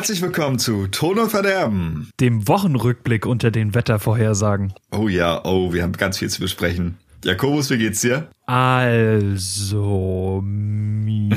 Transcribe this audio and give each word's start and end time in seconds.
Herzlich 0.00 0.22
willkommen 0.22 0.58
zu 0.58 0.86
Ton 0.86 1.18
und 1.18 1.28
Verderben. 1.28 2.08
Dem 2.20 2.48
Wochenrückblick 2.48 3.26
unter 3.26 3.50
den 3.50 3.74
Wettervorhersagen. 3.74 4.72
Oh 4.92 5.08
ja, 5.08 5.44
oh, 5.44 5.74
wir 5.74 5.82
haben 5.82 5.92
ganz 5.92 6.16
viel 6.16 6.30
zu 6.30 6.40
besprechen. 6.40 6.96
Jakobus, 7.22 7.68
wie 7.68 7.76
geht's 7.76 8.00
dir? 8.00 8.30
Also, 8.46 10.40
mir. 10.42 11.36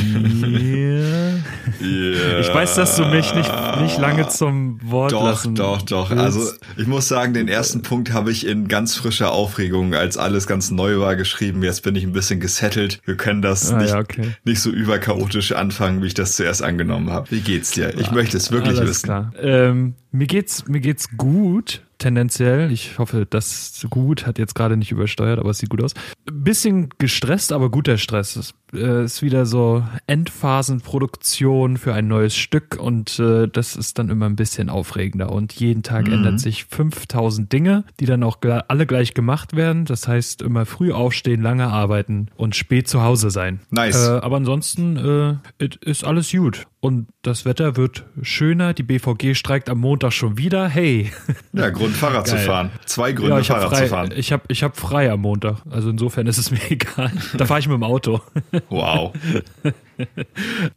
Ich 2.47 2.53
weiß, 2.53 2.75
dass 2.75 2.95
du 2.95 3.05
mich 3.05 3.33
nicht, 3.35 3.51
nicht 3.81 3.97
lange 3.97 4.27
zum 4.27 4.79
Wort 4.83 5.11
Doch, 5.11 5.23
lassen 5.23 5.55
doch, 5.55 5.81
doch. 5.81 6.09
willst. 6.09 6.23
Also 6.23 6.51
ich 6.77 6.87
muss 6.87 7.07
sagen, 7.07 7.33
den 7.33 7.47
ersten 7.47 7.81
Punkt 7.81 8.11
habe 8.13 8.31
ich 8.31 8.45
in 8.45 8.67
ganz 8.67 8.95
frischer 8.95 9.31
Aufregung, 9.31 9.93
als 9.95 10.17
alles 10.17 10.45
ganz 10.47 10.69
neu 10.71 10.99
war, 10.99 11.15
geschrieben. 11.15 11.63
Jetzt 11.63 11.83
bin 11.83 11.95
ich 11.95 12.03
ein 12.03 12.11
bisschen 12.11 12.39
gesettelt. 12.39 12.99
Wir 13.05 13.15
können 13.17 13.41
das 13.41 13.71
Ah, 13.71 13.77
nicht, 13.77 13.91
ja, 13.91 13.99
okay. 13.99 14.31
nicht 14.43 14.59
so 14.61 14.69
überchaotisch 14.69 15.51
anfangen, 15.53 16.01
wie 16.01 16.07
ich 16.07 16.13
das 16.13 16.35
zuerst 16.35 16.61
angenommen 16.61 17.09
habe. 17.11 17.31
Wie 17.31 17.39
geht's 17.41 17.71
dir? 17.71 17.97
Ich 17.97 18.11
möchte 18.11 18.37
es 18.37 18.51
wirklich 18.51 18.77
Alles 18.77 18.89
wissen. 18.89 19.03
klar. 19.05 19.31
Ähm, 19.41 19.95
mir 20.11 20.27
geht's, 20.27 20.67
mir 20.67 20.79
geht's 20.81 21.07
gut, 21.17 21.81
tendenziell. 22.03 22.71
Ich 22.71 22.99
hoffe, 22.99 23.25
das 23.29 23.85
gut 23.89 24.27
hat 24.27 24.37
jetzt 24.37 24.55
gerade 24.55 24.77
nicht 24.77 24.91
übersteuert, 24.91 25.39
aber 25.39 25.51
es 25.51 25.59
sieht 25.59 25.69
gut 25.69 25.81
aus. 25.83 25.93
Bisschen 26.31 26.89
gestresst, 26.97 27.51
aber 27.53 27.69
guter 27.69 27.97
Stress. 27.97 28.35
Es 28.35 28.53
äh, 28.73 29.05
ist 29.05 29.21
wieder 29.21 29.45
so 29.45 29.83
Endphasenproduktion 30.07 31.77
für 31.77 31.93
ein 31.93 32.07
neues 32.07 32.35
Stück 32.35 32.77
und 32.79 33.19
äh, 33.19 33.47
das 33.47 33.75
ist 33.75 33.99
dann 33.99 34.09
immer 34.09 34.25
ein 34.25 34.35
bisschen 34.35 34.69
aufregender 34.69 35.31
und 35.31 35.53
jeden 35.53 35.83
Tag 35.83 36.07
Mhm. 36.07 36.13
ändert 36.13 36.39
sich 36.39 36.65
5000 36.65 37.51
Dinge, 37.51 37.85
die 37.99 38.05
dann 38.05 38.23
auch 38.23 38.37
alle 38.67 38.85
gleich 38.85 39.13
gemacht 39.13 39.55
werden. 39.55 39.85
Das 39.85 40.07
heißt, 40.07 40.41
immer 40.41 40.65
früh 40.65 40.91
aufstehen, 40.91 41.41
lange 41.41 41.67
arbeiten 41.67 42.27
und 42.35 42.55
spät 42.55 42.87
zu 42.87 43.01
Hause 43.01 43.31
sein. 43.31 43.61
Nice. 43.71 44.07
Äh, 44.07 44.19
aber 44.19 44.37
ansonsten 44.37 45.39
ist 45.81 46.03
alles 46.03 46.31
gut. 46.31 46.65
Und 46.83 47.07
das 47.21 47.45
Wetter 47.45 47.77
wird 47.77 48.03
schöner. 48.23 48.73
Die 48.73 48.83
BVG 48.83 49.35
streikt 49.35 49.69
am 49.69 49.77
Montag 49.79 50.11
schon 50.11 50.37
wieder. 50.37 50.67
Hey. 50.67 51.13
Ja, 51.53 51.69
Grund 51.69 51.95
Fahrrad 51.95 52.27
zu 52.27 52.35
Geil. 52.35 52.45
fahren. 52.45 52.71
Zwei 52.85 53.13
Gründe 53.13 53.39
ich 53.39 53.49
habe 53.49 53.61
Fahrrad 53.61 53.77
frei, 53.77 53.83
zu 53.85 53.89
fahren. 53.89 54.13
ich 54.13 54.33
hab, 54.33 54.51
ich 54.51 54.63
hab 54.63 54.75
frei 54.75 55.09
am 55.09 55.21
Montag. 55.21 55.59
Also 55.69 55.89
insofern 55.89 56.27
ist 56.27 56.37
es 56.37 56.51
mir 56.51 56.59
egal. 56.69 57.09
Da 57.37 57.45
fahre 57.45 57.61
ich 57.61 57.69
mit 57.69 57.75
dem 57.75 57.83
Auto. 57.83 58.19
Wow. 58.67 59.13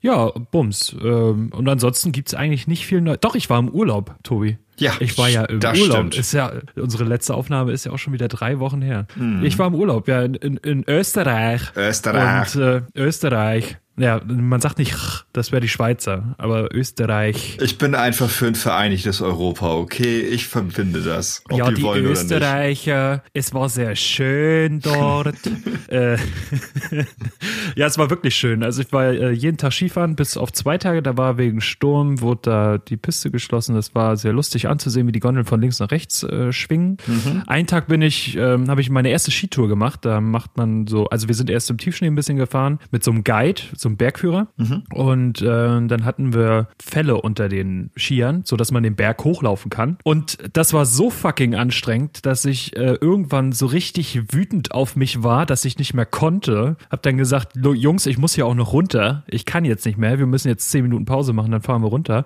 Ja, 0.00 0.30
Bums. 0.50 0.94
Ähm, 1.02 1.50
Und 1.52 1.68
ansonsten 1.68 2.12
gibt's 2.12 2.34
eigentlich 2.34 2.66
nicht 2.66 2.86
viel 2.86 3.00
neu. 3.00 3.16
Doch, 3.16 3.34
ich 3.34 3.48
war 3.50 3.58
im 3.58 3.68
Urlaub, 3.68 4.14
Tobi. 4.22 4.58
Ja, 4.78 4.92
Ich 5.00 5.16
war 5.16 5.28
ja 5.28 5.44
im 5.44 5.56
Urlaub. 5.56 5.76
stimmt. 5.76 6.16
Ist 6.16 6.32
ja, 6.32 6.52
unsere 6.76 7.04
letzte 7.04 7.34
Aufnahme 7.34 7.72
ist 7.72 7.86
ja 7.86 7.92
auch 7.92 7.98
schon 7.98 8.12
wieder 8.12 8.28
drei 8.28 8.58
Wochen 8.58 8.82
her. 8.82 9.06
Mhm. 9.16 9.44
Ich 9.44 9.58
war 9.58 9.68
im 9.68 9.74
Urlaub, 9.74 10.06
ja, 10.08 10.22
in, 10.22 10.34
in, 10.34 10.56
in 10.58 10.84
Österreich. 10.86 11.62
Österreich. 11.74 12.54
Und 12.54 12.62
äh, 12.62 12.82
Österreich. 12.94 13.78
Ja, 13.98 14.20
man 14.26 14.60
sagt 14.60 14.76
nicht, 14.78 14.92
ch, 14.94 15.24
das 15.32 15.52
wäre 15.52 15.62
die 15.62 15.70
Schweizer, 15.70 16.34
aber 16.36 16.68
Österreich. 16.74 17.56
Ich 17.62 17.78
bin 17.78 17.94
einfach 17.94 18.28
für 18.28 18.46
ein 18.46 18.54
vereinigtes 18.54 19.22
Europa, 19.22 19.72
okay? 19.72 20.20
Ich 20.20 20.48
verbinde 20.48 21.00
das. 21.00 21.42
Ob 21.48 21.58
ja, 21.58 21.68
die, 21.70 21.76
die 21.76 21.82
wollen. 21.82 22.04
Österreicher, 22.04 23.24
es 23.32 23.54
war 23.54 23.70
sehr 23.70 23.96
schön 23.96 24.80
dort. 24.80 25.38
äh, 25.88 26.16
ja, 27.74 27.86
es 27.86 27.96
war 27.96 28.10
wirklich 28.10 28.36
schön. 28.36 28.62
Also 28.62 28.82
ich 28.82 28.92
war 28.92 29.05
äh, 29.10 29.30
jeden 29.30 29.56
Tag 29.56 29.72
Skifahren, 29.72 30.16
bis 30.16 30.36
auf 30.36 30.52
zwei 30.52 30.78
Tage, 30.78 31.02
da 31.02 31.16
war 31.16 31.38
wegen 31.38 31.60
Sturm, 31.60 32.20
wurde 32.20 32.40
da 32.42 32.78
die 32.78 32.96
Piste 32.96 33.30
geschlossen. 33.30 33.74
Das 33.74 33.94
war 33.94 34.16
sehr 34.16 34.32
lustig 34.32 34.68
anzusehen, 34.68 35.06
wie 35.06 35.12
die 35.12 35.20
Gondeln 35.20 35.46
von 35.46 35.60
links 35.60 35.80
nach 35.80 35.90
rechts 35.90 36.22
äh, 36.22 36.52
schwingen. 36.52 36.98
Mhm. 37.06 37.42
Einen 37.46 37.66
Tag 37.66 37.86
bin 37.88 38.02
ich, 38.02 38.36
ähm, 38.36 38.68
habe 38.68 38.80
ich 38.80 38.90
meine 38.90 39.10
erste 39.10 39.30
Skitour 39.30 39.68
gemacht. 39.68 40.04
Da 40.04 40.20
macht 40.20 40.56
man 40.56 40.86
so, 40.86 41.08
also 41.08 41.28
wir 41.28 41.34
sind 41.34 41.50
erst 41.50 41.70
im 41.70 41.78
Tiefschnee 41.78 42.08
ein 42.08 42.14
bisschen 42.14 42.36
gefahren 42.36 42.78
mit 42.90 43.04
so 43.04 43.10
einem 43.10 43.24
Guide, 43.24 43.62
so 43.76 43.88
einem 43.88 43.96
Bergführer. 43.96 44.48
Mhm. 44.56 44.84
Und 44.92 45.42
äh, 45.42 45.44
dann 45.44 46.04
hatten 46.04 46.34
wir 46.34 46.68
Fälle 46.82 47.20
unter 47.20 47.48
den 47.48 47.90
Skiern, 47.96 48.42
so 48.44 48.56
dass 48.56 48.72
man 48.72 48.82
den 48.82 48.96
Berg 48.96 49.24
hochlaufen 49.24 49.70
kann. 49.70 49.98
Und 50.04 50.38
das 50.52 50.72
war 50.72 50.86
so 50.86 51.10
fucking 51.10 51.54
anstrengend, 51.54 52.26
dass 52.26 52.44
ich 52.44 52.76
äh, 52.76 52.96
irgendwann 53.00 53.52
so 53.52 53.66
richtig 53.66 54.32
wütend 54.32 54.72
auf 54.72 54.96
mich 54.96 55.22
war, 55.22 55.46
dass 55.46 55.64
ich 55.64 55.78
nicht 55.78 55.94
mehr 55.94 56.06
konnte. 56.06 56.76
Hab 56.90 57.02
dann 57.02 57.16
gesagt, 57.16 57.54
"Lo, 57.54 57.74
Jungs, 57.74 58.06
ich 58.06 58.18
muss 58.18 58.34
hier 58.34 58.46
auch 58.46 58.54
noch 58.54 58.72
runter. 58.72 58.95
Ich 59.28 59.44
kann 59.44 59.64
jetzt 59.64 59.84
nicht 59.86 59.98
mehr. 59.98 60.18
Wir 60.18 60.26
müssen 60.26 60.48
jetzt 60.48 60.70
zehn 60.70 60.82
Minuten 60.82 61.04
Pause 61.04 61.32
machen, 61.32 61.50
dann 61.50 61.62
fahren 61.62 61.82
wir 61.82 61.88
runter. 61.88 62.24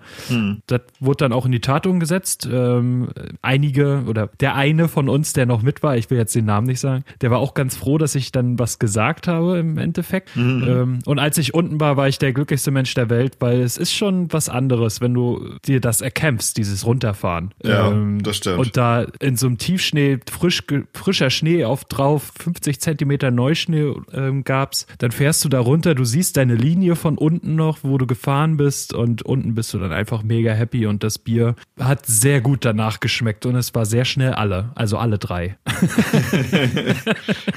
Das 0.67 0.81
wurde 1.01 1.17
dann 1.25 1.33
auch 1.33 1.47
in 1.47 1.53
die 1.53 1.61
Tat 1.61 1.87
umgesetzt. 1.87 2.49
Ähm, 2.51 3.09
einige 3.43 4.05
oder 4.07 4.29
der 4.41 4.55
eine 4.55 4.89
von 4.89 5.09
uns, 5.09 5.33
der 5.33 5.47
noch 5.47 5.63
mit 5.63 5.83
war, 5.83 5.97
ich 5.97 6.11
will 6.11 6.19
jetzt 6.19 6.35
den 6.35 6.45
Namen 6.45 6.67
nicht 6.67 6.81
sagen, 6.81 7.05
der 7.21 7.31
war 7.31 7.39
auch 7.39 7.55
ganz 7.55 7.77
froh, 7.77 7.99
dass 7.99 8.15
ich 8.15 8.33
dann 8.33 8.59
was 8.59 8.79
gesagt 8.79 9.27
habe 9.29 9.59
im 9.59 9.79
Endeffekt. 9.79 10.31
Ähm, 10.37 10.99
und 11.05 11.19
als 11.19 11.39
ich 11.39 11.55
unten 11.55 11.81
war, 11.81 11.97
war 11.97 12.09
ich 12.09 12.19
der 12.19 12.33
glücklichste 12.33 12.71
Mensch 12.71 12.95
der 12.95 13.11
Welt, 13.11 13.37
weil 13.41 13.61
es 13.61 13.77
ist 13.77 13.93
schon 13.93 14.33
was 14.33 14.49
anderes, 14.49 15.01
wenn 15.01 15.15
du 15.15 15.55
dir 15.67 15.81
das 15.81 16.01
erkämpfst, 16.01 16.57
dieses 16.57 16.87
Runterfahren. 16.87 17.53
Ähm, 17.65 17.71
Ja, 18.19 18.23
das 18.23 18.37
stimmt. 18.37 18.59
Und 18.59 18.77
da 18.77 19.07
in 19.21 19.37
so 19.37 19.47
einem 19.47 19.59
Tiefschnee, 19.59 20.19
frisch, 20.31 20.63
frischer 20.95 21.31
Schnee 21.31 21.65
auf 21.65 21.85
drauf, 21.85 22.33
50 22.39 22.81
Zentimeter 22.81 23.31
Neuschnee 23.31 23.95
ähm, 24.13 24.45
gab's, 24.45 24.87
dann 24.99 25.11
fährst 25.13 25.45
du 25.45 25.49
da 25.49 25.61
runter, 25.61 25.95
du 25.95 26.05
siehst 26.05 26.37
deine 26.37 26.55
Linie 26.61 26.97
von 26.97 27.19
unten 27.19 27.57
noch, 27.57 27.79
wo 27.83 27.99
du 27.99 28.07
gefahren 28.07 28.57
bist 28.57 28.95
und 28.95 29.23
unten 29.23 29.55
bist 29.55 29.75
du 29.75 29.79
dann 29.79 29.93
einfach 29.93 30.23
mega 30.23 30.53
happy 30.53 30.87
und 30.87 31.03
das 31.03 31.19
Bier 31.19 31.57
hat 31.79 32.07
sehr 32.07 32.41
gut 32.41 32.65
danach 32.65 33.01
geschmeckt 33.01 33.47
und 33.47 33.57
es 33.57 33.75
war 33.75 33.87
sehr 33.87 34.05
schnell 34.05 34.33
alle, 34.33 34.71
also 34.75 34.99
alle 34.99 35.19
drei. 35.19 35.57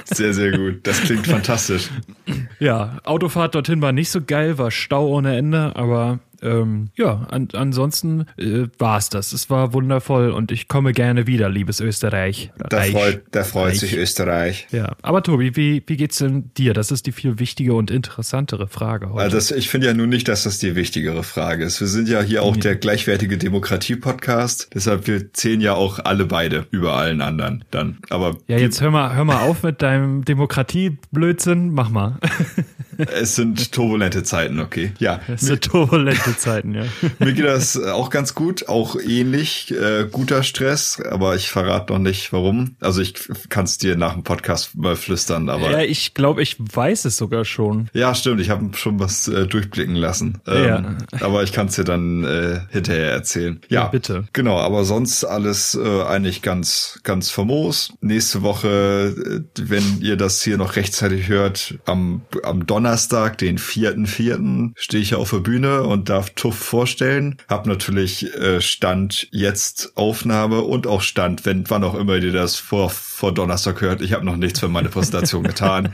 Sehr, 0.04 0.34
sehr 0.34 0.56
gut. 0.56 0.86
Das 0.86 1.00
klingt 1.00 1.26
fantastisch. 1.26 1.88
Ja, 2.60 2.98
Autofahrt 3.04 3.54
dorthin 3.54 3.82
war 3.82 3.92
nicht 3.92 4.10
so 4.10 4.20
geil, 4.22 4.58
war 4.58 4.70
Stau 4.70 5.08
ohne 5.08 5.36
Ende, 5.36 5.74
aber 5.76 6.20
ähm, 6.44 6.90
ja, 6.94 7.26
an, 7.30 7.48
ansonsten 7.52 8.26
äh, 8.36 8.68
war 8.78 8.98
es 8.98 9.08
das. 9.08 9.32
Es 9.32 9.50
war 9.50 9.72
wundervoll 9.72 10.30
und 10.30 10.52
ich 10.52 10.68
komme 10.68 10.92
gerne 10.92 11.26
wieder, 11.26 11.48
liebes 11.48 11.80
Österreich. 11.80 12.52
Da 12.68 12.78
Reich. 12.78 12.92
freut, 12.92 13.22
da 13.30 13.44
freut 13.44 13.70
Reich. 13.70 13.80
sich 13.80 13.96
Österreich. 13.96 14.66
Ja, 14.70 14.94
aber 15.02 15.22
Tobi, 15.22 15.56
wie, 15.56 15.82
wie 15.86 15.96
geht's 15.96 16.18
denn 16.18 16.50
dir? 16.56 16.74
Das 16.74 16.90
ist 16.90 17.06
die 17.06 17.12
viel 17.12 17.38
wichtige 17.38 17.74
und 17.74 17.90
interessantere 17.90 18.68
Frage 18.68 19.10
heute. 19.10 19.22
Also 19.22 19.36
das, 19.36 19.50
ich 19.50 19.68
finde 19.68 19.86
ja 19.88 19.94
nun 19.94 20.10
nicht, 20.10 20.28
dass 20.28 20.44
das 20.44 20.58
die 20.58 20.76
wichtigere 20.76 21.24
Frage 21.24 21.64
ist. 21.64 21.80
Wir 21.80 21.88
sind 21.88 22.08
ja 22.08 22.20
hier 22.20 22.42
auch 22.42 22.56
der 22.56 22.76
gleichwertige 22.76 23.38
Demokratie-Podcast. 23.38 24.68
Deshalb 24.74 25.06
wir 25.06 25.32
zählen 25.32 25.60
ja 25.60 25.74
auch 25.74 25.98
alle 26.04 26.26
beide 26.26 26.66
über 26.70 26.94
allen 26.94 27.20
anderen 27.20 27.64
dann. 27.70 27.98
Aber 28.10 28.36
ja, 28.48 28.58
jetzt 28.58 28.80
hör 28.80 28.90
mal, 28.90 29.14
hör 29.14 29.24
mal 29.24 29.48
auf 29.48 29.62
mit 29.62 29.82
deinem 29.82 30.24
Demokratieblödsinn. 30.24 31.70
Mach 31.72 31.90
mal. 31.90 32.18
es 32.98 33.36
sind 33.36 33.72
turbulente 33.72 34.22
Zeiten, 34.22 34.60
okay? 34.60 34.92
Ja. 34.98 35.20
Es 35.28 35.42
sind 35.42 35.62
turbulente 35.64 36.36
Zeiten, 36.36 36.74
ja. 36.74 36.84
Mir 37.18 37.32
geht 37.32 37.44
das 37.44 37.76
äh, 37.76 37.90
auch 37.90 38.10
ganz 38.10 38.34
gut, 38.34 38.68
auch 38.68 38.96
ähnlich, 39.00 39.72
äh, 39.72 40.06
guter 40.10 40.42
Stress, 40.42 41.00
aber 41.10 41.36
ich 41.36 41.50
verrate 41.50 41.92
noch 41.92 42.00
nicht 42.00 42.32
warum. 42.32 42.76
Also 42.80 43.00
ich 43.00 43.14
kann 43.48 43.64
es 43.64 43.78
dir 43.78 43.96
nach 43.96 44.14
dem 44.14 44.22
Podcast 44.24 44.74
mal 44.74 44.96
flüstern, 44.96 45.48
aber 45.48 45.70
Ja, 45.70 45.80
ja, 45.80 45.84
ich 45.84 46.14
glaube, 46.14 46.42
ich 46.42 46.56
weiß 46.58 47.04
es 47.04 47.16
sogar 47.16 47.44
schon. 47.44 47.88
stimmt, 48.14 48.40
ich 48.40 48.50
habe 48.50 48.70
schon 48.76 48.98
was 48.98 49.28
äh, 49.28 49.46
durchblicken 49.46 49.94
lassen. 49.94 50.40
Ähm, 50.46 50.64
Ja. 50.64 50.96
Aber 51.20 51.42
ich 51.42 51.52
kann 51.52 51.66
es 51.68 51.76
dir 51.76 51.84
dann 51.84 52.24
äh, 52.24 52.60
hinterher 52.70 53.12
erzählen. 53.12 53.60
Ja, 53.68 53.82
Ja, 53.84 53.88
bitte. 53.88 54.24
Genau, 54.32 54.58
aber 54.58 54.84
sonst 54.84 55.24
alles 55.24 55.74
äh, 55.74 56.02
eigentlich 56.02 56.42
ganz, 56.42 57.00
ganz 57.02 57.30
famos. 57.30 57.92
Nächste 58.00 58.42
Woche, 58.42 59.44
äh, 59.56 59.60
wenn 59.60 60.00
ihr 60.00 60.16
das 60.16 60.42
hier 60.42 60.56
noch 60.56 60.76
rechtzeitig 60.76 61.28
hört, 61.28 61.74
am, 61.86 62.22
am 62.42 62.66
Donnerstag, 62.66 62.83
den 62.84 63.58
4.4., 63.58 64.72
stehe 64.76 65.02
ich 65.02 65.14
auf 65.14 65.30
der 65.30 65.38
Bühne 65.38 65.82
und 65.82 66.08
darf 66.08 66.30
TUF 66.30 66.56
vorstellen. 66.56 67.36
Hab 67.48 67.66
natürlich 67.66 68.34
äh, 68.34 68.60
Stand 68.60 69.28
jetzt 69.30 69.92
Aufnahme 69.96 70.62
und 70.62 70.86
auch 70.86 71.02
Stand, 71.02 71.46
wenn 71.46 71.68
wann 71.70 71.84
auch 71.84 71.94
immer 71.94 72.16
ihr 72.16 72.32
das 72.32 72.56
vor, 72.56 72.90
vor 72.90 73.32
Donnerstag 73.32 73.80
hört. 73.80 74.02
Ich 74.02 74.12
habe 74.12 74.24
noch 74.24 74.36
nichts 74.36 74.60
für 74.60 74.68
meine 74.68 74.88
Präsentation 74.88 75.42
getan. 75.44 75.92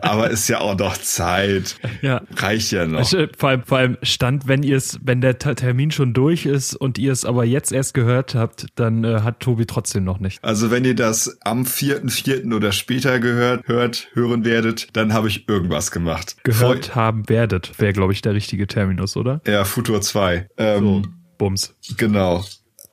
Aber 0.00 0.30
ist 0.30 0.48
ja 0.48 0.60
auch 0.60 0.78
noch 0.78 0.96
Zeit. 0.96 1.76
Ja. 2.02 2.22
Reicht 2.36 2.72
ja 2.72 2.86
noch. 2.86 3.00
Also, 3.00 3.26
Vor 3.36 3.50
allem, 3.50 3.62
vor 3.64 3.78
allem 3.78 3.98
stand, 4.02 4.46
wenn 4.48 4.62
ihr 4.62 4.76
es, 4.76 4.98
wenn 5.02 5.20
der 5.20 5.38
Termin 5.38 5.90
schon 5.90 6.12
durch 6.12 6.46
ist 6.46 6.74
und 6.74 6.98
ihr 6.98 7.12
es 7.12 7.24
aber 7.24 7.44
jetzt 7.44 7.72
erst 7.72 7.94
gehört 7.94 8.34
habt, 8.34 8.66
dann 8.74 9.04
äh, 9.04 9.20
hat 9.20 9.40
Tobi 9.40 9.66
trotzdem 9.66 10.04
noch 10.04 10.20
nicht. 10.20 10.42
Also 10.42 10.70
wenn 10.70 10.84
ihr 10.84 10.94
das 10.94 11.38
am 11.42 11.64
4.4. 11.64 12.54
oder 12.54 12.72
später 12.72 13.18
gehört, 13.20 13.66
hört, 13.68 14.08
hören 14.12 14.44
werdet, 14.44 14.88
dann 14.92 15.12
habe 15.12 15.28
ich 15.28 15.48
irgendwas 15.48 15.90
gemacht. 15.90 16.19
Gehört 16.42 16.94
haben 16.94 17.28
werdet, 17.28 17.78
wäre, 17.78 17.92
glaube 17.92 18.12
ich, 18.12 18.22
der 18.22 18.34
richtige 18.34 18.66
Terminus, 18.66 19.16
oder? 19.16 19.40
Vor, 19.44 19.52
ja, 19.52 19.64
Futur 19.64 20.00
2. 20.00 20.48
Ähm, 20.56 21.14
Bums. 21.38 21.74
Genau. 21.96 22.44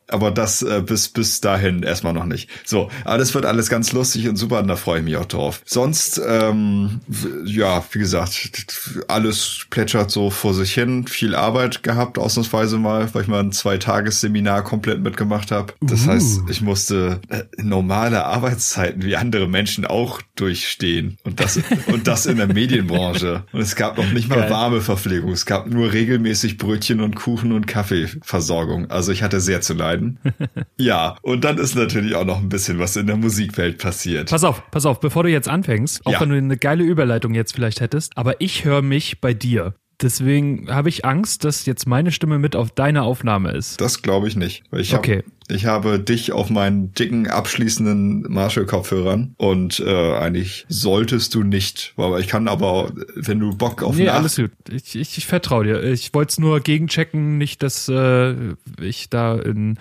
Aber 0.09 0.31
das 0.31 0.61
äh, 0.61 0.81
bis 0.85 1.09
bis 1.09 1.41
dahin 1.41 1.83
erstmal 1.83 2.13
noch 2.13 2.25
nicht. 2.25 2.49
So, 2.65 2.89
aber 3.03 3.17
das 3.17 3.33
wird 3.33 3.45
alles 3.45 3.69
ganz 3.69 3.91
lustig 3.91 4.27
und 4.27 4.37
super 4.37 4.59
und 4.59 4.67
da 4.67 4.75
freue 4.75 4.99
ich 4.99 5.05
mich 5.05 5.17
auch 5.17 5.25
drauf. 5.25 5.61
Sonst, 5.65 6.21
ähm, 6.25 7.01
ja, 7.45 7.83
wie 7.91 7.99
gesagt, 7.99 9.03
alles 9.07 9.65
plätschert 9.69 10.11
so 10.11 10.29
vor 10.29 10.53
sich 10.53 10.73
hin. 10.73 11.07
Viel 11.07 11.35
Arbeit 11.35 11.83
gehabt, 11.83 12.17
ausnahmsweise 12.17 12.77
mal, 12.77 13.13
weil 13.13 13.23
ich 13.23 13.27
mal 13.27 13.39
ein 13.39 13.51
Zwei-Tages-Seminar 13.51 14.63
komplett 14.63 15.01
mitgemacht 15.01 15.51
habe. 15.51 15.73
Das 15.81 16.05
uh. 16.05 16.11
heißt, 16.11 16.41
ich 16.49 16.61
musste 16.61 17.19
äh, 17.29 17.43
normale 17.61 18.25
Arbeitszeiten 18.25 19.03
wie 19.03 19.15
andere 19.15 19.47
Menschen 19.47 19.85
auch 19.85 20.21
durchstehen 20.35 21.17
und 21.23 21.39
das 21.39 21.59
und 21.87 22.07
das 22.07 22.25
in 22.25 22.37
der 22.37 22.47
Medienbranche. 22.47 23.43
Und 23.51 23.61
es 23.61 23.75
gab 23.75 23.97
noch 23.97 24.11
nicht 24.11 24.29
mal 24.29 24.41
Geil. 24.41 24.49
warme 24.49 24.81
Verpflegung. 24.81 25.31
Es 25.31 25.45
gab 25.45 25.67
nur 25.67 25.93
regelmäßig 25.93 26.57
Brötchen 26.57 27.01
und 27.01 27.15
Kuchen 27.15 27.51
und 27.51 27.67
Kaffeeversorgung. 27.67 28.89
Also 28.89 29.11
ich 29.11 29.23
hatte 29.23 29.39
sehr 29.39 29.61
zu 29.61 29.73
leiden. 29.73 29.96
ja, 30.77 31.17
und 31.21 31.43
dann 31.43 31.57
ist 31.57 31.75
natürlich 31.75 32.15
auch 32.15 32.25
noch 32.25 32.39
ein 32.39 32.49
bisschen 32.49 32.79
was 32.79 32.95
in 32.95 33.07
der 33.07 33.17
Musikwelt 33.17 33.77
passiert. 33.77 34.29
Pass 34.29 34.43
auf, 34.43 34.69
pass 34.71 34.85
auf, 34.85 34.99
bevor 34.99 35.23
du 35.23 35.29
jetzt 35.29 35.49
anfängst, 35.49 36.05
auch 36.05 36.13
ja. 36.13 36.21
wenn 36.21 36.29
du 36.29 36.37
eine 36.37 36.57
geile 36.57 36.83
Überleitung 36.83 37.33
jetzt 37.33 37.53
vielleicht 37.53 37.81
hättest, 37.81 38.17
aber 38.17 38.41
ich 38.41 38.65
höre 38.65 38.81
mich 38.81 39.21
bei 39.21 39.33
dir. 39.33 39.73
Deswegen 40.01 40.67
habe 40.69 40.89
ich 40.89 41.05
Angst, 41.05 41.43
dass 41.43 41.65
jetzt 41.65 41.87
meine 41.87 42.11
Stimme 42.11 42.37
mit 42.37 42.55
auf 42.55 42.69
deine 42.69 43.01
Aufnahme 43.01 43.51
ist. 43.51 43.81
Das 43.81 44.03
glaube 44.03 44.27
ich 44.27 44.35
nicht. 44.35 44.63
Ich 44.71 44.93
okay. 44.93 45.23
Ich 45.49 45.65
habe 45.65 45.99
dich 45.99 46.33
auf 46.33 46.49
meinen 46.49 46.93
dicken 46.93 47.27
abschließenden 47.27 48.25
Marshall-Kopfhörern 48.27 49.33
und 49.37 49.79
äh, 49.79 50.13
eigentlich 50.15 50.65
solltest 50.67 51.33
du 51.35 51.43
nicht. 51.43 51.93
Aber 51.95 52.19
ich 52.19 52.27
kann 52.27 52.49
aber, 52.49 52.91
wenn 53.15 53.39
du 53.39 53.55
Bock 53.55 53.81
auf 53.81 53.95
Nee, 53.95 54.09
alles 54.09 54.35
gut. 54.35 54.51
Ich, 54.69 54.95
ich, 54.95 55.17
ich 55.17 55.25
vertraue 55.25 55.63
dir. 55.63 55.83
Ich 55.83 56.13
wollte 56.13 56.31
es 56.31 56.39
nur 56.39 56.59
gegenchecken, 56.59 57.37
nicht, 57.37 57.63
dass 57.63 57.87
äh, 57.87 58.35
ich 58.81 59.09
da 59.09 59.37
in 59.37 59.79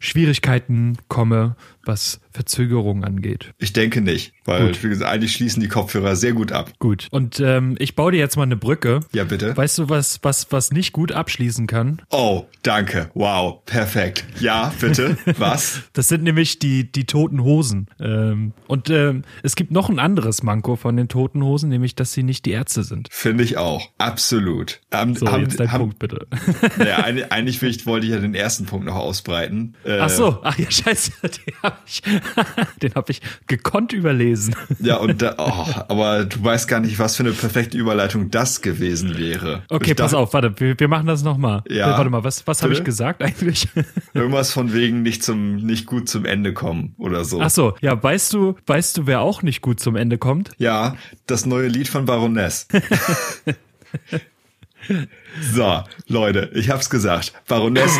Schwierigkeiten 0.00 0.96
komme, 1.08 1.56
was 1.84 2.20
Verzögerung 2.36 3.04
angeht. 3.04 3.54
Ich 3.58 3.72
denke 3.72 4.00
nicht, 4.02 4.32
weil 4.44 4.66
gut. 4.66 4.84
wie 4.84 4.88
gesagt, 4.90 5.10
eigentlich 5.10 5.32
schließen 5.32 5.62
die 5.62 5.68
Kopfhörer 5.68 6.16
sehr 6.16 6.32
gut 6.32 6.52
ab. 6.52 6.70
Gut. 6.78 7.08
Und 7.10 7.40
ähm, 7.40 7.76
ich 7.78 7.96
baue 7.96 8.12
dir 8.12 8.18
jetzt 8.18 8.36
mal 8.36 8.42
eine 8.42 8.56
Brücke. 8.56 9.00
Ja, 9.12 9.24
bitte. 9.24 9.56
Weißt 9.56 9.78
du, 9.78 9.88
was, 9.88 10.18
was, 10.22 10.52
was 10.52 10.70
nicht 10.70 10.92
gut 10.92 11.12
abschließen 11.12 11.66
kann? 11.66 12.02
Oh, 12.10 12.44
danke. 12.62 13.10
Wow, 13.14 13.64
perfekt. 13.64 14.24
Ja, 14.38 14.72
bitte. 14.78 15.16
Was? 15.38 15.82
Das 15.92 16.08
sind 16.08 16.24
nämlich 16.24 16.58
die, 16.58 16.90
die 16.90 17.04
toten 17.04 17.42
Hosen. 17.42 17.88
Ähm, 18.00 18.52
und 18.66 18.90
ähm, 18.90 19.22
es 19.42 19.56
gibt 19.56 19.70
noch 19.70 19.88
ein 19.88 19.98
anderes 19.98 20.42
Manko 20.42 20.76
von 20.76 20.96
den 20.96 21.08
toten 21.08 21.42
Hosen, 21.42 21.68
nämlich, 21.68 21.94
dass 21.94 22.12
sie 22.12 22.22
nicht 22.22 22.44
die 22.44 22.50
Ärzte 22.50 22.82
sind. 22.84 23.08
Finde 23.10 23.44
ich 23.44 23.56
auch. 23.56 23.90
Absolut. 23.98 24.80
So, 25.14 25.30
haben, 25.30 25.42
jetzt 25.42 25.60
dein 25.60 25.72
haben, 25.72 25.80
Punkt 25.80 25.98
bitte. 25.98 26.26
Naja, 26.78 26.98
eigentlich, 26.98 27.32
eigentlich 27.32 27.86
wollte 27.86 28.06
ich 28.06 28.12
ja 28.12 28.18
den 28.18 28.34
ersten 28.34 28.66
Punkt 28.66 28.86
noch 28.86 28.94
ausbreiten. 28.94 29.74
Äh, 29.84 29.95
ach 30.00 30.10
so, 30.10 30.38
ach 30.42 30.58
ja, 30.58 30.70
scheiße. 30.70 31.12
Den 31.22 31.54
habe 31.62 31.76
ich, 31.86 32.02
den 32.82 32.94
hab 32.94 33.10
ich 33.10 33.20
gekonnt 33.46 33.92
überlesen. 33.92 34.54
Ja, 34.80 34.96
und 34.96 35.22
da, 35.22 35.34
oh, 35.38 35.66
aber 35.88 36.24
du 36.24 36.42
weißt 36.42 36.68
gar 36.68 36.80
nicht, 36.80 36.98
was 36.98 37.16
für 37.16 37.22
eine 37.22 37.32
perfekte 37.32 37.76
Überleitung 37.76 38.30
das 38.30 38.62
gewesen 38.62 39.16
wäre. 39.18 39.62
Okay, 39.68 39.90
ich 39.90 39.96
pass 39.96 40.12
dachte, 40.12 40.22
auf, 40.22 40.34
warte, 40.34 40.54
wir, 40.58 40.78
wir 40.78 40.88
machen 40.88 41.06
das 41.06 41.22
nochmal. 41.22 41.62
Ja. 41.68 41.90
Warte 41.90 42.10
mal, 42.10 42.24
was, 42.24 42.46
was 42.46 42.62
habe 42.62 42.72
ich 42.72 42.84
gesagt 42.84 43.22
eigentlich? 43.22 43.68
Irgendwas 44.14 44.52
von 44.52 44.72
wegen 44.72 45.02
nicht 45.02 45.22
zum 45.22 45.56
nicht 45.56 45.86
gut 45.86 46.08
zum 46.08 46.24
Ende 46.24 46.52
kommen 46.52 46.94
oder 46.98 47.24
so. 47.24 47.40
Ach 47.40 47.50
so, 47.50 47.74
ja, 47.80 48.00
weißt 48.00 48.32
du, 48.32 48.56
weißt 48.66 48.98
du, 48.98 49.06
wer 49.06 49.20
auch 49.20 49.42
nicht 49.42 49.60
gut 49.62 49.80
zum 49.80 49.96
Ende 49.96 50.18
kommt? 50.18 50.50
Ja, 50.58 50.96
das 51.26 51.46
neue 51.46 51.68
Lied 51.68 51.88
von 51.88 52.04
Baroness. 52.04 52.68
So, 55.52 55.82
Leute, 56.08 56.50
ich 56.54 56.70
hab's 56.70 56.88
gesagt. 56.90 57.32
Baroness, 57.46 57.98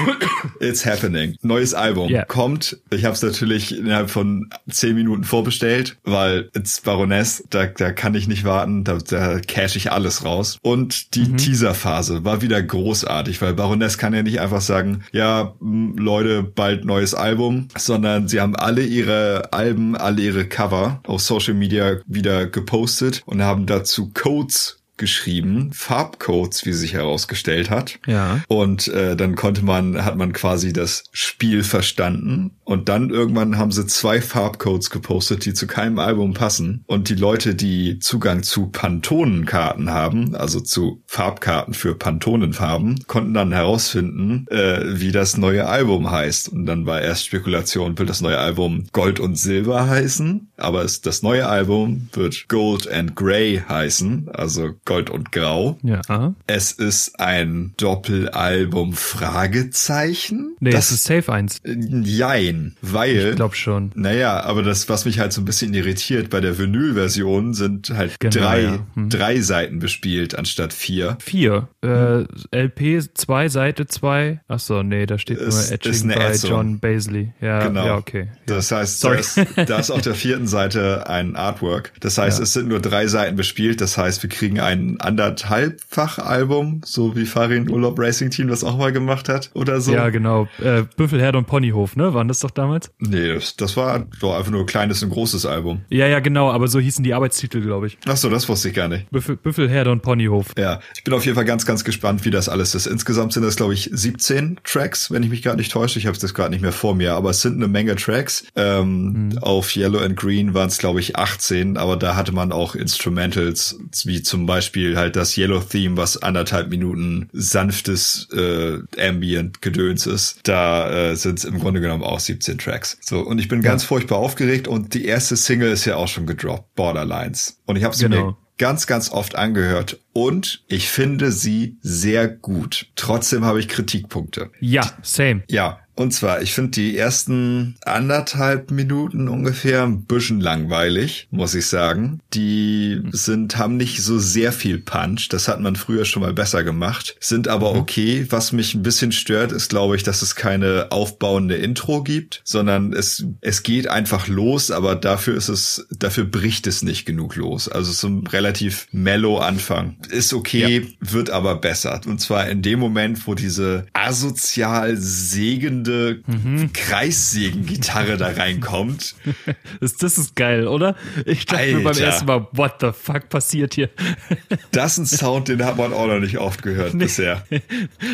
it's 0.61 0.87
happening. 0.87 1.37
Neues 1.43 1.75
Album 1.75 2.11
yeah. 2.11 2.25
kommt. 2.25 2.79
Ich 2.91 3.05
hab's 3.05 3.23
natürlich 3.23 3.77
innerhalb 3.77 4.11
von 4.11 4.49
zehn 4.71 4.95
Minuten 4.95 5.25
vorbestellt, 5.25 5.99
weil 6.05 6.51
it's 6.55 6.81
Baroness, 6.81 7.45
da, 7.51 7.67
da 7.67 7.93
kann 7.93 8.15
ich 8.15 8.27
nicht 8.29 8.45
warten, 8.45 8.85
da, 8.85 8.99
da 8.99 9.39
cash 9.41 9.77
ich 9.77 9.93
alles 9.93 10.25
raus. 10.25 10.59
Und 10.63 11.15
die 11.15 11.29
mhm. 11.29 11.37
Teaserphase 11.37 12.25
war 12.25 12.43
wieder 12.43 12.63
großartig, 12.63 13.43
weil 13.43 13.55
Baroness 13.55 13.99
kann 13.99 14.15
ja 14.15 14.23
nicht 14.23 14.41
einfach 14.41 14.61
sagen, 14.63 15.05
ja, 15.13 15.55
Leute, 15.61 16.43
bald 16.43 16.85
neues 16.85 17.15
Album, 17.15 17.69
sondern 17.77 18.29
sie 18.29 18.41
haben 18.41 18.57
alle 18.57 18.83
ihre 18.83 19.53
Alben, 19.53 19.97
alle 19.97 20.23
ihre 20.23 20.47
Cover 20.47 21.01
auf 21.07 21.21
Social 21.21 21.55
Media 21.55 21.99
wieder 22.07 22.47
gepostet 22.47 23.23
und 23.27 23.43
haben 23.43 23.67
dazu 23.67 24.11
Codes 24.15 24.79
geschrieben, 24.97 25.71
Farbcodes, 25.73 26.65
wie 26.67 26.73
sich 26.73 26.95
herausgestellt 26.95 27.71
hat. 27.71 27.99
Ja. 28.07 28.41
Und 28.49 28.89
äh, 28.89 29.17
dann 29.17 29.37
konnte 29.37 29.65
man, 29.65 30.05
hat 30.05 30.17
man 30.17 30.33
quasi 30.33 30.73
das 30.73 31.05
Spiel 31.13 31.63
verstanden. 31.63 32.53
Und 32.65 32.89
dann 32.89 33.11
irgendwann 33.11 33.59
haben 33.59 33.73
sie 33.73 33.87
zwei 33.87 34.21
Farbcodes 34.21 34.91
gepostet, 34.91 35.45
die 35.45 35.55
zu 35.55 35.67
keinem 35.67 35.99
Album 35.99 36.35
passen. 36.35 36.85
Und 36.87 37.09
die 37.09 37.15
Leute, 37.15 37.55
die 37.55 37.99
Zugang 37.99 38.43
zu 38.43 38.67
Pantonenkarten 38.69 39.91
haben, 39.91 40.35
also 40.35 40.61
zu 40.61 41.03
Farbkarten 41.07 41.75
für 41.75 41.95
Pantonenfarben, 41.95 43.05
konnten 43.07 43.35
dann 43.35 43.53
herausfinden, 43.53 44.47
äh, 44.51 44.81
wie 45.01 45.13
das 45.13 45.37
neue 45.37 45.67
Album 45.67 46.11
heißt. 46.11 46.49
Und 46.49 46.67
dann 46.67 46.87
war 46.87 47.01
erst 47.01 47.27
Spekulation, 47.27 47.99
will 47.99 48.07
das 48.07 48.21
neue 48.21 48.39
Album 48.39 48.87
Gold 48.93 49.21
und 49.21 49.37
Silber 49.37 49.89
heißen? 49.89 50.49
Aber 50.57 50.83
es, 50.83 51.01
das 51.01 51.23
neue 51.23 51.47
Album 51.47 52.09
wird 52.13 52.49
Gold 52.49 52.91
and 52.91 53.15
Grey 53.15 53.63
heißen, 53.69 54.29
also 54.33 54.75
Gold 54.87 55.11
und 55.11 55.33
Grau. 55.33 55.79
Ja. 55.83 56.35
Es 56.47 56.73
ist 56.73 57.21
ein 57.21 57.75
Doppelalbum 57.77 58.95
Fragezeichen. 58.95 60.57
Nee, 60.61 60.71
das 60.71 60.91
ist 60.91 61.05
safe 61.05 61.31
eins. 61.31 61.61
Jein, 61.65 62.77
weil. 62.81 63.31
Ich 63.31 63.37
glaube 63.37 63.57
schon. 63.57 63.91
Naja, 63.95 64.41
aber 64.41 64.63
das, 64.63 64.89
was 64.89 65.05
mich 65.05 65.19
halt 65.19 65.33
so 65.33 65.43
ein 65.43 65.45
bisschen 65.45 65.75
irritiert, 65.75 66.31
bei 66.31 66.41
der 66.41 66.59
Vinyl-Version 66.59 67.53
sind 67.53 67.91
halt 67.91 68.19
genau, 68.21 68.35
drei, 68.35 68.63
ja. 68.63 68.79
hm. 68.95 69.11
drei 69.11 69.41
Seiten 69.41 69.81
bespielt 69.81 70.39
anstatt 70.39 70.73
vier. 70.73 71.19
Vier. 71.21 71.69
Hm. 71.85 72.27
Äh, 72.53 72.65
LP 72.65 73.03
zwei, 73.15 73.49
Seite 73.49 73.87
zwei. 73.87 74.41
Ach 74.49 74.61
so, 74.61 74.83
nee, 74.83 75.07
da 75.07 75.19
steht 75.19 75.39
ist, 75.39 75.71
nur 75.71 75.73
Etching 75.73 76.09
bei 76.09 76.15
Etzung. 76.15 76.51
John 76.51 76.79
Basley. 76.79 77.33
Ja, 77.41 77.67
genau. 77.67 77.87
ja, 77.87 77.97
okay. 77.97 78.29
Das 78.47 78.71
heißt, 78.71 79.01
Sorry. 79.01 79.17
Da, 79.17 79.21
ist, 79.21 79.71
da 79.71 79.79
ist 79.79 79.91
auf 79.91 80.03
der 80.03 80.15
vierten 80.15 80.47
Seite 80.47 81.09
ein 81.09 81.35
Artwork. 81.35 81.93
Das 82.01 82.19
heißt, 82.19 82.39
ja. 82.39 82.45
es 82.45 82.53
sind 82.53 82.69
nur 82.69 82.81
drei 82.81 83.09
Seiten 83.09 83.37
bespielt. 83.37 83.81
Das 83.81 83.99
heißt, 83.99 84.23
wir 84.23 84.31
kriegen 84.31 84.61
ein 84.61 84.76
ein 84.77 85.01
anderthalbfach 85.01 86.19
Album, 86.19 86.81
so 86.85 87.17
wie 87.17 87.27
Farin 87.27 87.71
Urlaub 87.71 87.99
Racing 87.99 88.31
Team 88.31 88.49
das 88.49 88.65
auch 88.65 88.77
mal 88.77 88.93
gemacht 88.93 89.29
hat 89.29 89.51
oder 89.55 89.81
so. 89.81 89.93
Ja, 89.93 90.11
genau. 90.11 90.49
Äh, 90.63 90.85
Büffelherd 90.97 91.37
und 91.37 91.47
Ponyhof, 91.47 91.97
ne? 91.97 92.15
Waren 92.15 92.29
das 92.29 92.41
doch 92.41 92.51
damals? 92.51 92.91
Nee, 92.99 93.35
das, 93.35 93.57
das 93.57 93.77
war 93.77 94.07
doch 94.21 94.37
einfach 94.37 94.51
nur 94.51 94.61
ein 94.61 94.67
kleines 94.67 95.03
und 95.03 95.11
großes 95.11 95.47
Album. 95.47 95.83
Ja, 95.89 96.07
ja, 96.07 96.21
genau, 96.21 96.51
aber 96.51 96.69
so 96.69 96.79
hießen 96.79 97.03
die 97.03 97.15
Arbeitstitel, 97.15 97.61
glaube 97.61 97.89
ich. 97.89 97.99
Ach 98.07 98.17
so, 98.17 98.29
das 98.29 98.49
wusste 98.49 98.69
ich 98.69 98.75
gar 98.75 98.89
nicht. 98.89 99.11
Büffel, 99.11 99.37
Büffelherde 99.37 99.91
und 99.91 100.03
Ponyhof. 100.03 100.53
Ja, 100.59 100.81
ich 100.95 101.05
bin 101.05 101.15
auf 101.15 101.25
jeden 101.25 101.35
Fall 101.35 101.45
ganz, 101.45 101.67
ganz 101.67 101.85
gespannt, 101.85 102.25
wie 102.25 102.31
das 102.31 102.49
alles 102.49 102.75
ist. 102.75 102.87
Insgesamt 102.87 103.33
sind 103.33 103.43
das, 103.43 103.57
glaube 103.57 103.75
ich, 103.75 103.91
17 103.93 104.61
Tracks, 104.65 105.11
wenn 105.11 105.23
ich 105.23 105.31
mich 105.31 105.43
gerade 105.43 105.57
nicht 105.57 105.73
täusche. 105.73 105.99
Ich 105.99 106.07
habe 106.07 106.19
das 106.19 106.35
gerade 106.35 106.51
nicht 106.51 106.63
mehr 106.63 106.73
vor 106.73 106.95
mir, 106.95 107.15
aber 107.15 107.31
es 107.31 107.43
sind 107.43 107.57
eine 107.57 107.69
Menge 107.69 107.97
Tracks. 107.97 108.45
Ähm, 108.55 109.29
mhm. 109.29 109.39
Auf 109.39 109.75
Yellow 109.77 110.01
and 110.01 110.17
Green 110.17 110.55
waren 110.55 110.69
es, 110.69 110.79
glaube 110.79 111.01
ich, 111.01 111.17
18, 111.17 111.77
aber 111.77 111.97
da 111.97 112.17
hatte 112.17 112.33
man 112.33 112.53
auch 112.53 112.75
Instrumentals, 112.75 113.79
wie 114.05 114.23
zum 114.23 114.47
Beispiel 114.47 114.66
halt 114.75 115.17
das 115.17 115.37
Yellow 115.37 115.61
Theme, 115.61 115.97
was 115.97 116.23
anderthalb 116.23 116.69
Minuten 116.69 117.29
sanftes 117.33 118.29
äh, 118.33 118.79
Ambient-Gedöns 118.99 120.07
ist. 120.07 120.41
Da 120.45 121.11
äh, 121.11 121.17
sind 121.17 121.39
es 121.39 121.45
im 121.45 121.59
Grunde 121.59 121.81
genommen 121.81 122.03
auch 122.03 122.21
17 122.21 122.59
Tracks. 122.59 122.99
So, 123.01 123.21
und 123.21 123.39
ich 123.39 123.49
bin 123.49 123.63
ja. 123.63 123.71
ganz 123.71 123.85
furchtbar 123.85 124.19
aufgeregt 124.19 124.69
und 124.69 124.95
die 124.95 125.05
erste 125.05 125.37
Single 125.37 125.71
ist 125.71 125.85
ja 125.85 125.97
auch 125.97 126.09
schon 126.09 126.27
gedroppt, 126.27 126.75
Borderlines. 126.75 127.61
Und 127.67 127.77
ich 127.77 127.85
habe 127.85 127.95
sie 127.95 128.05
genau. 128.05 128.27
mir 128.27 128.37
ganz, 128.59 128.87
ganz 128.87 129.11
oft 129.11 129.37
angehört 129.37 130.01
und 130.13 130.65
ich 130.69 130.89
finde 130.89 131.31
sie 131.33 131.77
sehr 131.83 132.29
gut. 132.29 132.89
Trotzdem 132.97 133.45
habe 133.45 133.61
ich 133.61 133.69
Kritikpunkte. 133.69 134.51
Ja, 134.61 134.91
same. 135.03 135.43
Ja, 135.49 135.81
und 135.97 136.13
zwar, 136.13 136.43
ich 136.43 136.53
finde 136.53 136.73
die 136.73 136.97
ersten 136.97 137.77
anderthalb 137.83 138.71
Minuten 138.71 139.29
ungefähr 139.29 139.83
ein 139.83 140.05
bisschen 140.05 140.41
langweilig, 140.41 141.27
muss 141.31 141.55
ich 141.55 141.67
sagen. 141.67 142.21
Die 142.35 143.01
sind, 143.13 143.57
haben 143.57 143.79
nicht 143.79 144.03
so 144.03 144.19
sehr 144.19 144.53
viel 144.53 144.79
Punch. 144.79 145.31
Das 145.31 145.49
hat 145.49 145.59
man 145.61 145.75
früher 145.75 146.05
schon 146.05 146.23
mal 146.23 146.35
besser 146.35 146.65
gemacht. 146.65 147.17
Sind 147.19 147.49
aber 147.49 147.73
mhm. 147.73 147.81
okay. 147.81 148.27
Was 148.29 148.53
mich 148.53 148.75
ein 148.75 148.83
bisschen 148.83 149.11
stört, 149.11 149.53
ist, 149.53 149.71
glaube 149.71 149.97
ich, 149.97 150.03
dass 150.03 150.21
es 150.21 150.35
keine 150.35 150.89
aufbauende 150.91 151.57
Intro 151.57 152.03
gibt, 152.03 152.43
sondern 152.45 152.93
es, 152.93 153.25
es 153.41 153.63
geht 153.63 153.89
einfach 153.89 154.29
los, 154.29 154.71
aber 154.71 154.97
dafür 154.97 155.35
ist 155.35 155.49
es, 155.49 155.87
dafür 155.99 156.25
bricht 156.25 156.67
es 156.67 156.83
nicht 156.83 157.07
genug 157.07 157.37
los. 157.37 157.71
Also 157.71 157.93
so 157.93 158.09
ein 158.09 158.27
relativ 158.27 158.87
mellow 158.93 159.39
Anfang. 159.39 159.97
Ist 160.11 160.35
okay, 160.35 160.81
ja. 161.01 161.13
wird 161.13 161.31
aber 161.31 161.57
besser. 161.57 162.03
Und 162.05 162.21
zwar 162.21 162.51
in 162.51 162.61
dem 162.61 162.81
Moment, 162.81 163.27
wo 163.27 163.35
diese 163.35 163.87
asozial 163.95 164.99
sägende 164.99 165.86
soundende 165.87 166.23
mhm. 166.27 166.73
Kreissägen-Gitarre 166.73 168.17
da 168.17 168.29
reinkommt. 168.29 169.15
das, 169.81 169.97
das 169.97 170.19
ist 170.19 170.37
geil, 170.37 170.67
oder? 170.67 170.97
Ich 171.25 171.47
dachte 171.47 171.63
Alter. 171.63 171.77
mir 171.79 171.85
beim 171.85 171.99
ersten 171.99 172.27
Mal, 172.27 172.47
what 172.53 172.75
the 172.81 172.91
fuck 172.93 173.29
passiert 173.29 173.75
hier? 173.75 173.91
das 174.73 174.99
ist 174.99 174.99
ein 174.99 175.19
Sound, 175.19 175.49
den 175.49 175.65
hat 175.65 175.77
man 175.77 175.93
auch 175.93 176.07
noch 176.07 176.19
nicht 176.19 176.39
oft 176.39 176.63
gehört 176.63 176.95
nee. 176.95 177.05
bisher. 177.05 177.45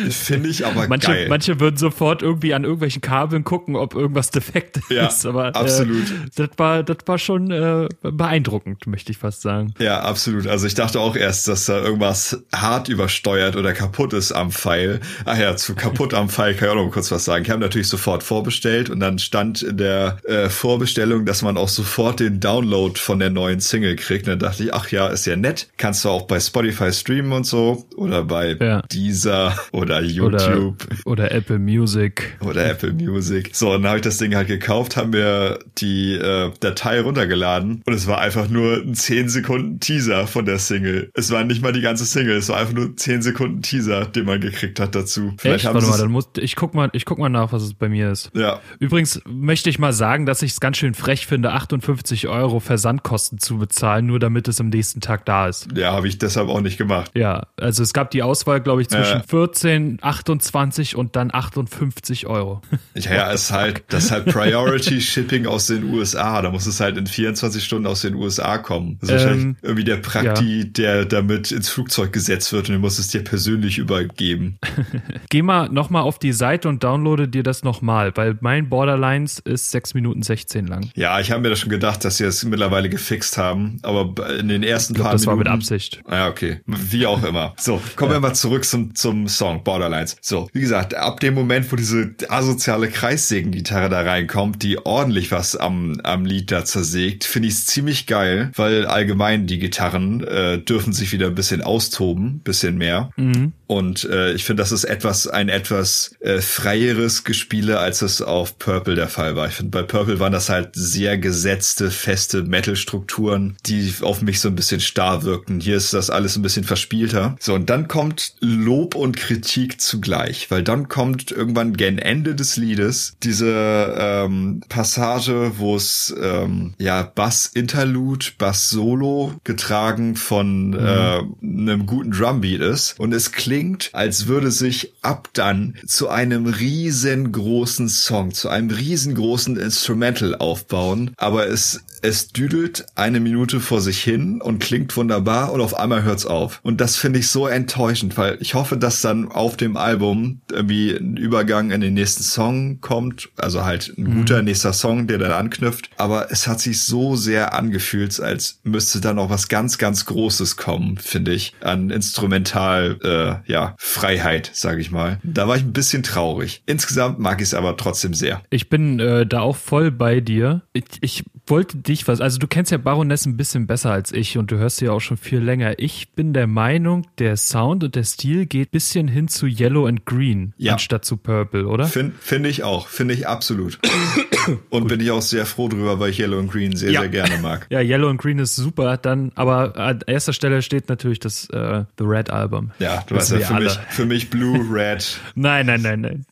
Finde 0.09 0.49
ich 0.49 0.65
aber 0.65 0.87
manche, 0.87 1.07
geil. 1.07 1.27
Manche 1.29 1.59
würden 1.59 1.77
sofort 1.77 2.21
irgendwie 2.21 2.53
an 2.53 2.63
irgendwelchen 2.63 3.01
Kabeln 3.01 3.43
gucken, 3.43 3.75
ob 3.75 3.95
irgendwas 3.95 4.31
defekt 4.31 4.79
ja, 4.89 5.07
ist. 5.07 5.25
Aber 5.25 5.49
äh, 5.49 5.53
absolut. 5.53 6.09
Äh, 6.09 6.29
das 6.35 6.49
war, 6.57 6.83
das 6.83 6.97
war 7.05 7.17
schon 7.17 7.51
äh, 7.51 7.87
beeindruckend, 8.01 8.87
möchte 8.87 9.11
ich 9.11 9.17
fast 9.17 9.41
sagen. 9.41 9.73
Ja, 9.79 10.01
absolut. 10.01 10.47
Also 10.47 10.67
ich 10.67 10.75
dachte 10.75 10.99
auch 10.99 11.15
erst, 11.15 11.47
dass 11.47 11.65
da 11.65 11.79
irgendwas 11.79 12.43
hart 12.53 12.89
übersteuert 12.89 13.55
oder 13.55 13.73
kaputt 13.73 14.13
ist 14.13 14.31
am 14.31 14.51
Pfeil. 14.51 14.99
Ach 15.25 15.37
ja, 15.37 15.55
zu 15.55 15.75
kaputt 15.75 16.13
am 16.13 16.29
Pfeil 16.29 16.53
kann 16.53 16.67
ich 16.67 16.71
auch 16.71 16.75
noch 16.75 16.91
kurz 16.91 17.11
was 17.11 17.25
sagen. 17.25 17.43
Ich 17.43 17.49
habe 17.49 17.62
natürlich 17.63 17.87
sofort 17.87 18.23
vorbestellt 18.23 18.89
und 18.89 18.99
dann 18.99 19.19
stand 19.19 19.61
in 19.63 19.77
der 19.77 20.17
äh, 20.25 20.49
Vorbestellung, 20.49 21.25
dass 21.25 21.41
man 21.41 21.57
auch 21.57 21.69
sofort 21.69 22.19
den 22.19 22.39
Download 22.39 22.99
von 22.99 23.19
der 23.19 23.29
neuen 23.29 23.59
Single 23.59 23.95
kriegt. 23.95 24.27
Und 24.27 24.31
dann 24.31 24.39
dachte 24.39 24.63
ich, 24.63 24.73
ach 24.73 24.89
ja, 24.89 25.07
ist 25.07 25.25
ja 25.25 25.35
nett. 25.35 25.69
Kannst 25.77 26.05
du 26.05 26.09
auch 26.09 26.23
bei 26.23 26.39
Spotify 26.39 26.91
streamen 26.91 27.31
und 27.31 27.45
so 27.45 27.85
oder 27.95 28.23
bei 28.23 28.57
ja. 28.59 28.81
Deezer 28.81 29.57
oder 29.71 30.01
YouTube. 30.01 30.83
Oder, 31.05 31.23
oder 31.23 31.31
Apple 31.31 31.59
Music. 31.59 32.37
Oder 32.41 32.69
Apple 32.69 32.93
Music. 32.93 33.49
So, 33.53 33.73
und 33.73 33.83
dann 33.83 33.89
habe 33.89 33.97
ich 33.97 34.03
das 34.03 34.17
Ding 34.17 34.35
halt 34.35 34.47
gekauft, 34.47 34.97
haben 34.97 35.13
wir 35.13 35.59
die 35.77 36.13
äh, 36.13 36.51
Datei 36.59 37.01
runtergeladen 37.01 37.81
und 37.85 37.93
es 37.93 38.07
war 38.07 38.19
einfach 38.19 38.49
nur 38.49 38.77
ein 38.77 38.95
10 38.95 39.29
Sekunden 39.29 39.79
Teaser 39.79 40.27
von 40.27 40.45
der 40.45 40.59
Single. 40.59 41.09
Es 41.13 41.31
war 41.31 41.43
nicht 41.43 41.61
mal 41.61 41.73
die 41.73 41.81
ganze 41.81 42.05
Single, 42.05 42.35
es 42.35 42.49
war 42.49 42.57
einfach 42.57 42.73
nur 42.73 42.95
10 42.95 43.21
Sekunden 43.21 43.61
Teaser, 43.61 44.05
den 44.05 44.25
man 44.25 44.41
gekriegt 44.41 44.79
hat 44.79 44.95
dazu. 44.95 45.33
Vielleicht 45.37 45.65
Echt? 45.65 45.73
Warte 45.73 45.87
mal, 45.87 45.97
dann 45.97 46.11
muss, 46.11 46.29
ich 46.37 46.55
guck 46.55 46.73
mal, 46.73 46.89
ich 46.93 47.05
guck 47.05 47.17
mal 47.19 47.29
nach, 47.29 47.52
was 47.53 47.63
es 47.63 47.73
bei 47.73 47.87
mir 47.87 48.11
ist. 48.11 48.31
Ja. 48.35 48.59
Übrigens 48.79 49.21
möchte 49.25 49.69
ich 49.69 49.79
mal 49.79 49.93
sagen, 49.93 50.25
dass 50.25 50.41
ich 50.41 50.51
es 50.51 50.59
ganz 50.59 50.77
schön 50.77 50.93
frech 50.93 51.25
finde, 51.25 51.53
58 51.53 52.27
Euro 52.27 52.59
Versandkosten 52.59 53.39
zu 53.39 53.57
bezahlen, 53.57 54.05
nur 54.05 54.19
damit 54.19 54.47
es 54.47 54.59
am 54.59 54.69
nächsten 54.69 54.99
Tag 54.99 55.25
da 55.25 55.47
ist. 55.47 55.69
Ja, 55.75 55.93
habe 55.93 56.07
ich 56.07 56.17
deshalb 56.17 56.49
auch 56.49 56.61
nicht 56.61 56.77
gemacht. 56.77 57.11
Ja, 57.15 57.47
also 57.57 57.83
es 57.83 57.93
gab 57.93 58.11
die 58.11 58.23
Auswahl, 58.23 58.59
glaube 58.59 58.81
ich, 58.81 58.89
zwischen 58.89 59.19
ja. 59.19 59.23
14, 59.23 59.99
28 60.01 60.95
und 60.95 61.15
dann 61.15 61.33
58 61.33 62.27
Euro. 62.27 62.61
Ja, 62.95 63.13
ja, 63.15 63.31
ist 63.31 63.51
halt, 63.51 63.83
das 63.89 64.05
ist 64.05 64.11
halt 64.11 64.25
Priority 64.25 65.01
Shipping 65.01 65.47
aus 65.47 65.67
den 65.67 65.83
USA. 65.93 66.41
Da 66.41 66.51
muss 66.51 66.67
es 66.67 66.79
halt 66.79 66.97
in 66.97 67.07
24 67.07 67.63
Stunden 67.63 67.87
aus 67.87 68.01
den 68.01 68.13
USA 68.15 68.59
kommen. 68.59 68.97
Das 69.01 69.09
ist 69.09 69.13
ähm, 69.13 69.19
wahrscheinlich 69.19 69.55
irgendwie 69.63 69.83
der 69.83 69.97
Prakti, 69.97 70.59
ja. 70.59 70.63
der 70.65 71.05
damit 71.05 71.51
ins 71.51 71.69
Flugzeug 71.69 72.13
gesetzt 72.13 72.53
wird 72.53 72.69
und 72.69 72.75
du 72.75 72.79
musst 72.79 72.99
es 72.99 73.07
dir 73.07 73.23
persönlich 73.23 73.77
übergeben. 73.77 74.57
Geh 75.29 75.41
mal 75.41 75.69
nochmal 75.69 76.03
auf 76.03 76.19
die 76.19 76.33
Seite 76.33 76.69
und 76.69 76.83
downloade 76.83 77.27
dir 77.27 77.42
das 77.43 77.63
nochmal, 77.63 78.11
weil 78.15 78.37
mein 78.41 78.69
Borderlines 78.69 79.39
ist 79.39 79.71
6 79.71 79.93
Minuten 79.93 80.23
16 80.23 80.67
lang. 80.67 80.89
Ja, 80.95 81.19
ich 81.19 81.31
habe 81.31 81.41
mir 81.41 81.49
das 81.49 81.59
schon 81.59 81.69
gedacht, 81.69 82.03
dass 82.05 82.17
sie 82.17 82.25
es 82.25 82.43
mittlerweile 82.43 82.89
gefixt 82.89 83.37
haben, 83.37 83.79
aber 83.83 84.13
in 84.39 84.47
den 84.47 84.63
ersten 84.63 84.93
glaub, 84.93 85.05
paar 85.05 85.13
das 85.13 85.25
Minuten. 85.25 85.39
Das 85.39 85.47
war 85.47 85.53
mit 85.53 85.61
Absicht. 85.61 86.01
Ja, 86.09 86.27
okay. 86.27 86.61
Wie 86.65 87.05
auch 87.05 87.23
immer. 87.23 87.53
So, 87.57 87.81
kommen 87.95 88.11
ja. 88.11 88.17
wir 88.17 88.21
mal 88.21 88.33
zurück 88.33 88.65
zum, 88.65 88.95
zum 88.95 89.27
Song 89.27 89.63
Borderlines. 89.63 90.15
So, 90.21 90.49
wie 90.53 90.61
gesagt, 90.61 90.95
ab 90.95 91.19
dem 91.19 91.33
Moment, 91.33 91.71
wo 91.71 91.75
diese 91.75 92.15
asoziale 92.29 92.89
Kreissägen-Gitarre 92.89 93.89
da 93.89 94.01
reinkommt, 94.01 94.63
die 94.63 94.85
ordentlich 94.85 95.31
was 95.31 95.55
am, 95.55 95.99
am 96.03 96.25
Lied 96.25 96.51
da 96.51 96.65
zersägt, 96.65 97.23
finde 97.23 97.47
ich 97.47 97.55
es 97.55 97.65
ziemlich 97.65 98.07
geil, 98.07 98.51
weil 98.55 98.85
allgemein 98.85 99.47
die 99.47 99.59
Gitarren 99.59 100.23
äh, 100.23 100.59
dürfen 100.59 100.93
sich 100.93 101.11
wieder 101.11 101.27
ein 101.27 101.35
bisschen 101.35 101.61
austoben, 101.61 102.39
bisschen 102.39 102.77
mehr. 102.77 103.09
Mhm. 103.15 103.53
Und 103.73 104.03
äh, 104.03 104.33
ich 104.33 104.45
finde, 104.45 104.61
das 104.61 104.71
ist 104.71 104.83
etwas, 104.83 105.25
ein 105.25 105.49
etwas 105.49 106.11
äh, 106.19 106.41
freieres 106.41 107.23
Gespiele, 107.23 107.79
als 107.79 108.03
es 108.03 108.21
auf 108.21 108.59
Purple 108.59 108.93
der 108.93 109.07
Fall 109.07 109.35
war. 109.35 109.47
Ich 109.47 109.55
finde, 109.55 109.71
bei 109.71 109.81
Purple 109.81 110.19
waren 110.19 110.31
das 110.31 110.49
halt 110.49 110.69
sehr 110.73 111.17
gesetzte, 111.17 111.89
feste 111.89 112.43
Metal-Strukturen, 112.43 113.57
die 113.65 113.91
auf 114.01 114.21
mich 114.21 114.41
so 114.41 114.49
ein 114.49 114.55
bisschen 114.55 114.79
starr 114.79 115.23
wirkten. 115.23 115.59
Hier 115.59 115.75
ist 115.75 115.91
das 115.91 116.11
alles 116.11 116.35
ein 116.35 116.43
bisschen 116.43 116.65
verspielter. 116.65 117.35
So, 117.39 117.55
und 117.55 117.71
dann 117.71 117.87
kommt 117.87 118.35
Lob 118.41 118.93
und 118.93 119.17
Kritik 119.17 119.81
zugleich, 119.81 120.51
weil 120.51 120.61
dann 120.61 120.87
kommt 120.87 121.31
irgendwann 121.31 121.75
gen 121.75 121.97
Ende 121.97 122.35
des 122.35 122.57
Liedes 122.57 123.15
diese 123.23 123.95
ähm, 123.97 124.61
Passage, 124.69 125.53
wo 125.57 125.75
es 125.75 126.13
ähm, 126.21 126.75
ja 126.77 127.01
Bass-Interlude, 127.01 128.27
Bass-Solo 128.37 129.33
getragen 129.43 130.15
von 130.15 130.67
mhm. 130.67 130.73
äh, 130.75 131.21
einem 131.41 131.87
guten 131.87 132.11
Drumbeat 132.11 132.61
ist. 132.61 132.99
Und 132.99 133.13
es 133.13 133.31
klingt 133.31 133.62
klingt, 133.63 133.89
als 133.93 134.27
würde 134.27 134.51
sich 134.51 134.93
ab 135.01 135.29
dann 135.33 135.75
zu 135.85 136.09
einem 136.09 136.45
riesengroßen 136.45 137.87
Song, 137.87 138.33
zu 138.33 138.49
einem 138.49 138.69
riesengroßen 138.69 139.57
Instrumental 139.57 140.35
aufbauen, 140.35 141.11
aber 141.17 141.47
es 141.47 141.81
es 142.03 142.27
düdelt 142.27 142.85
eine 142.95 143.21
Minute 143.21 143.61
vor 143.61 143.79
sich 143.79 144.03
hin 144.03 144.41
und 144.41 144.59
klingt 144.59 144.95
wunderbar 144.97 145.53
und 145.53 145.61
auf 145.61 145.73
einmal 145.73 146.03
hört's 146.03 146.25
auf. 146.25 146.59
Und 146.61 146.81
das 146.81 146.97
finde 146.97 147.19
ich 147.19 147.29
so 147.29 147.47
enttäuschend, 147.47 148.17
weil 148.17 148.37
ich 148.41 148.55
hoffe, 148.55 148.75
dass 148.75 149.01
dann 149.01 149.31
auf 149.31 149.55
dem 149.55 149.77
Album 149.77 150.41
irgendwie 150.51 150.91
ein 150.91 151.15
Übergang 151.15 151.71
in 151.71 151.79
den 151.79 151.93
nächsten 151.93 152.23
Song 152.23 152.81
kommt, 152.81 153.29
also 153.37 153.63
halt 153.63 153.93
ein 153.97 154.15
guter 154.15 154.39
mhm. 154.39 154.45
nächster 154.45 154.73
Song, 154.73 155.07
der 155.07 155.17
dann 155.17 155.31
anknüpft. 155.31 155.89
Aber 155.95 156.29
es 156.29 156.45
hat 156.45 156.59
sich 156.59 156.83
so 156.83 157.15
sehr 157.15 157.53
angefühlt, 157.53 158.19
als 158.19 158.59
müsste 158.63 158.99
da 158.99 159.13
noch 159.13 159.29
was 159.29 159.47
ganz, 159.47 159.77
ganz 159.77 160.05
Großes 160.05 160.57
kommen, 160.57 160.97
finde 160.97 161.33
ich, 161.33 161.53
an 161.61 161.89
Instrumental, 161.89 162.99
äh, 163.01 163.42
ja, 163.45 163.75
Freiheit, 163.77 164.51
sage 164.53 164.81
ich 164.81 164.91
mal. 164.91 165.19
Da 165.23 165.47
war 165.47 165.55
ich 165.55 165.63
ein 165.63 165.73
bisschen 165.73 166.03
traurig. 166.03 166.63
Insgesamt 166.65 167.19
mag 167.19 167.41
ich 167.41 167.47
es 167.47 167.53
aber 167.53 167.77
trotzdem 167.77 168.13
sehr. 168.13 168.41
Ich 168.49 168.69
bin 168.69 168.99
äh, 168.99 169.25
da 169.25 169.41
auch 169.41 169.55
voll 169.55 169.91
bei 169.91 170.19
dir. 170.19 170.61
Ich, 170.73 170.83
ich 171.01 171.23
wollte 171.47 171.77
dich 171.77 172.07
was, 172.07 172.21
also 172.21 172.37
du 172.39 172.47
kennst 172.47 172.71
ja 172.71 172.77
Baroness 172.77 173.25
ein 173.25 173.35
bisschen 173.35 173.67
besser 173.67 173.91
als 173.91 174.11
ich 174.11 174.37
und 174.37 174.51
du 174.51 174.57
hörst 174.57 174.77
sie 174.77 174.85
ja 174.85 174.91
auch 174.91 175.01
schon 175.01 175.17
viel 175.17 175.39
länger. 175.39 175.77
Ich 175.77 176.09
bin 176.11 176.33
der 176.33 176.47
Meinung, 176.47 177.05
der 177.17 177.35
Sound 177.37 177.83
und 177.83 177.95
der 177.95 178.03
Stil 178.03 178.45
geht 178.45 178.71
bisschen 178.71 179.07
hin 179.07 179.27
zu 179.27 179.45
Yellow 179.45 179.85
and 179.85 180.05
Green 180.05 180.53
ja. 180.57 180.73
anstatt 180.73 181.05
zu 181.05 181.17
Purple, 181.17 181.67
oder? 181.67 181.85
Finde 181.85 182.13
find 182.19 182.47
ich 182.47 182.63
auch, 182.63 182.87
finde 182.87 183.13
ich 183.13 183.27
absolut. 183.27 183.79
und 184.69 184.87
bin 184.87 184.99
ich 184.99 185.11
auch 185.11 185.21
sehr 185.21 185.45
froh 185.45 185.67
drüber, 185.67 185.99
weil 185.99 186.11
ich 186.11 186.19
Yellow 186.19 186.39
and 186.39 186.51
Green 186.51 186.75
sehr, 186.75 186.91
ja. 186.91 187.01
sehr 187.01 187.09
gerne 187.09 187.37
mag. 187.41 187.67
Ja, 187.73 187.81
Yellow 187.81 188.09
and 188.09 188.21
Green 188.21 188.39
ist 188.39 188.55
super, 188.55 188.97
dann, 188.97 189.31
aber 189.35 189.77
an 189.77 190.01
erster 190.05 190.33
Stelle 190.33 190.61
steht 190.61 190.89
natürlich 190.89 191.19
das 191.19 191.49
äh, 191.49 191.85
The 191.97 192.03
Red 192.03 192.29
Album. 192.29 192.71
Ja, 192.79 193.03
du 193.07 193.15
weißt 193.15 193.31
ja, 193.31 193.39
für 193.39 193.53
mich, 193.55 193.79
für 193.89 194.05
mich 194.05 194.29
Blue, 194.29 194.59
Red. 194.71 195.19
nein, 195.35 195.65
nein, 195.65 195.81
nein, 195.81 196.01
nein. 196.01 196.25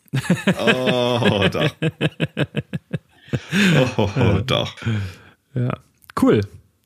oh, 0.60 1.48
doch. 1.51 1.75
Oh, 3.98 4.10
oh, 4.16 4.40
doch. 4.46 4.76
Ja, 5.54 5.78
cool. 6.22 6.42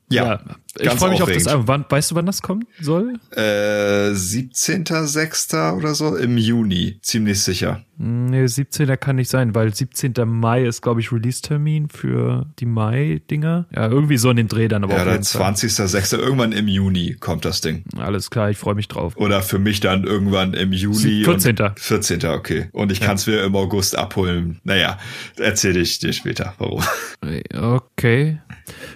Ja, 0.08 0.24
ja. 0.24 0.40
ich 0.78 0.90
freue 0.90 1.10
mich 1.10 1.22
auf 1.22 1.30
das 1.30 1.46
Album. 1.46 1.68
Wann, 1.68 1.84
weißt 1.88 2.10
du, 2.10 2.14
wann 2.14 2.26
das 2.26 2.42
kommen 2.42 2.66
soll? 2.80 3.14
Äh, 3.32 4.10
17.06. 4.12 5.76
oder 5.76 5.94
so 5.94 6.16
im 6.16 6.38
Juni, 6.38 6.98
ziemlich 7.02 7.42
sicher. 7.42 7.84
Nee, 7.98 8.46
17. 8.46 8.98
kann 9.00 9.16
nicht 9.16 9.30
sein, 9.30 9.54
weil 9.54 9.74
17. 9.74 10.12
Mai 10.26 10.64
ist, 10.64 10.82
glaube 10.82 11.00
ich, 11.00 11.12
Release-Termin 11.12 11.88
für 11.88 12.46
die 12.58 12.66
Mai-Dinger. 12.66 13.66
Ja, 13.74 13.88
irgendwie 13.88 14.18
so 14.18 14.30
in 14.30 14.36
den 14.36 14.48
Dreh 14.48 14.68
dann 14.68 14.84
aber 14.84 14.96
Ja, 14.96 15.04
der 15.04 15.22
20.06. 15.22 16.18
Irgendwann 16.18 16.52
im 16.52 16.68
Juni 16.68 17.16
kommt 17.18 17.44
das 17.44 17.62
Ding. 17.62 17.84
Alles 17.96 18.30
klar, 18.30 18.50
ich 18.50 18.58
freue 18.58 18.74
mich 18.74 18.88
drauf. 18.88 19.16
Oder 19.16 19.42
für 19.42 19.58
mich 19.58 19.80
dann 19.80 20.04
irgendwann 20.04 20.52
im 20.54 20.72
Juli. 20.72 21.24
14. 21.24 21.56
14. 21.76 22.24
okay. 22.26 22.68
Und 22.72 22.92
ich 22.92 23.00
ja. 23.00 23.06
kann 23.06 23.16
es 23.16 23.26
mir 23.26 23.42
im 23.42 23.56
August 23.56 23.96
abholen. 23.96 24.60
Naja, 24.64 24.98
erzähle 25.38 25.80
ich 25.80 25.98
dir 25.98 26.12
später, 26.12 26.54
warum. 26.58 26.82
Okay. 27.54 28.38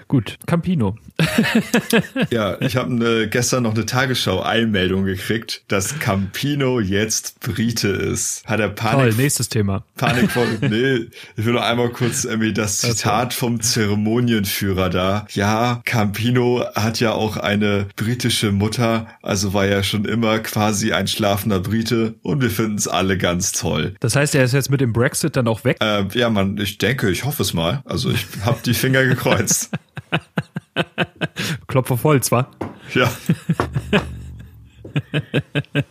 Gut, 0.08 0.38
Campino. 0.46 0.96
ja, 2.30 2.60
ich 2.60 2.76
habe 2.76 2.92
ne, 2.92 3.28
gestern 3.28 3.62
noch 3.62 3.74
eine 3.74 3.86
Tagesschau-Einmeldung 3.86 5.04
gekriegt, 5.04 5.62
dass 5.68 5.98
Campino 6.00 6.80
jetzt 6.80 7.38
Brite 7.40 7.88
ist. 7.88 8.44
Hat 8.46 8.58
er 8.58 8.68
Panik. 8.90 9.14
Toll, 9.14 9.22
nächstes 9.22 9.48
Thema. 9.48 9.84
Panik 9.96 10.30
vor. 10.30 10.46
nee, 10.60 11.06
ich 11.36 11.44
will 11.44 11.54
noch 11.54 11.62
einmal 11.62 11.90
kurz 11.90 12.24
irgendwie 12.24 12.52
das 12.52 12.78
Zitat 12.78 13.34
vom 13.34 13.60
Zeremonienführer 13.60 14.90
da. 14.90 15.26
Ja, 15.32 15.82
Campino 15.84 16.64
hat 16.74 17.00
ja 17.00 17.12
auch 17.12 17.36
eine 17.36 17.86
britische 17.96 18.52
Mutter, 18.52 19.08
also 19.22 19.54
war 19.54 19.66
ja 19.66 19.82
schon 19.82 20.04
immer 20.04 20.38
quasi 20.40 20.92
ein 20.92 21.06
schlafender 21.06 21.60
Brite 21.60 22.14
und 22.22 22.42
wir 22.42 22.50
finden 22.50 22.76
es 22.76 22.88
alle 22.88 23.18
ganz 23.18 23.52
toll. 23.52 23.94
Das 24.00 24.16
heißt, 24.16 24.34
er 24.34 24.44
ist 24.44 24.52
jetzt 24.52 24.70
mit 24.70 24.80
dem 24.80 24.92
Brexit 24.92 25.36
dann 25.36 25.48
auch 25.48 25.64
weg? 25.64 25.78
Äh, 25.80 26.04
ja, 26.14 26.30
man, 26.30 26.58
ich 26.58 26.78
denke, 26.78 27.10
ich 27.10 27.24
hoffe 27.24 27.42
es 27.42 27.54
mal. 27.54 27.82
Also 27.84 28.10
ich 28.10 28.26
habe 28.44 28.58
die 28.64 28.74
Finger 28.74 29.04
gekreuzt. 29.04 29.70
Klopfer 31.66 31.96
voll, 31.96 32.22
zwar? 32.22 32.50
Ja. 32.94 33.10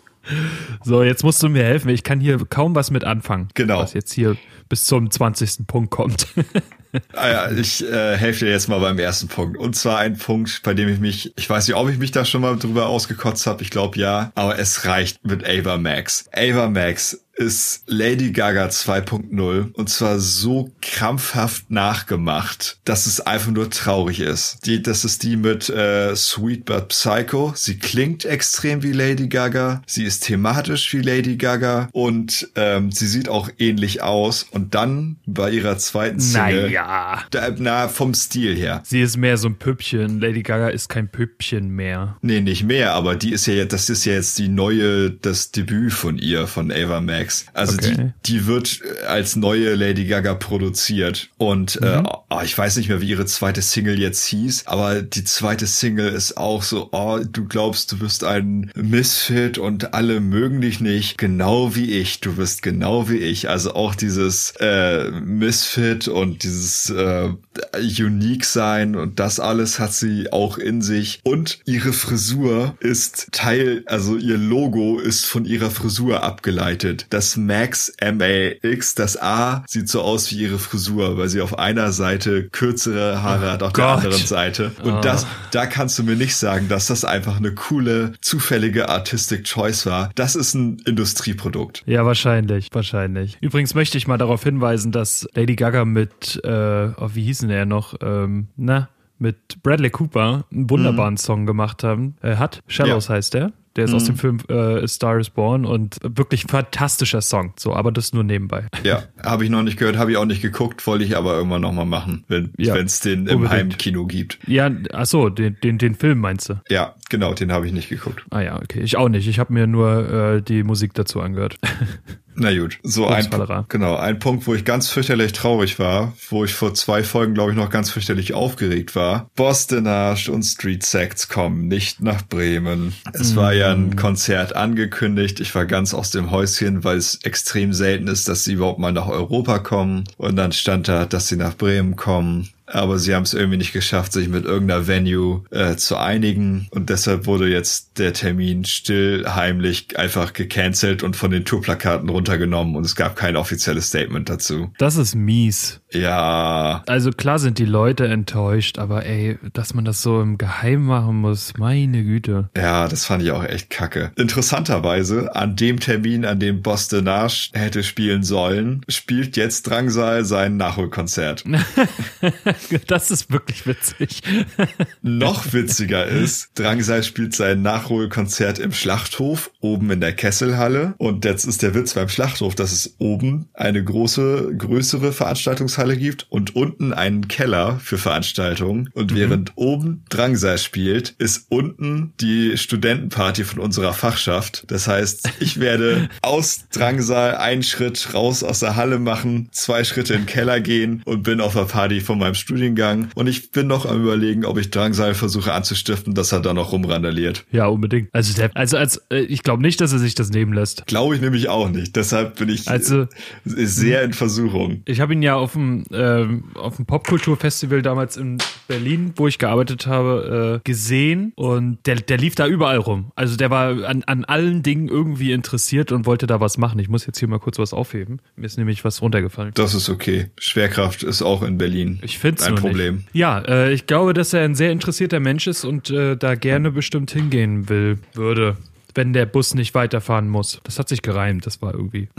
so, 0.89 1.03
jetzt 1.03 1.23
musst 1.23 1.41
du 1.43 1.49
mir 1.49 1.63
helfen. 1.63 1.89
Ich 1.89 2.03
kann 2.03 2.19
hier 2.19 2.37
kaum 2.49 2.75
was 2.75 2.89
mit 2.89 3.03
anfangen. 3.03 3.47
Genau. 3.53 3.79
Was 3.79 3.93
jetzt 3.93 4.11
hier 4.11 4.35
bis 4.67 4.85
zum 4.85 5.09
20. 5.09 5.67
Punkt 5.67 5.91
kommt. 5.91 6.27
ah 7.13 7.29
ja, 7.29 7.51
ich 7.51 7.83
äh, 7.83 8.17
helfe 8.17 8.45
dir 8.45 8.51
jetzt 8.51 8.67
mal 8.67 8.79
beim 8.79 8.97
ersten 8.97 9.27
Punkt. 9.27 9.57
Und 9.57 9.75
zwar 9.75 9.99
ein 9.99 10.17
Punkt, 10.17 10.61
bei 10.63 10.73
dem 10.73 10.89
ich 10.89 10.99
mich, 10.99 11.31
ich 11.37 11.49
weiß 11.49 11.67
nicht, 11.67 11.77
ob 11.77 11.89
ich 11.89 11.99
mich 11.99 12.11
da 12.11 12.25
schon 12.25 12.41
mal 12.41 12.57
drüber 12.57 12.87
ausgekotzt 12.87 13.45
habe. 13.45 13.61
Ich 13.61 13.69
glaube 13.69 13.99
ja, 13.99 14.31
aber 14.33 14.57
es 14.57 14.85
reicht 14.85 15.25
mit 15.25 15.47
Ava 15.47 15.77
Max. 15.77 16.25
Ava 16.33 16.67
Max 16.69 17.23
ist 17.39 17.83
Lady 17.87 18.31
Gaga 18.31 18.65
2.0 18.67 19.71
und 19.73 19.89
zwar 19.89 20.19
so 20.19 20.71
krampfhaft 20.81 21.71
nachgemacht, 21.71 22.79
dass 22.83 23.05
es 23.05 23.21
einfach 23.21 23.51
nur 23.51 23.69
traurig 23.69 24.19
ist. 24.19 24.57
Die, 24.65 24.83
das 24.83 25.05
ist 25.05 25.23
die 25.23 25.37
mit 25.37 25.69
äh, 25.69 26.13
Sweet 26.17 26.65
But 26.65 26.89
Psycho. 26.89 27.53
Sie 27.55 27.77
klingt 27.79 28.25
extrem 28.25 28.83
wie 28.83 28.91
Lady 28.91 29.29
Gaga. 29.29 29.81
Sie 29.87 30.03
ist 30.03 30.25
thematisch 30.25 30.91
wie 30.93 30.99
Lady 31.01 31.37
Gaga 31.37 31.87
und 31.93 32.49
ähm, 32.55 32.91
sie 32.91 33.07
sieht 33.07 33.29
auch 33.29 33.49
ähnlich 33.57 34.01
aus. 34.03 34.45
Und 34.51 34.75
dann 34.75 35.15
bei 35.25 35.49
ihrer 35.51 35.77
zweiten 35.77 36.19
Single, 36.19 36.63
Naja. 36.65 37.23
da, 37.31 37.51
na 37.57 37.87
vom 37.87 38.13
Stil 38.13 38.53
her. 38.57 38.83
Sie 38.85 38.99
ist 38.99 39.15
mehr 39.15 39.37
so 39.37 39.47
ein 39.47 39.55
Püppchen. 39.55 40.19
Lady 40.19 40.43
Gaga 40.43 40.67
ist 40.67 40.89
kein 40.89 41.07
Püppchen 41.09 41.69
mehr. 41.69 42.17
Nee, 42.21 42.41
nicht 42.41 42.65
mehr, 42.65 42.95
aber 42.95 43.15
die 43.15 43.31
ist 43.31 43.45
ja 43.45 43.53
jetzt, 43.53 43.71
das 43.71 43.89
ist 43.89 44.03
ja 44.03 44.11
jetzt 44.13 44.37
die 44.39 44.49
neue, 44.49 45.09
das 45.11 45.51
Debüt 45.51 45.93
von 45.93 46.17
ihr, 46.17 46.45
von 46.45 46.69
Ava 46.69 46.99
Max. 46.99 47.28
Also 47.53 47.73
Okay. 47.73 48.11
die, 48.25 48.31
die 48.33 48.45
wird 48.47 48.81
äh, 48.81 49.05
als 49.05 49.35
neue 49.35 49.75
Lady 49.75 50.05
Gaga 50.05 50.33
produziert. 50.33 51.29
Und 51.37 51.81
äh, 51.81 52.01
oh, 52.05 52.41
ich 52.43 52.57
weiß 52.57 52.77
nicht 52.77 52.89
mehr, 52.89 53.01
wie 53.01 53.09
ihre 53.09 53.25
zweite 53.25 53.61
Single 53.61 53.99
jetzt 53.99 54.25
hieß, 54.25 54.63
aber 54.65 55.01
die 55.01 55.23
zweite 55.23 55.67
Single 55.67 56.09
ist 56.09 56.37
auch 56.37 56.63
so, 56.63 56.89
oh, 56.91 57.19
du 57.29 57.45
glaubst, 57.45 57.91
du 57.91 57.99
bist 57.99 58.23
ein 58.23 58.71
Misfit 58.75 59.57
und 59.57 59.93
alle 59.93 60.19
mögen 60.19 60.61
dich 60.61 60.79
nicht, 60.79 61.17
genau 61.17 61.75
wie 61.75 61.91
ich. 61.99 62.19
Du 62.21 62.33
bist 62.35 62.61
genau 62.61 63.09
wie 63.09 63.17
ich. 63.17 63.49
Also 63.49 63.73
auch 63.73 63.95
dieses 63.95 64.53
äh, 64.59 65.11
Misfit 65.11 66.07
und 66.07 66.43
dieses 66.43 66.89
äh, 66.89 67.29
Unique 67.77 68.45
sein 68.45 68.95
und 68.95 69.19
das 69.19 69.39
alles 69.39 69.79
hat 69.79 69.93
sie 69.93 70.31
auch 70.31 70.57
in 70.57 70.81
sich. 70.81 71.19
Und 71.23 71.59
ihre 71.65 71.93
Frisur 71.93 72.75
ist 72.79 73.27
Teil, 73.31 73.83
also 73.85 74.15
ihr 74.17 74.37
Logo 74.37 74.99
ist 74.99 75.25
von 75.25 75.45
ihrer 75.45 75.69
Frisur 75.71 76.23
abgeleitet. 76.23 77.05
Das 77.09 77.18
Max 77.37 77.89
M-A-X, 77.99 78.95
das 78.95 79.21
A 79.21 79.63
sieht 79.67 79.89
so 79.89 80.01
aus 80.01 80.31
wie 80.31 80.37
ihre 80.39 80.59
Frisur, 80.59 81.17
weil 81.17 81.29
sie 81.29 81.41
auf 81.41 81.57
einer 81.57 81.91
Seite 81.91 82.49
kürzere 82.49 83.21
Haare 83.23 83.51
hat, 83.51 83.63
auf 83.63 83.73
der 83.73 83.85
Gott. 83.85 84.03
anderen 84.05 84.25
Seite. 84.25 84.71
Und 84.83 85.03
das, 85.05 85.25
da 85.51 85.65
kannst 85.65 85.97
du 85.99 86.03
mir 86.03 86.15
nicht 86.15 86.35
sagen, 86.35 86.67
dass 86.69 86.87
das 86.87 87.05
einfach 87.05 87.37
eine 87.37 87.53
coole, 87.53 88.13
zufällige 88.21 88.89
Artistic 88.89 89.43
Choice 89.45 89.85
war. 89.85 90.09
Das 90.15 90.35
ist 90.35 90.53
ein 90.53 90.77
Industrieprodukt. 90.85 91.83
Ja, 91.85 92.05
wahrscheinlich, 92.05 92.69
wahrscheinlich. 92.71 93.37
Übrigens 93.41 93.73
möchte 93.75 93.97
ich 93.97 94.07
mal 94.07 94.17
darauf 94.17 94.43
hinweisen, 94.43 94.91
dass 94.91 95.27
Lady 95.33 95.55
Gaga 95.55 95.85
mit, 95.85 96.39
äh, 96.43 96.49
oh, 96.97 97.09
wie 97.13 97.23
hieß 97.23 97.39
denn 97.39 97.49
er 97.49 97.65
noch? 97.65 97.95
Ähm, 98.01 98.47
na, 98.55 98.89
mit 99.17 99.61
Bradley 99.63 99.89
Cooper 99.89 100.45
einen 100.51 100.69
wunderbaren 100.69 101.17
Song 101.17 101.45
gemacht 101.45 101.83
haben, 101.83 102.15
äh, 102.21 102.37
hat. 102.37 102.61
Shallows 102.67 103.07
Ja. 103.09 103.15
heißt 103.15 103.33
der. 103.33 103.51
Der 103.79 103.85
ist 103.85 103.93
aus 103.93 104.03
dem 104.03 104.15
Film 104.17 104.39
äh, 104.49 104.85
Star 104.87 105.17
is 105.19 105.29
Born 105.29 105.65
und 105.65 105.97
wirklich 106.03 106.43
fantastischer 106.43 107.21
Song. 107.21 107.53
So, 107.57 107.73
aber 107.73 107.91
das 107.93 108.11
nur 108.13 108.23
nebenbei. 108.25 108.65
Ja, 108.83 109.03
habe 109.23 109.45
ich 109.45 109.49
noch 109.49 109.63
nicht 109.63 109.77
gehört, 109.77 109.97
habe 109.97 110.11
ich 110.11 110.17
auch 110.17 110.25
nicht 110.25 110.41
geguckt, 110.41 110.85
wollte 110.85 111.05
ich 111.05 111.15
aber 111.15 111.35
irgendwann 111.35 111.61
noch 111.61 111.71
mal 111.71 111.85
machen, 111.85 112.25
wenn 112.27 112.51
Ja, 112.57 112.75
es 112.75 112.99
den 112.99 113.27
im 113.27 113.37
unbedingt. 113.37 113.49
Heimkino 113.51 114.05
gibt. 114.05 114.37
Ja, 114.47 114.69
ach 114.91 115.05
so, 115.05 115.29
den, 115.29 115.55
den, 115.63 115.77
den 115.77 115.95
Film 115.95 116.19
meinst 116.19 116.49
du? 116.49 116.55
Ja, 116.69 116.95
genau, 117.09 117.33
den 117.33 117.51
habe 117.51 117.65
ich 117.67 117.73
nicht 117.73 117.87
geguckt. 117.89 118.23
Ah 118.31 118.41
ja, 118.41 118.57
okay. 118.61 118.81
Ich 118.81 118.97
auch 118.97 119.07
nicht. 119.09 119.27
Ich 119.27 119.39
habe 119.39 119.53
mir 119.53 119.65
nur 119.65 120.09
äh, 120.35 120.41
die 120.41 120.63
Musik 120.63 120.93
dazu 120.93 121.21
angehört. 121.21 121.55
Na 122.35 122.57
gut, 122.57 122.79
so 122.83 123.07
ein, 123.07 123.27
genau, 123.67 123.95
ein 123.95 124.19
Punkt, 124.19 124.47
wo 124.47 124.55
ich 124.55 124.63
ganz 124.63 124.89
fürchterlich 124.89 125.33
traurig 125.33 125.77
war, 125.77 126.13
wo 126.29 126.45
ich 126.45 126.53
vor 126.53 126.73
zwei 126.73 127.03
Folgen, 127.03 127.33
glaube 127.33 127.51
ich, 127.51 127.57
noch 127.57 127.69
ganz 127.69 127.89
fürchterlich 127.89 128.33
aufgeregt 128.33 128.95
war. 128.95 129.29
Boston 129.35 129.87
Arsch 129.87 130.29
und 130.29 130.43
Street 130.43 130.83
Sects 130.83 131.27
kommen 131.27 131.67
nicht 131.67 132.01
nach 132.01 132.25
Bremen. 132.27 132.93
Es 133.13 133.35
war 133.35 133.53
ja 133.53 133.71
ein 133.71 133.95
Konzert 133.95 134.55
angekündigt. 134.55 135.39
Ich 135.39 135.53
war 135.53 135.65
ganz 135.65 135.93
aus 135.93 136.11
dem 136.11 136.31
Häuschen, 136.31 136.83
weil 136.83 136.97
es 136.97 137.19
extrem 137.23 137.73
selten 137.73 138.07
ist, 138.07 138.29
dass 138.29 138.45
sie 138.45 138.53
überhaupt 138.53 138.79
mal 138.79 138.93
nach 138.93 139.07
Europa 139.07 139.59
kommen. 139.59 140.05
Und 140.17 140.35
dann 140.37 140.51
stand 140.51 140.87
da, 140.87 141.05
dass 141.05 141.27
sie 141.27 141.35
nach 141.35 141.57
Bremen 141.57 141.95
kommen. 141.95 142.49
Aber 142.71 142.97
sie 142.99 143.15
haben 143.15 143.23
es 143.23 143.33
irgendwie 143.33 143.57
nicht 143.57 143.73
geschafft, 143.73 144.13
sich 144.13 144.27
mit 144.29 144.45
irgendeiner 144.45 144.87
Venue 144.87 145.43
äh, 145.51 145.75
zu 145.75 145.97
einigen. 145.97 146.67
Und 146.71 146.89
deshalb 146.89 147.25
wurde 147.25 147.47
jetzt 147.49 147.97
der 147.99 148.13
Termin 148.13 148.65
still, 148.65 149.25
heimlich 149.27 149.97
einfach 149.97 150.33
gecancelt 150.33 151.03
und 151.03 151.15
von 151.15 151.31
den 151.31 151.45
Tourplakaten 151.45 152.09
runtergenommen. 152.09 152.75
Und 152.75 152.85
es 152.85 152.95
gab 152.95 153.15
kein 153.15 153.35
offizielles 153.35 153.87
Statement 153.87 154.29
dazu. 154.29 154.71
Das 154.77 154.95
ist 154.95 155.15
mies. 155.15 155.81
Ja, 155.91 156.83
Also 156.85 157.11
klar 157.11 157.39
sind 157.39 157.57
die 157.57 157.65
Leute 157.65 158.07
enttäuscht, 158.07 158.77
aber 158.77 159.05
ey, 159.05 159.39
dass 159.53 159.73
man 159.73 159.85
das 159.85 160.01
so 160.03 160.21
im 160.21 160.37
Geheim 160.37 160.85
machen 160.85 161.15
muss, 161.17 161.53
meine 161.57 162.03
Güte. 162.03 162.49
ja, 162.55 162.87
das 162.87 163.05
fand 163.05 163.23
ich 163.23 163.31
auch 163.31 163.43
echt 163.43 163.69
kacke. 163.71 164.11
Interessanterweise, 164.15 165.35
an 165.35 165.55
dem 165.55 165.79
Termin, 165.79 166.25
an 166.25 166.39
dem 166.39 166.61
Boston 166.61 167.05
Nash 167.05 167.49
hätte 167.53 167.83
spielen 167.83 168.23
sollen, 168.23 168.81
spielt 168.87 169.35
jetzt 169.35 169.67
Drangsal 169.67 170.25
sein 170.25 170.57
Nachholkonzert. 170.57 171.43
Das 172.87 173.11
ist 173.11 173.31
wirklich 173.31 173.65
witzig. 173.67 174.21
Noch 175.01 175.53
witziger 175.53 176.05
ist, 176.05 176.51
Drangsal 176.55 177.03
spielt 177.03 177.35
sein 177.35 177.61
Nachholkonzert 177.61 178.59
im 178.59 178.71
Schlachthof, 178.71 179.51
oben 179.59 179.91
in 179.91 180.01
der 180.01 180.13
Kesselhalle. 180.13 180.95
Und 180.97 181.25
jetzt 181.25 181.45
ist 181.45 181.61
der 181.61 181.73
Witz 181.75 181.93
beim 181.93 182.09
Schlachthof, 182.09 182.55
dass 182.55 182.71
es 182.71 182.95
oben 182.99 183.49
eine 183.53 183.83
große, 183.83 184.53
größere 184.57 185.11
Veranstaltungshalle 185.11 185.97
gibt 185.97 186.27
und 186.29 186.55
unten 186.55 186.93
einen 186.93 187.27
Keller 187.27 187.79
für 187.79 187.97
Veranstaltungen. 187.97 188.89
Und 188.93 189.13
während 189.13 189.53
oben 189.55 190.03
Drangsal 190.09 190.57
spielt, 190.57 191.15
ist 191.17 191.45
unten 191.49 192.13
die 192.19 192.57
Studentenparty 192.57 193.43
von 193.43 193.59
unserer 193.59 193.93
Fachschaft. 193.93 194.63
Das 194.67 194.87
heißt, 194.87 195.29
ich 195.39 195.59
werde 195.59 196.09
aus 196.21 196.65
Drangsal 196.71 197.35
einen 197.35 197.63
Schritt 197.63 198.13
raus 198.13 198.43
aus 198.43 198.59
der 198.59 198.75
Halle 198.75 198.99
machen, 198.99 199.49
zwei 199.51 199.83
Schritte 199.83 200.13
in 200.13 200.21
den 200.21 200.25
Keller 200.25 200.59
gehen 200.59 201.01
und 201.05 201.23
bin 201.23 201.41
auf 201.41 201.53
der 201.53 201.65
Party 201.65 202.01
von 202.01 202.19
meinem 202.19 202.35
Studiengang. 202.49 203.09
Und 203.13 203.27
ich 203.27 203.51
bin 203.51 203.67
noch 203.67 203.85
am 203.85 204.01
überlegen, 204.01 204.43
ob 204.43 204.57
ich 204.57 204.71
Drangsal 204.71 205.13
versuche 205.13 205.53
anzustiften, 205.53 206.15
dass 206.15 206.31
er 206.31 206.39
da 206.39 206.53
noch 206.53 206.71
rumrandaliert. 206.71 207.45
Ja, 207.51 207.67
unbedingt. 207.67 208.09
Also, 208.11 208.33
der, 208.33 208.49
also 208.55 208.75
als, 208.77 208.97
äh, 209.11 209.19
ich 209.19 209.43
glaube 209.43 209.61
nicht, 209.61 209.79
dass 209.81 209.93
er 209.93 209.99
sich 209.99 210.15
das 210.15 210.31
nehmen 210.31 210.51
lässt. 210.53 210.87
Glaube 210.87 211.13
ich 211.15 211.21
nämlich 211.21 211.47
auch 211.47 211.69
nicht. 211.69 211.95
Deshalb 211.95 212.39
bin 212.39 212.49
ich 212.49 212.67
Also- 212.67 213.01
äh, 213.03 213.07
sehr 213.45 214.01
in 214.03 214.13
Versuchung. 214.13 214.81
Ich 214.85 214.99
habe 214.99 215.13
ihn 215.13 215.21
ja 215.21 215.35
auf 215.35 215.53
dem, 215.53 215.83
ähm, 215.91 216.45
auf 216.55 216.77
dem 216.77 216.85
Popkulturfestival 216.87 217.81
damals 217.83 218.17
in 218.17 218.39
Berlin, 218.67 219.13
wo 219.15 219.27
ich 219.27 219.37
gearbeitet 219.37 219.85
habe, 219.85 220.59
äh, 220.63 220.67
gesehen 220.67 221.33
und 221.35 221.77
der, 221.85 221.95
der 221.97 222.17
lief 222.17 222.33
da 222.33 222.47
überall 222.47 222.77
rum. 222.77 223.11
Also 223.15 223.35
der 223.35 223.51
war 223.51 223.85
an, 223.85 224.03
an 224.07 224.25
allen 224.25 224.63
Dingen 224.63 224.87
irgendwie 224.87 225.31
interessiert 225.33 225.91
und 225.91 226.05
wollte 226.07 226.25
da 226.25 226.39
was 226.39 226.57
machen. 226.57 226.79
Ich 226.79 226.89
muss 226.89 227.05
jetzt 227.05 227.19
hier 227.19 227.27
mal 227.27 227.39
kurz 227.39 227.59
was 227.59 227.73
aufheben. 227.73 228.19
Mir 228.35 228.47
ist 228.47 228.57
nämlich 228.57 228.83
was 228.83 229.01
runtergefallen. 229.03 229.51
Das 229.53 229.73
ist 229.75 229.89
okay. 229.89 230.27
Schwerkraft 230.39 231.03
ist 231.03 231.21
auch 231.21 231.43
in 231.43 231.57
Berlin. 231.59 231.99
Ich 232.01 232.17
finde 232.17 232.38
es 232.41 232.47
ein 232.47 232.55
Problem. 232.55 232.95
Nicht. 232.95 233.07
Ja, 233.13 233.39
äh, 233.39 233.71
ich 233.71 233.87
glaube, 233.87 234.13
dass 234.13 234.33
er 234.33 234.43
ein 234.43 234.55
sehr 234.55 234.71
interessierter 234.71 235.19
Mensch 235.19 235.47
ist 235.47 235.63
und 235.65 235.89
äh, 235.89 236.15
da 236.15 236.35
gerne 236.35 236.71
bestimmt 236.71 237.11
hingehen 237.11 237.69
will, 237.69 237.99
würde, 238.13 238.57
wenn 238.95 239.13
der 239.13 239.25
Bus 239.25 239.53
nicht 239.53 239.75
weiterfahren 239.75 240.27
muss. 240.27 240.59
Das 240.63 240.79
hat 240.79 240.89
sich 240.89 241.01
gereimt, 241.01 241.45
das 241.45 241.61
war 241.61 241.73
irgendwie. 241.73 242.09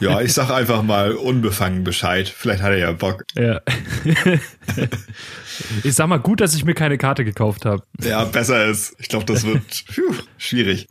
Ja, 0.00 0.22
ich 0.22 0.32
sag 0.32 0.50
einfach 0.50 0.82
mal 0.82 1.12
unbefangen 1.12 1.84
Bescheid. 1.84 2.26
Vielleicht 2.26 2.62
hat 2.62 2.70
er 2.70 2.78
ja 2.78 2.92
Bock. 2.92 3.24
ja. 3.34 3.60
ich 5.84 5.94
sag 5.94 6.08
mal, 6.08 6.18
gut, 6.18 6.40
dass 6.40 6.54
ich 6.54 6.64
mir 6.64 6.74
keine 6.74 6.98
Karte 6.98 7.24
gekauft 7.24 7.64
habe. 7.64 7.82
Ja, 8.02 8.24
besser 8.24 8.66
ist. 8.66 8.94
Ich 8.98 9.08
glaube, 9.08 9.24
das 9.26 9.44
wird 9.46 9.62
phew, 9.88 10.14
schwierig. 10.38 10.86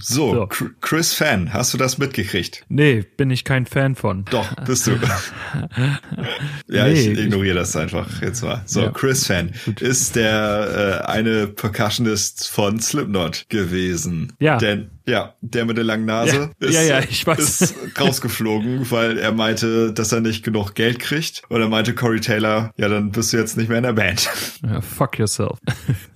So, 0.00 0.34
So. 0.34 0.42
Chr- 0.44 0.70
Chris 0.80 1.14
Fan, 1.14 1.52
hast 1.52 1.72
du 1.74 1.78
das 1.78 1.98
mitgekriegt? 1.98 2.64
Nee, 2.68 3.02
bin 3.16 3.30
ich 3.30 3.44
kein 3.44 3.66
Fan 3.66 3.94
von. 3.96 4.24
Doch, 4.30 4.52
bist 4.64 4.86
du. 4.86 4.92
ja, 6.68 6.86
Nee, 6.86 6.92
ich 6.92 7.06
ich- 7.08 7.18
ignoriere 7.18 7.56
das 7.56 7.76
einfach 7.76 8.22
jetzt 8.22 8.42
mal. 8.42 8.62
So, 8.66 8.82
Ja. 8.82 8.90
Chris 8.90 9.26
Fan 9.26 9.52
ist 9.80 10.16
der 10.16 11.02
äh, 11.06 11.10
eine 11.10 11.46
Percussionist 11.48 12.48
von 12.48 12.80
Slipknot 12.80 13.46
gewesen. 13.48 14.32
Ja. 14.38 14.58
Denn 14.58 14.90
ja, 15.06 15.34
der 15.40 15.64
mit 15.64 15.76
der 15.76 15.84
langen 15.84 16.04
Nase 16.06 16.50
Ja, 16.60 16.68
ist, 16.68 16.74
ja, 16.74 16.82
ja, 16.82 17.00
ich 17.00 17.26
weiß. 17.26 17.60
ist 17.60 17.74
rausgeflogen, 17.98 18.90
weil 18.90 19.18
er 19.18 19.32
meinte, 19.32 19.92
dass 19.92 20.12
er 20.12 20.20
nicht 20.20 20.44
genug 20.44 20.74
Geld 20.74 20.98
kriegt. 20.98 21.42
Und 21.48 21.60
er 21.60 21.68
meinte 21.68 21.94
Corey 21.94 22.20
Taylor, 22.20 22.72
ja, 22.76 22.88
dann 22.88 23.10
bist 23.10 23.32
du 23.32 23.36
jetzt 23.36 23.56
nicht 23.56 23.68
mehr 23.68 23.78
in 23.78 23.84
der 23.84 23.92
Band. 23.92 24.28
Ja, 24.64 24.80
fuck 24.80 25.18
yourself. 25.18 25.58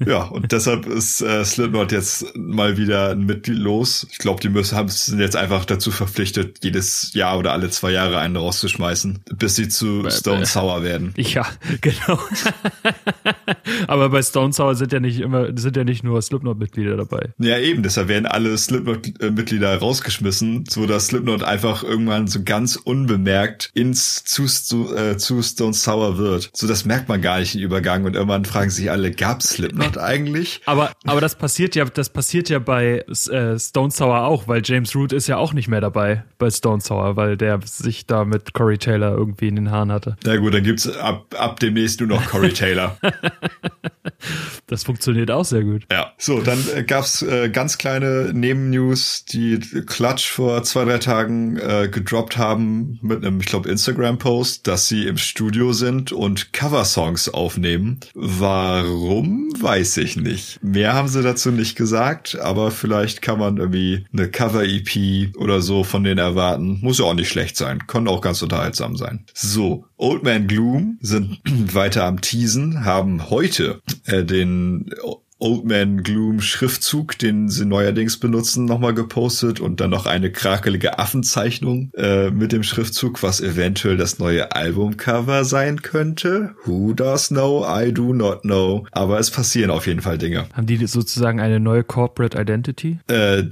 Ja, 0.05 0.25
und 0.25 0.53
deshalb 0.53 0.85
ist 0.87 1.23
äh, 1.23 1.43
Slipknot 1.45 1.91
jetzt 1.91 2.27
mal 2.37 2.77
wieder 2.77 3.11
ein 3.13 3.21
Mitglied 3.25 3.57
los. 3.59 4.07
Ich 4.13 4.19
glaube, 4.19 4.41
die 4.43 4.51
müssen 4.51 4.77
haben 4.77 4.89
sind 4.89 5.21
jetzt 5.21 5.37
einfach 5.37 5.65
dazu 5.65 5.91
verpflichtet, 5.91 6.59
jedes 6.63 7.15
Jahr 7.15 7.39
oder 7.39 7.53
alle 7.53 7.71
zwei 7.71 7.93
Jahre 7.93 8.19
einen 8.19 8.37
rauszuschmeißen, 8.37 9.21
bis 9.37 9.57
sie 9.57 9.69
zu 9.69 10.05
Stone 10.11 10.45
Sour 10.45 10.83
werden. 10.83 11.15
Ja, 11.17 11.47
genau. 11.81 12.21
Aber 13.89 14.11
bei 14.11 14.23
Stone 14.23 14.53
Sour 14.53 14.75
sind 14.75 14.93
ja 14.93 15.01
nicht 15.01 15.21
immer, 15.21 15.49
sind 15.57 15.77
ja 15.77 15.85
nicht 15.85 16.05
nur 16.05 16.21
Slipknot-Mitglieder 16.21 16.97
dabei. 16.97 17.31
Ja, 17.39 17.59
eben, 17.59 17.83
deshalb 17.83 18.09
werden 18.09 18.27
alle 18.27 18.57
Slipknot-Mitglieder 18.77 19.77
rausgeschmissen, 19.79 20.65
so 20.69 20.87
dass 20.87 21.09
Slipknot 21.09 21.43
einfach 21.43 21.83
irgendwann 21.83 22.27
so 22.27 22.43
ganz 22.45 22.77
unbemerkt 22.77 23.71
ins 23.75 24.25
zu, 24.25 24.45
äh, 24.95 25.17
zu 25.17 25.43
Stone 25.43 25.75
Sour 25.75 26.19
wird. 26.19 26.51
So 26.53 26.67
das 26.67 26.85
merkt 26.85 27.09
man 27.09 27.21
gar 27.23 27.41
nicht 27.41 27.55
im 27.55 27.63
Übergang 27.63 28.05
und 28.05 28.15
irgendwann 28.15 28.45
fragen 28.45 28.71
sich 28.71 28.91
alle, 28.91 29.11
gab 29.11 29.43
Slipknot 29.43 29.99
eigentlich? 30.07 30.61
Aber 30.67 30.93
aber 31.05 31.21
das 31.21 31.35
passiert 31.35 31.75
ja, 31.75 31.85
das 31.85 32.11
passiert 32.11 32.49
ja 32.49 32.59
bei 32.59 33.05
äh, 33.31 33.59
Stone 33.59 33.91
Sour 33.91 34.25
auch, 34.25 34.49
weil 34.49 34.63
James 34.65 34.95
Root 34.95 35.13
ist 35.13 35.27
ja 35.27 35.37
auch 35.37 35.53
nicht 35.53 35.69
mehr 35.69 35.81
dabei 35.81 36.25
bei 36.39 36.51
Stone 36.51 36.81
Sour, 36.81 37.17
weil 37.17 37.37
der 37.37 37.61
sich 37.65 38.07
da 38.07 38.25
mit 38.25 38.53
Corey 38.53 38.79
Taylor 38.79 39.17
irgendwie 39.17 39.49
in 39.49 39.57
den 39.57 39.71
Haaren 39.71 39.93
hatte. 39.93 40.17
Na 40.25 40.37
gut, 40.37 40.55
dann 40.55 40.63
gibt's 40.63 40.89
ab 40.97 41.35
ab 41.39 41.61
demnächst 41.61 42.01
nur 42.01 42.09
noch 42.09 42.25
Corey 42.27 42.53
Taylor. 42.53 42.97
das 44.67 44.85
funktioniert 44.85 45.31
auch 45.31 45.45
sehr 45.45 45.65
gut. 45.65 45.85
Ja. 45.91 46.13
So, 46.19 46.41
dann 46.41 46.59
äh, 46.75 46.83
gab's 46.83 47.23
äh, 47.23 47.49
ganz 47.49 47.79
kleine 47.79 48.33
Nebennews, 48.67 49.25
die 49.25 49.59
Clutch 49.59 50.31
vor 50.31 50.63
zwei, 50.63 50.85
drei 50.85 50.99
Tagen 50.99 51.57
äh, 51.57 51.89
gedroppt 51.91 52.37
haben 52.37 52.99
mit 53.03 53.25
einem, 53.25 53.41
ich 53.41 53.47
glaube, 53.47 53.69
Instagram-Post, 53.69 54.67
dass 54.67 54.89
sie 54.89 55.07
im 55.07 55.17
Studio 55.17 55.73
sind 55.73 56.13
und 56.13 56.53
Coversongs 56.53 57.29
aufnehmen. 57.29 58.01
Warum, 58.15 59.53
weiß 59.59 59.99
ich 59.99 60.17
nicht. 60.17 60.63
Mehr 60.63 60.95
haben 60.95 61.09
sie 61.09 61.23
dazu 61.23 61.51
nicht 61.51 61.77
gesagt, 61.77 62.39
aber 62.39 62.71
vielleicht 62.71 63.23
kann 63.23 63.39
man 63.39 63.57
irgendwie 63.57 64.05
eine 64.13 64.29
Cover-EP 64.29 65.37
oder 65.37 65.61
so 65.61 65.85
von 65.85 66.05
denen 66.05 66.19
erwarten. 66.19 66.79
Muss 66.83 66.99
ja 66.99 67.07
auch 67.07 67.15
nicht 67.15 67.29
schlecht 67.29 67.57
sein. 67.57 67.87
Kann 67.87 68.09
auch 68.09 68.21
ganz 68.21 68.43
unterhaltsam 68.43 68.97
sein. 68.97 69.25
So, 69.33 69.87
Old 69.97 70.25
Man 70.25 70.47
Gloom 70.47 70.99
sind 71.01 71.41
weiter 71.75 72.05
am 72.05 72.21
Teasen, 72.21 72.85
haben 72.85 73.31
heute 73.31 73.81
äh, 74.05 74.25
den 74.25 74.91
Old 75.39 75.65
Man 75.65 76.03
Gloom 76.03 76.41
Schriftzug, 76.41 77.19
den 77.19 77.51
sie 77.51 77.67
neuerdings 77.67 78.19
benutzen, 78.19 78.65
nochmal 78.65 78.95
gepostet 78.95 79.61
und 79.61 79.81
dann 79.81 79.91
noch 79.91 80.07
eine 80.07 80.33
krakelige 80.33 80.99
Affenzeichnung 80.99 81.91
äh, 81.95 82.31
mit 82.31 82.53
dem 82.53 82.63
Schriftzug, 82.63 83.23
was 83.23 83.43
eventuell 83.43 83.99
das 83.99 84.19
neue 84.19 84.53
Albumcover 84.53 85.45
sein 85.45 85.83
könnte. 85.83 86.55
Who 86.65 86.95
does 86.95 87.29
know? 87.29 87.67
I 87.69 87.93
do 87.93 88.15
not 88.15 88.43
know. 88.43 88.87
Aber 88.93 89.19
es 89.19 89.31
passieren 89.31 89.71
auf 89.71 89.87
jeden 89.87 90.01
Fall 90.01 90.17
Dinge. 90.17 90.47
Haben 90.55 90.67
die 90.67 90.87
sozusagen 90.87 91.39
eine 91.39 91.61
neue 91.61 91.85
Corporate 91.85 92.41
Identity? 92.41 92.99
Äh, 93.09 93.45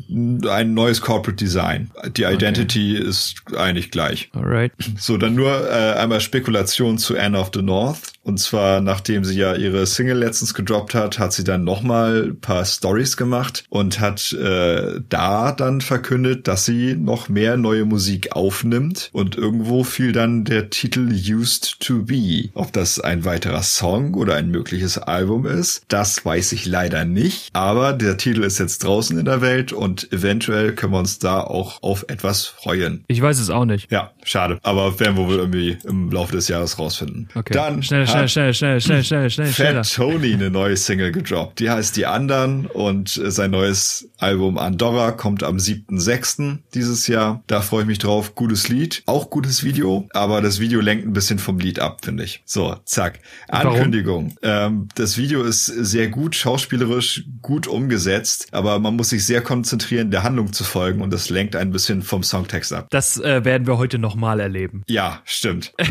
ein 0.48 0.72
neues 0.72 1.02
Corporate 1.02 1.36
Design. 1.36 1.90
Die 2.16 2.22
Identity 2.22 2.96
okay. 2.96 3.08
ist 3.08 3.42
eigentlich 3.56 3.90
gleich. 3.90 4.30
Alright. 4.32 4.72
So, 4.98 5.18
dann 5.18 5.34
nur 5.34 5.70
äh, 5.70 5.98
einmal 5.98 6.20
Spekulation 6.20 6.96
zu 6.96 7.18
Anne 7.18 7.38
of 7.38 7.50
the 7.52 7.60
North. 7.60 8.13
Und 8.24 8.40
zwar, 8.40 8.80
nachdem 8.80 9.24
sie 9.24 9.38
ja 9.38 9.54
ihre 9.54 9.86
Single 9.86 10.18
letztens 10.18 10.54
gedroppt 10.54 10.94
hat, 10.94 11.18
hat 11.18 11.32
sie 11.32 11.44
dann 11.44 11.62
nochmal 11.62 12.34
paar 12.40 12.64
Stories 12.64 13.16
gemacht 13.16 13.64
und 13.68 14.00
hat 14.00 14.32
äh, 14.32 15.00
da 15.08 15.52
dann 15.52 15.80
verkündet, 15.80 16.48
dass 16.48 16.64
sie 16.64 16.96
noch 16.96 17.28
mehr 17.28 17.56
neue 17.56 17.84
Musik 17.84 18.32
aufnimmt. 18.32 19.10
Und 19.12 19.36
irgendwo 19.36 19.84
fiel 19.84 20.12
dann 20.12 20.44
der 20.44 20.70
Titel 20.70 21.12
Used 21.12 21.80
to 21.80 22.02
Be. 22.02 22.48
Ob 22.54 22.72
das 22.72 22.98
ein 22.98 23.24
weiterer 23.24 23.62
Song 23.62 24.14
oder 24.14 24.36
ein 24.36 24.50
mögliches 24.50 24.98
Album 24.98 25.46
ist, 25.46 25.84
das 25.88 26.24
weiß 26.24 26.52
ich 26.52 26.64
leider 26.66 27.04
nicht. 27.04 27.50
Aber 27.52 27.92
der 27.92 28.16
Titel 28.16 28.42
ist 28.42 28.58
jetzt 28.58 28.84
draußen 28.84 29.18
in 29.18 29.26
der 29.26 29.42
Welt 29.42 29.72
und 29.72 30.10
eventuell 30.12 30.74
können 30.74 30.92
wir 30.92 30.98
uns 30.98 31.18
da 31.18 31.40
auch 31.40 31.82
auf 31.82 32.06
etwas 32.08 32.46
freuen. 32.46 33.04
Ich 33.08 33.20
weiß 33.20 33.38
es 33.38 33.50
auch 33.50 33.66
nicht. 33.66 33.90
Ja, 33.90 34.12
schade. 34.24 34.58
Aber 34.62 34.98
werden 34.98 35.16
wir 35.16 35.26
wohl 35.26 35.36
irgendwie 35.36 35.76
im 35.84 36.10
Laufe 36.10 36.32
des 36.32 36.48
Jahres 36.48 36.78
rausfinden. 36.78 37.28
Okay. 37.34 37.52
Dann 37.52 37.82
schnell, 37.82 38.06
schnell, 38.28 38.54
schnell, 38.54 38.80
schnell, 38.80 39.04
schnell, 39.04 39.30
schnell, 39.30 39.52
schnell. 39.52 39.74
Fat 39.74 39.94
Tony 39.94 40.34
eine 40.34 40.50
neue 40.50 40.76
Single 40.76 41.12
gedroppt. 41.12 41.58
Die 41.60 41.70
heißt 41.70 41.96
Die 41.96 42.06
anderen 42.06 42.66
und 42.66 43.08
sein 43.08 43.50
neues 43.50 44.08
Album 44.18 44.58
Andorra 44.58 45.12
kommt 45.12 45.42
am 45.42 45.56
7.6. 45.56 46.58
dieses 46.74 47.06
Jahr. 47.06 47.42
Da 47.46 47.60
freue 47.60 47.82
ich 47.82 47.86
mich 47.86 47.98
drauf. 47.98 48.34
Gutes 48.34 48.68
Lied, 48.68 49.02
auch 49.06 49.30
gutes 49.30 49.64
Video, 49.64 50.08
aber 50.12 50.40
das 50.40 50.60
Video 50.60 50.80
lenkt 50.80 51.06
ein 51.06 51.12
bisschen 51.12 51.38
vom 51.38 51.58
Lied 51.58 51.78
ab, 51.78 52.00
finde 52.04 52.24
ich. 52.24 52.42
So, 52.44 52.76
zack. 52.84 53.20
Ankündigung. 53.48 54.34
Ähm, 54.42 54.88
das 54.94 55.16
Video 55.16 55.42
ist 55.42 55.66
sehr 55.66 56.08
gut, 56.08 56.34
schauspielerisch 56.34 57.24
gut 57.44 57.68
umgesetzt, 57.68 58.48
aber 58.52 58.78
man 58.80 58.96
muss 58.96 59.10
sich 59.10 59.24
sehr 59.24 59.42
konzentrieren, 59.42 60.10
der 60.10 60.22
Handlung 60.22 60.52
zu 60.52 60.64
folgen 60.64 61.02
und 61.02 61.12
das 61.12 61.28
lenkt 61.28 61.54
ein 61.54 61.70
bisschen 61.70 62.02
vom 62.02 62.22
Songtext 62.22 62.72
ab. 62.72 62.88
Das 62.90 63.20
äh, 63.20 63.44
werden 63.44 63.66
wir 63.66 63.76
heute 63.76 63.98
nochmal 63.98 64.40
erleben. 64.40 64.82
Ja, 64.88 65.20
stimmt. 65.24 65.74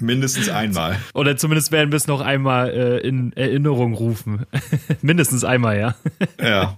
Mindestens 0.00 0.48
einmal. 0.48 0.96
Oder 1.14 1.36
zumindest 1.36 1.70
werden 1.70 1.92
wir 1.92 1.96
es 1.96 2.08
noch 2.08 2.20
einmal 2.20 2.70
äh, 2.70 2.98
in 3.06 3.32
Erinnerung 3.34 3.94
rufen. 3.94 4.46
Mindestens 5.00 5.44
einmal, 5.44 5.78
ja. 5.78 5.94
Ja. 6.42 6.76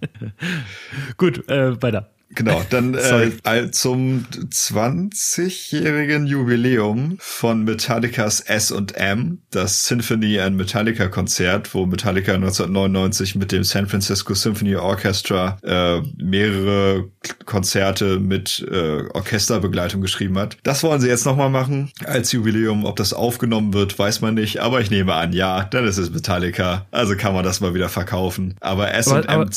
Gut, 1.17 1.49
äh, 1.49 1.81
weiter. 1.83 2.11
Genau, 2.39 2.63
dann 2.71 2.95
äh, 3.45 3.71
zum 3.73 4.25
20-jährigen 4.31 6.29
Jubiläum 6.29 7.17
von 7.19 7.65
Metallicas 7.65 8.39
S&M, 8.43 9.39
das 9.51 9.87
Symphony 9.87 10.39
and 10.39 10.57
Metallica 10.57 11.09
Konzert, 11.09 11.75
wo 11.75 11.85
Metallica 11.85 12.35
1999 12.35 13.35
mit 13.35 13.51
dem 13.51 13.65
San 13.65 13.89
Francisco 13.89 14.35
Symphony 14.35 14.77
Orchestra 14.77 15.59
äh, 15.65 16.01
mehrere 16.17 17.11
Konzerte 17.45 18.21
mit 18.21 18.65
äh, 18.71 19.03
Orchesterbegleitung 19.15 20.01
geschrieben 20.01 20.39
hat. 20.39 20.59
Das 20.63 20.85
wollen 20.85 21.01
sie 21.01 21.09
jetzt 21.09 21.27
nochmal 21.27 21.51
machen 21.51 21.91
als 22.05 22.31
Jubiläum. 22.31 22.85
Ob 22.85 22.95
das 22.95 23.13
aufgenommen 23.13 23.75
wird, 23.75 23.99
weiß 23.99 24.21
man 24.21 24.35
nicht, 24.35 24.61
aber 24.61 24.81
ich 24.81 24.93
nehme 24.93 25.15
an, 25.15 25.33
ja, 25.33 25.65
dann 25.65 25.85
ist 25.85 25.99
es 25.99 26.13
Metallica. 26.13 26.87
Also 26.93 27.17
kann 27.17 27.35
man 27.35 27.43
das 27.43 27.61
mal 27.61 27.75
wieder 27.75 27.89
verkaufen. 27.89 28.55
Aber 28.61 28.95
S&M... 28.95 29.51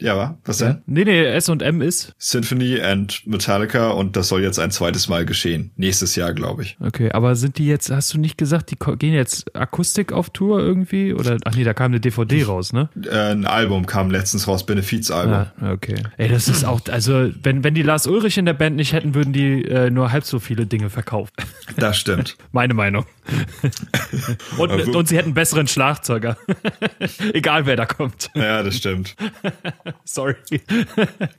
Ja, 0.00 0.38
was 0.44 0.58
denn? 0.58 0.68
Ja. 0.68 0.82
Nee, 0.86 1.04
nee, 1.04 1.24
S&M 1.24 1.82
ist 1.82 2.14
Symphony 2.18 2.80
and 2.80 3.26
Metallica 3.26 3.90
und 3.90 4.16
das 4.16 4.28
soll 4.28 4.42
jetzt 4.42 4.58
ein 4.58 4.70
zweites 4.70 5.08
Mal 5.08 5.26
geschehen. 5.26 5.72
Nächstes 5.76 6.16
Jahr, 6.16 6.32
glaube 6.32 6.62
ich. 6.62 6.76
Okay, 6.80 7.12
aber 7.12 7.36
sind 7.36 7.58
die 7.58 7.66
jetzt, 7.66 7.90
hast 7.90 8.14
du 8.14 8.18
nicht 8.18 8.38
gesagt, 8.38 8.70
die 8.70 8.76
gehen 8.96 9.12
jetzt 9.12 9.54
Akustik 9.54 10.12
auf 10.12 10.30
Tour 10.30 10.60
irgendwie? 10.60 11.12
Oder, 11.12 11.36
ach 11.44 11.54
nee, 11.54 11.64
da 11.64 11.74
kam 11.74 11.92
eine 11.92 12.00
DVD 12.00 12.44
raus, 12.44 12.72
ne? 12.72 12.88
Äh, 13.04 13.32
ein 13.32 13.44
Album 13.44 13.84
kam 13.86 14.10
letztens 14.10 14.48
raus, 14.48 14.64
Benefizalbum. 14.64 15.34
Ah, 15.34 15.72
okay. 15.72 15.96
Ey, 16.16 16.28
das 16.28 16.48
ist 16.48 16.64
auch, 16.64 16.80
also, 16.90 17.30
wenn, 17.42 17.62
wenn 17.62 17.74
die 17.74 17.82
Lars 17.82 18.06
Ulrich 18.06 18.38
in 18.38 18.46
der 18.46 18.54
Band 18.54 18.76
nicht 18.76 18.94
hätten, 18.94 19.14
würden 19.14 19.32
die 19.32 19.64
äh, 19.64 19.90
nur 19.90 20.12
halb 20.12 20.24
so 20.24 20.38
viele 20.38 20.66
Dinge 20.66 20.90
verkaufen. 20.90 21.32
Das 21.76 21.98
stimmt. 21.98 22.36
Meine 22.52 22.74
Meinung. 22.74 23.04
und, 24.58 24.70
und 24.70 25.08
sie 25.08 25.16
hätten 25.16 25.34
besseren 25.34 25.68
Schlagzeuger. 25.68 26.36
Egal 27.34 27.66
wer 27.66 27.76
da 27.76 27.86
kommt. 27.86 28.30
Ja, 28.34 28.62
das 28.62 28.76
stimmt. 28.76 29.14
Sorry. 30.04 30.36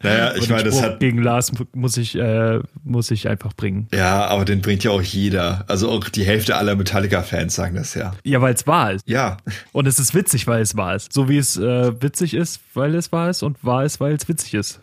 Naja, 0.03 0.35
ich 0.35 0.49
meine, 0.49 0.63
das 0.63 0.81
hat. 0.81 0.99
Gegen 0.99 1.21
Lars 1.21 1.51
muss 1.73 1.97
ich, 1.97 2.15
äh, 2.15 2.59
muss 2.83 3.11
ich 3.11 3.27
einfach 3.27 3.53
bringen. 3.53 3.87
Ja, 3.93 4.25
aber 4.27 4.45
den 4.45 4.61
bringt 4.61 4.83
ja 4.83 4.91
auch 4.91 5.01
jeder. 5.01 5.65
Also 5.67 5.89
auch 5.89 6.09
die 6.09 6.23
Hälfte 6.23 6.55
aller 6.55 6.75
Metallica-Fans 6.75 7.55
sagen 7.55 7.75
das 7.75 7.93
ja. 7.93 8.13
Ja, 8.23 8.41
weil 8.41 8.53
es 8.53 8.67
wahr 8.67 8.93
ist. 8.93 9.07
Ja. 9.07 9.37
Und 9.71 9.87
es 9.87 9.99
ist 9.99 10.13
witzig, 10.13 10.47
weil 10.47 10.61
es 10.61 10.75
wahr 10.75 10.95
ist. 10.95 11.13
So 11.13 11.29
wie 11.29 11.37
es 11.37 11.57
äh, 11.57 12.01
witzig 12.01 12.33
ist, 12.33 12.61
weil 12.73 12.95
es 12.95 13.11
wahr 13.11 13.29
ist 13.29 13.43
und 13.43 13.63
wahr 13.63 13.83
ist, 13.85 13.99
weil 13.99 14.13
es 14.13 14.27
witzig 14.27 14.53
ist. 14.53 14.79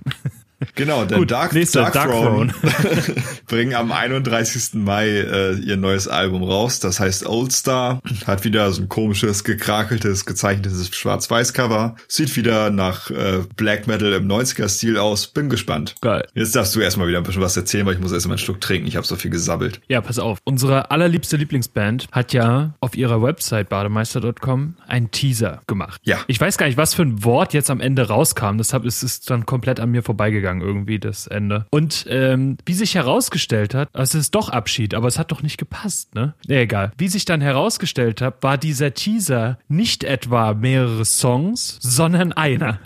Genau, 0.75 1.05
denn 1.05 1.19
Gut, 1.19 1.31
Dark, 1.31 1.53
nächste, 1.53 1.81
Dark, 1.81 1.93
Dark 1.93 2.11
Throne, 2.11 2.55
bringen 3.47 3.75
am 3.75 3.93
31. 3.93 4.75
Mai 4.75 5.09
äh, 5.09 5.55
ihr 5.55 5.77
neues 5.77 6.09
Album 6.09 6.43
raus. 6.43 6.81
Das 6.81 7.01
heißt 7.01 7.27
Old 7.27 7.53
Star. 7.53 8.01
Hat 8.27 8.45
wieder 8.45 8.71
so 8.73 8.83
ein 8.83 8.89
komisches, 8.89 9.45
gekrakeltes, 9.45 10.27
gezeichnetes 10.27 10.95
Schwarz-Weiß-Cover. 10.95 11.97
Sieht 12.09 12.37
wieder 12.37 12.71
nach 12.71 13.11
äh, 13.11 13.41
Black 13.57 13.87
Metal 13.87 14.13
im 14.13 14.29
90er-Stil 14.29 14.99
aus. 14.99 15.29
Bin 15.29 15.49
gespannt. 15.49 15.95
Geil. 16.01 16.27
Jetzt 16.35 16.57
darfst 16.57 16.75
du 16.75 16.81
erstmal 16.81 17.09
wieder 17.09 17.19
ein 17.19 17.25
bisschen 17.25 17.43
was 17.43 17.57
erzählen, 17.57 17.87
weil 17.87 17.95
ich 17.95 18.01
muss 18.01 18.13
erstmal 18.13 18.37
einen 18.37 18.45
Schluck 18.45 18.61
trinken. 18.61 18.87
Ich 18.87 18.97
habe 18.97 19.07
so 19.07 19.17
viel 19.17 19.31
gesabbelt. 19.31 19.81
Ja, 19.89 20.01
pass 20.01 20.19
auf. 20.19 20.39
Unsere 20.45 20.91
allerliebste 20.91 21.37
Lieblingsband 21.37 22.09
hat 22.13 22.33
ja 22.33 22.75
auf 22.81 22.97
ihrer 22.97 23.23
Website 23.23 23.69
bademeister.com 23.69 24.77
einen 24.87 25.11
Teaser 25.11 25.63
gemacht. 25.67 26.01
Ja. 26.05 26.19
Ich 26.27 26.41
weiß 26.41 26.59
gar 26.59 26.67
nicht, 26.67 26.77
was 26.77 26.95
für 26.95 27.03
ein 27.03 27.25
Wort 27.25 27.55
jetzt 27.55 27.71
am 27.71 27.81
Ende 27.81 28.09
rauskam. 28.09 28.59
Deshalb 28.59 28.85
ist 28.85 29.03
es 29.03 29.21
dann 29.21 29.47
komplett 29.47 29.81
an 29.81 29.91
mir 29.91 30.03
vorbeigegangen 30.03 30.56
gegangen, 30.57 30.77
irgendwie 30.77 30.99
das 30.99 31.27
Ende. 31.27 31.67
Und 31.71 32.07
ähm, 32.09 32.57
wie 32.65 32.75
sich 32.75 32.95
herausgestellt 32.95 33.75
hat, 33.75 33.89
also 33.93 34.19
es 34.19 34.27
ist 34.27 34.35
doch 34.35 34.49
Abschied, 34.49 34.95
aber 34.95 35.09
es 35.09 35.19
hat 35.19 35.33
doch 35.33 35.43
nicht 35.43 35.59
gepasst, 35.59 36.15
ne? 36.15 36.35
Nee, 36.47 36.63
egal. 36.63 36.93
Wie 36.99 37.09
sich 37.09 37.25
dann 37.25 37.41
herausgestellt 37.41 38.21
hat, 38.21 38.43
war 38.43 38.59
dieser 38.59 38.95
Teaser 38.95 39.59
nicht 39.69 40.05
etwa 40.05 40.55
mehrere 40.55 41.05
Songs, 41.05 41.79
sondern 41.81 42.33
einer. 42.33 42.81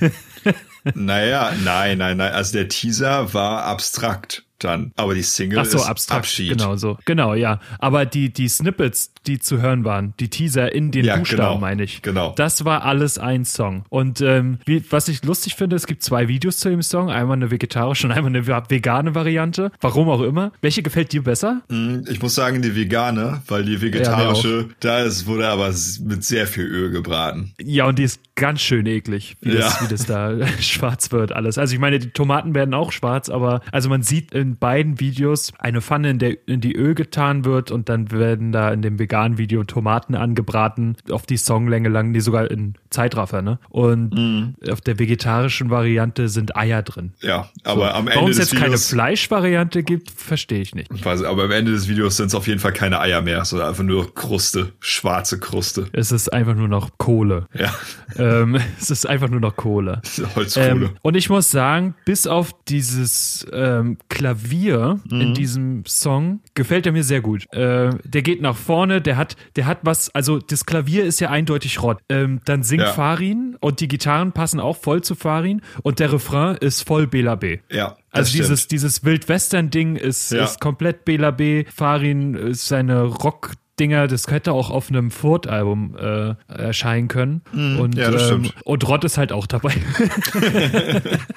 naja, 0.94 1.52
nein, 1.64 1.98
nein, 1.98 2.16
nein. 2.16 2.32
Also 2.32 2.58
der 2.58 2.68
Teaser 2.68 3.32
war 3.34 3.64
abstrakt 3.64 4.44
dann. 4.58 4.92
Aber 4.96 5.14
die 5.14 5.22
Single 5.22 5.60
Ach 5.60 5.64
so, 5.64 5.78
ist 5.78 5.86
abstrakt, 5.86 6.20
Abschied. 6.20 6.50
Genau 6.50 6.76
so. 6.76 6.98
Genau, 7.04 7.34
ja. 7.34 7.60
Aber 7.78 8.06
die, 8.06 8.32
die 8.32 8.48
Snippets, 8.48 9.12
die 9.28 9.38
zu 9.38 9.60
hören 9.60 9.84
waren, 9.84 10.14
die 10.18 10.28
Teaser 10.28 10.72
in 10.72 10.90
den 10.90 11.04
ja, 11.04 11.16
Buchstaben, 11.16 11.42
genau, 11.42 11.58
meine 11.58 11.82
ich. 11.84 12.02
Genau. 12.02 12.32
Das 12.36 12.64
war 12.64 12.84
alles 12.84 13.18
ein 13.18 13.44
Song. 13.44 13.84
Und 13.90 14.20
ähm, 14.20 14.58
wie, 14.64 14.82
was 14.90 15.08
ich 15.08 15.24
lustig 15.24 15.54
finde, 15.54 15.76
es 15.76 15.86
gibt 15.86 16.02
zwei 16.02 16.28
Videos 16.28 16.58
zu 16.58 16.70
dem 16.70 16.82
Song. 16.82 17.10
Einmal 17.10 17.36
eine 17.36 17.50
vegetarische 17.50 18.06
und 18.06 18.12
einmal 18.12 18.34
eine 18.34 18.46
vegane 18.46 19.14
Variante. 19.14 19.70
Warum 19.80 20.08
auch 20.08 20.22
immer. 20.22 20.52
Welche 20.62 20.82
gefällt 20.82 21.12
dir 21.12 21.22
besser? 21.22 21.62
Mm, 21.68 22.00
ich 22.08 22.22
muss 22.22 22.34
sagen, 22.34 22.62
die 22.62 22.74
vegane, 22.74 23.42
weil 23.46 23.64
die 23.64 23.80
vegetarische, 23.80 24.66
ja, 24.68 24.74
da 24.80 24.98
ist, 25.00 25.26
wurde 25.26 25.48
aber 25.48 25.68
mit 25.68 26.24
sehr 26.24 26.46
viel 26.46 26.64
Öl 26.64 26.90
gebraten. 26.90 27.52
Ja, 27.60 27.86
und 27.86 27.98
die 27.98 28.04
ist 28.04 28.20
ganz 28.34 28.62
schön 28.62 28.86
eklig, 28.86 29.36
wie, 29.42 29.50
das, 29.50 29.80
Ja. 29.80 29.84
wie 29.84 29.90
das 29.90 30.06
da 30.06 30.46
schwarz 30.60 31.12
wird 31.12 31.32
alles. 31.32 31.58
Also 31.58 31.74
ich 31.74 31.80
meine, 31.80 31.98
die 31.98 32.10
Tomaten 32.10 32.54
werden 32.54 32.72
auch 32.72 32.92
schwarz, 32.92 33.28
aber 33.28 33.60
also 33.72 33.88
man 33.90 34.02
sieht 34.02 34.32
in 34.32 34.56
beiden 34.56 35.00
Videos 35.00 35.52
eine 35.58 35.82
Pfanne, 35.82 36.10
in, 36.10 36.18
der, 36.18 36.48
in 36.48 36.60
die 36.60 36.74
Öl 36.74 36.94
getan 36.94 37.44
wird 37.44 37.70
und 37.70 37.88
dann 37.88 38.10
werden 38.10 38.52
da 38.52 38.72
in 38.72 38.80
dem 38.80 38.98
veganen 38.98 39.17
Video 39.26 39.64
Tomaten 39.64 40.14
angebraten, 40.14 40.96
auf 41.10 41.26
die 41.26 41.36
Songlänge 41.36 41.88
lang, 41.88 42.12
die 42.12 42.20
sogar 42.20 42.50
in 42.50 42.74
Zeitraffer, 42.90 43.42
ne? 43.42 43.58
Und 43.68 44.14
Mhm. 44.14 44.54
auf 44.70 44.80
der 44.80 44.98
vegetarischen 44.98 45.70
Variante 45.70 46.28
sind 46.28 46.56
Eier 46.56 46.82
drin. 46.82 47.12
Ja, 47.20 47.48
aber 47.64 47.94
am 47.94 48.06
Ende 48.06 48.14
Warum 48.16 48.30
es 48.30 48.38
jetzt 48.38 48.52
keine 48.52 48.66
Videos, 48.66 48.88
Fleischvariante 48.90 49.82
gibt, 49.82 50.10
verstehe 50.10 50.60
ich 50.60 50.74
nicht. 50.74 50.90
Ich 50.94 51.04
weiß, 51.04 51.22
aber 51.24 51.44
am 51.44 51.50
Ende 51.50 51.72
des 51.72 51.88
Videos 51.88 52.16
sind 52.16 52.26
es 52.26 52.34
auf 52.34 52.46
jeden 52.46 52.60
Fall 52.60 52.72
keine 52.72 53.00
Eier 53.00 53.20
mehr, 53.20 53.44
sondern 53.44 53.68
einfach 53.68 53.84
nur 53.84 54.14
Kruste, 54.14 54.72
schwarze 54.80 55.38
Kruste. 55.40 55.86
Es 55.92 56.12
ist 56.12 56.32
einfach 56.32 56.54
nur 56.54 56.68
noch 56.68 56.90
Kohle. 56.98 57.46
Ja, 57.52 57.74
ähm, 58.16 58.58
es 58.80 58.90
ist 58.90 59.06
einfach 59.06 59.28
nur 59.28 59.40
noch 59.40 59.56
Kohle. 59.56 60.00
Holzkohle. 60.36 60.66
Ähm, 60.68 60.90
und 61.02 61.16
ich 61.16 61.28
muss 61.28 61.50
sagen, 61.50 61.94
bis 62.04 62.26
auf 62.26 62.52
dieses 62.68 63.46
ähm, 63.52 63.98
Klavier 64.08 65.00
Mhm. 65.10 65.20
in 65.20 65.34
diesem 65.34 65.84
Song 65.86 66.40
gefällt 66.58 66.84
er 66.84 66.92
mir 66.92 67.04
sehr 67.04 67.22
gut. 67.22 67.46
Äh, 67.54 67.90
der 68.04 68.20
geht 68.22 68.42
nach 68.42 68.56
vorne, 68.56 69.00
der 69.00 69.16
hat, 69.16 69.36
der 69.56 69.64
hat 69.66 69.78
was, 69.82 70.14
also 70.14 70.38
das 70.38 70.66
Klavier 70.66 71.04
ist 71.04 71.20
ja 71.20 71.30
eindeutig 71.30 71.80
Rott. 71.82 71.98
Ähm, 72.10 72.40
dann 72.44 72.62
singt 72.62 72.82
Ja. 72.82 72.92
Farin 72.92 73.56
und 73.60 73.80
die 73.80 73.88
Gitarren 73.88 74.32
passen 74.32 74.60
auch 74.60 74.76
voll 74.76 75.02
zu 75.02 75.14
Farin 75.14 75.62
und 75.82 76.00
der 76.00 76.12
Refrain 76.12 76.56
ist 76.56 76.82
voll 76.86 77.06
Bela 77.06 77.36
B. 77.36 77.58
ja, 77.70 77.96
Also 78.10 78.28
stimmt. 78.30 78.44
dieses, 78.44 78.68
dieses 78.68 79.04
Wildwestern-Ding 79.04 79.96
ist, 79.96 80.32
Ja. 80.32 80.44
ist 80.44 80.60
komplett 80.60 81.04
Bela 81.06 81.30
B. 81.30 81.64
Farin 81.74 82.34
ist 82.34 82.68
seine 82.68 83.02
Rock- 83.04 83.52
Dinger, 83.80 84.06
das 84.08 84.26
hätte 84.28 84.52
auch 84.52 84.70
auf 84.70 84.88
einem 84.90 85.10
Furt-Album 85.10 85.96
äh, 85.96 86.34
erscheinen 86.52 87.08
können. 87.08 87.42
und, 87.52 87.94
Mhm. 87.94 88.00
ja, 88.00 88.10
das 88.10 88.30
ähm, 88.30 88.50
und 88.64 88.86
Rott 88.88 89.04
ist 89.04 89.18
halt 89.18 89.32
auch 89.32 89.46
dabei. 89.46 89.72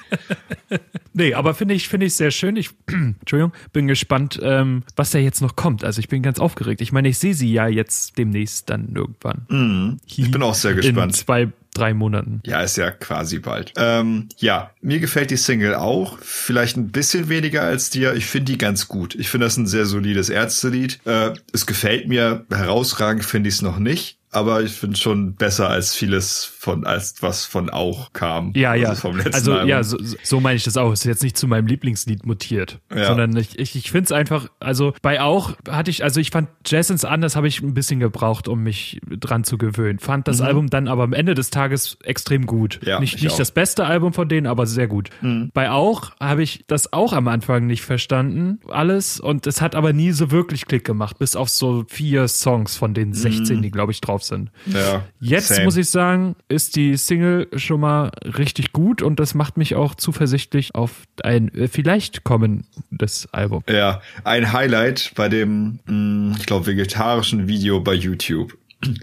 nee, 1.14 1.34
aber 1.34 1.54
finde 1.54 1.74
ich, 1.74 1.88
finde 1.88 2.06
ich 2.06 2.14
sehr 2.14 2.30
schön. 2.30 2.56
Ich, 2.56 2.70
Entschuldigung, 2.86 3.52
bin 3.72 3.86
gespannt, 3.86 4.38
ähm, 4.42 4.82
was 4.96 5.10
da 5.10 5.18
jetzt 5.18 5.40
noch 5.40 5.56
kommt. 5.56 5.84
Also 5.84 6.00
ich 6.00 6.08
bin 6.08 6.22
ganz 6.22 6.38
aufgeregt. 6.38 6.80
Ich 6.80 6.92
meine, 6.92 7.08
ich 7.08 7.18
sehe 7.18 7.34
sie 7.34 7.52
ja 7.52 7.66
jetzt 7.68 8.18
demnächst 8.18 8.70
dann 8.70 8.94
irgendwann. 8.94 9.46
Mhm. 9.48 9.96
Ich 10.06 10.30
bin 10.30 10.42
auch 10.42 10.54
sehr 10.54 10.72
In 10.72 10.76
gespannt. 10.78 11.16
zwei, 11.16 11.48
drei 11.74 11.94
Monaten. 11.94 12.40
Ja, 12.44 12.60
ist 12.62 12.76
ja 12.76 12.90
quasi 12.90 13.38
bald. 13.38 13.72
Ähm, 13.76 14.28
ja, 14.36 14.70
mir 14.80 15.00
gefällt 15.00 15.30
die 15.30 15.36
Single 15.36 15.74
auch. 15.74 16.18
Vielleicht 16.20 16.76
ein 16.76 16.90
bisschen 16.90 17.28
weniger 17.28 17.62
als 17.62 17.90
dir. 17.90 18.14
Ich 18.14 18.26
finde 18.26 18.52
die 18.52 18.58
ganz 18.58 18.88
gut. 18.88 19.14
Ich 19.14 19.28
finde 19.28 19.46
das 19.46 19.56
ein 19.56 19.66
sehr 19.66 19.86
solides 19.86 20.28
Ärztelied. 20.28 21.00
Äh, 21.06 21.32
es 21.52 21.66
gefällt 21.66 22.08
mir. 22.08 22.44
Herausragend 22.50 23.24
finde 23.24 23.48
ich 23.48 23.56
es 23.56 23.62
noch 23.62 23.78
nicht. 23.78 24.18
Aber 24.30 24.62
ich 24.62 24.72
finde 24.72 24.96
schon 24.96 25.34
besser 25.34 25.68
als 25.68 25.94
vieles 25.94 26.50
von, 26.62 26.86
als 26.86 27.16
was 27.24 27.44
von 27.44 27.70
auch 27.70 28.12
kam. 28.12 28.52
Ja, 28.54 28.74
ja. 28.74 28.90
Also 28.90 29.08
also 29.32 29.58
ja, 29.62 29.82
so, 29.82 29.98
so 30.22 30.38
meine 30.38 30.54
ich 30.54 30.62
das 30.62 30.76
auch. 30.76 30.92
Ist 30.92 31.04
jetzt 31.04 31.24
nicht 31.24 31.36
zu 31.36 31.48
meinem 31.48 31.66
Lieblingslied 31.66 32.24
mutiert, 32.24 32.78
Ja. 32.94 33.06
sondern 33.08 33.36
ich, 33.36 33.58
ich, 33.58 33.74
ich 33.74 33.90
finde 33.90 34.04
es 34.04 34.12
einfach, 34.12 34.46
also 34.60 34.92
bei 35.02 35.20
auch 35.20 35.54
hatte 35.68 35.90
ich, 35.90 36.04
also 36.04 36.20
ich 36.20 36.30
fand 36.30 36.48
Jazzens 36.64 37.04
anders 37.04 37.34
habe 37.34 37.48
ich 37.48 37.62
ein 37.62 37.74
bisschen 37.74 37.98
gebraucht, 37.98 38.46
um 38.46 38.62
mich 38.62 39.00
dran 39.10 39.42
zu 39.42 39.58
gewöhnen. 39.58 39.98
Fand 39.98 40.28
das 40.28 40.40
Album 40.40 40.70
dann 40.70 40.86
aber 40.86 41.02
am 41.02 41.12
Ende 41.12 41.34
des 41.34 41.50
Tages 41.50 41.98
extrem 42.04 42.46
gut. 42.46 42.78
Mhm. 42.82 42.88
Ja, 42.88 43.00
nicht 43.00 43.16
ich 43.16 43.22
nicht 43.22 43.32
auch. 43.32 43.36
Mhm. 43.36 43.40
das 43.40 43.50
beste 43.50 43.84
Album 43.84 44.12
von 44.12 44.28
denen, 44.28 44.46
aber 44.46 44.66
sehr 44.66 44.86
gut. 44.86 45.10
Bei 45.54 45.68
auch 45.72 46.12
habe 46.20 46.44
ich 46.44 46.64
das 46.68 46.92
auch 46.92 47.12
am 47.12 47.26
Anfang 47.26 47.66
nicht 47.66 47.82
verstanden, 47.82 48.60
alles. 48.68 49.18
Und 49.18 49.48
es 49.48 49.60
hat 49.60 49.74
aber 49.74 49.92
nie 49.92 50.12
so 50.12 50.30
wirklich 50.30 50.66
Klick 50.66 50.84
gemacht, 50.84 51.18
bis 51.18 51.34
auf 51.34 51.48
so 51.48 51.84
vier 51.88 52.28
Songs 52.28 52.76
von 52.76 52.94
den 52.94 53.12
16, 53.14 53.62
die 53.62 53.72
glaube 53.72 53.90
ich 53.90 54.00
drauf 54.00 54.22
sind. 54.22 54.52
ja, 54.66 55.02
Jetzt 55.18 55.48
same. 55.48 55.64
muss 55.64 55.76
ich 55.76 55.88
sagen, 55.90 56.36
ist 56.52 56.76
die 56.76 56.96
Single 56.96 57.48
schon 57.56 57.80
mal 57.80 58.12
richtig 58.38 58.72
gut 58.72 59.02
und 59.02 59.18
das 59.18 59.34
macht 59.34 59.56
mich 59.56 59.74
auch 59.74 59.94
zuversichtlich 59.94 60.74
auf 60.74 61.04
ein 61.22 61.52
äh, 61.54 61.68
vielleicht 61.68 62.24
kommendes 62.24 63.28
Album. 63.32 63.64
Ja, 63.68 64.02
ein 64.24 64.52
Highlight 64.52 65.12
bei 65.16 65.28
dem, 65.28 65.80
mh, 65.86 66.36
ich 66.38 66.46
glaube, 66.46 66.66
vegetarischen 66.66 67.48
Video 67.48 67.80
bei 67.80 67.94
YouTube. 67.94 68.56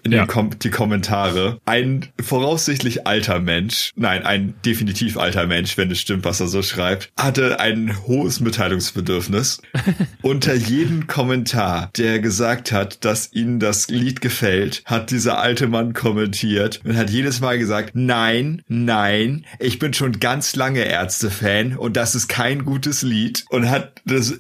In 0.04 0.12
Ja. 0.12 0.26
den 0.26 0.28
Kom 0.28 0.50
die 0.60 0.70
Kommentare. 0.70 1.60
Ein 1.66 2.08
voraussichtlich 2.22 3.08
alter 3.08 3.40
Mensch, 3.40 3.92
nein, 3.96 4.26
ein 4.26 4.54
definitiv 4.66 5.18
alter 5.18 5.48
Mensch, 5.48 5.78
wenn 5.78 5.90
es 5.92 6.00
stimmt, 6.02 6.26
was 6.26 6.40
er 6.40 6.48
so 6.48 6.62
schreibt, 6.62 7.12
hatte 7.18 7.60
ein 7.60 7.96
hohes 8.08 8.40
Mitteilungsbedürfnis. 8.40 9.62
Unter 10.22 10.54
jeden 10.54 11.08
Kommentar, 11.08 11.92
der 11.98 12.20
gesagt 12.20 12.72
hat, 12.72 13.04
dass 13.06 13.32
ihnen 13.34 13.60
das 13.60 13.88
Lied 13.90 14.22
gefällt, 14.22 14.82
hat 14.86 15.12
dieser 15.12 15.40
alte 15.40 15.68
Mann 15.68 15.94
kommentiert 15.94 16.82
und 16.84 16.98
hat 16.98 17.10
jedes 17.10 17.40
Mal 17.40 17.58
gesagt, 17.58 17.92
nein, 17.94 18.62
nein, 18.68 19.46
ich 19.60 19.80
bin 19.80 19.94
schon 19.94 20.20
ganz 20.20 20.56
lange 20.56 20.82
Ärzte-Fan 20.82 21.78
und 21.78 21.96
das 21.96 22.16
ist 22.16 22.28
kein 22.28 22.66
gutes 22.66 23.02
Lied 23.02 23.46
und 23.50 23.70
hat 23.70 23.99
das, 24.10 24.34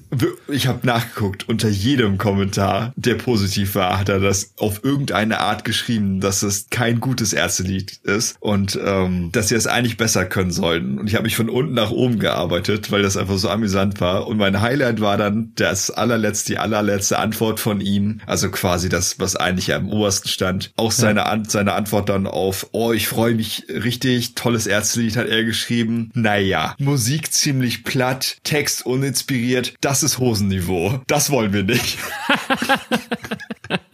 ich 0.48 0.68
habe 0.68 0.86
nachgeguckt, 0.86 1.48
unter 1.48 1.70
jedem 1.70 2.18
Kommentar, 2.18 2.94
der 2.96 3.16
positiv 3.16 3.76
war, 3.76 4.00
hat 4.00 4.10
er 4.10 4.20
das 4.20 4.54
auf 4.58 4.84
irgendeine 4.84 5.40
Art 5.40 5.66
geschrieben, 5.66 6.20
dass 6.20 6.44
es 6.44 6.68
kein 6.70 7.00
gutes 7.00 7.34
Ärztelied 7.34 8.00
ist 8.04 8.36
und 8.40 8.80
ähm, 8.84 9.30
dass 9.32 9.50
sie 9.50 9.56
es 9.56 9.68
eigentlich 9.68 9.98
besser 9.98 10.26
können 10.26 10.52
sollten. 10.52 11.00
Und 11.00 11.08
ich 11.08 11.16
habe 11.16 11.24
mich 11.24 11.36
von 11.36 11.50
unten 11.50 11.74
nach 11.74 11.92
oben 11.92 12.20
gearbeitet, 12.20 12.92
weil 12.92 13.02
das 13.02 13.18
einfach 13.18 13.38
so 13.38 13.50
amüsant 13.50 14.02
war. 14.02 14.28
Und 14.28 14.38
mein 14.38 14.62
Highlight 14.62 15.02
war 15.02 15.18
dann 15.18 15.52
das 15.56 15.92
allerletzte, 15.92 16.54
die 16.54 16.58
allerletzte 16.58 17.20
Antwort 17.20 17.60
von 17.60 17.82
ihm, 17.82 18.22
also 18.26 18.50
quasi 18.50 18.90
das, 18.90 19.20
was 19.20 19.36
eigentlich 19.36 19.74
am 19.74 19.90
obersten 19.90 20.30
stand. 20.30 20.72
Auch 20.76 20.92
seine, 20.92 21.26
An 21.26 21.46
seine 21.46 21.74
Antwort 21.74 22.10
dann 22.10 22.28
auf, 22.28 22.68
oh, 22.72 22.92
ich 22.92 23.08
freue 23.08 23.36
mich 23.36 23.66
richtig, 23.70 24.36
tolles 24.36 24.68
Ärztelied 24.68 25.18
hat 25.18 25.28
er 25.28 25.44
geschrieben. 25.44 26.12
Naja, 26.14 26.76
Musik 26.80 27.32
ziemlich 27.32 27.84
platt, 27.84 28.38
Text 28.44 28.86
uninspiriert, 28.86 29.59
das 29.82 30.04
ist 30.04 30.20
Hosenniveau. 30.20 31.02
Das 31.08 31.30
wollen 31.30 31.54
wir 31.54 31.64
nicht. 31.64 31.98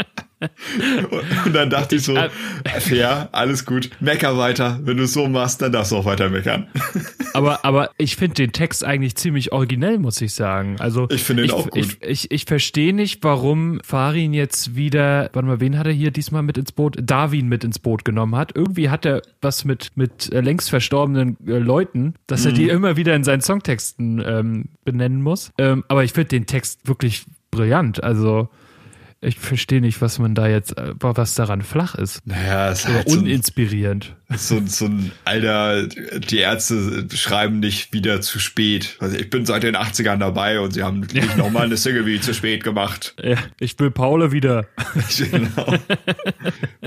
Und 1.46 1.54
dann 1.54 1.70
dachte 1.70 1.96
ich 1.96 2.04
so, 2.04 2.16
fair, 2.80 3.30
alles 3.32 3.66
gut, 3.66 3.90
mecker 4.00 4.38
weiter. 4.38 4.80
Wenn 4.84 4.98
du 4.98 5.04
es 5.04 5.14
so 5.14 5.28
machst, 5.28 5.62
dann 5.62 5.72
darfst 5.72 5.92
du 5.92 5.98
auch 5.98 6.06
weiter 6.06 6.30
meckern. 6.30 6.68
Aber, 7.34 7.66
aber 7.66 7.92
ich 7.98 8.16
finde 8.16 8.36
den 8.36 8.52
Text 8.52 8.84
eigentlich 8.84 9.16
ziemlich 9.16 9.52
originell, 9.52 10.00
muss 10.00 10.22
ich 10.22 10.34
sagen. 10.34 10.78
Also 10.80 11.08
Ich 11.10 11.24
finde 11.24 11.44
ihn 11.44 11.48
ich, 11.48 11.54
auch 11.54 11.70
gut. 11.70 11.98
Ich, 12.02 12.02
ich, 12.02 12.32
ich 12.32 12.46
verstehe 12.46 12.94
nicht, 12.94 13.24
warum 13.24 13.80
Farin 13.84 14.34
jetzt 14.34 14.76
wieder, 14.76 15.30
warte 15.34 15.48
mal, 15.48 15.60
wen 15.60 15.78
hat 15.78 15.88
er 15.88 15.94
hier 15.94 16.12
diesmal 16.12 16.44
mit 16.44 16.58
ins 16.58 16.72
Boot? 16.72 16.98
Darwin 17.02 17.48
mit 17.48 17.64
ins 17.64 17.80
Boot 17.80 18.06
genommen 18.06 18.36
hat. 18.36 18.52
Irgendwie 18.56 18.90
hat 18.90 19.06
er 19.06 19.22
was 19.42 19.66
mit, 19.66 19.92
mit 19.96 20.32
äh, 20.32 20.42
längst 20.42 20.70
verstorbenen 20.70 21.38
äh, 21.48 21.58
Leuten, 21.58 22.16
dass 22.28 22.46
er 22.46 22.52
Mhm. 22.52 22.56
die 22.56 22.70
immer 22.70 22.96
wieder 22.96 23.16
in 23.16 23.24
seinen 23.24 23.42
Songtexten 23.42 24.24
ähm, 24.26 24.66
benennen 24.86 25.22
muss. 25.22 25.52
Ähm, 25.58 25.84
aber 25.88 26.04
ich 26.04 26.14
finde 26.14 26.30
den 26.30 26.46
Text 26.46 26.88
wirklich 26.88 27.26
brillant. 27.52 28.04
Also 28.04 28.50
ich 29.26 29.38
verstehe 29.40 29.82
nicht, 29.82 30.02
was 30.02 30.20
man 30.20 30.36
da 30.36 30.48
jetzt, 30.48 30.78
äh, 30.78 30.94
was 31.00 31.36
daran 31.36 31.62
flach 31.62 31.96
ist. 31.96 32.26
Naja, 32.26 32.70
es 32.72 32.80
ist 32.86 32.88
halt 32.88 33.08
uninspirierend. 33.08 34.16
so, 34.36 34.58
ein- 34.58 34.68
so 34.68 34.86
ein 34.86 35.12
alter, 35.26 35.88
die 35.88 36.38
Ärzte 36.38 37.08
schreiben 37.14 37.60
nicht 37.60 37.94
wieder 37.94 38.22
zu 38.22 38.40
spät. 38.40 38.98
Also 39.00 39.18
ich 39.18 39.30
bin 39.30 39.46
seit 39.46 39.64
den 39.64 39.76
80ern 39.76 40.18
dabei 40.20 40.60
und 40.60 40.72
sie 40.72 40.84
haben 40.84 41.02
nicht 41.02 41.38
nochmal 41.38 41.66
eine 41.66 41.78
Single 41.78 42.06
wie 42.06 42.20
zu 42.20 42.34
spät 42.34 42.64
gemacht. 42.64 43.16
Ja, 43.22 43.38
ich 43.60 43.78
will 43.80 43.92
Paula 43.92 44.32
wieder. 44.32 44.66
genau. 45.18 45.76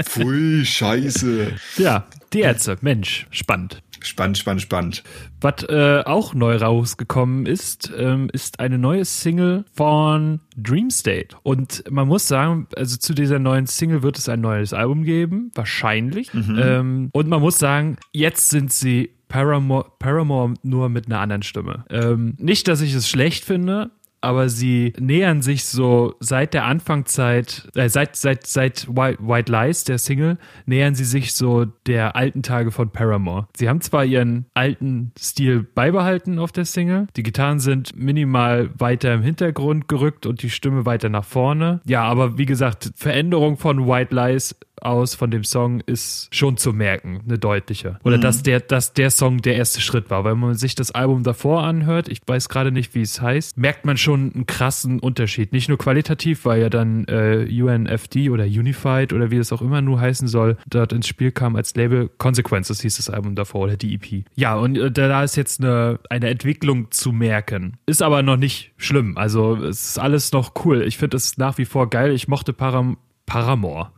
Pfui, 0.02 0.64
scheiße. 0.64 1.52
Ja, 1.78 2.06
die 2.32 2.40
Ärzte, 2.40 2.76
Mensch, 2.80 3.26
spannend. 3.30 3.82
Spannend, 4.02 4.38
spannend, 4.38 4.62
spannend. 4.62 5.02
Was 5.40 5.64
äh, 5.68 6.02
auch 6.04 6.34
neu 6.34 6.56
rausgekommen 6.56 7.46
ist, 7.46 7.92
ähm, 7.96 8.28
ist 8.32 8.60
eine 8.60 8.78
neue 8.78 9.04
Single 9.04 9.64
von 9.72 10.40
Dream 10.56 10.90
State. 10.90 11.36
Und 11.42 11.84
man 11.90 12.08
muss 12.08 12.28
sagen, 12.28 12.68
also 12.76 12.96
zu 12.96 13.14
dieser 13.14 13.38
neuen 13.38 13.66
Single 13.66 14.02
wird 14.02 14.18
es 14.18 14.28
ein 14.28 14.40
neues 14.40 14.72
Album 14.72 15.04
geben, 15.04 15.50
wahrscheinlich. 15.54 16.30
Ähm, 16.34 17.10
und 17.12 17.28
man 17.28 17.40
muss 17.40 17.58
sagen, 17.58 17.96
jetzt 18.12 18.50
sind 18.50 18.72
sie 18.72 19.10
Paramore, 19.28 19.92
Paramore 19.98 20.54
nur 20.62 20.88
mit 20.88 21.06
einer 21.06 21.20
anderen 21.20 21.42
Stimme. 21.42 21.84
Ähm, 21.90 22.34
nicht, 22.38 22.66
dass 22.66 22.80
ich 22.80 22.94
es 22.94 23.08
schlecht 23.08 23.44
finde, 23.44 23.90
aber 24.20 24.48
sie 24.48 24.92
nähern 24.98 25.42
sich 25.42 25.64
so 25.64 26.14
seit 26.20 26.54
der 26.54 26.64
Anfangszeit, 26.64 27.68
äh, 27.74 27.88
seit, 27.88 28.16
seit, 28.16 28.46
seit 28.46 28.88
White, 28.88 29.18
White 29.20 29.52
Lies, 29.52 29.84
der 29.84 29.98
Single, 29.98 30.38
nähern 30.66 30.94
sie 30.94 31.04
sich 31.04 31.34
so 31.34 31.66
der 31.86 32.16
alten 32.16 32.42
Tage 32.42 32.70
von 32.70 32.90
Paramore. 32.90 33.48
Sie 33.56 33.68
haben 33.68 33.80
zwar 33.80 34.04
ihren 34.04 34.46
alten 34.54 35.12
Stil 35.18 35.62
beibehalten 35.62 36.38
auf 36.38 36.52
der 36.52 36.64
Single, 36.64 37.06
die 37.16 37.22
Gitarren 37.22 37.60
sind 37.60 37.96
minimal 37.96 38.70
weiter 38.78 39.14
im 39.14 39.22
Hintergrund 39.22 39.88
gerückt 39.88 40.26
und 40.26 40.42
die 40.42 40.50
Stimme 40.50 40.86
weiter 40.86 41.08
nach 41.08 41.24
vorne. 41.24 41.80
Ja, 41.84 42.04
aber 42.04 42.38
wie 42.38 42.46
gesagt, 42.46 42.92
Veränderung 42.96 43.56
von 43.56 43.86
White 43.86 44.14
Lies 44.14 44.56
aus 44.82 45.14
von 45.14 45.30
dem 45.30 45.44
Song 45.44 45.80
ist 45.80 46.34
schon 46.34 46.56
zu 46.56 46.72
merken, 46.72 47.20
eine 47.26 47.38
deutliche. 47.38 47.98
Oder 48.04 48.18
dass 48.18 48.42
der, 48.42 48.60
dass 48.60 48.92
der 48.92 49.10
Song 49.10 49.38
der 49.42 49.56
erste 49.56 49.80
Schritt 49.80 50.10
war. 50.10 50.24
Weil 50.24 50.32
wenn 50.32 50.40
man 50.40 50.54
sich 50.54 50.74
das 50.74 50.90
Album 50.90 51.22
davor 51.22 51.62
anhört, 51.62 52.08
ich 52.08 52.20
weiß 52.26 52.48
gerade 52.48 52.72
nicht, 52.72 52.94
wie 52.94 53.02
es 53.02 53.20
heißt, 53.20 53.58
merkt 53.58 53.84
man 53.84 53.96
schon 53.96 54.07
schon 54.08 54.32
einen 54.32 54.46
krassen 54.46 55.00
Unterschied. 55.00 55.52
Nicht 55.52 55.68
nur 55.68 55.76
qualitativ, 55.76 56.46
weil 56.46 56.62
ja 56.62 56.70
dann 56.70 57.04
äh, 57.08 57.46
UNFD 57.62 58.30
oder 58.30 58.44
Unified 58.44 59.12
oder 59.12 59.30
wie 59.30 59.36
es 59.36 59.52
auch 59.52 59.60
immer 59.60 59.82
nur 59.82 60.00
heißen 60.00 60.28
soll, 60.28 60.56
dort 60.66 60.94
ins 60.94 61.06
Spiel 61.06 61.30
kam 61.30 61.56
als 61.56 61.74
Label. 61.74 62.08
Consequences 62.16 62.80
hieß 62.80 62.96
das 62.96 63.10
Album 63.10 63.34
davor 63.34 63.64
oder 63.64 63.76
die 63.76 63.94
EP. 63.94 64.24
Ja, 64.34 64.56
und 64.56 64.78
äh, 64.78 64.90
da 64.90 65.22
ist 65.22 65.36
jetzt 65.36 65.60
eine, 65.60 66.00
eine 66.08 66.30
Entwicklung 66.30 66.90
zu 66.90 67.12
merken. 67.12 67.76
Ist 67.84 68.02
aber 68.02 68.22
noch 68.22 68.38
nicht 68.38 68.72
schlimm. 68.78 69.18
Also 69.18 69.56
es 69.56 69.90
ist 69.90 69.98
alles 69.98 70.32
noch 70.32 70.52
cool. 70.64 70.80
Ich 70.86 70.96
finde 70.96 71.18
es 71.18 71.36
nach 71.36 71.58
wie 71.58 71.66
vor 71.66 71.90
geil. 71.90 72.12
Ich 72.12 72.28
mochte 72.28 72.54
Param 72.54 72.96
Paramore. 73.28 73.90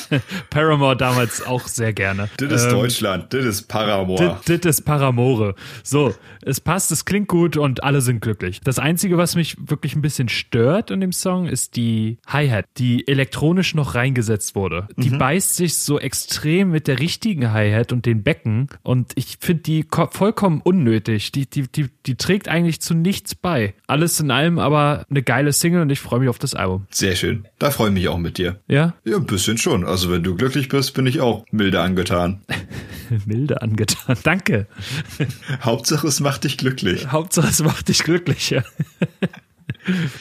Paramore 0.50 0.96
damals 0.96 1.46
auch 1.46 1.68
sehr 1.68 1.92
gerne. 1.92 2.30
Das 2.38 2.50
ist 2.50 2.64
ähm, 2.64 2.70
Deutschland, 2.70 3.34
das 3.34 3.44
ist 3.44 3.68
Paramore. 3.68 4.40
Das 4.46 4.64
ist 4.64 4.86
Paramore. 4.86 5.54
So, 5.82 6.14
es 6.40 6.58
passt, 6.58 6.90
es 6.90 7.04
klingt 7.04 7.28
gut 7.28 7.58
und 7.58 7.84
alle 7.84 8.00
sind 8.00 8.22
glücklich. 8.22 8.60
Das 8.64 8.78
Einzige, 8.78 9.18
was 9.18 9.36
mich 9.36 9.56
wirklich 9.60 9.94
ein 9.94 10.00
bisschen 10.00 10.30
stört 10.30 10.90
in 10.90 11.02
dem 11.02 11.12
Song, 11.12 11.46
ist 11.46 11.76
die 11.76 12.16
Hi-Hat, 12.26 12.64
die 12.78 13.06
elektronisch 13.06 13.74
noch 13.74 13.94
reingesetzt 13.94 14.54
wurde. 14.54 14.88
Die 14.96 15.10
mhm. 15.10 15.18
beißt 15.18 15.56
sich 15.56 15.76
so 15.76 16.00
extrem 16.00 16.70
mit 16.70 16.88
der 16.88 16.98
richtigen 16.98 17.52
Hi-Hat 17.52 17.92
und 17.92 18.06
den 18.06 18.22
Becken 18.22 18.68
und 18.82 19.12
ich 19.16 19.36
finde 19.38 19.64
die 19.64 19.84
vollkommen 20.10 20.62
unnötig. 20.62 21.30
Die, 21.32 21.44
die, 21.44 21.70
die, 21.70 21.90
die 22.06 22.14
trägt 22.14 22.48
eigentlich 22.48 22.80
zu 22.80 22.94
nichts 22.94 23.34
bei. 23.34 23.74
Alles 23.86 24.18
in 24.18 24.30
allem 24.30 24.58
aber 24.58 25.04
eine 25.10 25.22
geile 25.22 25.52
Single 25.52 25.82
und 25.82 25.90
ich 25.90 26.00
freue 26.00 26.20
mich 26.20 26.30
auf 26.30 26.38
das 26.38 26.54
Album. 26.54 26.86
Sehr 26.90 27.16
schön. 27.16 27.46
Da 27.58 27.70
freue 27.70 27.88
ich 27.88 27.94
mich 27.94 28.08
auch 28.08 28.16
mit 28.16 28.38
dir. 28.38 28.60
Ja? 28.66 28.77
Ja, 29.04 29.16
ein 29.16 29.26
bisschen 29.26 29.58
schon. 29.58 29.84
Also 29.84 30.10
wenn 30.10 30.22
du 30.22 30.34
glücklich 30.36 30.68
bist, 30.68 30.94
bin 30.94 31.06
ich 31.06 31.20
auch 31.20 31.44
milde 31.50 31.80
angetan. 31.80 32.40
milde 33.26 33.60
angetan. 33.62 34.16
Danke. 34.22 34.66
Hauptsache 35.62 36.06
es 36.06 36.20
macht 36.20 36.44
dich 36.44 36.58
glücklich. 36.58 37.10
Hauptsache 37.10 37.48
es 37.48 37.62
macht 37.62 37.88
dich 37.88 38.02
glücklich, 38.04 38.50
ja. 38.50 38.62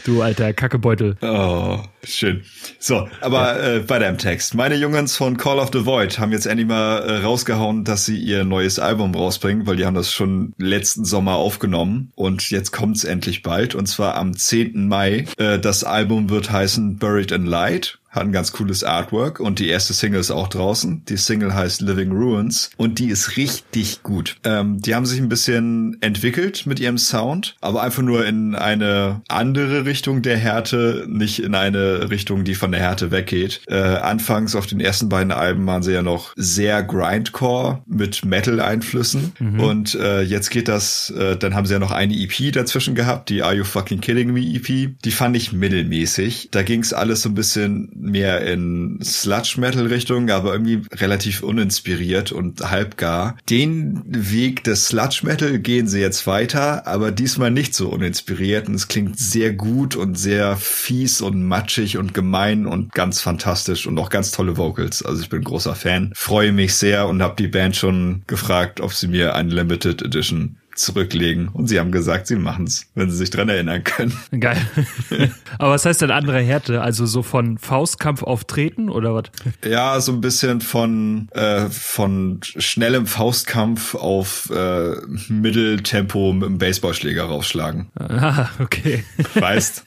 Du 0.06 0.22
alter 0.22 0.54
Kackebeutel. 0.54 1.18
Oh, 1.22 1.80
schön. 2.04 2.44
So, 2.80 3.10
aber 3.22 3.58
ja. 3.58 3.76
äh, 3.76 3.80
bei 3.80 4.00
deinem 4.00 4.18
Text. 4.18 4.56
Meine 4.56 4.76
Jungs 4.76 5.16
von 5.16 5.38
Call 5.38 5.60
of 5.60 5.70
the 5.74 5.86
Void 5.86 6.20
haben 6.20 6.32
jetzt 6.32 6.46
endlich 6.46 6.68
mal 6.68 7.00
äh, 7.00 7.18
rausgehauen, 7.24 7.84
dass 7.84 8.06
sie 8.06 8.18
ihr 8.18 8.44
neues 8.44 8.80
Album 8.80 9.14
rausbringen, 9.14 9.68
weil 9.68 9.76
die 9.76 9.86
haben 9.86 9.96
das 9.96 10.12
schon 10.12 10.54
letzten 10.58 11.06
Sommer 11.06 11.36
aufgenommen 11.36 12.12
und 12.16 12.50
jetzt 12.50 12.72
kommt's 12.72 13.04
endlich 13.04 13.44
bald 13.44 13.76
und 13.76 13.88
zwar 13.88 14.16
am 14.16 14.36
10. 14.36 14.88
Mai. 14.88 15.26
Äh, 15.38 15.60
das 15.60 15.84
Album 15.84 16.30
wird 16.30 16.52
heißen 16.52 16.98
Buried 16.98 17.32
in 17.32 17.46
Light 17.46 18.00
hat 18.18 18.24
ein 18.26 18.32
ganz 18.32 18.52
cooles 18.52 18.84
Artwork 18.84 19.40
und 19.40 19.60
die 19.60 19.70
erste 19.70 19.94
Single 19.94 20.20
ist 20.20 20.32
auch 20.32 20.48
draußen. 20.48 21.04
Die 21.06 21.18
Single 21.18 21.54
heißt 21.54 21.82
Living 21.82 22.12
Ruins 22.12 22.72
und 22.78 23.00
die 23.00 23.10
ist 23.10 23.38
richtig 23.38 24.04
gut. 24.04 24.38
Ähm, 24.44 24.82
die 24.82 24.96
haben 24.96 25.06
sich 25.06 25.20
ein 25.20 25.30
bisschen 25.30 25.98
entwickelt 26.02 26.66
mit 26.66 26.80
ihrem 26.80 26.98
Sound, 26.98 27.56
aber 27.62 27.84
einfach 27.84 28.04
nur 28.04 28.26
in 28.26 28.56
eine 28.56 29.22
andere 29.28 29.57
Richtung 29.64 30.22
der 30.22 30.38
Härte, 30.38 31.06
nicht 31.08 31.40
in 31.40 31.56
eine 31.56 32.10
Richtung, 32.10 32.44
die 32.44 32.56
von 32.56 32.72
der 32.72 32.82
Härte 32.82 33.12
weggeht. 33.12 33.62
Äh, 33.68 33.76
anfangs 33.76 34.56
auf 34.56 34.68
den 34.68 34.80
ersten 34.80 35.10
beiden 35.10 35.32
Alben 35.32 35.66
waren 35.66 35.84
sie 35.84 35.94
ja 35.94 36.02
noch 36.02 36.34
sehr 36.36 36.84
Grindcore 36.84 37.84
mit 37.86 38.26
Metal-Einflüssen 38.26 39.34
mhm. 39.40 39.60
und 39.60 39.96
äh, 39.96 40.22
jetzt 40.22 40.50
geht 40.50 40.68
das, 40.68 41.10
äh, 41.12 41.38
dann 41.38 41.56
haben 41.56 41.66
sie 41.66 41.74
ja 41.74 41.80
noch 41.80 41.92
eine 41.92 42.14
EP 42.14 42.52
dazwischen 42.52 42.96
gehabt, 42.96 43.30
die 43.30 43.44
Are 43.44 43.56
You 43.56 43.64
Fucking 43.64 44.02
Kidding 44.02 44.32
Me 44.34 44.42
EP. 44.42 44.98
Die 45.04 45.12
fand 45.12 45.36
ich 45.36 45.54
mittelmäßig. 45.54 46.50
Da 46.52 46.64
ging 46.64 46.82
es 46.82 46.94
alles 46.94 47.22
so 47.22 47.30
ein 47.30 47.36
bisschen 47.36 47.92
mehr 47.96 48.42
in 48.42 49.00
Sludge-Metal-Richtung, 49.04 50.30
aber 50.30 50.54
irgendwie 50.54 50.82
relativ 50.94 51.44
uninspiriert 51.44 52.32
und 52.32 52.70
halbgar. 52.70 53.38
Den 53.50 54.04
Weg 54.08 54.64
des 54.64 54.88
Sludge-Metal 54.88 55.60
gehen 55.60 55.88
sie 55.88 56.00
jetzt 56.00 56.28
weiter, 56.28 56.88
aber 56.88 57.12
diesmal 57.12 57.52
nicht 57.52 57.74
so 57.74 57.90
uninspiriert 57.90 58.68
und 58.68 58.76
es 58.76 58.88
klingt 58.88 59.18
sehr 59.20 59.47
gut 59.54 59.96
und 59.96 60.18
sehr 60.18 60.58
fies 60.58 61.22
und 61.22 61.44
matschig 61.44 61.98
und 61.98 62.14
gemein 62.14 62.66
und 62.66 62.94
ganz 62.94 63.22
fantastisch 63.22 63.88
und 63.88 63.98
auch 63.98 64.10
ganz 64.10 64.32
tolle 64.32 64.58
Vocals. 64.58 65.04
Also 65.04 65.22
ich 65.22 65.30
bin 65.30 65.44
großer 65.44 65.76
Fan, 65.76 66.12
freue 66.16 66.52
mich 66.52 66.76
sehr 66.76 67.08
und 67.08 67.22
habe 67.22 67.36
die 67.38 67.48
Band 67.48 67.76
schon 67.76 68.24
gefragt, 68.28 68.82
ob 68.82 68.94
sie 68.94 69.08
mir 69.08 69.36
eine 69.36 69.54
Limited 69.54 70.02
Edition 70.02 70.57
zurücklegen. 70.80 71.48
Und 71.50 71.68
sie 71.68 71.80
haben 71.80 71.92
gesagt, 71.92 72.28
sie 72.28 72.36
machen 72.36 72.66
es, 72.66 72.88
wenn 72.96 73.10
sie 73.10 73.18
sich 73.18 73.30
dran 73.30 73.50
erinnern 73.50 73.84
können. 73.84 74.14
Geil. 74.40 74.62
Aber 75.58 75.72
was 75.72 75.86
heißt 75.86 76.02
denn 76.02 76.12
andere 76.12 76.40
Härte? 76.42 76.82
Also 76.82 77.06
so 77.06 77.24
von 77.24 77.58
Faustkampf 77.58 78.24
auftreten 78.24 78.90
oder 78.90 79.14
was? 79.14 79.26
Ja, 79.64 80.00
so 80.00 80.14
ein 80.14 80.22
bisschen 80.22 80.62
von, 80.62 81.30
äh, 81.32 81.70
von 81.70 82.40
schnellem 82.42 83.08
Faustkampf 83.08 83.96
auf 83.96 84.50
äh, 84.50 84.96
Mitteltempo 85.30 86.34
mit 86.34 86.50
dem 86.50 86.58
Baseballschläger 86.58 87.24
rausschlagen. 87.24 87.88
Ah, 88.18 88.50
okay. 88.60 89.04
Weißt, 89.36 89.86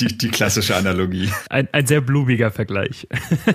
die, 0.00 0.18
die 0.18 0.28
klassische 0.30 0.74
Analogie. 0.74 1.30
Ein, 1.48 1.68
ein 1.70 1.86
sehr 1.86 2.00
blumiger 2.00 2.50
Vergleich. 2.50 3.06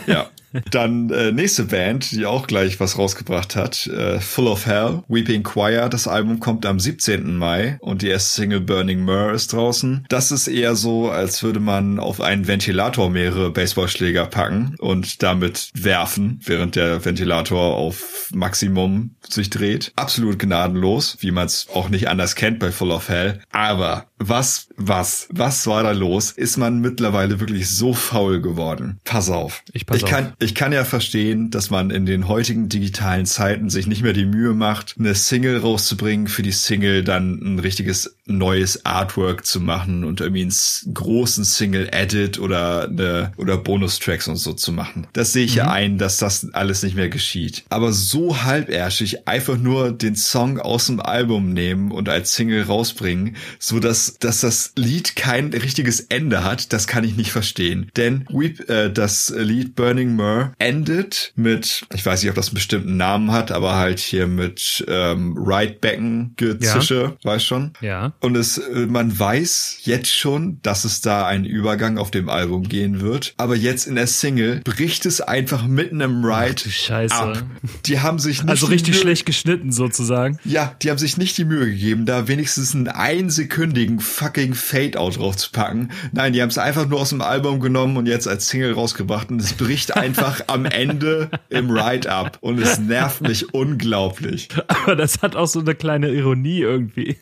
Ja. 0.07 0.29
Dann 0.71 1.09
äh, 1.09 1.31
nächste 1.31 1.65
Band, 1.65 2.11
die 2.11 2.25
auch 2.25 2.47
gleich 2.47 2.79
was 2.79 2.97
rausgebracht 2.97 3.55
hat, 3.55 3.87
äh, 3.87 4.19
Full 4.19 4.47
of 4.47 4.65
Hell, 4.65 5.03
Weeping 5.07 5.43
Choir. 5.43 5.89
Das 5.89 6.07
Album 6.07 6.39
kommt 6.39 6.65
am 6.65 6.79
17. 6.79 7.37
Mai 7.37 7.77
und 7.79 8.01
die 8.01 8.07
erste 8.07 8.41
Single 8.41 8.61
Burning 8.61 9.03
Myrrh 9.03 9.33
ist 9.33 9.53
draußen. 9.53 10.05
Das 10.09 10.31
ist 10.31 10.47
eher 10.47 10.75
so, 10.75 11.09
als 11.09 11.43
würde 11.43 11.59
man 11.59 11.99
auf 11.99 12.21
einen 12.21 12.47
Ventilator 12.47 13.09
mehrere 13.09 13.51
Baseballschläger 13.51 14.25
packen 14.25 14.75
und 14.79 15.23
damit 15.23 15.69
werfen, 15.73 16.39
während 16.45 16.75
der 16.75 17.05
Ventilator 17.05 17.75
auf 17.75 18.29
Maximum 18.33 19.15
sich 19.27 19.49
dreht. 19.49 19.91
Absolut 19.95 20.39
gnadenlos, 20.39 21.17
wie 21.19 21.31
man 21.31 21.45
es 21.45 21.67
auch 21.73 21.89
nicht 21.89 22.09
anders 22.09 22.35
kennt 22.35 22.59
bei 22.59 22.71
Full 22.71 22.91
of 22.91 23.09
Hell. 23.09 23.41
Aber 23.51 24.07
was, 24.17 24.69
was, 24.77 25.27
was 25.31 25.67
war 25.67 25.83
da 25.83 25.91
los? 25.91 26.31
Ist 26.31 26.57
man 26.57 26.79
mittlerweile 26.79 27.39
wirklich 27.39 27.69
so 27.69 27.93
faul 27.93 28.41
geworden? 28.41 28.99
Pass 29.03 29.29
auf. 29.29 29.63
Ich 29.73 29.85
pass 29.85 29.97
ich 29.97 30.03
auf. 30.03 30.09
Kann, 30.09 30.33
ich 30.39 30.55
kann 30.55 30.73
ja 30.73 30.83
verstehen, 30.83 31.49
dass 31.49 31.69
man 31.69 31.89
in 31.89 32.05
den 32.05 32.27
heutigen 32.27 32.69
digitalen 32.69 33.25
Zeiten 33.25 33.69
sich 33.69 33.87
nicht 33.87 34.03
mehr 34.03 34.13
die 34.13 34.25
Mühe 34.25 34.53
macht, 34.53 34.95
eine 34.99 35.15
Single 35.15 35.57
rauszubringen, 35.57 36.27
für 36.27 36.41
die 36.41 36.51
Single 36.51 37.03
dann 37.03 37.39
ein 37.41 37.59
richtiges 37.59 38.15
neues 38.25 38.85
Artwork 38.85 39.45
zu 39.45 39.59
machen 39.59 40.03
und 40.03 40.19
irgendwie 40.19 40.41
einen 40.41 40.93
großen 40.93 41.45
Single-Edit 41.45 42.39
oder 42.39 42.89
eine, 42.89 43.31
oder 43.37 43.57
Bonustracks 43.57 44.27
und 44.27 44.37
so 44.37 44.53
zu 44.53 44.71
machen. 44.71 45.07
Das 45.13 45.31
sehe 45.31 45.45
ich 45.45 45.53
mhm. 45.53 45.57
ja 45.57 45.71
ein, 45.71 45.97
dass 45.97 46.17
das 46.17 46.53
alles 46.53 46.83
nicht 46.83 46.95
mehr 46.95 47.09
geschieht. 47.09 47.63
Aber 47.69 47.93
so 47.93 48.43
halbärschig 48.43 49.27
einfach 49.27 49.57
nur 49.57 49.91
den 49.91 50.15
Song 50.15 50.59
aus 50.59 50.87
dem 50.87 50.99
Album 50.99 51.53
nehmen 51.53 51.91
und 51.91 52.09
als 52.09 52.33
Single 52.35 52.63
rausbringen, 52.63 53.35
so 53.59 53.79
dass, 53.79 54.17
dass 54.19 54.41
das 54.41 54.64
Lied 54.75 55.15
kein 55.15 55.53
richtiges 55.53 55.99
Ende 55.99 56.43
hat, 56.43 56.73
das 56.73 56.87
kann 56.87 57.03
ich 57.03 57.15
nicht 57.15 57.31
verstehen. 57.31 57.91
Denn 57.95 58.25
Weep, 58.29 58.69
äh, 58.69 58.89
das 58.89 59.33
Lied 59.35 59.75
Burning 59.75 60.15
Myrrh 60.15 60.53
endet 60.59 61.33
mit, 61.35 61.85
ich 61.93 62.05
weiß 62.05 62.21
nicht, 62.21 62.29
ob 62.29 62.35
das 62.35 62.47
einen 62.47 62.55
bestimmten 62.55 62.97
Namen 62.97 63.31
hat, 63.31 63.51
aber 63.51 63.75
halt 63.75 63.99
hier 63.99 64.27
mit 64.27 64.83
ähm, 64.87 65.35
Right 65.37 65.81
Becken 65.81 66.33
Gezische, 66.35 67.15
ja. 67.23 67.31
weiß 67.31 67.43
schon. 67.43 67.71
Ja. 67.81 68.13
Und 68.19 68.35
es, 68.35 68.57
äh, 68.57 68.85
man 68.87 69.17
weiß 69.17 69.79
jetzt 69.83 70.13
schon, 70.13 70.59
dass 70.61 70.85
es 70.85 71.01
da 71.01 71.25
einen 71.27 71.45
Übergang 71.45 71.97
auf 71.97 72.11
dem 72.11 72.29
Album 72.29 72.63
gehen 72.67 73.01
wird. 73.01 73.33
Aber 73.37 73.55
jetzt 73.55 73.87
in 73.87 73.95
der 73.95 74.07
Single 74.07 74.61
bricht 74.63 75.05
es 75.05 75.21
einfach 75.21 75.67
mitten 75.67 76.01
im 76.01 76.23
Ride 76.23 76.63
Ach, 76.65 76.71
Scheiße. 76.71 77.15
ab. 77.15 77.43
Die 77.85 77.99
haben 77.99 78.19
sich 78.19 78.41
nicht 78.41 78.49
also 78.49 78.67
richtig 78.67 78.97
schlecht 78.97 79.25
geschnitten 79.25 79.71
sozusagen. 79.71 80.39
Ja, 80.43 80.75
die 80.81 80.89
haben 80.89 80.97
sich 80.97 81.17
nicht 81.17 81.37
die 81.37 81.45
Mühe 81.45 81.65
gegeben, 81.65 82.05
da 82.05 82.27
wenigstens 82.27 82.73
einen 82.73 82.87
einsekündigen 82.87 83.99
fucking 83.99 84.54
Fade-Out 84.55 85.17
drauf 85.17 85.37
zu 85.37 85.51
packen. 85.51 85.91
Nein, 86.11 86.33
die 86.33 86.41
haben 86.41 86.49
es 86.49 86.57
einfach 86.57 86.87
nur 86.87 87.01
aus 87.01 87.09
dem 87.09 87.21
Album 87.21 87.59
genommen 87.59 87.97
und 87.97 88.07
jetzt 88.07 88.27
als 88.27 88.47
Single 88.47 88.73
rausgebracht 88.73 89.29
und 89.29 89.39
es 89.41 89.53
bricht 89.53 89.95
einfach 89.95 90.41
am 90.47 90.65
Ende 90.65 91.29
im 91.49 91.69
Ride 91.69 92.11
ab 92.11 92.37
und 92.41 92.59
es 92.59 92.79
nervt 92.79 93.21
mich 93.21 93.53
unglaublich. 93.53 94.49
Aber 94.67 94.95
das 94.95 95.21
hat 95.21 95.35
auch 95.35 95.47
so 95.47 95.59
eine 95.59 95.75
kleine 95.75 96.09
Ironie 96.09 96.59
irgendwie. 96.61 97.17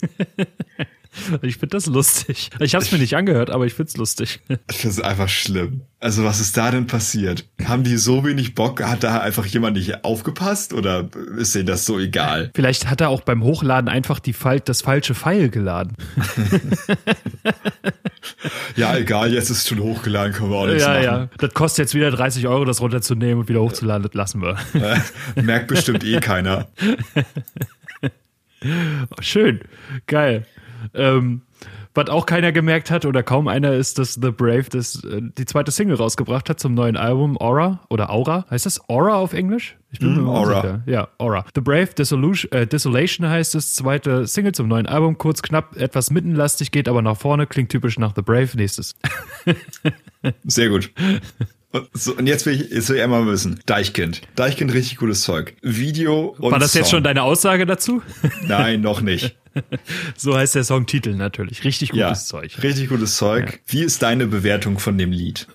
Ich 1.41 1.57
finde 1.57 1.75
das 1.75 1.85
lustig. 1.85 2.49
Ich 2.59 2.75
habe 2.75 2.83
es 2.83 2.91
mir 2.91 2.97
nicht 2.97 3.15
angehört, 3.15 3.49
aber 3.49 3.65
ich 3.65 3.73
find's 3.73 3.95
lustig. 3.97 4.39
Ich 4.69 4.77
finde 4.77 4.95
es 4.95 5.01
einfach 5.01 5.29
schlimm. 5.29 5.81
Also 5.99 6.25
was 6.25 6.41
ist 6.41 6.57
da 6.57 6.69
denn 6.69 6.85
passiert? 6.85 7.45
Haben 7.63 7.83
die 7.83 7.95
so 7.95 8.25
wenig 8.25 8.55
Bock? 8.55 8.83
Hat 8.83 9.03
da 9.03 9.19
einfach 9.19 9.45
jemand 9.45 9.77
nicht 9.77 10.03
aufgepasst 10.03 10.73
oder 10.73 11.07
ist 11.37 11.55
denen 11.55 11.67
das 11.67 11.85
so 11.85 11.97
egal? 11.97 12.51
Vielleicht 12.53 12.89
hat 12.89 12.99
er 12.99 13.07
auch 13.07 13.21
beim 13.21 13.41
Hochladen 13.41 13.89
einfach 13.89 14.19
die 14.19 14.33
Fal 14.33 14.59
das 14.59 14.81
falsche 14.81 15.15
Pfeil 15.15 15.49
geladen. 15.49 15.95
ja, 18.75 18.97
egal, 18.97 19.33
jetzt 19.33 19.49
ist 19.49 19.59
es 19.59 19.67
schon 19.69 19.79
hochgeladen, 19.79 20.33
können 20.33 20.51
wir 20.51 20.57
auch 20.57 20.67
nichts 20.67 20.83
ja, 20.83 20.89
machen. 20.89 21.03
Ja, 21.03 21.29
das 21.37 21.53
kostet 21.53 21.85
jetzt 21.85 21.95
wieder 21.95 22.11
30 22.11 22.47
Euro, 22.47 22.65
das 22.65 22.81
runterzunehmen 22.81 23.39
und 23.39 23.49
wieder 23.49 23.61
hochzuladen, 23.61 24.03
das 24.03 24.13
lassen 24.13 24.41
wir. 24.41 24.57
Merkt 25.41 25.67
bestimmt 25.67 26.03
eh 26.03 26.19
keiner. 26.19 26.67
Schön, 29.21 29.61
geil. 30.07 30.45
Ähm, 30.93 31.41
Was 31.93 32.09
auch 32.09 32.25
keiner 32.25 32.51
gemerkt 32.51 32.89
hat 32.89 33.05
oder 33.05 33.21
kaum 33.21 33.47
einer 33.47 33.73
ist, 33.73 33.99
dass 33.99 34.15
The 34.15 34.31
Brave 34.31 34.65
das, 34.69 35.03
äh, 35.03 35.21
die 35.37 35.45
zweite 35.45 35.71
Single 35.71 35.95
rausgebracht 35.95 36.49
hat 36.49 36.59
zum 36.59 36.73
neuen 36.73 36.97
Album 36.97 37.37
Aura 37.39 37.81
oder 37.89 38.09
Aura. 38.09 38.45
Heißt 38.49 38.65
das 38.65 38.89
Aura 38.89 39.15
auf 39.15 39.33
Englisch? 39.33 39.77
Ich 39.91 39.99
bin 39.99 40.15
mm, 40.15 40.23
mir 40.23 40.29
Aura. 40.29 40.55
Unsicher. 40.55 40.83
Ja, 40.87 41.07
Aura. 41.19 41.45
The 41.53 41.61
Brave 41.61 41.93
Dissolution, 41.97 42.51
äh, 42.51 42.65
Desolation 42.65 43.29
heißt 43.29 43.53
es, 43.55 43.75
zweite 43.75 44.25
Single 44.25 44.53
zum 44.53 44.67
neuen 44.67 44.87
Album. 44.87 45.19
Kurz, 45.19 45.43
knapp, 45.43 45.77
etwas 45.77 46.09
mittenlastig, 46.09 46.71
geht 46.71 46.89
aber 46.89 47.03
nach 47.03 47.17
vorne, 47.17 47.45
klingt 47.45 47.69
typisch 47.69 47.99
nach 47.99 48.13
The 48.15 48.23
Brave. 48.23 48.49
Nächstes. 48.55 48.95
Sehr 50.43 50.69
gut. 50.69 50.91
So, 51.93 52.15
und 52.15 52.27
jetzt 52.27 52.45
will 52.45 52.53
ich, 52.53 52.69
jetzt 52.69 52.89
will 52.89 52.97
ich 52.97 53.01
einmal 53.01 53.25
wissen. 53.25 53.59
Deichkind. 53.65 54.21
Deichkind, 54.35 54.73
richtig 54.73 54.97
gutes 54.97 55.21
Zeug. 55.23 55.55
Video 55.61 56.35
und 56.37 56.51
War 56.51 56.59
das 56.59 56.73
Song. 56.73 56.81
jetzt 56.81 56.91
schon 56.91 57.03
deine 57.03 57.23
Aussage 57.23 57.65
dazu? 57.65 58.03
Nein, 58.47 58.81
noch 58.81 59.01
nicht. 59.01 59.35
so 60.15 60.37
heißt 60.37 60.55
der 60.55 60.63
Songtitel 60.63 61.15
natürlich. 61.15 61.63
Richtig 61.63 61.89
gutes 61.89 62.01
ja, 62.01 62.15
Zeug. 62.15 62.61
Richtig 62.61 62.89
gutes 62.89 63.17
Zeug. 63.17 63.53
Ja. 63.53 63.59
Wie 63.67 63.83
ist 63.83 64.03
deine 64.03 64.27
Bewertung 64.27 64.77
von 64.77 64.97
dem 64.97 65.11
Lied? 65.11 65.47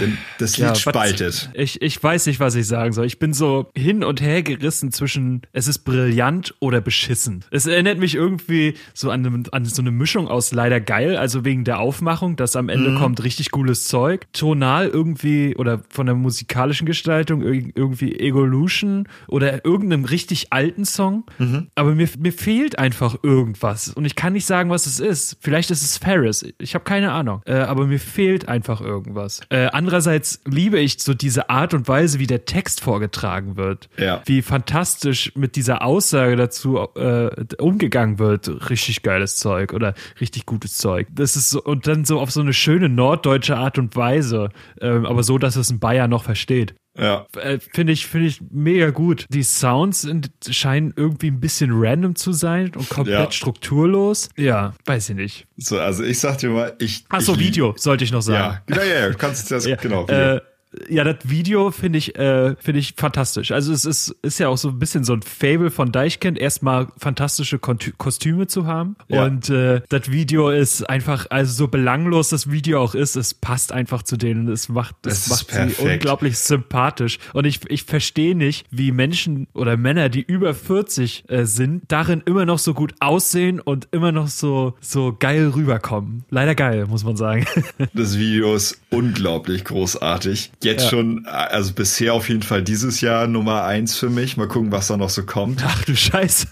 Denn 0.00 0.18
das 0.38 0.56
Lied 0.56 0.68
ja, 0.68 0.74
spaltet. 0.74 1.50
Ich, 1.54 1.82
ich 1.82 2.02
weiß 2.02 2.26
nicht, 2.26 2.40
was 2.40 2.54
ich 2.54 2.66
sagen 2.66 2.92
soll. 2.92 3.06
Ich 3.06 3.18
bin 3.18 3.32
so 3.32 3.70
hin 3.74 4.04
und 4.04 4.20
her 4.20 4.42
gerissen 4.42 4.92
zwischen 4.92 5.42
es 5.52 5.68
ist 5.68 5.80
brillant 5.80 6.54
oder 6.60 6.80
beschissen. 6.80 7.44
Es 7.50 7.66
erinnert 7.66 7.98
mich 7.98 8.14
irgendwie 8.14 8.74
so 8.92 9.10
an, 9.10 9.46
an 9.50 9.64
so 9.64 9.82
eine 9.82 9.90
Mischung 9.90 10.28
aus 10.28 10.52
leider 10.52 10.80
geil, 10.80 11.16
also 11.16 11.44
wegen 11.44 11.64
der 11.64 11.80
Aufmachung, 11.80 12.36
dass 12.36 12.56
am 12.56 12.68
Ende 12.68 12.90
mhm. 12.90 12.98
kommt 12.98 13.24
richtig 13.24 13.50
cooles 13.50 13.84
Zeug. 13.84 14.26
Tonal 14.32 14.88
irgendwie 14.88 15.56
oder 15.56 15.82
von 15.88 16.06
der 16.06 16.14
musikalischen 16.14 16.86
Gestaltung 16.86 17.42
irgendwie 17.42 18.18
Evolution 18.18 19.08
oder 19.28 19.64
irgendeinem 19.64 20.04
richtig 20.04 20.52
alten 20.52 20.84
Song. 20.84 21.24
Mhm. 21.38 21.68
Aber 21.74 21.94
mir, 21.94 22.08
mir 22.18 22.32
fehlt 22.32 22.78
einfach 22.78 23.16
irgendwas. 23.22 23.88
Und 23.88 24.04
ich 24.04 24.14
kann 24.14 24.32
nicht 24.32 24.46
sagen, 24.46 24.70
was 24.70 24.86
es 24.86 25.00
ist. 25.00 25.36
Vielleicht 25.40 25.70
ist 25.70 25.82
es 25.82 25.98
Ferris. 25.98 26.44
Ich 26.58 26.74
habe 26.74 26.84
keine 26.84 27.12
Ahnung. 27.12 27.42
Äh, 27.46 27.54
aber 27.54 27.86
mir 27.86 28.00
fehlt 28.00 28.48
einfach 28.48 28.80
irgendwas. 28.80 29.40
Äh, 29.48 29.63
äh, 29.64 29.70
andererseits 29.72 30.40
liebe 30.44 30.78
ich 30.78 31.00
so 31.00 31.14
diese 31.14 31.48
Art 31.48 31.74
und 31.74 31.88
Weise, 31.88 32.18
wie 32.18 32.26
der 32.26 32.44
Text 32.44 32.80
vorgetragen 32.80 33.56
wird. 33.56 33.88
Ja. 33.96 34.22
Wie 34.26 34.42
fantastisch 34.42 35.32
mit 35.36 35.56
dieser 35.56 35.82
Aussage 35.82 36.36
dazu 36.36 36.78
äh, 36.96 37.30
umgegangen 37.58 38.18
wird. 38.18 38.68
Richtig 38.70 39.02
geiles 39.02 39.36
Zeug 39.36 39.72
oder 39.72 39.94
richtig 40.20 40.44
gutes 40.46 40.76
Zeug. 40.76 41.08
Das 41.12 41.36
ist 41.36 41.50
so, 41.50 41.62
und 41.62 41.86
dann 41.86 42.04
so 42.04 42.20
auf 42.20 42.30
so 42.30 42.40
eine 42.40 42.52
schöne 42.52 42.88
norddeutsche 42.88 43.56
Art 43.56 43.78
und 43.78 43.96
Weise, 43.96 44.50
äh, 44.80 44.88
aber 44.88 45.22
so, 45.22 45.38
dass 45.38 45.56
es 45.56 45.70
ein 45.70 45.78
Bayer 45.78 46.08
noch 46.08 46.24
versteht. 46.24 46.74
Ja. 46.96 47.26
Äh, 47.36 47.58
Finde 47.58 47.92
ich, 47.92 48.06
finde 48.06 48.28
ich 48.28 48.40
mega 48.50 48.90
gut. 48.90 49.26
Die 49.28 49.42
Sounds 49.42 50.02
sind, 50.02 50.30
scheinen 50.48 50.92
irgendwie 50.96 51.28
ein 51.28 51.40
bisschen 51.40 51.70
random 51.72 52.14
zu 52.14 52.32
sein 52.32 52.72
und 52.76 52.88
komplett 52.88 53.18
ja. 53.18 53.30
strukturlos. 53.32 54.28
Ja, 54.36 54.74
weiß 54.84 55.10
ich 55.10 55.16
nicht. 55.16 55.46
So, 55.56 55.78
also 55.78 56.04
ich 56.04 56.20
sag 56.20 56.38
dir 56.38 56.50
mal, 56.50 56.74
ich. 56.78 57.04
Ach 57.08 57.20
so, 57.20 57.38
Video, 57.38 57.74
sollte 57.76 58.04
ich 58.04 58.12
noch 58.12 58.22
sagen. 58.22 58.60
Ja, 58.68 58.76
ja, 58.76 58.84
ja, 58.84 59.08
du 59.08 59.16
kannst 59.16 59.50
das, 59.50 59.66
ja. 59.66 59.76
genau. 59.76 60.04
Video. 60.04 60.36
Äh, 60.36 60.40
ja, 60.88 61.04
das 61.04 61.28
Video 61.28 61.70
finde 61.70 61.98
ich, 61.98 62.16
äh, 62.16 62.56
finde 62.56 62.80
ich 62.80 62.94
fantastisch. 62.96 63.52
Also 63.52 63.72
es 63.72 63.84
ist, 63.84 64.14
ist 64.22 64.38
ja 64.38 64.48
auch 64.48 64.58
so 64.58 64.68
ein 64.68 64.78
bisschen 64.78 65.04
so 65.04 65.12
ein 65.12 65.22
Fable 65.22 65.70
von 65.70 65.92
Deichkind, 65.92 66.38
erstmal 66.38 66.88
fantastische 66.98 67.58
Kostüme 67.58 68.46
zu 68.46 68.66
haben. 68.66 68.96
Ja. 69.08 69.24
Und 69.24 69.50
äh, 69.50 69.82
das 69.88 70.10
Video 70.10 70.50
ist 70.50 70.88
einfach, 70.88 71.26
also 71.30 71.52
so 71.52 71.68
belanglos 71.68 72.28
das 72.28 72.50
Video 72.50 72.82
auch 72.82 72.94
ist, 72.94 73.16
es 73.16 73.34
passt 73.34 73.72
einfach 73.72 74.02
zu 74.02 74.16
denen. 74.16 74.48
Es 74.48 74.68
macht, 74.68 75.06
es 75.06 75.28
macht 75.28 75.50
sie 75.50 75.82
unglaublich 75.82 76.38
sympathisch. 76.38 77.18
Und 77.32 77.44
ich, 77.44 77.60
ich 77.68 77.84
verstehe 77.84 78.34
nicht, 78.34 78.66
wie 78.70 78.92
Menschen 78.92 79.46
oder 79.54 79.76
Männer, 79.76 80.08
die 80.08 80.22
über 80.22 80.54
40 80.54 81.24
äh, 81.28 81.44
sind, 81.44 81.84
darin 81.88 82.22
immer 82.26 82.46
noch 82.46 82.58
so 82.58 82.74
gut 82.74 82.94
aussehen 83.00 83.60
und 83.60 83.88
immer 83.92 84.12
noch 84.12 84.28
so, 84.28 84.74
so 84.80 85.14
geil 85.18 85.52
rüberkommen. 85.54 86.24
Leider 86.30 86.54
geil, 86.54 86.86
muss 86.86 87.04
man 87.04 87.16
sagen. 87.16 87.46
Das 87.92 88.18
Video 88.18 88.54
ist 88.54 88.80
unglaublich 88.90 89.64
großartig 89.64 90.50
jetzt 90.64 90.84
ja. 90.84 90.90
schon, 90.90 91.26
also 91.26 91.72
bisher 91.72 92.14
auf 92.14 92.28
jeden 92.28 92.42
Fall 92.42 92.62
dieses 92.62 93.00
Jahr 93.00 93.26
Nummer 93.26 93.64
eins 93.64 93.96
für 93.96 94.10
mich. 94.10 94.36
Mal 94.36 94.48
gucken, 94.48 94.72
was 94.72 94.88
da 94.88 94.96
noch 94.96 95.10
so 95.10 95.24
kommt. 95.24 95.62
Ach 95.64 95.84
du 95.84 95.94
Scheiße. 95.94 96.48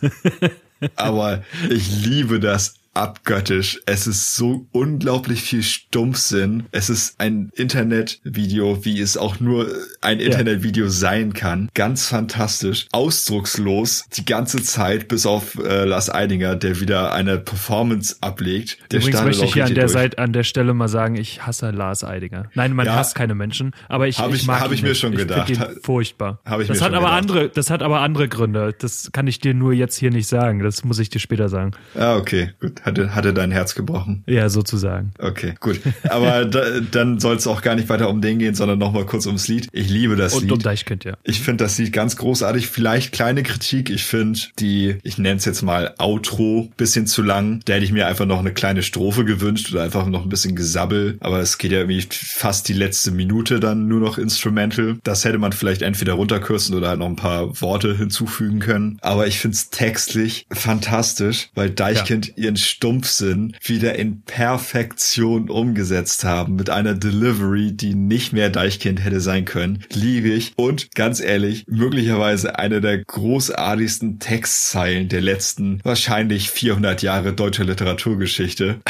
Aber 0.97 1.43
ich 1.71 2.05
liebe 2.05 2.41
das 2.41 2.75
abgöttisch. 2.95 3.81
Es 3.87 4.07
ist 4.07 4.37
so 4.37 4.67
unglaublich 4.73 5.43
viel 5.43 5.63
Stumpfsinn. 5.63 6.65
Es 6.73 6.91
ist 6.91 7.19
ein 7.19 7.51
Internetvideo, 7.55 8.85
wie 8.85 9.01
es 9.01 9.17
auch 9.17 9.41
nur 9.41 9.69
ein 10.01 10.21
Internetvideo 10.21 10.89
sein 10.89 11.33
kann. 11.33 11.69
Ganz 11.75 12.07
fantastisch. 12.09 12.87
Ausdruckslos 12.93 14.05
die 14.17 14.25
ganze 14.25 14.63
Zeit, 14.63 15.09
bis 15.09 15.27
auf 15.27 15.59
äh, 15.59 15.85
Lars 15.85 16.13
Eidinger, 16.13 16.57
der 16.57 16.81
wieder 16.81 17.13
eine 17.13 17.39
Performance 17.39 18.17
ablegt. 18.21 18.79
Der 18.91 19.01
Übrigens 19.01 19.23
möchte 19.23 19.45
ich 19.45 19.55
hier 19.55 19.65
an 19.65 19.75
der, 19.75 19.89
Seite, 19.89 20.19
an 20.19 20.33
der 20.33 20.45
Stelle 20.45 20.75
mal 20.75 20.89
sagen, 20.89 21.17
ich 21.17 21.47
hasse 21.47 21.71
Lars 21.71 22.05
Eidinger. 22.05 22.51
Nein, 22.55 22.75
man 22.75 22.87
ja, 22.87 22.95
hasst 22.95 23.15
keine 23.15 23.35
Menschen, 23.35 23.73
aber 23.89 24.09
ich, 24.09 24.19
hab 24.19 24.31
ich, 24.31 24.43
ich 24.43 24.47
mag 24.47 24.61
Hab 24.61 24.73
ich 24.73 24.83
mir 24.83 24.95
schon 24.95 25.15
gedacht. 25.15 25.49
Ich 25.51 25.59
furchtbar. 25.83 26.41
Hab 26.45 26.61
ich 26.61 26.69
das 26.69 26.79
mir 26.79 26.85
hat 26.85 26.93
schon 26.93 26.97
aber 26.97 27.07
gedacht. 27.07 27.23
andere, 27.23 27.49
das 27.49 27.71
hat 27.71 27.83
aber 27.83 28.01
andere 28.01 28.29
Gründe. 28.29 28.75
Das 28.79 29.11
kann 29.13 29.27
ich 29.27 29.39
dir 29.39 29.55
nur 29.55 29.73
jetzt 29.73 29.97
hier 29.97 30.11
nicht 30.11 30.29
sagen. 30.29 30.61
Das 30.63 30.85
muss 30.85 30.99
ich 30.99 31.09
dir 31.09 31.21
später 31.21 31.49
sagen. 31.49 31.73
Ah, 31.95 32.17
okay, 32.17 32.51
gut 32.61 32.82
hatte, 32.83 33.15
hatte 33.15 33.33
dein 33.33 33.51
Herz 33.51 33.75
gebrochen. 33.75 34.25
Ja, 34.27 34.49
sozusagen. 34.49 35.13
Okay, 35.19 35.55
gut. 35.61 35.81
Aber 36.09 36.45
da, 36.45 36.81
dann 36.81 37.21
soll 37.21 37.37
es 37.37 37.47
auch 37.47 37.63
gar 37.63 37.75
nicht 37.75 37.89
weiter 37.89 38.09
um 38.09 38.21
den 38.21 38.39
gehen, 38.39 38.55
sondern 38.55 38.79
nochmal 38.79 39.07
kurz 39.07 39.27
ums 39.27 39.49
Lied. 39.49 39.69
Ich 39.73 39.89
liebe 39.89 40.17
das 40.17 40.35
Und 40.35 40.43
Lied. 40.43 40.53
um 40.53 40.59
Deichkind, 40.59 41.05
ja. 41.05 41.15
Ich 41.23 41.41
finde 41.41 41.65
das 41.65 41.79
Lied 41.79 41.93
ganz 41.93 42.17
großartig. 42.17 42.67
Vielleicht 42.69 43.13
kleine 43.13 43.43
Kritik. 43.43 43.91
Ich 43.91 44.05
finde 44.05 44.39
die, 44.59 44.97
ich 45.03 45.19
nenne 45.19 45.37
es 45.37 45.45
jetzt 45.45 45.63
mal 45.63 45.95
Outro, 45.99 46.71
bisschen 46.77 47.07
zu 47.07 47.23
lang. 47.23 47.61
Da 47.65 47.75
hätte 47.75 47.85
ich 47.85 47.93
mir 47.93 48.07
einfach 48.07 48.27
noch 48.27 48.39
eine 48.41 48.53
kleine 48.53 48.83
Strophe 48.83 49.25
gewünscht 49.25 49.73
oder 49.73 49.83
einfach 49.83 50.07
noch 50.07 50.23
ein 50.25 50.29
bisschen 50.29 50.57
Gesabbel. 50.57 51.17
Aber 51.21 51.41
es 51.41 51.59
geht 51.59 51.73
ja 51.73 51.79
irgendwie 51.79 52.05
fast 52.11 52.69
die 52.69 52.73
letzte 52.75 53.11
Minute 53.11 53.61
dann 53.61 53.89
nur 53.89 54.01
noch 54.01 54.19
Instrumental. 54.19 54.99
Das 55.05 55.25
hätte 55.25 55.39
man 55.39 55.53
vielleicht 55.53 55.83
entweder 55.83 56.15
runterkürzen 56.15 56.75
oder 56.75 56.89
halt 56.89 56.99
noch 56.99 57.07
ein 57.07 57.17
paar 57.17 57.61
Worte 57.61 57.97
hinzufügen 57.97 58.59
können. 58.59 58.99
Aber 59.01 59.27
ich 59.27 59.39
finde 59.39 59.55
es 59.57 59.71
textlich 59.71 60.47
fantastisch, 60.51 61.51
weil 61.55 61.71
Deichkind 61.71 62.29
ja 62.29 62.45
ihren 62.45 62.57
Stumpfsinn 62.73 63.55
wieder 63.63 63.97
in 63.97 64.23
Perfektion 64.23 65.51
umgesetzt 65.51 66.25
haben 66.25 66.57
mit 66.57 66.71
einer 66.71 66.95
Delivery, 66.95 67.73
die 67.73 67.95
nicht 67.95 68.33
mehr 68.33 68.51
Deichkind 68.51 69.05
hätte 69.05 69.21
sein 69.21 69.45
können. 69.45 69.85
Liebe 69.93 70.29
ich. 70.29 70.53
Und 70.57 70.95
ganz 70.95 71.21
ehrlich, 71.21 71.65
möglicherweise 71.69 72.59
eine 72.59 72.81
der 72.81 73.05
großartigsten 73.05 74.19
Textzeilen 74.19 75.09
der 75.09 75.21
letzten 75.21 75.81
wahrscheinlich 75.85 76.51
400 76.51 77.03
Jahre 77.03 77.33
deutscher 77.35 77.65
Literaturgeschichte. 77.65 78.81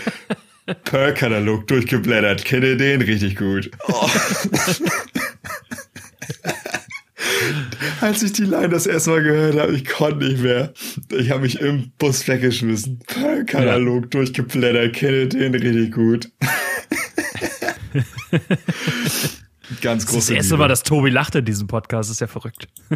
Pearl-Katalog 0.84 1.66
durchgeblättert. 1.66 2.44
Kennt 2.44 2.64
ihr 2.64 2.76
den? 2.76 3.00
Richtig 3.00 3.36
gut. 3.36 3.70
Oh. 3.88 4.08
Als 8.00 8.22
ich 8.22 8.32
die 8.32 8.44
Line 8.44 8.68
das 8.68 8.86
erste 8.86 9.10
Mal 9.10 9.22
gehört 9.22 9.58
habe, 9.58 9.72
ich 9.72 9.84
konnte 9.84 10.24
nicht 10.24 10.42
mehr. 10.42 10.72
Ich 11.10 11.30
habe 11.30 11.42
mich 11.42 11.60
im 11.60 11.90
Bus 11.98 12.26
weggeschmissen. 12.28 13.00
Katalog 13.06 14.04
ja. 14.04 14.08
durchgeblättert, 14.10 14.94
kenne 14.94 15.28
den 15.28 15.54
richtig 15.54 15.92
gut. 15.92 16.30
Ganz 19.80 20.06
große 20.06 20.18
Das 20.18 20.30
erste 20.30 20.54
Liebe. 20.54 20.62
Mal, 20.62 20.68
dass 20.68 20.82
Tobi 20.82 21.10
lacht 21.10 21.34
in 21.34 21.44
diesem 21.44 21.66
Podcast, 21.66 22.10
ist 22.10 22.20
ja 22.20 22.26
verrückt. 22.26 22.68
oh. 22.90 22.94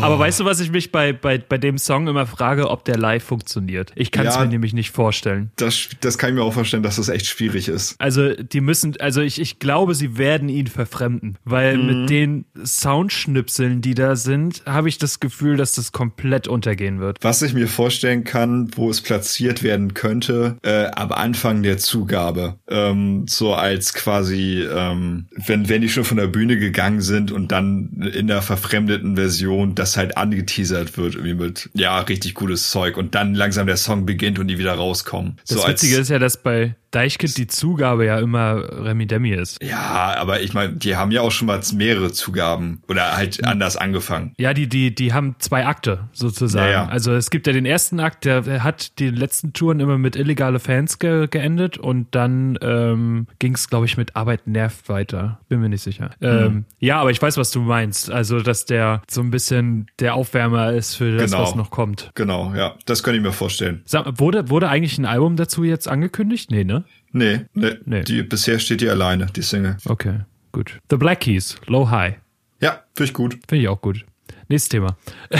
Aber 0.00 0.18
weißt 0.18 0.40
du, 0.40 0.44
was 0.44 0.60
ich 0.60 0.70
mich 0.70 0.92
bei, 0.92 1.12
bei, 1.12 1.38
bei 1.38 1.58
dem 1.58 1.78
Song 1.78 2.08
immer 2.08 2.26
frage, 2.26 2.68
ob 2.70 2.84
der 2.84 2.96
live 2.96 3.22
funktioniert? 3.22 3.92
Ich 3.94 4.10
kann 4.10 4.26
es 4.26 4.34
ja, 4.34 4.42
mir 4.42 4.48
nämlich 4.48 4.72
nicht 4.72 4.90
vorstellen. 4.90 5.50
Das, 5.56 5.88
das 6.00 6.18
kann 6.18 6.30
ich 6.30 6.36
mir 6.36 6.42
auch 6.42 6.52
vorstellen, 6.52 6.82
dass 6.82 6.96
das 6.96 7.08
echt 7.08 7.26
schwierig 7.26 7.68
ist. 7.68 7.94
Also, 7.98 8.34
die 8.34 8.60
müssen, 8.60 9.00
also 9.00 9.20
ich, 9.20 9.40
ich 9.40 9.58
glaube, 9.58 9.94
sie 9.94 10.18
werden 10.18 10.48
ihn 10.48 10.66
verfremden, 10.66 11.38
weil 11.44 11.76
mhm. 11.76 11.86
mit 11.86 12.10
den 12.10 12.44
Soundschnipseln, 12.64 13.80
die 13.80 13.94
da 13.94 14.16
sind, 14.16 14.62
habe 14.66 14.88
ich 14.88 14.98
das 14.98 15.20
Gefühl, 15.20 15.56
dass 15.56 15.72
das 15.72 15.92
komplett 15.92 16.48
untergehen 16.48 17.00
wird. 17.00 17.18
Was 17.22 17.42
ich 17.42 17.54
mir 17.54 17.68
vorstellen 17.68 18.24
kann, 18.24 18.70
wo 18.76 18.90
es 18.90 19.00
platziert 19.00 19.62
werden 19.62 19.94
könnte, 19.94 20.58
äh, 20.62 20.86
am 20.86 21.12
Anfang 21.12 21.62
der 21.62 21.78
Zugabe, 21.78 22.58
ähm, 22.68 23.26
so 23.28 23.54
als 23.54 23.94
quasi, 23.94 24.62
ähm, 24.62 25.19
wenn, 25.30 25.68
wenn 25.68 25.80
die 25.82 25.88
schon 25.88 26.04
von 26.04 26.16
der 26.16 26.26
Bühne 26.26 26.58
gegangen 26.58 27.00
sind 27.00 27.32
und 27.32 27.52
dann 27.52 28.10
in 28.14 28.26
der 28.26 28.42
verfremdeten 28.42 29.16
Version 29.16 29.74
das 29.74 29.96
halt 29.96 30.16
angeteasert 30.16 30.96
wird, 30.96 31.14
irgendwie 31.14 31.34
mit, 31.34 31.70
ja, 31.74 32.00
richtig 32.00 32.34
cooles 32.34 32.70
Zeug 32.70 32.96
und 32.96 33.14
dann 33.14 33.34
langsam 33.34 33.66
der 33.66 33.76
Song 33.76 34.06
beginnt 34.06 34.38
und 34.38 34.48
die 34.48 34.58
wieder 34.58 34.74
rauskommen. 34.74 35.38
Das 35.48 35.62
so 35.62 35.68
Witzige 35.68 35.96
ist 35.96 36.10
ja, 36.10 36.18
dass 36.18 36.36
bei, 36.36 36.74
Deichkind 36.90 37.36
die 37.38 37.46
Zugabe 37.46 38.04
ja 38.06 38.18
immer 38.18 38.56
Remi 38.84 39.06
Demi 39.06 39.30
ist. 39.30 39.62
Ja, 39.62 40.14
aber 40.18 40.40
ich 40.40 40.54
meine, 40.54 40.72
die 40.74 40.96
haben 40.96 41.10
ja 41.10 41.20
auch 41.22 41.30
schon 41.30 41.46
mal 41.46 41.60
mehrere 41.74 42.12
Zugaben 42.12 42.82
oder 42.88 43.16
halt 43.16 43.44
anders 43.44 43.76
angefangen. 43.76 44.32
Ja, 44.38 44.54
die, 44.54 44.68
die, 44.68 44.94
die 44.94 45.12
haben 45.12 45.36
zwei 45.38 45.66
Akte 45.66 46.08
sozusagen. 46.12 46.66
Ja, 46.66 46.84
ja. 46.84 46.88
Also 46.88 47.12
es 47.14 47.30
gibt 47.30 47.46
ja 47.46 47.52
den 47.52 47.66
ersten 47.66 48.00
Akt, 48.00 48.24
der 48.24 48.64
hat 48.64 48.98
die 48.98 49.10
letzten 49.10 49.52
Touren 49.52 49.80
immer 49.80 49.98
mit 49.98 50.16
illegale 50.16 50.58
Fans 50.58 50.98
ge 50.98 51.28
geendet 51.30 51.78
und 51.78 52.08
dann 52.14 52.58
ähm, 52.62 53.26
ging 53.38 53.54
es, 53.54 53.68
glaube 53.68 53.86
ich, 53.86 53.96
mit 53.96 54.16
Arbeit 54.16 54.46
nervt 54.46 54.88
weiter. 54.88 55.38
Bin 55.48 55.60
mir 55.60 55.68
nicht 55.68 55.82
sicher. 55.82 56.10
Ähm, 56.20 56.64
ja, 56.78 56.98
aber 57.00 57.10
ich 57.10 57.20
weiß, 57.22 57.36
was 57.36 57.50
du 57.50 57.60
meinst. 57.60 58.10
Also, 58.10 58.40
dass 58.40 58.64
der 58.64 59.02
so 59.08 59.20
ein 59.20 59.30
bisschen 59.30 59.86
der 59.98 60.14
Aufwärmer 60.14 60.72
ist 60.72 60.94
für 60.96 61.16
das, 61.16 61.30
Genau. 61.30 61.42
was 61.42 61.54
noch 61.54 61.70
kommt. 61.70 62.10
Genau, 62.14 62.52
ja, 62.54 62.74
das 62.86 63.02
könnte 63.02 63.18
ich 63.18 63.22
mir 63.22 63.32
vorstellen. 63.32 63.82
Sag, 63.84 64.18
wurde, 64.18 64.48
wurde 64.50 64.68
eigentlich 64.68 64.98
ein 64.98 65.06
Album 65.06 65.36
dazu 65.36 65.64
jetzt 65.64 65.86
angekündigt? 65.88 66.50
Nee, 66.50 66.64
ne? 66.64 66.79
Nee, 67.12 67.46
nee, 67.54 67.76
Nee. 67.84 68.02
Die, 68.02 68.22
bisher 68.22 68.58
steht 68.58 68.80
die 68.80 68.88
alleine, 68.88 69.26
die 69.26 69.42
Single. 69.42 69.76
Okay, 69.84 70.20
gut. 70.52 70.78
The 70.90 70.96
Black 70.96 71.20
Keys, 71.20 71.56
Low 71.66 71.90
High. 71.90 72.16
Ja, 72.60 72.84
finde 72.94 73.08
ich 73.10 73.14
gut. 73.14 73.38
Finde 73.48 73.62
ich 73.62 73.68
auch 73.68 73.80
gut. 73.80 74.04
Nächstes 74.48 74.68
Thema. 74.68 74.96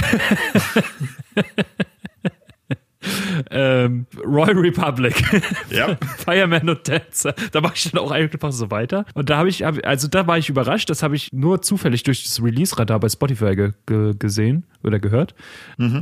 ähm, 3.51 4.07
Royal 4.25 4.59
Republic. 4.59 5.23
Ja. 5.71 5.97
Fireman 6.25 6.69
und 6.69 6.89
Dancer. 6.89 7.35
Da 7.53 7.61
mache 7.61 7.75
ich 7.77 7.91
dann 7.91 8.01
auch 8.01 8.11
einfach 8.11 8.51
so 8.51 8.71
weiter. 8.71 9.05
Und 9.15 9.31
da 9.31 9.37
habe 9.37 9.49
ich, 9.49 9.65
also 9.65 10.09
da 10.09 10.27
war 10.27 10.37
ich 10.37 10.49
überrascht. 10.49 10.91
Das 10.91 11.03
habe 11.03 11.15
ich 11.15 11.33
nur 11.33 11.63
zufällig 11.63 12.03
durch 12.03 12.25
das 12.25 12.43
Release-Radar 12.43 12.99
bei 12.99 13.09
Spotify 13.09 13.55
ge 13.55 13.73
ge 13.87 14.15
gesehen 14.19 14.65
oder 14.83 14.99
gehört. 14.99 15.35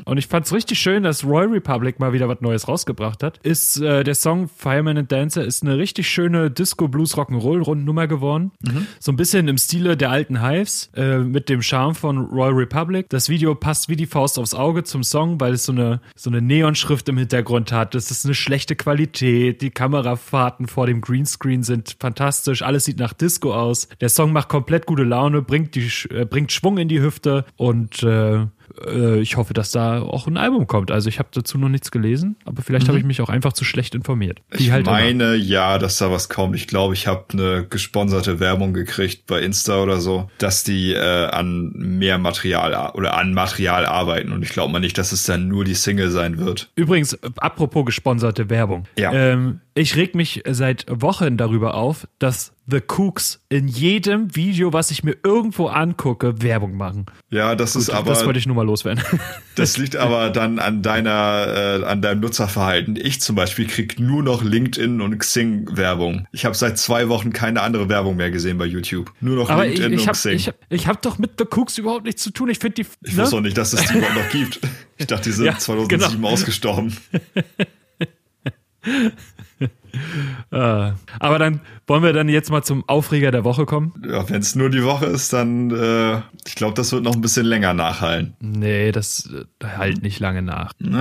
Und 0.04 0.18
ich 0.18 0.26
fand 0.26 0.46
es 0.46 0.52
richtig 0.52 0.78
schön, 0.78 1.02
dass 1.02 1.24
Royal 1.24 1.48
Republic 1.48 1.98
mal 2.00 2.12
wieder 2.12 2.28
was 2.28 2.40
Neues 2.40 2.66
rausgebracht 2.68 3.22
hat. 3.22 3.38
Ist 3.42 3.80
äh, 3.80 4.04
der 4.04 4.14
Song 4.14 4.48
Fireman 4.48 4.96
and 4.96 5.12
Dancer 5.12 5.44
ist 5.44 5.62
eine 5.62 5.76
richtig 5.76 6.08
schöne 6.08 6.50
Disco 6.50 6.88
Blues 6.88 7.16
Rock'n'Roll 7.16 7.62
Rundnummer 7.62 8.06
geworden. 8.06 8.52
So 9.00 9.12
ein 9.12 9.16
bisschen 9.16 9.48
im 9.48 9.58
Stile 9.58 9.96
der 9.96 10.10
alten 10.10 10.42
Hives 10.42 10.90
äh, 10.96 11.18
mit 11.18 11.48
dem 11.48 11.62
Charme 11.62 11.94
von 11.94 12.18
Royal 12.18 12.54
Republic. 12.54 13.06
Das 13.10 13.28
Video 13.28 13.54
passt 13.54 13.88
wie 13.88 13.96
die 13.96 14.06
Faust 14.06 14.38
aufs 14.38 14.54
Auge 14.54 14.84
zum 14.84 15.02
Song, 15.02 15.40
weil 15.40 15.54
es 15.54 15.64
so 15.64 15.72
eine 15.72 16.00
so 16.14 16.30
eine 16.30 16.40
Neonschrift 16.88 17.08
im 17.08 17.18
Hintergrund 17.18 17.70
hat. 17.70 17.94
Das 17.94 18.10
ist 18.10 18.24
eine 18.24 18.34
schlechte 18.34 18.74
Qualität. 18.74 19.60
Die 19.60 19.70
Kamerafahrten 19.70 20.68
vor 20.68 20.86
dem 20.86 21.02
Greenscreen 21.02 21.62
sind 21.62 21.96
fantastisch. 22.00 22.62
Alles 22.62 22.86
sieht 22.86 22.98
nach 22.98 23.12
Disco 23.12 23.52
aus. 23.52 23.88
Der 24.00 24.08
Song 24.08 24.32
macht 24.32 24.48
komplett 24.48 24.86
gute 24.86 25.02
Laune, 25.02 25.42
bringt 25.42 25.74
die 25.74 25.90
äh, 26.10 26.24
bringt 26.24 26.50
Schwung 26.50 26.78
in 26.78 26.88
die 26.88 27.00
Hüfte 27.00 27.44
und 27.56 28.02
äh, 28.02 28.46
äh, 28.86 29.20
ich 29.20 29.36
hoffe, 29.36 29.54
dass 29.54 29.70
da 29.70 30.00
auch 30.00 30.26
ein 30.26 30.36
Album 30.36 30.66
kommt. 30.66 30.90
Also 30.90 31.08
ich 31.08 31.18
habe 31.18 31.28
dazu 31.32 31.58
noch 31.58 31.68
nichts 31.68 31.90
gelesen, 31.90 32.36
aber 32.44 32.62
vielleicht 32.62 32.88
habe 32.88 32.98
ich 32.98 33.04
mich 33.04 33.20
auch 33.20 33.28
einfach 33.28 33.52
zu 33.52 33.64
schlecht 33.64 33.94
informiert. 33.94 34.40
Wie 34.50 34.64
Ich 34.64 34.70
halt 34.70 34.86
immer. 34.86 34.96
meine 34.96 35.36
ja, 35.36 35.78
dass 35.78 35.98
da 35.98 36.10
was 36.10 36.28
kommt. 36.28 36.56
Ich 36.56 36.66
glaube, 36.66 36.94
ich 36.94 37.06
habe 37.06 37.24
eine 37.32 37.66
gesponserte 37.68 38.40
Werbung 38.40 38.72
gekriegt 38.72 39.26
bei 39.26 39.40
Insta 39.40 39.82
oder 39.82 40.00
so, 40.00 40.30
dass 40.38 40.64
die 40.64 40.92
äh, 40.92 41.26
an 41.26 41.72
mehr 41.74 42.18
Material 42.18 42.92
oder 42.94 43.16
an 43.16 43.34
Material 43.34 43.86
arbeiten. 43.86 44.32
Und 44.32 44.42
ich 44.42 44.50
glaube 44.50 44.72
mal 44.72 44.80
nicht, 44.80 44.98
dass 44.98 45.12
es 45.12 45.24
dann 45.24 45.48
nur 45.48 45.64
die 45.64 45.74
Single 45.74 46.10
sein 46.10 46.38
wird. 46.38 46.70
Übrigens, 46.74 47.14
äh, 47.14 47.30
apropos 47.36 47.86
gesponserte 47.86 48.50
Werbung. 48.50 48.84
Ja. 48.98 49.12
Ähm, 49.12 49.60
ich 49.74 49.96
reg 49.96 50.14
mich 50.14 50.42
seit 50.48 50.86
Wochen 50.88 51.36
darüber 51.36 51.74
auf, 51.74 52.08
dass 52.18 52.52
The 52.70 52.82
Cooks 52.86 53.40
in 53.48 53.66
jedem 53.66 54.36
Video, 54.36 54.74
was 54.74 54.90
ich 54.90 55.02
mir 55.02 55.16
irgendwo 55.24 55.68
angucke, 55.68 56.42
Werbung 56.42 56.76
machen. 56.76 57.06
Ja, 57.30 57.54
das 57.54 57.74
ist 57.76 57.88
aber 57.88 58.10
das 58.10 58.26
wollte 58.26 58.38
ich 58.38 58.46
nur 58.46 58.56
mal 58.56 58.66
loswerden. 58.66 59.02
Das 59.54 59.76
liegt 59.76 59.96
aber 59.96 60.30
dann 60.30 60.60
an 60.60 60.82
deiner, 60.82 61.80
äh, 61.80 61.84
an 61.84 62.00
deinem 62.00 62.20
Nutzerverhalten. 62.20 62.94
Ich 62.94 63.20
zum 63.20 63.34
Beispiel 63.34 63.66
krieg 63.66 63.98
nur 63.98 64.22
noch 64.22 64.44
LinkedIn 64.44 65.00
und 65.00 65.18
Xing 65.18 65.76
Werbung. 65.76 66.28
Ich 66.30 66.44
habe 66.44 66.54
seit 66.54 66.78
zwei 66.78 67.08
Wochen 67.08 67.32
keine 67.32 67.62
andere 67.62 67.88
Werbung 67.88 68.14
mehr 68.14 68.30
gesehen 68.30 68.56
bei 68.56 68.66
YouTube. 68.66 69.12
Nur 69.20 69.34
noch 69.34 69.50
Aber 69.50 69.66
ich, 69.66 69.78
LinkedIn 69.78 69.92
ich 69.94 70.00
und 70.02 70.06
habe 70.06 70.16
Xing. 70.16 70.32
ich 70.34 70.46
hab, 70.46 70.54
ich 70.68 70.86
hab 70.86 71.02
doch 71.02 71.18
mit 71.18 71.32
The 71.38 71.44
Cooks 71.50 71.76
überhaupt 71.78 72.04
nichts 72.04 72.22
zu 72.22 72.30
tun. 72.30 72.50
Ich 72.50 72.60
finde 72.60 72.84
die. 72.84 72.86
ich 73.02 73.16
ne? 73.16 73.22
wusste 73.24 73.36
auch 73.36 73.40
nicht, 73.40 73.58
dass 73.58 73.72
es 73.72 73.84
die 73.86 73.98
überhaupt 73.98 74.14
noch 74.14 74.30
gibt. 74.30 74.60
Ich 75.00 75.06
dachte, 75.06 75.28
die 75.28 75.32
sind 75.32 75.46
Ja, 75.46 75.56
2007 75.56 76.16
genau. 76.16 76.28
ausgestorben. 76.28 76.96
Äh, 79.60 79.66
aber 81.18 81.38
dann 81.38 81.60
wollen 81.86 82.02
wir 82.02 82.12
dann 82.12 82.28
jetzt 82.28 82.50
mal 82.50 82.62
zum 82.62 82.86
Aufreger 82.88 83.30
der 83.30 83.44
Woche 83.44 83.64
kommen. 83.66 83.94
Ja, 84.08 84.28
wenn 84.28 84.40
es 84.42 84.54
nur 84.54 84.70
die 84.70 84.84
Woche 84.84 85.06
ist, 85.06 85.32
dann 85.32 85.70
äh, 85.70 86.20
ich 86.46 86.54
glaube, 86.54 86.74
das 86.74 86.92
wird 86.92 87.02
noch 87.04 87.14
ein 87.14 87.20
bisschen 87.20 87.46
länger 87.46 87.74
nachhallen. 87.74 88.34
Nee, 88.40 88.92
das 88.92 89.28
äh, 89.62 89.66
halt 89.66 90.02
nicht 90.02 90.20
lange 90.20 90.42
nach. 90.42 90.72
Na, 90.78 90.98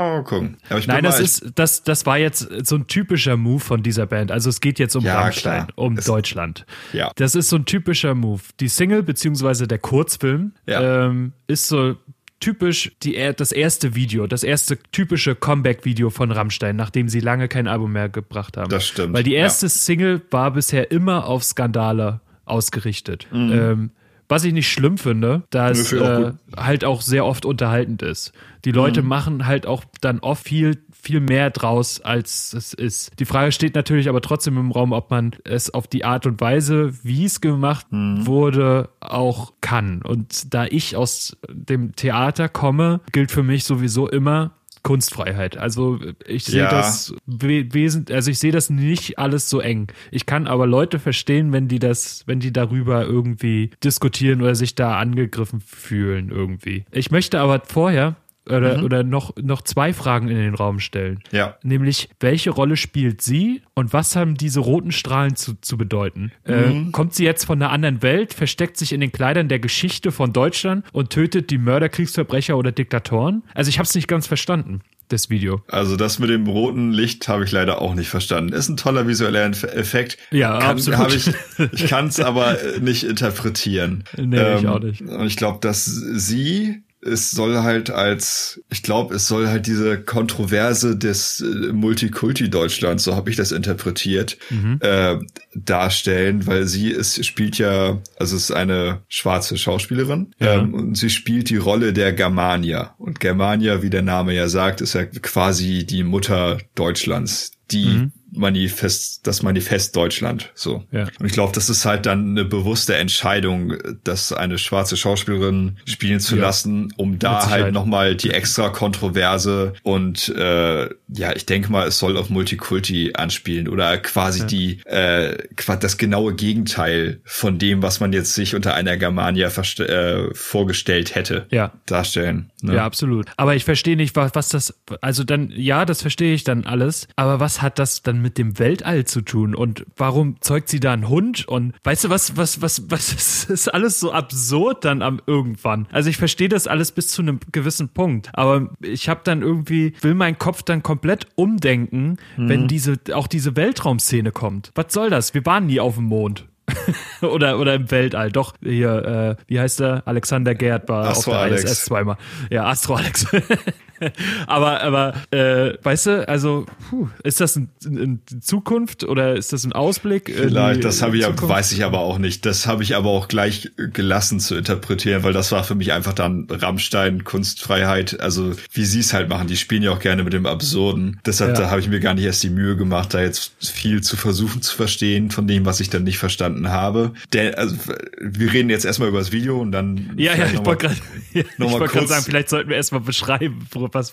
mal 0.00 0.24
gucken. 0.24 0.56
Nein, 0.86 1.02
das 1.04 1.20
ist, 1.20 1.52
das, 1.56 1.82
das 1.82 2.06
war 2.06 2.18
jetzt 2.18 2.48
so 2.66 2.76
ein 2.76 2.86
typischer 2.86 3.36
Move 3.36 3.60
von 3.60 3.82
dieser 3.82 4.06
Band. 4.06 4.30
Also 4.30 4.48
es 4.50 4.60
geht 4.60 4.78
jetzt 4.78 4.94
um 4.96 5.04
Ja, 5.04 5.20
Rammstein, 5.20 5.66
klar. 5.66 5.68
um 5.76 5.98
Es- 5.98 6.04
Deutschland. 6.06 6.64
Ja. 6.92 7.10
Das 7.16 7.34
ist 7.34 7.48
so 7.48 7.56
ein 7.56 7.64
typischer 7.64 8.14
Move. 8.14 8.40
Die 8.60 8.68
Single 8.68 9.02
beziehungsweise 9.02 9.66
der 9.66 9.78
Kurzfilm 9.78 10.52
Ja. 10.66 11.06
ähm, 11.06 11.32
ist 11.46 11.66
so 11.68 11.96
typisch 12.40 12.92
die, 13.02 13.14
das 13.36 13.52
erste 13.52 13.94
Video, 13.94 14.26
das 14.26 14.42
erste 14.42 14.78
typische 14.92 15.34
Comeback-Video 15.34 16.10
von 16.10 16.30
Rammstein, 16.30 16.76
nachdem 16.76 17.08
sie 17.08 17.20
lange 17.20 17.48
kein 17.48 17.66
Album 17.66 17.92
mehr 17.92 18.08
gebracht 18.08 18.56
haben. 18.56 18.70
Das 18.70 18.86
stimmt, 18.86 19.14
Weil 19.14 19.22
die 19.24 19.32
ja. 19.32 19.40
erste 19.40 19.68
Single 19.68 20.22
war 20.30 20.52
bisher 20.52 20.90
immer 20.90 21.26
auf 21.26 21.42
Skandale 21.44 22.20
ausgerichtet. 22.44 23.26
Ähm, 23.32 23.90
was 24.30 24.44
ich 24.44 24.52
nicht 24.52 24.70
schlimm 24.70 24.98
finde, 24.98 25.42
da 25.50 25.70
es 25.70 25.90
Mhm. 25.92 25.98
Äh, 26.02 26.32
halt 26.56 26.84
auch 26.84 27.00
sehr 27.00 27.24
oft 27.24 27.44
unterhaltend 27.46 28.02
ist. 28.02 28.32
Die 28.66 28.72
Leute 28.72 29.02
Mhm. 29.02 29.08
machen 29.08 29.46
halt 29.46 29.66
auch 29.66 29.84
dann 30.02 30.18
oft 30.20 30.44
viel, 30.44 30.76
viel 31.08 31.20
mehr 31.20 31.48
draus, 31.48 32.02
als 32.02 32.52
es 32.52 32.74
ist. 32.74 33.18
Die 33.18 33.24
Frage 33.24 33.50
steht 33.50 33.74
natürlich 33.74 34.10
aber 34.10 34.20
trotzdem 34.20 34.58
im 34.58 34.70
Raum, 34.72 34.92
ob 34.92 35.10
man 35.10 35.30
es 35.44 35.72
auf 35.72 35.86
die 35.86 36.04
Art 36.04 36.26
und 36.26 36.38
Weise, 36.42 36.92
wie 37.02 37.24
es 37.24 37.40
gemacht 37.40 37.86
Mhm. 37.90 38.26
wurde, 38.26 38.90
auch 39.00 39.54
kann. 39.62 40.02
Und 40.02 40.52
da 40.52 40.66
ich 40.66 40.96
aus 40.96 41.34
dem 41.50 41.96
Theater 41.96 42.50
komme, 42.50 43.00
gilt 43.12 43.30
für 43.30 43.42
mich 43.42 43.64
sowieso 43.64 44.06
immer, 44.06 44.50
Kunstfreiheit. 44.82 45.56
Also 45.56 45.98
ich 46.26 46.44
sehe 46.44 46.60
Ja. 46.62 46.70
das 46.70 47.12
we 47.26 47.72
wesentlich, 47.72 48.14
also 48.14 48.30
ich 48.30 48.38
sehe 48.38 48.52
das 48.52 48.70
nicht 48.70 49.18
alles 49.18 49.48
so 49.50 49.60
eng. 49.60 49.88
Ich 50.10 50.24
kann 50.26 50.46
aber 50.46 50.66
Leute 50.66 50.98
verstehen, 50.98 51.52
wenn 51.52 51.68
die 51.68 51.78
das, 51.78 52.22
wenn 52.26 52.38
die 52.40 52.52
darüber 52.52 53.04
irgendwie 53.04 53.70
diskutieren 53.82 54.40
oder 54.42 54.54
sich 54.54 54.74
da 54.74 54.98
angegriffen 54.98 55.60
fühlen 55.60 56.30
irgendwie. 56.30 56.84
Ich 56.90 57.10
möchte 57.10 57.40
aber 57.40 57.62
vorher 57.66 58.16
oder, 58.50 58.82
oder 58.82 59.04
noch, 59.04 59.34
noch 59.36 59.62
zwei 59.62 59.92
Fragen 59.92 60.28
in 60.28 60.36
den 60.36 60.54
Raum 60.54 60.80
stellen. 60.80 61.20
Ja. 61.30 61.56
Nämlich, 61.62 62.08
welche 62.20 62.50
Rolle 62.50 62.76
spielt 62.76 63.22
sie 63.22 63.62
und 63.74 63.92
was 63.92 64.16
haben 64.16 64.34
diese 64.34 64.60
roten 64.60 64.92
Strahlen 64.92 65.36
zu, 65.36 65.54
zu 65.60 65.76
bedeuten? 65.76 66.32
Äh, 66.44 66.90
kommt 66.92 67.14
sie 67.14 67.24
jetzt 67.24 67.44
von 67.44 67.60
einer 67.60 67.70
anderen 67.72 68.02
Welt, 68.02 68.34
versteckt 68.34 68.76
sich 68.76 68.92
in 68.92 69.00
den 69.00 69.12
Kleidern 69.12 69.48
der 69.48 69.58
Geschichte 69.58 70.12
von 70.12 70.32
Deutschland 70.32 70.84
und 70.92 71.10
tötet 71.10 71.50
die 71.50 71.58
Mörder, 71.58 71.88
Kriegsverbrecher 71.88 72.56
oder 72.56 72.72
Diktatoren? 72.72 73.42
Also 73.54 73.68
ich 73.68 73.78
habe 73.78 73.86
es 73.86 73.94
nicht 73.94 74.08
ganz 74.08 74.26
verstanden, 74.26 74.80
das 75.08 75.30
Video. 75.30 75.62
Also 75.68 75.96
das 75.96 76.18
mit 76.18 76.30
dem 76.30 76.46
roten 76.46 76.92
Licht 76.92 77.28
habe 77.28 77.44
ich 77.44 77.52
leider 77.52 77.80
auch 77.80 77.94
nicht 77.94 78.08
verstanden. 78.08 78.52
Ist 78.52 78.68
ein 78.68 78.76
toller 78.76 79.06
visueller 79.06 79.44
Effekt. 79.44 80.18
Ja, 80.30 80.58
kann, 80.58 80.70
absolut. 80.70 81.08
Ich, 81.14 81.32
ich 81.72 81.88
kann 81.88 82.08
es 82.08 82.20
aber 82.28 82.60
äh, 82.62 82.80
nicht 82.80 83.04
interpretieren. 83.04 84.04
Ähm, 84.16 84.30
Nee, 84.30 84.58
ich 84.58 84.66
auch 84.66 84.80
nicht. 84.80 85.00
Und 85.02 85.26
ich 85.26 85.36
glaube, 85.36 85.58
dass 85.60 85.84
sie 85.86 86.82
es 87.00 87.30
soll 87.30 87.58
halt 87.58 87.90
als, 87.90 88.60
ich 88.70 88.82
glaube, 88.82 89.14
es 89.14 89.28
soll 89.28 89.46
halt 89.48 89.66
diese 89.66 90.00
Kontroverse 90.00 90.96
des 90.96 91.40
äh, 91.40 91.72
Multikulti 91.72 92.50
Deutschlands, 92.50 93.04
so 93.04 93.14
habe 93.14 93.30
ich 93.30 93.36
das 93.36 93.52
interpretiert, 93.52 94.36
Mhm. 94.50 94.78
äh, 94.80 95.16
darstellen, 95.54 96.46
weil 96.46 96.66
sie 96.66 96.90
ist, 96.90 97.24
spielt 97.24 97.58
ja, 97.58 97.98
also 98.18 98.36
es 98.36 98.44
ist 98.44 98.50
eine 98.52 99.02
schwarze 99.08 99.56
Schauspielerin 99.58 100.34
Ja. 100.38 100.54
ähm, 100.54 100.74
und 100.74 100.96
sie 100.96 101.10
spielt 101.10 101.50
die 101.50 101.56
Rolle 101.56 101.92
der 101.92 102.12
Germania. 102.12 102.94
Und 102.98 103.20
Germania, 103.20 103.82
wie 103.82 103.90
der 103.90 104.02
Name 104.02 104.34
ja 104.34 104.48
sagt, 104.48 104.80
ist 104.80 104.94
ja 104.94 105.04
quasi 105.04 105.84
die 105.84 106.02
Mutter 106.04 106.58
Deutschlands, 106.74 107.52
die 107.70 107.86
Mhm. 107.86 108.12
Manifest, 108.30 109.26
das 109.26 109.42
Manifest 109.42 109.94
Deutschland, 109.96 110.50
so. 110.54 110.84
Ja. 110.90 111.06
Und 111.18 111.26
ich 111.26 111.32
glaube, 111.32 111.52
das 111.54 111.68
ist 111.70 111.84
halt 111.84 112.06
dann 112.06 112.30
eine 112.30 112.44
bewusste 112.44 112.96
Entscheidung, 112.96 113.74
das 114.04 114.32
eine 114.32 114.58
schwarze 114.58 114.96
Schauspielerin 114.96 115.78
spielen 115.86 116.20
zu 116.20 116.36
Ja. 116.36 116.42
lassen, 116.42 116.92
um 116.96 117.18
da 117.18 117.48
halt 117.48 117.72
nochmal 117.72 118.14
die 118.16 118.30
extra 118.30 118.68
Kontroverse 118.68 119.72
und 119.82 120.28
äh, 120.30 120.84
ja, 121.08 121.34
ich 121.34 121.46
denke 121.46 121.70
mal, 121.72 121.88
es 121.88 121.98
soll 121.98 122.16
auf 122.16 122.28
Multikulti 122.30 123.12
anspielen 123.14 123.68
oder 123.68 123.96
quasi 123.98 124.46
die 124.46 124.80
äh, 124.84 125.36
das 125.80 125.96
genaue 125.96 126.34
Gegenteil 126.34 127.20
von 127.24 127.58
dem, 127.58 127.82
was 127.82 128.00
man 128.00 128.12
jetzt 128.12 128.34
sich 128.34 128.54
unter 128.54 128.74
einer 128.74 128.96
Germania 128.96 129.48
äh, 129.48 130.34
vorgestellt 130.34 131.14
hätte, 131.14 131.46
Ja. 131.50 131.72
darstellen. 131.86 132.50
Ne? 132.62 132.74
Ja, 132.74 132.84
absolut. 132.84 133.26
Aber 133.36 133.54
ich 133.54 133.64
verstehe 133.64 133.96
nicht, 133.96 134.16
was, 134.16 134.34
was 134.34 134.48
das, 134.48 134.74
also 135.00 135.24
dann, 135.24 135.50
ja, 135.54 135.84
das 135.84 136.02
verstehe 136.02 136.34
ich 136.34 136.44
dann 136.44 136.64
alles, 136.64 137.08
aber 137.16 137.40
was 137.40 137.62
hat 137.62 137.78
das 137.78 138.02
dann 138.02 138.17
dann 138.18 138.22
mit 138.22 138.38
dem 138.38 138.58
Weltall 138.58 139.04
zu 139.04 139.22
tun? 139.22 139.54
Und 139.54 139.86
warum 139.96 140.40
zeugt 140.40 140.68
sie 140.68 140.80
da 140.80 140.92
einen 140.92 141.08
Hund? 141.08 141.46
Und 141.46 141.74
weißt 141.84 142.04
du 142.04 142.10
was, 142.10 142.36
was, 142.36 142.60
was, 142.60 142.90
was 142.90 143.12
ist, 143.12 143.50
ist 143.50 143.68
alles 143.72 144.00
so 144.00 144.12
absurd 144.12 144.84
dann 144.84 145.02
am 145.02 145.20
irgendwann? 145.26 145.86
Also 145.92 146.10
ich 146.10 146.16
verstehe 146.16 146.48
das 146.48 146.66
alles 146.66 146.92
bis 146.92 147.08
zu 147.08 147.22
einem 147.22 147.40
gewissen 147.52 147.88
Punkt, 147.88 148.30
aber 148.32 148.70
ich 148.80 149.08
habe 149.08 149.20
dann 149.24 149.42
irgendwie, 149.42 149.94
will 150.00 150.14
mein 150.14 150.38
Kopf 150.38 150.62
dann 150.62 150.82
komplett 150.82 151.26
umdenken, 151.36 152.16
mhm. 152.36 152.48
wenn 152.48 152.68
diese, 152.68 152.98
auch 153.12 153.26
diese 153.26 153.56
Weltraumszene 153.56 154.32
kommt. 154.32 154.72
Was 154.74 154.92
soll 154.92 155.10
das? 155.10 155.34
Wir 155.34 155.44
waren 155.46 155.66
nie 155.66 155.80
auf 155.80 155.94
dem 155.96 156.04
Mond. 156.04 156.46
oder, 157.22 157.58
oder 157.58 157.74
im 157.74 157.90
Weltall. 157.90 158.30
Doch, 158.30 158.54
hier, 158.62 159.36
äh, 159.38 159.42
wie 159.46 159.58
heißt 159.58 159.80
der? 159.80 160.02
Alexander 160.04 160.54
Gerd 160.54 160.86
war 160.88 161.08
Astro 161.08 161.30
auf 161.30 161.36
der 161.36 161.38
Alex. 161.38 161.64
ISS 161.64 161.84
zweimal. 161.86 162.18
Ja, 162.50 162.66
Astro 162.66 162.96
Alex. 162.96 163.26
aber, 164.46 164.82
aber, 164.82 165.14
äh, 165.30 165.74
weißt 165.82 166.06
du, 166.06 166.28
also, 166.28 166.66
puh, 166.88 167.08
ist 167.22 167.40
das 167.40 167.56
in, 167.56 167.68
in, 167.84 168.20
Zukunft 168.40 169.04
oder 169.04 169.36
ist 169.36 169.52
das 169.52 169.64
ein 169.64 169.72
Ausblick? 169.72 170.32
Vielleicht, 170.34 170.84
das 170.84 171.02
habe 171.02 171.16
ich, 171.16 171.26
weiß 171.26 171.72
ich 171.72 171.84
aber 171.84 172.00
auch 172.00 172.18
nicht. 172.18 172.46
Das 172.46 172.66
habe 172.66 172.82
ich 172.82 172.96
aber 172.96 173.10
auch 173.10 173.28
gleich 173.28 173.70
gelassen 173.76 174.40
zu 174.40 174.56
interpretieren, 174.56 175.22
weil 175.22 175.32
das 175.32 175.52
war 175.52 175.64
für 175.64 175.74
mich 175.74 175.92
einfach 175.92 176.12
dann 176.12 176.46
Rammstein, 176.50 177.24
Kunstfreiheit, 177.24 178.20
also 178.20 178.52
wie 178.72 178.84
sie 178.84 179.00
es 179.00 179.12
halt 179.12 179.28
machen. 179.28 179.48
Die 179.48 179.56
spielen 179.56 179.82
ja 179.82 179.92
auch 179.92 180.00
gerne 180.00 180.24
mit 180.24 180.32
dem 180.32 180.46
Absurden. 180.46 181.20
Deshalb, 181.26 181.54
ja. 181.54 181.62
da 181.62 181.70
habe 181.70 181.80
ich 181.80 181.88
mir 181.88 182.00
gar 182.00 182.14
nicht 182.14 182.24
erst 182.24 182.42
die 182.42 182.50
Mühe 182.50 182.76
gemacht, 182.76 183.14
da 183.14 183.20
jetzt 183.20 183.52
viel 183.60 184.02
zu 184.02 184.16
versuchen 184.16 184.62
zu 184.62 184.74
verstehen 184.74 185.30
von 185.30 185.46
dem, 185.46 185.64
was 185.64 185.80
ich 185.80 185.90
dann 185.90 186.04
nicht 186.04 186.18
verstanden 186.18 186.68
habe. 186.70 187.12
Der, 187.32 187.58
also, 187.58 187.76
wir 188.20 188.52
reden 188.52 188.70
jetzt 188.70 188.84
erstmal 188.84 189.08
über 189.08 189.18
das 189.18 189.32
Video 189.32 189.60
und 189.60 189.72
dann. 189.72 190.12
Ja, 190.16 190.34
ja, 190.34 190.46
ich 190.46 190.64
wollte 190.64 190.88
gerade 190.88 191.48
wollt 191.58 192.08
sagen, 192.08 192.24
vielleicht 192.24 192.48
sollten 192.48 192.68
wir 192.68 192.76
erstmal 192.76 193.00
beschreiben, 193.00 193.66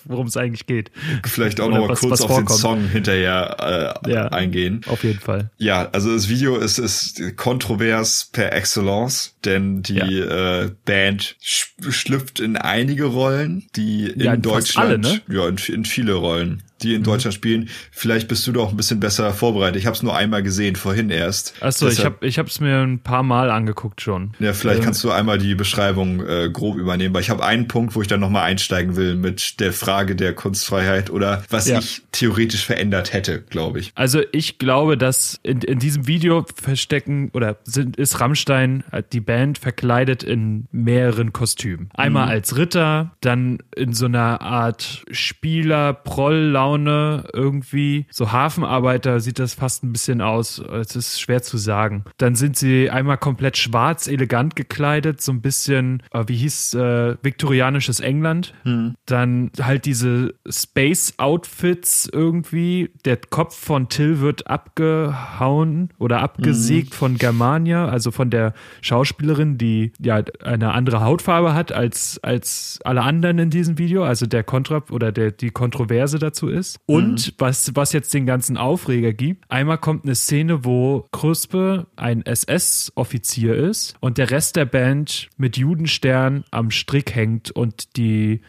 worum 0.06 0.28
es 0.28 0.38
eigentlich 0.38 0.66
geht. 0.66 0.92
Vielleicht 1.26 1.60
auch 1.60 1.70
noch 1.70 1.88
mal 1.88 1.96
kurz 1.96 2.22
auf 2.22 2.28
vorkommt. 2.28 2.50
den 2.50 2.58
Song 2.58 2.88
hinterher 2.88 4.04
äh, 4.06 4.12
ja, 4.12 4.28
eingehen. 4.28 4.82
Auf 4.88 5.04
jeden 5.04 5.20
Fall. 5.20 5.50
Ja, 5.58 5.90
also 5.92 6.14
das 6.14 6.30
Video 6.30 6.58
ist, 6.58 6.78
ist 6.78 7.38
kontrovers 7.38 8.30
per 8.32 8.54
excellence, 8.54 9.36
denn 9.46 9.82
die 9.84 9.96
ja. 9.96 10.64
äh, 10.64 10.72
Band 10.86 11.36
schlüpft 11.42 12.40
in 12.40 12.58
einige 12.58 13.06
Rollen, 13.06 13.68
die 13.76 14.08
in 14.08 14.22
ja, 14.22 14.36
Deutschland, 14.36 15.06
alle, 15.06 15.16
ne? 15.16 15.22
ja, 15.30 15.48
in, 15.48 15.58
in 15.68 15.86
viele 15.86 16.14
Rollen 16.14 16.64
die 16.86 16.94
in 16.94 17.02
mhm. 17.02 17.06
Deutschland 17.06 17.34
spielen. 17.34 17.70
Vielleicht 17.92 18.28
bist 18.28 18.46
du 18.48 18.52
doch 18.52 18.72
ein 18.72 18.78
bisschen 18.78 19.00
besser 19.00 19.34
vorbereitet. 19.34 19.78
Ich 19.78 19.86
habe 19.86 19.96
es 19.96 20.04
nur 20.04 20.16
einmal 20.16 20.44
gesehen, 20.44 20.76
vorhin 20.76 21.10
erst. 21.10 21.54
Achso, 21.62 21.88
ich 21.88 22.06
habe 22.06 22.26
ich 22.26 22.38
es 22.38 22.60
mir 22.60 22.82
ein 22.82 23.00
paar 23.00 23.24
Mal 23.24 23.50
angeguckt 23.50 24.02
schon. 24.02 24.34
Ja, 24.40 24.54
vielleicht 24.54 24.80
ähm. 24.80 24.86
kannst 24.86 25.04
du 25.04 25.12
einmal 25.12 25.38
die 25.38 25.56
Beschreibung 25.56 26.26
äh, 26.26 26.50
grob 26.50 26.78
übernehmen, 26.78 27.14
weil 27.14 27.22
ich 27.22 27.30
habe 27.30 27.44
einen 27.44 27.68
Punkt, 27.68 27.96
wo 27.96 28.02
ich 28.02 28.08
dann 28.08 28.20
nochmal 28.20 28.44
einsteigen 28.44 28.96
will 28.96 29.16
mit 29.16 29.60
der 29.60 29.74
Frage 29.74 30.16
der 30.16 30.34
Kunstfreiheit 30.34 31.10
oder 31.10 31.44
was 31.50 31.68
ja. 31.68 31.80
ich 31.80 32.04
theoretisch 32.12 32.66
verändert 32.66 33.14
hätte, 33.14 33.42
glaube 33.42 33.80
ich. 33.80 33.92
Also 33.96 34.22
ich 34.32 34.58
glaube, 34.58 34.98
dass 34.98 35.40
in, 35.44 35.62
in 35.62 35.80
diesem 35.80 36.08
Video 36.08 36.46
verstecken 36.56 37.30
oder 37.34 37.58
sind, 37.64 37.98
ist 37.98 38.20
Rammstein, 38.20 38.84
äh, 38.92 39.04
die 39.12 39.22
Band, 39.22 39.58
verkleidet 39.58 40.24
in 40.24 40.68
mehreren 40.72 41.34
Kostümen. 41.34 41.90
Einmal 41.94 42.26
mhm. 42.26 42.32
als 42.32 42.58
Ritter, 42.58 43.16
dann 43.22 43.60
in 43.76 43.94
so 43.94 44.06
einer 44.06 44.42
Art 44.42 45.04
Spieler, 45.12 45.94
Proll, 45.94 46.52
Laune 46.76 47.24
irgendwie. 47.34 48.06
So 48.12 48.32
Hafenarbeiter 48.32 49.20
sieht 49.20 49.40
das 49.40 49.54
fast 49.54 49.84
ein 49.84 49.92
bisschen 49.92 50.22
aus. 50.22 50.60
Es 50.60 50.96
ist 50.96 51.22
schwer 51.22 51.42
zu 51.42 51.58
sagen. 51.58 52.04
Dann 52.18 52.36
sind 52.36 52.58
sie 52.58 52.90
einmal 52.90 53.18
komplett 53.18 53.58
schwarz, 53.58 54.08
elegant 54.08 54.56
gekleidet, 54.56 55.22
so 55.22 55.32
ein 55.32 55.42
bisschen, 55.42 56.04
äh, 56.12 56.24
wie 56.28 56.36
hieß, 56.36 56.74
äh, 56.76 57.16
viktorianisches 57.22 58.00
England. 58.00 58.54
Hm. 58.64 58.96
Dann 59.06 59.52
halt 59.62 59.86
diese 59.86 60.34
Space-Outfits 60.48 62.10
irgendwie. 62.12 62.92
Der 63.06 63.18
Kopf 63.18 63.56
von 63.56 63.90
Till 63.90 64.20
wird 64.20 64.48
abgehauen 64.48 65.90
oder 65.98 66.22
abgesägt 66.22 66.92
hm. 66.92 66.98
von 66.98 67.18
Germania, 67.18 67.88
also 67.88 68.12
von 68.12 68.30
der 68.30 68.54
Schauspielerin, 68.82 69.58
die 69.58 69.94
ja 70.00 70.22
eine 70.44 70.74
andere 70.74 71.02
Hautfarbe 71.02 71.54
hat 71.54 71.72
als, 71.72 72.20
als 72.24 72.80
alle 72.84 73.02
anderen 73.02 73.40
in 73.40 73.50
diesem 73.50 73.78
Video. 73.78 74.04
Also 74.04 74.26
der 74.26 74.44
Kontra 74.44 74.84
oder 74.90 75.12
der, 75.12 75.32
die 75.32 75.50
Kontroverse 75.50 76.20
dazu 76.20 76.48
ist. 76.48 76.55
Und 76.86 77.28
mhm. 77.28 77.34
was, 77.38 77.76
was 77.76 77.94
jetzt 77.94 78.14
den 78.14 78.26
ganzen 78.26 78.58
Aufreger 78.58 79.14
gibt, 79.14 79.50
einmal 79.50 79.78
kommt 79.78 80.06
eine 80.06 80.16
Szene, 80.16 80.66
wo 80.66 81.08
Kruspe 81.12 81.88
ein 81.96 82.26
SS-Offizier 82.26 83.56
ist 83.56 83.96
und 84.00 84.18
der 84.18 84.32
Rest 84.32 84.56
der 84.56 84.66
Band 84.66 85.30
mit 85.38 85.58
Judenstern 85.58 86.44
am 86.52 86.72
Strick 86.72 87.16
hängt 87.16 87.52
und 87.52 87.98
die 87.98 88.42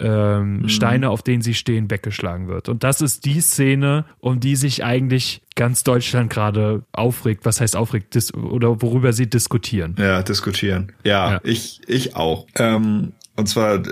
ähm, 0.00 0.62
mhm. 0.62 0.68
Steine, 0.68 1.10
auf 1.10 1.22
denen 1.22 1.42
sie 1.42 1.54
stehen, 1.54 1.90
weggeschlagen 1.90 2.48
wird. 2.48 2.68
Und 2.68 2.84
das 2.84 3.00
ist 3.00 3.24
die 3.26 3.40
Szene, 3.40 4.06
um 4.18 4.40
die 4.40 4.56
sich 4.56 4.82
eigentlich 4.82 5.42
ganz 5.54 5.84
Deutschland 5.84 6.30
gerade 6.30 6.84
aufregt. 6.92 7.44
Was 7.44 7.60
heißt 7.60 7.76
aufregt? 7.76 8.14
Dis 8.14 8.32
oder 8.32 8.80
worüber 8.80 9.12
sie 9.12 9.28
diskutieren. 9.28 9.94
Ja, 9.98 10.22
diskutieren. 10.22 10.92
Ja, 11.04 11.32
ja. 11.32 11.40
ich, 11.44 11.82
ich 11.86 12.16
auch. 12.16 12.46
Ähm, 12.56 13.12
und 13.40 13.46
zwar, 13.46 13.82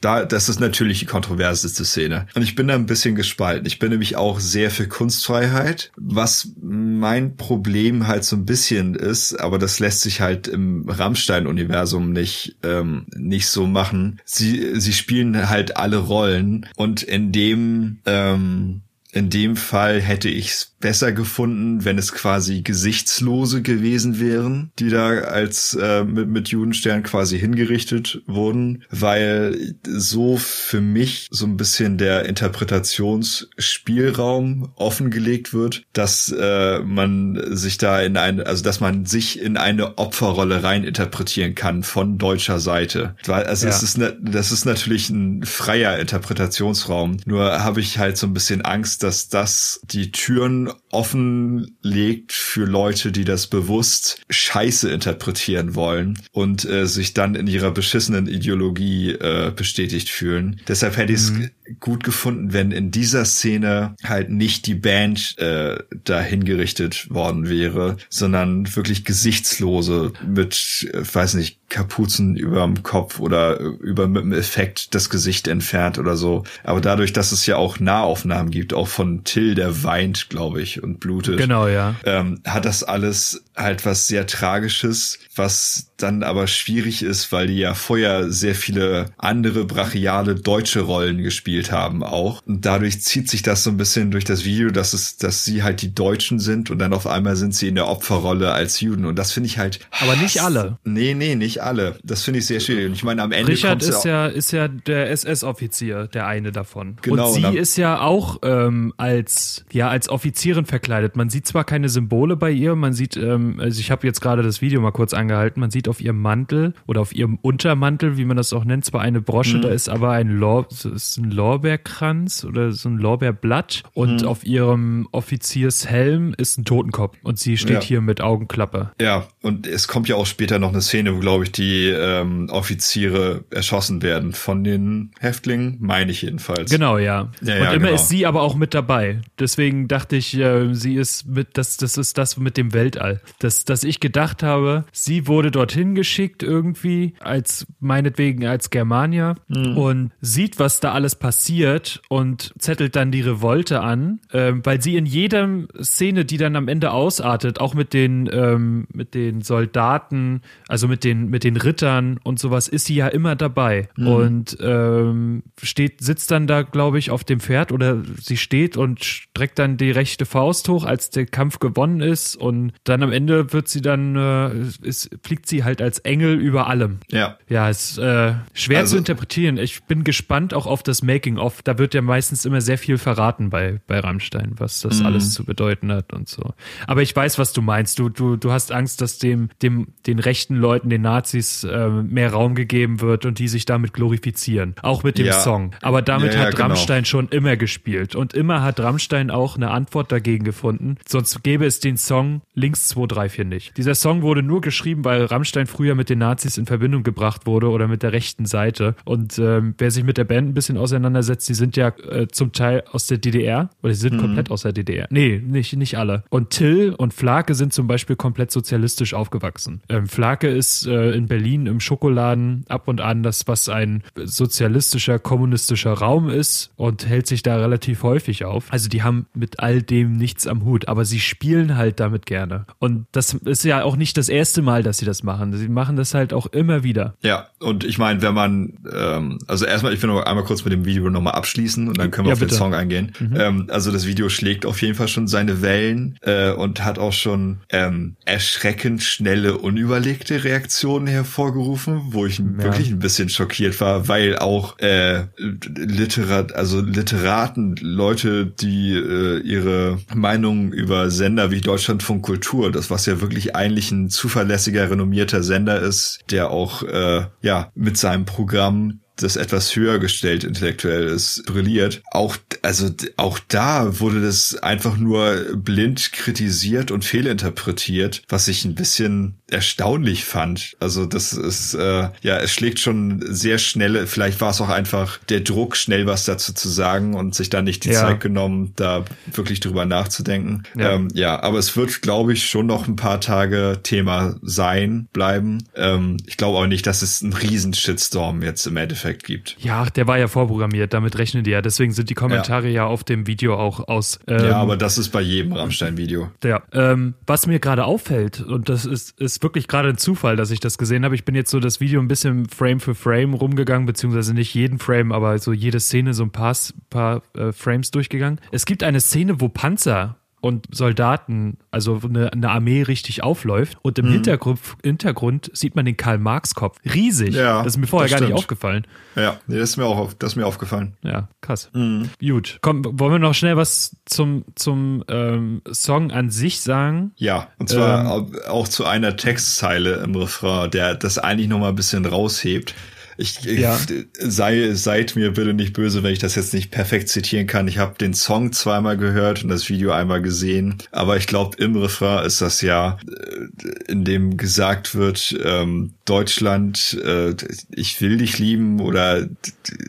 da, 0.00 0.24
das 0.24 0.48
ist 0.48 0.60
natürlich 0.60 0.98
die 0.98 1.06
kontroverseste 1.06 1.84
Szene. 1.84 2.26
Und 2.34 2.42
ich 2.42 2.54
bin 2.54 2.68
da 2.68 2.74
ein 2.74 2.86
bisschen 2.86 3.14
gespalten. 3.14 3.66
Ich 3.66 3.78
bin 3.78 3.90
nämlich 3.90 4.16
auch 4.16 4.40
sehr 4.40 4.70
für 4.70 4.88
Kunstfreiheit. 4.88 5.92
Was 5.96 6.50
mein 6.60 7.36
Problem 7.36 8.06
halt 8.06 8.24
so 8.24 8.36
ein 8.36 8.44
bisschen 8.44 8.94
ist, 8.94 9.34
aber 9.34 9.58
das 9.58 9.78
lässt 9.78 10.02
sich 10.02 10.20
halt 10.20 10.48
im 10.48 10.88
Rammstein-Universum 10.88 12.12
nicht, 12.12 12.56
ähm, 12.62 13.06
nicht 13.16 13.48
so 13.48 13.66
machen. 13.66 14.20
Sie, 14.24 14.78
sie 14.80 14.92
spielen 14.92 15.48
halt 15.48 15.76
alle 15.76 15.98
Rollen 15.98 16.66
und 16.76 17.02
in 17.02 17.32
dem, 17.32 17.98
ähm, 18.04 18.82
in 19.12 19.30
dem 19.30 19.56
Fall 19.56 20.00
hätte 20.00 20.28
ich 20.28 20.48
es 20.48 20.74
besser 20.80 21.12
gefunden, 21.12 21.84
wenn 21.84 21.98
es 21.98 22.12
quasi 22.12 22.62
Gesichtslose 22.62 23.62
gewesen 23.62 24.18
wären, 24.20 24.70
die 24.78 24.90
da 24.90 25.08
als 25.08 25.74
äh, 25.74 26.04
mit, 26.04 26.28
mit 26.28 26.46
Judenstern 26.48 27.02
quasi 27.02 27.36
hingerichtet 27.38 28.22
wurden, 28.26 28.84
weil 28.90 29.74
so 29.84 30.36
für 30.36 30.80
mich 30.80 31.26
so 31.30 31.46
ein 31.46 31.56
bisschen 31.56 31.98
der 31.98 32.26
Interpretationsspielraum 32.26 34.72
offengelegt 34.76 35.52
wird, 35.52 35.82
dass 35.92 36.32
äh, 36.38 36.78
man 36.80 37.56
sich 37.56 37.78
da 37.78 38.00
in 38.00 38.16
eine, 38.16 38.46
also 38.46 38.62
dass 38.62 38.78
man 38.80 39.06
sich 39.06 39.40
in 39.40 39.56
eine 39.56 39.98
Opferrolle 39.98 40.62
rein 40.62 40.84
interpretieren 40.84 41.56
kann 41.56 41.82
von 41.82 42.18
deutscher 42.18 42.60
Seite. 42.60 43.16
Also 43.26 43.66
ja. 43.66 43.72
es 43.72 43.82
ist 43.82 43.98
das 44.20 44.52
ist 44.52 44.64
natürlich 44.64 45.10
ein 45.10 45.42
freier 45.42 45.98
Interpretationsraum. 45.98 47.16
Nur 47.26 47.64
habe 47.64 47.80
ich 47.80 47.98
halt 47.98 48.16
so 48.16 48.28
ein 48.28 48.34
bisschen 48.34 48.62
Angst, 48.62 49.02
dass 49.08 49.30
das 49.30 49.80
die 49.84 50.12
Türen 50.12 50.70
offenlegt 50.90 52.30
für 52.30 52.66
Leute, 52.66 53.10
die 53.10 53.24
das 53.24 53.46
bewusst 53.46 54.20
scheiße 54.28 54.90
interpretieren 54.90 55.74
wollen 55.74 56.18
und 56.32 56.66
äh, 56.66 56.86
sich 56.86 57.14
dann 57.14 57.34
in 57.34 57.46
ihrer 57.46 57.70
beschissenen 57.70 58.26
Ideologie 58.26 59.12
äh, 59.12 59.50
bestätigt 59.56 60.10
fühlen. 60.10 60.60
Deshalb 60.68 60.98
hätte 60.98 61.14
ich 61.14 61.20
es 61.20 61.30
mhm. 61.30 61.50
gut 61.80 62.04
gefunden, 62.04 62.52
wenn 62.52 62.70
in 62.70 62.90
dieser 62.90 63.24
Szene 63.24 63.96
halt 64.04 64.28
nicht 64.28 64.66
die 64.66 64.74
Band 64.74 65.38
äh, 65.38 65.78
da 66.04 66.20
hingerichtet 66.20 67.08
worden 67.08 67.48
wäre, 67.48 67.96
sondern 68.10 68.76
wirklich 68.76 69.06
gesichtslose 69.06 70.12
mit, 70.26 70.86
äh, 70.92 71.00
weiß 71.00 71.32
nicht, 71.32 71.58
Kapuzen 71.68 72.36
überm 72.36 72.82
Kopf 72.82 73.20
oder 73.20 73.58
über 73.60 74.08
mit 74.08 74.22
dem 74.22 74.32
Effekt 74.32 74.94
das 74.94 75.10
Gesicht 75.10 75.48
entfernt 75.48 75.98
oder 75.98 76.16
so. 76.16 76.44
Aber 76.64 76.80
dadurch, 76.80 77.12
dass 77.12 77.32
es 77.32 77.44
ja 77.46 77.56
auch 77.56 77.78
Nahaufnahmen 77.78 78.50
gibt, 78.50 78.72
auch 78.72 78.87
von 78.88 79.24
Till, 79.24 79.54
der 79.54 79.84
weint, 79.84 80.28
glaube 80.28 80.60
ich, 80.62 80.82
und 80.82 81.00
blutet. 81.00 81.38
Genau, 81.38 81.68
ja. 81.68 81.94
Ähm, 82.04 82.40
hat 82.44 82.64
das 82.64 82.82
alles 82.82 83.44
halt 83.56 83.84
was 83.86 84.06
sehr 84.06 84.26
Tragisches, 84.26 85.18
was 85.34 85.87
dann 85.98 86.22
aber 86.22 86.46
schwierig 86.46 87.02
ist, 87.02 87.32
weil 87.32 87.48
die 87.48 87.58
ja 87.58 87.74
vorher 87.74 88.30
sehr 88.30 88.54
viele 88.54 89.06
andere 89.18 89.64
brachiale 89.64 90.36
deutsche 90.36 90.80
Rollen 90.80 91.18
gespielt 91.18 91.72
haben 91.72 92.02
auch. 92.02 92.40
Und 92.46 92.64
dadurch 92.64 93.02
zieht 93.02 93.28
sich 93.28 93.42
das 93.42 93.64
so 93.64 93.70
ein 93.70 93.76
bisschen 93.76 94.10
durch 94.10 94.24
das 94.24 94.44
Video, 94.44 94.70
dass 94.70 94.92
es, 94.92 95.16
dass 95.16 95.44
sie 95.44 95.62
halt 95.62 95.82
die 95.82 95.94
Deutschen 95.94 96.38
sind 96.38 96.70
und 96.70 96.78
dann 96.78 96.92
auf 96.92 97.06
einmal 97.06 97.36
sind 97.36 97.54
sie 97.54 97.68
in 97.68 97.74
der 97.74 97.88
Opferrolle 97.88 98.52
als 98.52 98.80
Juden. 98.80 99.04
Und 99.04 99.18
das 99.18 99.32
finde 99.32 99.48
ich 99.48 99.58
halt. 99.58 99.80
Aber 100.00 100.14
nicht 100.16 100.40
alle. 100.40 100.78
Nee, 100.84 101.14
nee, 101.14 101.34
nicht 101.34 101.62
alle. 101.62 101.98
Das 102.04 102.22
finde 102.22 102.38
ich 102.38 102.46
sehr 102.46 102.60
schwierig. 102.60 102.86
Und 102.86 102.92
ich 102.92 103.02
meine, 103.02 103.22
am 103.22 103.32
Ende. 103.32 103.50
Richard 103.50 103.82
ist 103.82 104.04
ja, 104.04 104.26
ist 104.26 104.52
ja 104.52 104.68
der 104.68 105.10
SS-Offizier, 105.10 106.06
der 106.06 106.26
eine 106.26 106.52
davon. 106.52 106.96
Genau. 107.02 107.28
Und 107.28 107.34
sie 107.34 107.58
ist 107.58 107.76
ja 107.76 108.00
auch 108.00 108.38
ähm, 108.42 108.94
als, 108.96 109.64
ja, 109.72 109.88
als 109.88 110.08
Offizierin 110.08 110.64
verkleidet. 110.64 111.16
Man 111.16 111.28
sieht 111.28 111.46
zwar 111.46 111.64
keine 111.64 111.88
Symbole 111.88 112.36
bei 112.36 112.50
ihr, 112.50 112.76
man 112.76 112.92
sieht, 112.92 113.16
ähm, 113.16 113.58
also 113.58 113.80
ich 113.80 113.90
habe 113.90 114.06
jetzt 114.06 114.20
gerade 114.20 114.42
das 114.44 114.60
Video 114.60 114.80
mal 114.80 114.92
kurz 114.92 115.12
angehalten, 115.12 115.60
man 115.60 115.70
sieht 115.70 115.87
auf 115.88 116.00
ihrem 116.00 116.20
Mantel 116.20 116.74
oder 116.86 117.00
auf 117.00 117.14
ihrem 117.14 117.38
Untermantel, 117.40 118.16
wie 118.16 118.24
man 118.24 118.36
das 118.36 118.52
auch 118.52 118.64
nennt, 118.64 118.84
zwar 118.84 119.00
eine 119.00 119.20
Brosche, 119.20 119.58
mhm. 119.58 119.62
da 119.62 119.68
ist 119.70 119.88
aber 119.88 120.12
ein, 120.12 120.28
Lor 120.28 120.68
ist 120.70 121.16
ein 121.16 121.30
Lorbeerkranz 121.30 122.44
oder 122.44 122.72
so 122.72 122.88
ein 122.88 122.98
Lorbeerblatt 122.98 123.82
und 123.94 124.22
mhm. 124.22 124.28
auf 124.28 124.46
ihrem 124.46 125.08
Offiziershelm 125.10 126.34
ist 126.36 126.58
ein 126.58 126.64
Totenkopf 126.64 127.16
und 127.22 127.38
sie 127.38 127.56
steht 127.56 127.70
ja. 127.70 127.80
hier 127.80 128.00
mit 128.00 128.20
Augenklappe. 128.20 128.92
Ja, 129.00 129.26
und 129.42 129.66
es 129.66 129.88
kommt 129.88 130.08
ja 130.08 130.16
auch 130.16 130.26
später 130.26 130.58
noch 130.58 130.70
eine 130.70 130.82
Szene, 130.82 131.16
wo, 131.16 131.18
glaube 131.18 131.44
ich, 131.44 131.52
die 131.52 131.88
ähm, 131.88 132.48
Offiziere 132.50 133.44
erschossen 133.50 134.02
werden 134.02 134.32
von 134.32 134.62
den 134.62 135.10
Häftlingen, 135.18 135.78
meine 135.80 136.12
ich 136.12 136.22
jedenfalls. 136.22 136.70
Genau, 136.70 136.98
ja. 136.98 137.30
ja 137.42 137.54
und 137.54 137.62
immer 137.62 137.86
genau. 137.86 137.94
ist 137.94 138.08
sie 138.08 138.24
aber 138.24 138.42
auch 138.42 138.54
mit 138.54 138.68
mit 138.68 138.74
dabei. 138.74 139.22
Deswegen 139.38 139.88
dachte 139.88 140.16
ich, 140.16 140.36
äh, 140.36 140.74
sie 140.74 140.96
ist 140.96 141.26
mit, 141.26 141.56
das, 141.56 141.78
das 141.78 141.96
ist 141.96 142.18
das 142.18 142.36
mit 142.36 142.58
dem 142.58 142.74
Weltall. 142.74 143.22
Dass, 143.38 143.64
dass 143.64 143.82
ich 143.82 143.98
gedacht 143.98 144.42
habe, 144.42 144.84
sie 144.92 145.26
wurde 145.26 145.50
dorthin 145.50 145.77
geschickt 145.94 146.42
irgendwie, 146.42 147.14
als 147.20 147.66
meinetwegen 147.80 148.46
als 148.46 148.70
Germania 148.70 149.34
mhm. 149.48 149.76
und 149.76 150.12
sieht, 150.20 150.58
was 150.58 150.80
da 150.80 150.92
alles 150.92 151.14
passiert 151.14 152.02
und 152.08 152.52
zettelt 152.58 152.96
dann 152.96 153.10
die 153.10 153.20
Revolte 153.20 153.80
an, 153.80 154.20
äh, 154.30 154.52
weil 154.62 154.82
sie 154.82 154.96
in 154.96 155.06
jeder 155.06 155.48
Szene, 155.80 156.24
die 156.24 156.36
dann 156.36 156.56
am 156.56 156.68
Ende 156.68 156.90
ausartet, 156.90 157.60
auch 157.60 157.74
mit 157.74 157.92
den, 157.92 158.28
ähm, 158.32 158.86
mit 158.92 159.14
den 159.14 159.42
Soldaten, 159.42 160.42
also 160.68 160.88
mit 160.88 161.04
den, 161.04 161.30
mit 161.30 161.44
den 161.44 161.56
Rittern 161.56 162.18
und 162.22 162.38
sowas, 162.38 162.68
ist 162.68 162.86
sie 162.86 162.94
ja 162.94 163.08
immer 163.08 163.36
dabei. 163.36 163.88
Mhm. 163.96 164.06
Und 164.06 164.58
ähm, 164.60 165.42
steht, 165.62 166.00
sitzt 166.00 166.30
dann 166.30 166.46
da, 166.46 166.62
glaube 166.62 166.98
ich, 166.98 167.10
auf 167.10 167.24
dem 167.24 167.40
Pferd 167.40 167.72
oder 167.72 168.02
sie 168.20 168.36
steht 168.36 168.76
und 168.76 169.04
streckt 169.04 169.58
dann 169.58 169.76
die 169.76 169.90
rechte 169.90 170.26
Faust 170.26 170.68
hoch, 170.68 170.84
als 170.84 171.10
der 171.10 171.26
Kampf 171.26 171.58
gewonnen 171.58 172.00
ist. 172.00 172.36
Und 172.36 172.72
dann 172.84 173.02
am 173.02 173.12
Ende 173.12 173.52
wird 173.52 173.68
sie 173.68 173.80
dann, 173.80 174.16
äh, 174.16 174.60
ist, 174.82 175.10
fliegt 175.22 175.46
sie 175.46 175.64
halt 175.64 175.67
als 175.76 175.98
Engel 176.00 176.34
über 176.34 176.66
allem. 176.66 176.98
Ja. 177.10 177.36
Ja, 177.48 177.68
ist 177.68 177.98
äh, 177.98 178.34
schwer 178.54 178.80
also, 178.80 178.92
zu 178.92 178.98
interpretieren. 178.98 179.58
Ich 179.58 179.82
bin 179.84 180.04
gespannt 180.04 180.54
auch 180.54 180.66
auf 180.66 180.82
das 180.82 181.02
Making-of. 181.02 181.62
Da 181.62 181.78
wird 181.78 181.94
ja 181.94 182.02
meistens 182.02 182.44
immer 182.44 182.60
sehr 182.60 182.78
viel 182.78 182.98
verraten 182.98 183.50
bei, 183.50 183.80
bei 183.86 184.00
Rammstein, 184.00 184.52
was 184.56 184.80
das 184.80 185.00
mhm. 185.00 185.06
alles 185.06 185.32
zu 185.32 185.44
bedeuten 185.44 185.92
hat 185.92 186.12
und 186.12 186.28
so. 186.28 186.54
Aber 186.86 187.02
ich 187.02 187.14
weiß, 187.14 187.38
was 187.38 187.52
du 187.52 187.62
meinst. 187.62 187.98
Du, 187.98 188.08
du, 188.08 188.36
du 188.36 188.50
hast 188.50 188.72
Angst, 188.72 189.00
dass 189.00 189.18
dem, 189.18 189.50
dem, 189.62 189.88
den 190.06 190.18
rechten 190.18 190.56
Leuten, 190.56 190.90
den 190.90 191.02
Nazis, 191.02 191.64
äh, 191.64 191.88
mehr 191.88 192.32
Raum 192.32 192.54
gegeben 192.54 193.00
wird 193.00 193.26
und 193.26 193.38
die 193.38 193.48
sich 193.48 193.64
damit 193.64 193.92
glorifizieren. 193.92 194.74
Auch 194.82 195.02
mit 195.02 195.18
dem 195.18 195.26
ja. 195.26 195.32
Song. 195.34 195.72
Aber 195.82 196.02
damit 196.02 196.34
ja, 196.34 196.40
ja, 196.40 196.46
hat 196.46 196.56
genau. 196.56 196.68
Rammstein 196.68 197.04
schon 197.04 197.28
immer 197.28 197.56
gespielt. 197.56 198.14
Und 198.14 198.34
immer 198.34 198.62
hat 198.62 198.80
Rammstein 198.80 199.30
auch 199.30 199.56
eine 199.56 199.70
Antwort 199.70 200.12
dagegen 200.12 200.44
gefunden. 200.44 200.96
Sonst 201.06 201.42
gäbe 201.42 201.66
es 201.66 201.80
den 201.80 201.96
Song 201.96 202.42
Links 202.54 202.88
234 202.88 203.46
nicht. 203.46 203.76
Dieser 203.76 203.94
Song 203.94 204.22
wurde 204.22 204.42
nur 204.42 204.60
geschrieben, 204.60 205.04
weil 205.04 205.24
Rammstein 205.24 205.57
früher 205.66 205.94
mit 205.94 206.08
den 206.08 206.18
Nazis 206.18 206.58
in 206.58 206.66
Verbindung 206.66 207.02
gebracht 207.02 207.46
wurde 207.46 207.68
oder 207.68 207.88
mit 207.88 208.02
der 208.02 208.12
rechten 208.12 208.46
Seite. 208.46 208.94
Und 209.04 209.38
ähm, 209.38 209.74
wer 209.78 209.90
sich 209.90 210.04
mit 210.04 210.18
der 210.18 210.24
Band 210.24 210.48
ein 210.48 210.54
bisschen 210.54 210.76
auseinandersetzt, 210.76 211.48
die 211.48 211.54
sind 211.54 211.76
ja 211.76 211.88
äh, 211.88 212.28
zum 212.28 212.52
Teil 212.52 212.84
aus 212.92 213.06
der 213.06 213.18
DDR 213.18 213.70
oder 213.82 213.94
sie 213.94 214.00
sind 214.00 214.16
mhm. 214.16 214.20
komplett 214.20 214.50
aus 214.50 214.62
der 214.62 214.72
DDR. 214.72 215.06
Nee, 215.10 215.42
nicht, 215.44 215.76
nicht 215.76 215.98
alle. 215.98 216.24
Und 216.30 216.50
Till 216.50 216.94
und 216.96 217.14
Flake 217.14 217.54
sind 217.54 217.72
zum 217.72 217.86
Beispiel 217.86 218.16
komplett 218.16 218.50
sozialistisch 218.50 219.14
aufgewachsen. 219.14 219.82
Ähm, 219.88 220.06
Flake 220.06 220.48
ist 220.48 220.86
äh, 220.86 221.12
in 221.12 221.26
Berlin 221.26 221.66
im 221.66 221.80
Schokoladen 221.80 222.64
ab 222.68 222.88
und 222.88 223.00
an 223.00 223.22
das, 223.22 223.46
was 223.46 223.68
ein 223.68 224.02
sozialistischer, 224.16 225.18
kommunistischer 225.18 225.92
Raum 225.92 226.28
ist 226.28 226.70
und 226.76 227.06
hält 227.06 227.26
sich 227.26 227.42
da 227.42 227.56
relativ 227.56 228.02
häufig 228.02 228.44
auf. 228.44 228.72
Also 228.72 228.88
die 228.88 229.02
haben 229.02 229.26
mit 229.34 229.60
all 229.60 229.82
dem 229.82 230.16
nichts 230.16 230.46
am 230.46 230.64
Hut, 230.64 230.88
aber 230.88 231.04
sie 231.04 231.20
spielen 231.20 231.76
halt 231.76 232.00
damit 232.00 232.26
gerne. 232.26 232.66
Und 232.78 233.06
das 233.12 233.34
ist 233.34 233.64
ja 233.64 233.82
auch 233.82 233.96
nicht 233.96 234.16
das 234.16 234.28
erste 234.28 234.62
Mal, 234.62 234.82
dass 234.82 234.98
sie 234.98 235.06
das 235.06 235.22
machen. 235.22 235.47
Sie 235.52 235.68
machen 235.68 235.96
das 235.96 236.14
halt 236.14 236.32
auch 236.32 236.46
immer 236.46 236.82
wieder. 236.82 237.14
Ja, 237.22 237.48
und 237.60 237.84
ich 237.84 237.98
meine, 237.98 238.22
wenn 238.22 238.34
man, 238.34 238.78
ähm, 238.92 239.38
also 239.46 239.64
erstmal, 239.64 239.92
ich 239.92 240.02
will 240.02 240.10
noch 240.10 240.24
einmal 240.24 240.44
kurz 240.44 240.64
mit 240.64 240.72
dem 240.72 240.84
Video 240.84 241.10
nochmal 241.10 241.34
abschließen 241.34 241.88
und 241.88 241.98
dann 241.98 242.10
können 242.10 242.26
wir 242.26 242.30
ja, 242.30 242.34
auf 242.34 242.40
bitte. 242.40 242.54
den 242.54 242.58
Song 242.58 242.74
eingehen. 242.74 243.12
Mhm. 243.18 243.36
Ähm, 243.36 243.66
also 243.68 243.90
das 243.92 244.06
Video 244.06 244.28
schlägt 244.28 244.66
auf 244.66 244.80
jeden 244.82 244.94
Fall 244.94 245.08
schon 245.08 245.28
seine 245.28 245.62
Wellen 245.62 246.18
äh, 246.22 246.50
und 246.50 246.84
hat 246.84 246.98
auch 246.98 247.12
schon 247.12 247.58
ähm, 247.70 248.16
erschreckend 248.24 249.02
schnelle, 249.02 249.58
unüberlegte 249.58 250.44
Reaktionen 250.44 251.06
hervorgerufen, 251.06 252.00
wo 252.10 252.26
ich 252.26 252.38
ja. 252.38 252.44
wirklich 252.58 252.90
ein 252.90 252.98
bisschen 252.98 253.28
schockiert 253.28 253.80
war, 253.80 254.08
weil 254.08 254.38
auch 254.38 254.78
äh, 254.78 255.24
Literat, 255.36 256.54
also 256.54 256.80
Literaten, 256.80 257.76
Leute, 257.80 258.46
die 258.46 258.92
äh, 258.92 259.40
ihre 259.40 259.98
Meinung 260.14 260.72
über 260.72 261.10
Sender 261.10 261.50
wie 261.50 261.60
Deutschlandfunk 261.60 262.22
Kultur, 262.22 262.72
das 262.72 262.90
was 262.90 263.06
ja 263.06 263.20
wirklich 263.20 263.54
eigentlich 263.54 263.90
ein 263.90 264.08
zuverlässiger, 264.08 264.90
renommierter 264.90 265.27
Sender 265.30 265.80
ist, 265.80 266.20
der 266.30 266.50
auch 266.50 266.82
äh, 266.82 267.26
ja 267.42 267.70
mit 267.74 267.96
seinem 267.96 268.24
Programm 268.24 269.00
das 269.18 269.36
etwas 269.36 269.74
höher 269.74 269.98
gestellt 269.98 270.44
intellektuell 270.44 271.08
ist, 271.08 271.44
brilliert. 271.46 272.02
Auch, 272.10 272.36
also, 272.62 272.90
auch 273.16 273.38
da 273.48 274.00
wurde 274.00 274.22
das 274.22 274.56
einfach 274.56 274.96
nur 274.96 275.56
blind 275.56 276.12
kritisiert 276.12 276.90
und 276.90 277.04
fehlinterpretiert, 277.04 278.22
was 278.28 278.48
ich 278.48 278.64
ein 278.64 278.74
bisschen 278.74 279.34
erstaunlich 279.50 280.24
fand. 280.24 280.76
Also, 280.80 281.06
das 281.06 281.32
ist, 281.32 281.74
äh, 281.74 282.08
ja, 282.22 282.38
es 282.38 282.52
schlägt 282.52 282.80
schon 282.80 283.22
sehr 283.28 283.58
schnell, 283.58 284.06
vielleicht 284.06 284.40
war 284.40 284.50
es 284.50 284.60
auch 284.60 284.68
einfach 284.68 285.18
der 285.28 285.40
Druck, 285.40 285.76
schnell 285.76 286.06
was 286.06 286.24
dazu 286.24 286.52
zu 286.52 286.68
sagen 286.68 287.14
und 287.14 287.34
sich 287.34 287.50
dann 287.50 287.64
nicht 287.64 287.84
die 287.84 287.90
ja. 287.90 288.00
Zeit 288.00 288.20
genommen, 288.20 288.72
da 288.76 289.04
wirklich 289.32 289.60
drüber 289.60 289.84
nachzudenken. 289.84 290.62
Ja, 290.76 290.92
ähm, 290.92 291.08
ja 291.14 291.42
aber 291.42 291.58
es 291.58 291.76
wird, 291.76 292.02
glaube 292.02 292.32
ich, 292.32 292.48
schon 292.48 292.66
noch 292.66 292.86
ein 292.86 292.96
paar 292.96 293.20
Tage 293.20 293.80
Thema 293.82 294.36
sein, 294.42 295.08
bleiben. 295.12 295.64
Ähm, 295.74 296.18
ich 296.26 296.36
glaube 296.36 296.58
auch 296.58 296.66
nicht, 296.66 296.86
dass 296.86 297.02
es 297.02 297.22
einen 297.22 297.32
riesen 297.32 297.74
Shitstorm 297.74 298.42
jetzt 298.42 298.66
im 298.66 298.76
Endeffekt 298.76 299.07
Endeffekt 299.08 299.24
gibt. 299.24 299.56
Ja, 299.58 299.86
der 299.86 300.06
war 300.06 300.18
ja 300.18 300.28
vorprogrammiert, 300.28 300.92
damit 300.92 301.18
rechnen 301.18 301.44
die 301.44 301.50
ja. 301.50 301.62
Deswegen 301.62 301.92
sind 301.92 302.10
die 302.10 302.14
Kommentare 302.14 302.66
ja, 302.66 302.72
ja 302.72 302.86
auf 302.86 303.04
dem 303.04 303.26
Video 303.26 303.56
auch 303.56 303.88
aus. 303.88 304.18
Ähm, 304.26 304.44
ja, 304.44 304.56
aber 304.56 304.76
das 304.76 304.98
ist 304.98 305.10
bei 305.10 305.20
jedem 305.20 305.52
Rammstein-Video. 305.52 306.30
Ja, 306.44 306.62
ähm, 306.72 307.14
was 307.26 307.46
mir 307.46 307.58
gerade 307.58 307.84
auffällt, 307.84 308.40
und 308.40 308.68
das 308.68 308.84
ist, 308.84 309.18
ist 309.20 309.42
wirklich 309.42 309.68
gerade 309.68 309.90
ein 309.90 309.98
Zufall, 309.98 310.36
dass 310.36 310.50
ich 310.50 310.60
das 310.60 310.78
gesehen 310.78 311.04
habe. 311.04 311.14
Ich 311.14 311.24
bin 311.24 311.34
jetzt 311.34 311.50
so 311.50 311.60
das 311.60 311.80
Video 311.80 312.00
ein 312.00 312.08
bisschen 312.08 312.48
Frame 312.48 312.80
für 312.80 312.94
Frame 312.94 313.34
rumgegangen, 313.34 313.86
beziehungsweise 313.86 314.34
nicht 314.34 314.54
jeden 314.54 314.78
Frame, 314.78 315.12
aber 315.12 315.38
so 315.38 315.52
jede 315.52 315.80
Szene 315.80 316.14
so 316.14 316.22
ein 316.22 316.30
paar, 316.30 316.56
paar 316.90 317.22
äh, 317.36 317.52
Frames 317.52 317.90
durchgegangen. 317.90 318.40
Es 318.52 318.66
gibt 318.66 318.82
eine 318.82 319.00
Szene, 319.00 319.40
wo 319.40 319.48
Panzer 319.48 320.16
und 320.40 320.66
Soldaten, 320.70 321.58
also 321.70 322.00
eine, 322.04 322.32
eine 322.32 322.50
Armee 322.50 322.82
richtig 322.82 323.22
aufläuft. 323.22 323.78
Und 323.82 323.98
im 323.98 324.06
mhm. 324.06 324.12
Hintergrund, 324.12 324.60
Hintergrund 324.82 325.50
sieht 325.52 325.74
man 325.74 325.84
den 325.84 325.96
Karl-Marx-Kopf. 325.96 326.78
Riesig. 326.84 327.34
Ja, 327.34 327.62
das 327.62 327.74
ist 327.74 327.78
mir 327.78 327.86
vorher 327.86 328.08
gar 328.08 328.24
nicht 328.24 328.36
aufgefallen. 328.36 328.86
Ja, 329.16 329.38
nee, 329.46 329.58
das 329.58 329.70
ist 329.70 329.76
mir 329.76 329.86
auch 329.86 329.98
auf, 329.98 330.14
das 330.14 330.32
ist 330.32 330.36
mir 330.36 330.46
aufgefallen. 330.46 330.96
Ja, 331.02 331.28
krass. 331.40 331.70
Mhm. 331.72 332.10
Gut. 332.20 332.58
Komm, 332.62 332.82
wollen 332.84 333.12
wir 333.12 333.18
noch 333.18 333.34
schnell 333.34 333.56
was 333.56 333.96
zum, 334.04 334.44
zum 334.54 335.04
ähm, 335.08 335.62
Song 335.70 336.10
an 336.10 336.30
sich 336.30 336.60
sagen? 336.60 337.12
Ja, 337.16 337.48
und 337.58 337.68
zwar 337.68 338.18
ähm, 338.18 338.32
auch 338.48 338.68
zu 338.68 338.84
einer 338.84 339.16
Textzeile 339.16 339.96
im 340.04 340.14
Refrain, 340.14 340.70
der 340.70 340.94
das 340.94 341.18
eigentlich 341.18 341.48
noch 341.48 341.58
mal 341.58 341.70
ein 341.70 341.76
bisschen 341.76 342.06
raushebt. 342.06 342.74
Ich, 343.20 343.42
ja. 343.42 343.76
sei, 344.20 344.74
seid 344.74 345.16
mir 345.16 345.32
bitte 345.32 345.52
nicht 345.52 345.72
böse, 345.72 346.04
wenn 346.04 346.12
ich 346.12 346.20
das 346.20 346.36
jetzt 346.36 346.54
nicht 346.54 346.70
perfekt 346.70 347.08
zitieren 347.08 347.48
kann. 347.48 347.66
Ich 347.66 347.78
habe 347.78 347.98
den 347.98 348.14
Song 348.14 348.52
zweimal 348.52 348.96
gehört 348.96 349.42
und 349.42 349.48
das 349.48 349.68
Video 349.68 349.90
einmal 349.90 350.22
gesehen, 350.22 350.76
aber 350.92 351.16
ich 351.16 351.26
glaube, 351.26 351.56
im 351.62 351.76
Refrain 351.76 352.24
ist 352.24 352.40
das 352.40 352.62
ja, 352.62 352.96
äh, 353.08 353.90
in 353.90 354.04
dem 354.04 354.36
gesagt 354.36 354.94
wird, 354.94 355.36
ähm, 355.42 355.94
Deutschland, 356.04 356.96
äh, 357.04 357.34
ich 357.74 358.00
will 358.00 358.18
dich 358.18 358.38
lieben 358.38 358.78
oder 358.80 359.26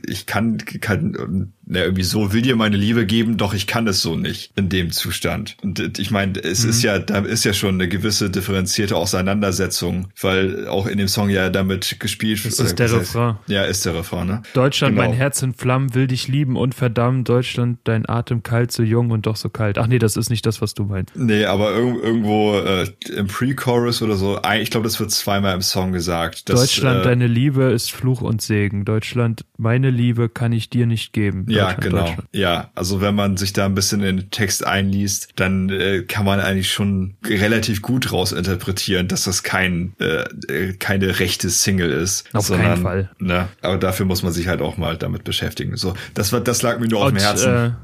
ich 0.07 0.25
kann, 0.25 0.57
kann 0.57 1.53
na, 1.71 1.81
irgendwie 1.81 2.03
so 2.03 2.33
will 2.33 2.41
dir 2.41 2.55
meine 2.55 2.77
Liebe 2.77 3.05
geben, 3.05 3.37
doch 3.37 3.53
ich 3.53 3.67
kann 3.67 3.87
es 3.87 4.01
so 4.01 4.15
nicht 4.15 4.51
in 4.55 4.69
dem 4.69 4.91
Zustand. 4.91 5.55
Und 5.61 5.99
ich 5.99 6.09
meine, 6.09 6.43
es 6.43 6.63
mhm. 6.63 6.69
ist 6.71 6.81
ja, 6.81 6.97
da 6.97 7.19
ist 7.19 7.45
ja 7.45 7.53
schon 7.53 7.75
eine 7.75 7.87
gewisse 7.87 8.31
differenzierte 8.31 8.95
Auseinandersetzung, 8.95 10.07
weil 10.19 10.67
auch 10.67 10.87
in 10.87 10.97
dem 10.97 11.07
Song 11.07 11.29
ja 11.29 11.51
damit 11.51 11.99
gespielt 11.99 12.43
wird. 12.43 12.57
Das 12.59 12.65
ist 12.65 12.79
der 12.79 12.91
Refrain. 12.91 13.35
Ja, 13.45 13.63
ist 13.63 13.85
der 13.85 13.93
Refrain, 13.93 14.27
ne? 14.27 14.41
Deutschland, 14.53 14.95
genau. 14.95 15.07
mein 15.07 15.15
Herz 15.15 15.43
in 15.43 15.53
Flammen, 15.53 15.93
will 15.93 16.07
dich 16.07 16.27
lieben 16.27 16.57
und 16.57 16.73
verdammt, 16.73 17.29
Deutschland, 17.29 17.77
dein 17.83 18.09
Atem 18.09 18.41
kalt, 18.41 18.71
so 18.71 18.81
jung 18.81 19.11
und 19.11 19.27
doch 19.27 19.35
so 19.35 19.49
kalt. 19.49 19.77
Ach 19.77 19.85
nee, 19.85 19.99
das 19.99 20.17
ist 20.17 20.31
nicht 20.31 20.47
das, 20.47 20.61
was 20.61 20.73
du 20.73 20.85
meinst. 20.85 21.15
Nee, 21.15 21.45
aber 21.45 21.71
irgendwo 21.75 22.57
äh, 22.57 22.87
im 23.15 23.27
Pre-Chorus 23.27 24.01
oder 24.01 24.15
so, 24.15 24.41
ich 24.59 24.71
glaube, 24.71 24.85
das 24.85 24.99
wird 24.99 25.11
zweimal 25.11 25.53
im 25.53 25.61
Song 25.61 25.91
gesagt. 25.91 26.49
Dass, 26.49 26.61
Deutschland, 26.61 27.01
äh, 27.01 27.03
deine 27.03 27.27
Liebe 27.27 27.65
ist 27.65 27.91
Fluch 27.91 28.21
und 28.21 28.41
Segen. 28.41 28.85
Deutschland, 28.85 29.45
meine 29.57 29.91
Liebe 29.91 30.29
kann 30.29 30.51
ich 30.51 30.71
dir 30.71 30.87
nicht 30.87 31.13
geben. 31.13 31.45
Ja, 31.47 31.58
ja, 31.59 31.73
genau. 31.73 32.15
Ja, 32.31 32.71
also 32.75 33.01
wenn 33.01 33.15
man 33.15 33.37
sich 33.37 33.53
da 33.53 33.65
ein 33.65 33.75
bisschen 33.75 34.01
in 34.03 34.17
den 34.17 34.31
Text 34.31 34.65
einliest, 34.65 35.29
dann 35.35 35.69
äh, 35.69 36.03
kann 36.03 36.25
man 36.25 36.39
eigentlich 36.39 36.71
schon 36.71 37.15
relativ 37.25 37.81
gut 37.81 38.11
rausinterpretieren, 38.11 39.07
dass 39.07 39.23
das 39.23 39.43
kein 39.43 39.93
äh, 39.99 40.23
äh 40.47 40.73
keine 40.73 41.19
rechte 41.19 41.49
Single 41.49 41.91
ist. 41.91 42.25
Auf 42.33 42.47
sondern, 42.47 42.67
keinen 42.67 42.83
Fall. 42.83 43.09
Ne, 43.19 43.47
aber 43.61 43.77
dafür 43.77 44.05
muss 44.05 44.23
man 44.23 44.31
sich 44.31 44.47
halt 44.47 44.61
auch 44.61 44.77
mal 44.77 44.97
damit 44.97 45.23
beschäftigen. 45.23 45.77
So, 45.77 45.93
das 46.13 46.31
war, 46.33 46.41
das 46.41 46.61
lag 46.61 46.79
mir 46.79 46.87
nur 46.87 47.01
auf 47.01 47.09
dem 47.09 47.17
Herzen. 47.17 47.75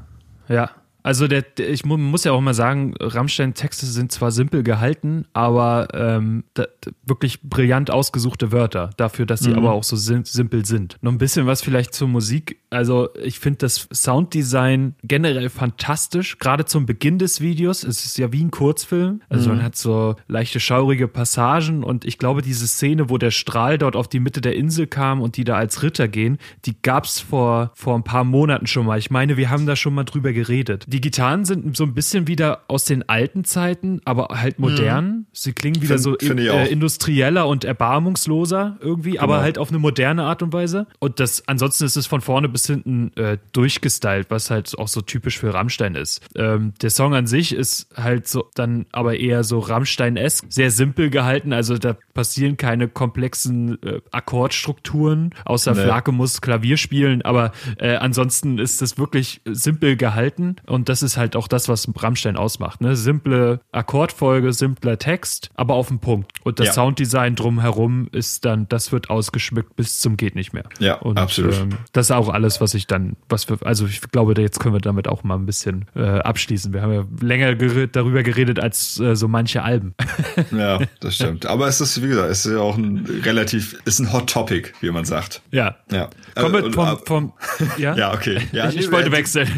Äh, 0.48 0.54
ja, 0.54 0.70
Also 1.06 1.28
der, 1.28 1.44
ich 1.56 1.84
mu 1.84 1.96
muss 1.96 2.24
ja 2.24 2.32
auch 2.32 2.40
mal 2.40 2.52
sagen, 2.52 2.94
Rammstein-Texte 2.98 3.86
sind 3.86 4.10
zwar 4.10 4.32
simpel 4.32 4.64
gehalten, 4.64 5.24
aber 5.34 5.86
ähm, 5.94 6.42
da, 6.54 6.66
wirklich 7.04 7.42
brillant 7.42 7.92
ausgesuchte 7.92 8.50
Wörter 8.50 8.90
dafür, 8.96 9.24
dass 9.24 9.38
sie 9.38 9.50
mhm. 9.50 9.58
aber 9.58 9.70
auch 9.70 9.84
so 9.84 9.94
sim 9.94 10.24
simpel 10.24 10.66
sind. 10.66 10.96
Noch 11.02 11.12
ein 11.12 11.18
bisschen 11.18 11.46
was 11.46 11.62
vielleicht 11.62 11.94
zur 11.94 12.08
Musik. 12.08 12.60
Also 12.70 13.10
ich 13.22 13.38
finde 13.38 13.58
das 13.58 13.86
Sounddesign 13.92 14.96
generell 15.04 15.48
fantastisch, 15.48 16.38
gerade 16.38 16.64
zum 16.64 16.86
Beginn 16.86 17.18
des 17.20 17.40
Videos. 17.40 17.84
Es 17.84 18.04
ist 18.04 18.18
ja 18.18 18.32
wie 18.32 18.42
ein 18.42 18.50
Kurzfilm. 18.50 19.22
Also 19.28 19.50
mhm. 19.50 19.58
man 19.58 19.64
hat 19.64 19.76
so 19.76 20.16
leichte 20.26 20.58
schaurige 20.58 21.06
Passagen 21.06 21.84
und 21.84 22.04
ich 22.04 22.18
glaube, 22.18 22.42
diese 22.42 22.66
Szene, 22.66 23.10
wo 23.10 23.16
der 23.16 23.30
Strahl 23.30 23.78
dort 23.78 23.94
auf 23.94 24.08
die 24.08 24.18
Mitte 24.18 24.40
der 24.40 24.56
Insel 24.56 24.88
kam 24.88 25.22
und 25.22 25.36
die 25.36 25.44
da 25.44 25.54
als 25.54 25.84
Ritter 25.84 26.08
gehen, 26.08 26.38
die 26.64 26.74
gab's 26.82 27.20
vor, 27.20 27.70
vor 27.74 27.94
ein 27.94 28.02
paar 28.02 28.24
Monaten 28.24 28.66
schon 28.66 28.86
mal. 28.86 28.98
Ich 28.98 29.12
meine, 29.12 29.36
wir 29.36 29.50
haben 29.50 29.66
da 29.66 29.76
schon 29.76 29.94
mal 29.94 30.02
drüber 30.02 30.32
geredet. 30.32 30.84
Die 30.88 30.95
Gitarren 31.00 31.44
sind 31.44 31.76
so 31.76 31.84
ein 31.84 31.94
bisschen 31.94 32.26
wieder 32.26 32.62
aus 32.68 32.84
den 32.84 33.08
alten 33.08 33.44
Zeiten, 33.44 34.00
aber 34.04 34.28
halt 34.40 34.58
modern. 34.58 35.06
Mhm. 35.06 35.26
Sie 35.32 35.52
klingen 35.52 35.82
wieder 35.82 35.98
find, 35.98 36.00
so 36.00 36.14
in, 36.16 36.38
äh, 36.38 36.66
industrieller 36.66 37.46
und 37.48 37.64
erbarmungsloser 37.64 38.78
irgendwie, 38.80 39.12
genau. 39.12 39.24
aber 39.24 39.40
halt 39.40 39.58
auf 39.58 39.70
eine 39.70 39.78
moderne 39.78 40.24
Art 40.24 40.42
und 40.42 40.52
Weise. 40.52 40.86
Und 40.98 41.20
das, 41.20 41.46
ansonsten 41.48 41.84
ist 41.84 41.96
es 41.96 42.06
von 42.06 42.20
vorne 42.20 42.48
bis 42.48 42.66
hinten 42.66 43.12
äh, 43.16 43.38
durchgestylt, 43.52 44.30
was 44.30 44.50
halt 44.50 44.78
auch 44.78 44.88
so 44.88 45.00
typisch 45.00 45.38
für 45.38 45.54
Rammstein 45.54 45.94
ist. 45.94 46.20
Ähm, 46.36 46.74
der 46.80 46.90
Song 46.90 47.14
an 47.14 47.26
sich 47.26 47.54
ist 47.54 47.88
halt 47.96 48.28
so 48.28 48.50
dann 48.54 48.86
aber 48.92 49.18
eher 49.18 49.44
so 49.44 49.58
Rammstein-esque, 49.58 50.46
sehr 50.50 50.70
simpel 50.70 51.10
gehalten. 51.10 51.52
Also 51.52 51.78
da 51.78 51.96
passieren 52.14 52.56
keine 52.56 52.88
komplexen 52.88 53.82
äh, 53.82 54.00
Akkordstrukturen, 54.12 55.34
außer 55.44 55.74
nee. 55.74 55.82
Flake 55.82 56.12
muss 56.12 56.40
Klavier 56.40 56.76
spielen, 56.76 57.22
aber 57.22 57.52
äh, 57.78 57.96
ansonsten 57.96 58.58
ist 58.58 58.82
es 58.82 58.98
wirklich 58.98 59.40
simpel 59.44 59.96
gehalten 59.96 60.56
und 60.66 60.85
das 60.88 61.02
ist 61.02 61.16
halt 61.16 61.36
auch 61.36 61.48
das, 61.48 61.68
was 61.68 61.88
Rammstein 61.96 62.36
ausmacht. 62.36 62.80
Ne? 62.80 62.96
Simple 62.96 63.60
Akkordfolge, 63.72 64.52
simpler 64.52 64.98
Text, 64.98 65.50
aber 65.54 65.74
auf 65.74 65.88
den 65.88 65.98
Punkt. 65.98 66.32
Und 66.44 66.60
das 66.60 66.68
ja. 66.68 66.72
Sounddesign 66.72 67.34
drumherum 67.34 68.08
ist 68.12 68.44
dann, 68.44 68.68
das 68.68 68.92
wird 68.92 69.10
ausgeschmückt 69.10 69.76
bis 69.76 70.00
zum 70.00 70.16
geht 70.16 70.34
nicht 70.34 70.52
mehr. 70.52 70.64
Ja, 70.78 70.94
und, 70.94 71.18
absolut. 71.18 71.54
Ähm, 71.54 71.70
das 71.92 72.06
ist 72.06 72.10
auch 72.12 72.28
alles, 72.28 72.60
was 72.60 72.74
ich 72.74 72.86
dann, 72.86 73.16
was 73.28 73.48
wir, 73.48 73.58
also 73.64 73.86
ich 73.86 74.00
glaube, 74.00 74.40
jetzt 74.40 74.60
können 74.60 74.74
wir 74.74 74.80
damit 74.80 75.08
auch 75.08 75.24
mal 75.24 75.36
ein 75.36 75.46
bisschen 75.46 75.86
äh, 75.94 76.02
abschließen. 76.02 76.72
Wir 76.72 76.82
haben 76.82 76.92
ja 76.92 77.04
länger 77.20 77.54
ger 77.54 77.86
darüber 77.86 78.22
geredet 78.22 78.58
als 78.58 78.98
äh, 79.00 79.16
so 79.16 79.28
manche 79.28 79.62
Alben. 79.62 79.94
ja, 80.50 80.80
das 81.00 81.14
stimmt. 81.16 81.46
Aber 81.46 81.66
es 81.68 81.80
ist, 81.80 82.02
wie 82.02 82.08
gesagt, 82.08 82.30
es 82.30 82.46
ist 82.46 82.52
ja 82.52 82.58
auch 82.58 82.76
ein 82.76 83.06
relativ, 83.24 83.78
ist 83.84 83.98
ein 83.98 84.12
Hot 84.12 84.30
Topic, 84.30 84.70
wie 84.80 84.90
man 84.90 85.04
sagt. 85.04 85.42
Ja. 85.50 85.76
Ja. 85.90 86.10
Kommen 86.34 86.64
wir 86.64 86.72
vom, 86.72 86.98
vom, 87.04 87.32
ja? 87.76 87.94
ja, 87.96 88.14
okay. 88.14 88.40
Ja, 88.52 88.68
ich, 88.68 88.76
ich 88.76 88.92
wollte 88.92 89.12
wechseln. 89.12 89.48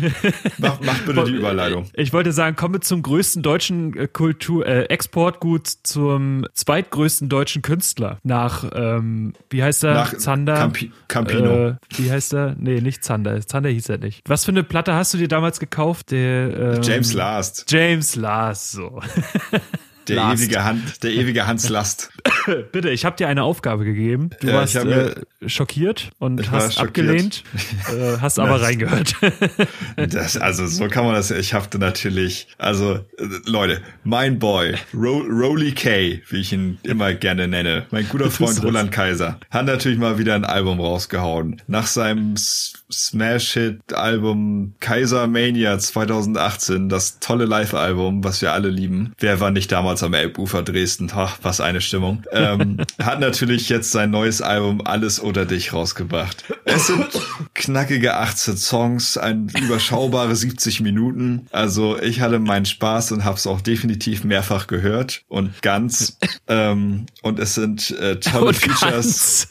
Mach, 0.58 0.78
mach 0.80 0.98
bitte 1.00 1.17
die 1.24 1.32
Überleitung. 1.32 1.86
Ich 1.94 2.12
wollte 2.12 2.32
sagen, 2.32 2.56
kommen 2.56 2.74
wir 2.74 2.80
zum 2.80 3.02
größten 3.02 3.42
deutschen 3.42 3.96
äh, 3.96 4.08
Kultur, 4.08 4.66
äh, 4.66 4.84
Exportgut 4.84 5.68
zum 5.82 6.46
zweitgrößten 6.52 7.28
deutschen 7.28 7.62
Künstler 7.62 8.18
nach, 8.22 8.64
ähm, 8.74 9.34
wie 9.50 9.62
heißt 9.62 9.84
er? 9.84 9.94
Nach 9.94 10.16
Zander. 10.16 10.54
Campi 10.54 10.92
Campino. 11.08 11.68
Äh, 11.68 11.74
wie 11.96 12.10
heißt 12.10 12.34
er? 12.34 12.54
Nee, 12.58 12.80
nicht 12.80 13.04
Zander. 13.04 13.40
Zander 13.46 13.70
hieß 13.70 13.88
er 13.88 13.98
nicht. 13.98 14.22
Was 14.26 14.44
für 14.44 14.50
eine 14.50 14.62
Platte 14.62 14.94
hast 14.94 15.14
du 15.14 15.18
dir 15.18 15.28
damals 15.28 15.60
gekauft? 15.60 16.10
Der, 16.10 16.76
ähm, 16.76 16.82
James 16.82 17.12
Last. 17.12 17.64
James 17.68 18.16
Last, 18.16 18.72
so. 18.72 19.00
Der 20.08 20.16
Last. 20.16 20.42
ewige 20.42 20.64
Hand, 20.64 21.02
der 21.02 21.10
ewige 21.12 21.46
Hans 21.46 21.68
Last. 21.68 22.10
Bitte, 22.72 22.90
ich 22.90 23.04
habe 23.04 23.16
dir 23.16 23.28
eine 23.28 23.42
Aufgabe 23.42 23.84
gegeben. 23.84 24.30
Du 24.40 24.48
ja, 24.48 24.54
warst 24.54 24.76
äh, 24.76 25.14
schockiert 25.46 26.10
und 26.18 26.50
hast 26.50 26.74
schockiert. 26.74 26.88
abgelehnt, 26.88 27.44
äh, 27.88 28.18
hast 28.20 28.38
aber 28.38 28.60
reingehört. 28.60 29.14
das, 29.96 30.36
also 30.36 30.66
so 30.66 30.88
kann 30.88 31.04
man 31.04 31.14
das. 31.14 31.30
Ich 31.30 31.54
habe 31.54 31.78
natürlich, 31.78 32.48
also 32.58 32.94
äh, 32.94 33.24
Leute, 33.46 33.80
mein 34.04 34.38
Boy 34.38 34.74
Ro 34.94 35.18
Rolly 35.28 35.72
K, 35.72 36.22
wie 36.28 36.40
ich 36.40 36.52
ihn 36.52 36.78
immer 36.82 37.14
gerne 37.14 37.48
nenne, 37.48 37.86
mein 37.90 38.08
guter 38.08 38.30
Freund 38.30 38.62
Roland 38.62 38.92
Kaiser, 38.92 39.38
hat 39.50 39.66
natürlich 39.66 39.98
mal 39.98 40.18
wieder 40.18 40.34
ein 40.34 40.44
Album 40.44 40.80
rausgehauen. 40.80 41.62
Nach 41.66 41.86
seinem 41.86 42.36
Smash-Hit-Album 42.90 44.74
Kaiser 44.80 45.26
Mania 45.26 45.78
2018, 45.78 46.88
das 46.88 47.20
tolle 47.20 47.44
Live-Album, 47.44 48.24
was 48.24 48.40
wir 48.40 48.52
alle 48.52 48.68
lieben. 48.68 49.12
Wer 49.18 49.40
war 49.40 49.50
nicht 49.50 49.70
damals 49.72 50.02
am 50.02 50.14
Elbufer 50.14 50.62
Dresden? 50.62 51.10
Ach, 51.14 51.38
was 51.42 51.60
eine 51.60 51.80
Stimmung. 51.80 52.17
Ähm, 52.32 52.78
hat 53.02 53.20
natürlich 53.20 53.68
jetzt 53.68 53.92
sein 53.92 54.10
neues 54.10 54.42
Album 54.42 54.80
Alles 54.84 55.20
oder 55.20 55.46
Dich 55.46 55.72
rausgebracht. 55.72 56.44
Es 56.64 56.86
sind 56.86 57.06
knackige 57.54 58.16
18 58.16 58.56
Songs, 58.56 59.16
ein 59.16 59.50
überschaubare 59.60 60.34
70 60.34 60.80
Minuten. 60.80 61.46
Also 61.50 61.98
ich 62.00 62.20
hatte 62.20 62.38
meinen 62.38 62.66
Spaß 62.66 63.12
und 63.12 63.24
habe 63.24 63.36
es 63.36 63.46
auch 63.46 63.60
definitiv 63.60 64.24
mehrfach 64.24 64.66
gehört 64.66 65.22
und 65.28 65.60
ganz. 65.62 66.18
Ähm, 66.46 67.06
und 67.22 67.38
es 67.38 67.54
sind 67.54 67.90
äh, 67.90 68.18
tolle 68.20 68.46
und 68.46 68.56
Features. 68.56 69.48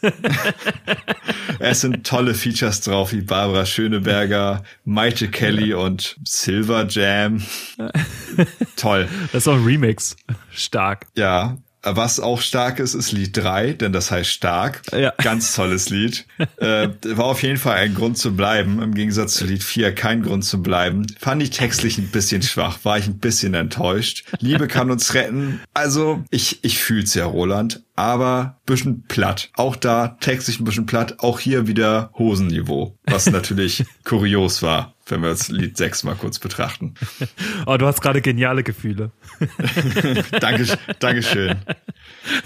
es 1.60 1.82
sind 1.82 2.06
tolle 2.06 2.34
Features 2.34 2.82
drauf, 2.82 3.12
wie 3.14 3.22
Barbara 3.22 3.66
Schöneberger, 3.66 4.64
Maite 4.86 5.30
Kelly 5.30 5.74
und 5.74 6.18
Silver 6.24 6.88
Jam. 6.88 7.44
Toll. 8.76 9.08
Das 9.32 9.44
ist 9.44 9.48
auch 9.48 9.56
ein 9.56 9.64
Remix. 9.64 10.16
Stark. 10.52 11.08
Ja, 11.16 11.58
was 11.96 12.20
auch 12.20 12.42
stark 12.42 12.80
ist, 12.80 12.94
ist 12.94 13.12
Lied 13.12 13.38
3, 13.38 13.74
denn 13.74 13.94
das 13.94 14.12
heißt 14.12 14.30
stark. 14.30 14.82
Ja. 14.92 15.14
Ganz 15.24 15.56
tolles 15.56 15.90
Lied. 15.90 16.26
äh, 16.58 16.90
war 17.16 17.26
auf 17.26 17.44
jeden 17.44 17.58
Fall 17.58 17.78
ein 17.78 17.96
Grund 17.96 18.18
zu 18.18 18.36
bleiben. 18.36 18.82
Im 18.82 18.94
Gegensatz 18.94 19.36
zu 19.36 19.46
Lied 19.46 19.64
4 19.64 19.94
kein 19.94 20.24
Grund 20.24 20.46
zu 20.46 20.62
bleiben. 20.62 21.06
Fand 21.20 21.42
ich 21.42 21.52
textlich 21.52 21.98
ein 21.98 22.10
bisschen 22.10 22.42
schwach, 22.42 22.80
war 22.84 22.98
ich 22.98 23.08
ein 23.08 23.20
bisschen 23.20 23.54
enttäuscht. 23.54 24.26
Liebe 24.40 24.68
kann 24.68 24.92
uns 24.92 25.14
retten. 25.14 25.62
Also, 25.74 26.24
ich, 26.30 26.64
ich 26.64 26.80
fühl's 26.80 27.14
ja, 27.14 27.26
Roland. 27.26 27.84
Aber 27.96 28.60
bisschen 28.68 29.04
platt. 29.08 29.50
Auch 29.56 29.76
da 29.76 30.18
textlich 30.20 30.60
ein 30.60 30.66
bisschen 30.66 30.86
platt. 30.86 31.16
Auch 31.18 31.40
hier 31.40 31.66
wieder 31.66 32.12
Hosenniveau. 32.18 32.96
Was 33.06 33.26
natürlich 33.28 33.86
kurios 34.04 34.62
war 34.62 34.94
wenn 35.10 35.22
wir 35.22 35.30
das 35.30 35.50
Lied 35.50 35.78
6 35.78 36.04
mal 36.04 36.16
kurz 36.16 36.40
betrachten. 36.40 36.94
Oh, 37.66 37.76
du 37.78 37.86
hast 37.86 38.02
gerade 38.02 38.22
geniale 38.22 38.64
Gefühle. 38.64 39.12
Danke, 40.40 40.78
Dankeschön. 41.00 41.58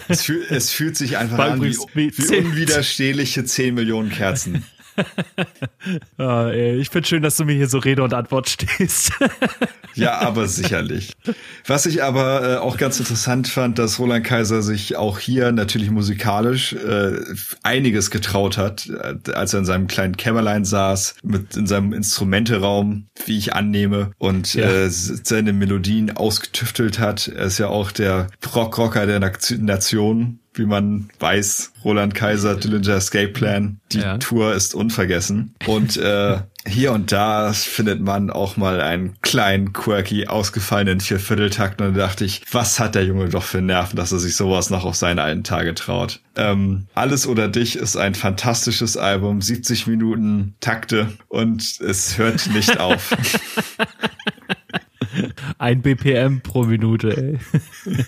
Es, 0.08 0.24
fühl, 0.24 0.46
es 0.50 0.72
fühlt 0.72 0.98
sich 0.98 1.18
einfach 1.18 1.38
an 1.38 1.62
wie, 1.62 1.78
wie 1.94 2.38
unwiderstehliche 2.38 3.46
10 3.46 3.76
Millionen 3.76 4.10
Kerzen. 4.10 4.66
ah, 6.18 6.50
ey, 6.50 6.78
ich 6.78 6.90
finde 6.90 7.08
schön, 7.08 7.22
dass 7.22 7.38
du 7.38 7.46
mir 7.46 7.54
hier 7.54 7.68
so 7.68 7.78
Rede 7.78 8.04
und 8.04 8.14
Antwort 8.14 8.50
stehst. 8.50 9.12
ja, 9.94 10.20
aber 10.20 10.48
sicherlich. 10.48 11.14
Was 11.66 11.86
ich 11.86 12.04
aber 12.04 12.56
äh, 12.56 12.58
auch 12.58 12.78
ganz 12.78 13.00
interessant 13.00 13.48
fand, 13.48 13.80
dass 13.80 14.00
Roland 14.00 14.26
Kaiser 14.26 14.62
sich 14.62 14.96
auch 14.96 15.20
hier 15.20 15.52
natürlich 15.52 15.90
musikalisch 15.90 16.74
äh, 16.74 17.20
einiges 17.64 18.12
getraut 18.12 18.58
hat, 18.58 18.90
äh, 18.90 19.32
als 19.32 19.54
er 19.54 19.60
in 19.60 19.66
seinem 19.66 19.88
kleinen 19.88 20.18
Kämmerlein 20.18 20.66
saß, 20.66 21.16
mit 21.24 21.56
in 21.56 21.68
seinem 21.68 21.94
Instrumenteraum, 21.94 23.08
wie 23.26 23.38
ich 23.38 23.54
annehme, 23.54 24.12
und 24.18 24.54
ja. 24.54 24.70
äh, 24.70 24.90
seine 24.90 25.54
Melodien 25.54 26.16
ausgetüftelt 26.16 27.00
hat. 27.00 27.28
Er 27.28 27.46
ist 27.46 27.58
ja 27.58 27.68
auch 27.68 27.92
der 27.92 28.28
Rockrocker 28.54 29.06
der 29.06 29.20
Nation 29.20 30.40
wie 30.54 30.66
man 30.66 31.10
weiß, 31.20 31.74
Roland 31.84 32.14
Kaiser, 32.14 32.56
Dillinger 32.56 32.96
Escape 32.96 33.30
Plan. 33.30 33.80
Die 33.92 34.00
ja. 34.00 34.18
Tour 34.18 34.54
ist 34.54 34.76
unvergessen. 34.76 35.56
Und 35.66 35.98
äh, 35.98 36.40
hier 36.68 36.92
und 36.92 37.12
da 37.12 37.54
findet 37.54 38.02
man 38.02 38.30
auch 38.30 38.58
mal 38.58 38.82
einen 38.82 39.16
kleinen, 39.22 39.74
quirky, 39.74 40.28
ausgefallenen 40.28 41.00
Viervierteltakt. 41.00 41.82
Und 41.82 41.96
da 41.96 42.08
dachte 42.08 42.26
ich, 42.26 42.42
was 42.52 42.80
hat 42.80 42.96
der 42.96 43.06
Junge 43.06 43.30
doch 43.30 43.44
für 43.44 43.62
Nerven, 43.62 43.96
dass 43.96 44.12
er 44.12 44.20
sich 44.20 44.36
sowas 44.36 44.70
noch 44.70 44.84
auf 44.86 44.96
seine 44.96 45.24
alten 45.24 45.44
Tage 45.44 45.74
traut. 45.74 46.22
Ähm, 46.36 46.88
Alles 46.94 47.28
oder 47.28 47.48
dich 47.48 47.78
ist 47.78 47.96
ein 47.96 48.14
fantastisches 48.14 48.98
Album, 48.98 49.42
70 49.42 49.88
Minuten 49.88 50.56
Takte 50.60 51.14
und 51.30 51.80
es 51.80 52.18
hört 52.18 52.48
nicht 52.54 52.80
auf. 52.80 53.16
Ein 55.58 55.82
BPM 55.82 56.42
pro 56.42 56.64
Minute, 56.64 57.18
ey. 57.18 57.40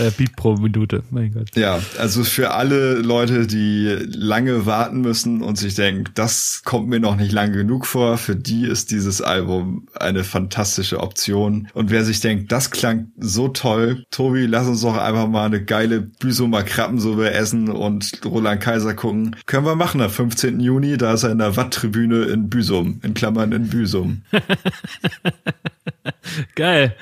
Äh, 0.00 0.10
Beat 0.16 0.34
pro 0.34 0.56
Minute, 0.56 1.02
mein 1.10 1.32
Gott. 1.34 1.54
Ja, 1.54 1.78
also 1.98 2.24
für 2.24 2.52
alle 2.52 2.94
Leute, 2.94 3.46
die 3.46 3.98
lange 4.08 4.64
warten 4.64 5.02
müssen 5.02 5.42
und 5.42 5.58
sich 5.58 5.74
denken, 5.74 6.04
das 6.14 6.62
kommt 6.64 6.88
mir 6.88 7.00
noch 7.00 7.16
nicht 7.16 7.32
lang 7.32 7.52
genug 7.52 7.84
vor, 7.84 8.16
für 8.16 8.34
die 8.34 8.64
ist 8.64 8.90
dieses 8.92 9.20
Album 9.20 9.86
eine 9.94 10.24
fantastische 10.24 11.00
Option. 11.00 11.68
Und 11.74 11.90
wer 11.90 12.04
sich 12.04 12.20
denkt, 12.20 12.50
das 12.50 12.70
klang 12.70 13.12
so 13.18 13.48
toll, 13.48 14.04
Tobi, 14.10 14.46
lass 14.46 14.68
uns 14.68 14.80
doch 14.80 14.96
einfach 14.96 15.28
mal 15.28 15.44
eine 15.44 15.62
geile 15.62 16.00
Büsumer 16.00 16.62
Krabbensuppe 16.62 17.32
essen 17.32 17.68
und 17.68 18.24
Roland 18.24 18.62
Kaiser 18.62 18.94
gucken. 18.94 19.36
Können 19.44 19.66
wir 19.66 19.76
machen 19.76 20.00
am 20.00 20.10
15. 20.10 20.60
Juni, 20.60 20.96
da 20.96 21.12
ist 21.12 21.24
er 21.24 21.30
in 21.32 21.38
der 21.38 21.56
Watttribüne 21.56 22.22
in 22.24 22.48
Büsum, 22.48 23.00
in 23.02 23.12
Klammern 23.12 23.52
in 23.52 23.68
Büsum. 23.68 24.22
Geil. 26.54 26.96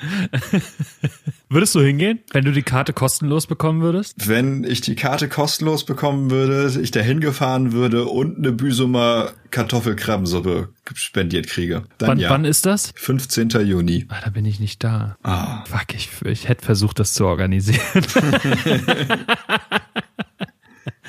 Würdest 1.49 1.73
du 1.75 1.81
hingehen, 1.81 2.19
wenn 2.31 2.45
du 2.45 2.51
die 2.51 2.63
Karte 2.63 2.93
kostenlos 2.93 3.47
bekommen 3.47 3.81
würdest? 3.81 4.27
Wenn 4.27 4.63
ich 4.63 4.81
die 4.81 4.95
Karte 4.95 5.27
kostenlos 5.27 5.83
bekommen 5.83 6.29
würde, 6.29 6.79
ich 6.79 6.91
da 6.91 6.99
hingefahren 6.99 7.71
würde 7.71 8.05
und 8.05 8.37
eine 8.37 8.51
Büsumer 8.51 9.31
Kartoffelkrabbensuppe 9.51 10.69
spendiert 10.93 11.47
kriege. 11.47 11.83
Dann 11.97 12.09
wann, 12.09 12.19
ja. 12.19 12.29
wann 12.29 12.45
ist 12.45 12.65
das? 12.65 12.93
15. 12.95 13.49
Juni. 13.65 14.05
Ah, 14.09 14.21
da 14.23 14.29
bin 14.29 14.45
ich 14.45 14.59
nicht 14.59 14.83
da. 14.83 15.17
Ah. 15.23 15.63
Fuck, 15.65 15.95
ich, 15.95 16.09
ich 16.25 16.47
hätte 16.47 16.65
versucht, 16.65 16.99
das 16.99 17.13
zu 17.13 17.25
organisieren. 17.25 17.81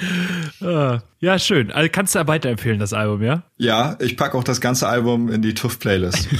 Ah. 0.62 1.00
ja, 1.20 1.38
schön. 1.38 1.70
Also 1.72 1.88
kannst 1.90 2.14
du 2.14 2.26
weiterempfehlen, 2.26 2.78
das 2.78 2.92
Album, 2.92 3.22
ja? 3.22 3.42
Ja, 3.56 3.96
ich 4.00 4.16
packe 4.16 4.36
auch 4.36 4.44
das 4.44 4.60
ganze 4.60 4.88
Album 4.88 5.30
in 5.30 5.42
die 5.42 5.54
TUF-Playlist. 5.54 6.28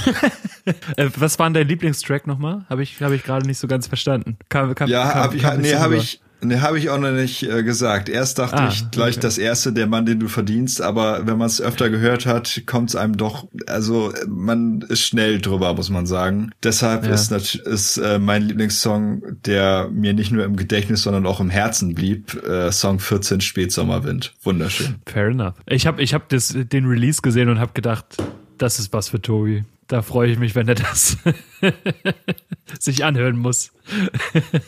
Äh, 0.95 1.09
was 1.15 1.39
war 1.39 1.47
denn 1.47 1.55
dein 1.55 1.67
Lieblingstrack 1.67 2.27
nochmal? 2.27 2.65
Habe 2.69 2.83
ich, 2.83 3.01
hab 3.01 3.11
ich 3.11 3.23
gerade 3.23 3.47
nicht 3.47 3.57
so 3.57 3.67
ganz 3.67 3.87
verstanden. 3.87 4.37
Kam, 4.47 4.75
kam, 4.75 4.89
ja, 4.89 5.15
hab 5.15 5.33
ich, 5.33 5.41
nee, 5.57 5.73
habe 5.73 5.95
ich, 5.95 6.21
Ne, 6.43 6.61
habe 6.61 6.79
ich 6.79 6.89
auch 6.89 6.97
noch 6.97 7.11
nicht 7.11 7.43
äh, 7.43 7.63
gesagt. 7.63 8.09
Erst 8.09 8.39
dachte 8.39 8.57
ah, 8.57 8.69
ich 8.69 8.89
gleich 8.89 9.15
okay. 9.15 9.21
das 9.21 9.37
erste, 9.37 9.73
der 9.73 9.85
Mann, 9.85 10.05
den 10.05 10.19
du 10.19 10.27
verdienst, 10.27 10.81
aber 10.81 11.27
wenn 11.27 11.37
man 11.37 11.47
es 11.47 11.61
öfter 11.61 11.89
gehört 11.89 12.25
hat, 12.25 12.63
kommt 12.65 12.89
es 12.89 12.95
einem 12.95 13.15
doch, 13.15 13.47
also 13.67 14.11
man 14.27 14.81
ist 14.89 15.01
schnell 15.01 15.39
drüber, 15.39 15.73
muss 15.75 15.89
man 15.89 16.07
sagen. 16.07 16.51
Deshalb 16.63 17.05
ja. 17.05 17.13
ist, 17.13 17.31
ist 17.31 17.97
äh, 17.97 18.17
mein 18.17 18.43
Lieblingssong, 18.43 19.21
der 19.45 19.89
mir 19.91 20.13
nicht 20.13 20.31
nur 20.31 20.43
im 20.43 20.55
Gedächtnis, 20.55 21.03
sondern 21.03 21.27
auch 21.27 21.39
im 21.39 21.51
Herzen 21.51 21.93
blieb, 21.93 22.43
äh, 22.43 22.71
Song 22.71 22.99
14 22.99 23.41
Spätsommerwind. 23.41 24.33
Wunderschön. 24.43 24.95
Fair 25.05 25.27
enough. 25.27 25.55
Ich 25.67 25.85
habe 25.85 26.01
ich 26.01 26.13
hab 26.15 26.29
das, 26.29 26.55
den 26.55 26.85
Release 26.85 27.21
gesehen 27.21 27.49
und 27.49 27.59
habe 27.59 27.73
gedacht, 27.73 28.17
das 28.57 28.79
ist 28.79 28.93
was 28.93 29.09
für 29.09 29.21
Tobi. 29.21 29.63
Da 29.91 30.01
freue 30.01 30.31
ich 30.31 30.39
mich, 30.39 30.55
wenn 30.55 30.69
er 30.69 30.75
das 30.75 31.17
sich 32.79 33.03
anhören 33.03 33.37
muss. 33.37 33.73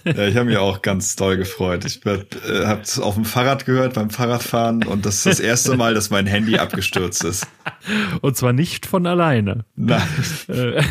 ja, 0.03 0.27
ich 0.27 0.35
habe 0.35 0.47
mich 0.47 0.57
auch 0.57 0.81
ganz 0.81 1.15
toll 1.15 1.37
gefreut. 1.37 1.85
Ich 1.85 2.05
äh, 2.05 2.65
habe 2.65 2.81
es 2.81 2.99
auf 2.99 3.15
dem 3.15 3.23
Fahrrad 3.23 3.65
gehört 3.65 3.93
beim 3.93 4.09
Fahrradfahren 4.09 4.83
und 4.83 5.05
das 5.05 5.17
ist 5.17 5.25
das 5.25 5.39
erste 5.39 5.77
Mal, 5.77 5.93
dass 5.93 6.09
mein 6.09 6.27
Handy 6.27 6.57
abgestürzt 6.57 7.23
ist. 7.23 7.47
Und 8.19 8.35
zwar 8.35 8.51
nicht 8.51 8.85
von 8.85 9.07
alleine. 9.07 9.63
Nein. 9.77 10.01
Äh, 10.49 10.83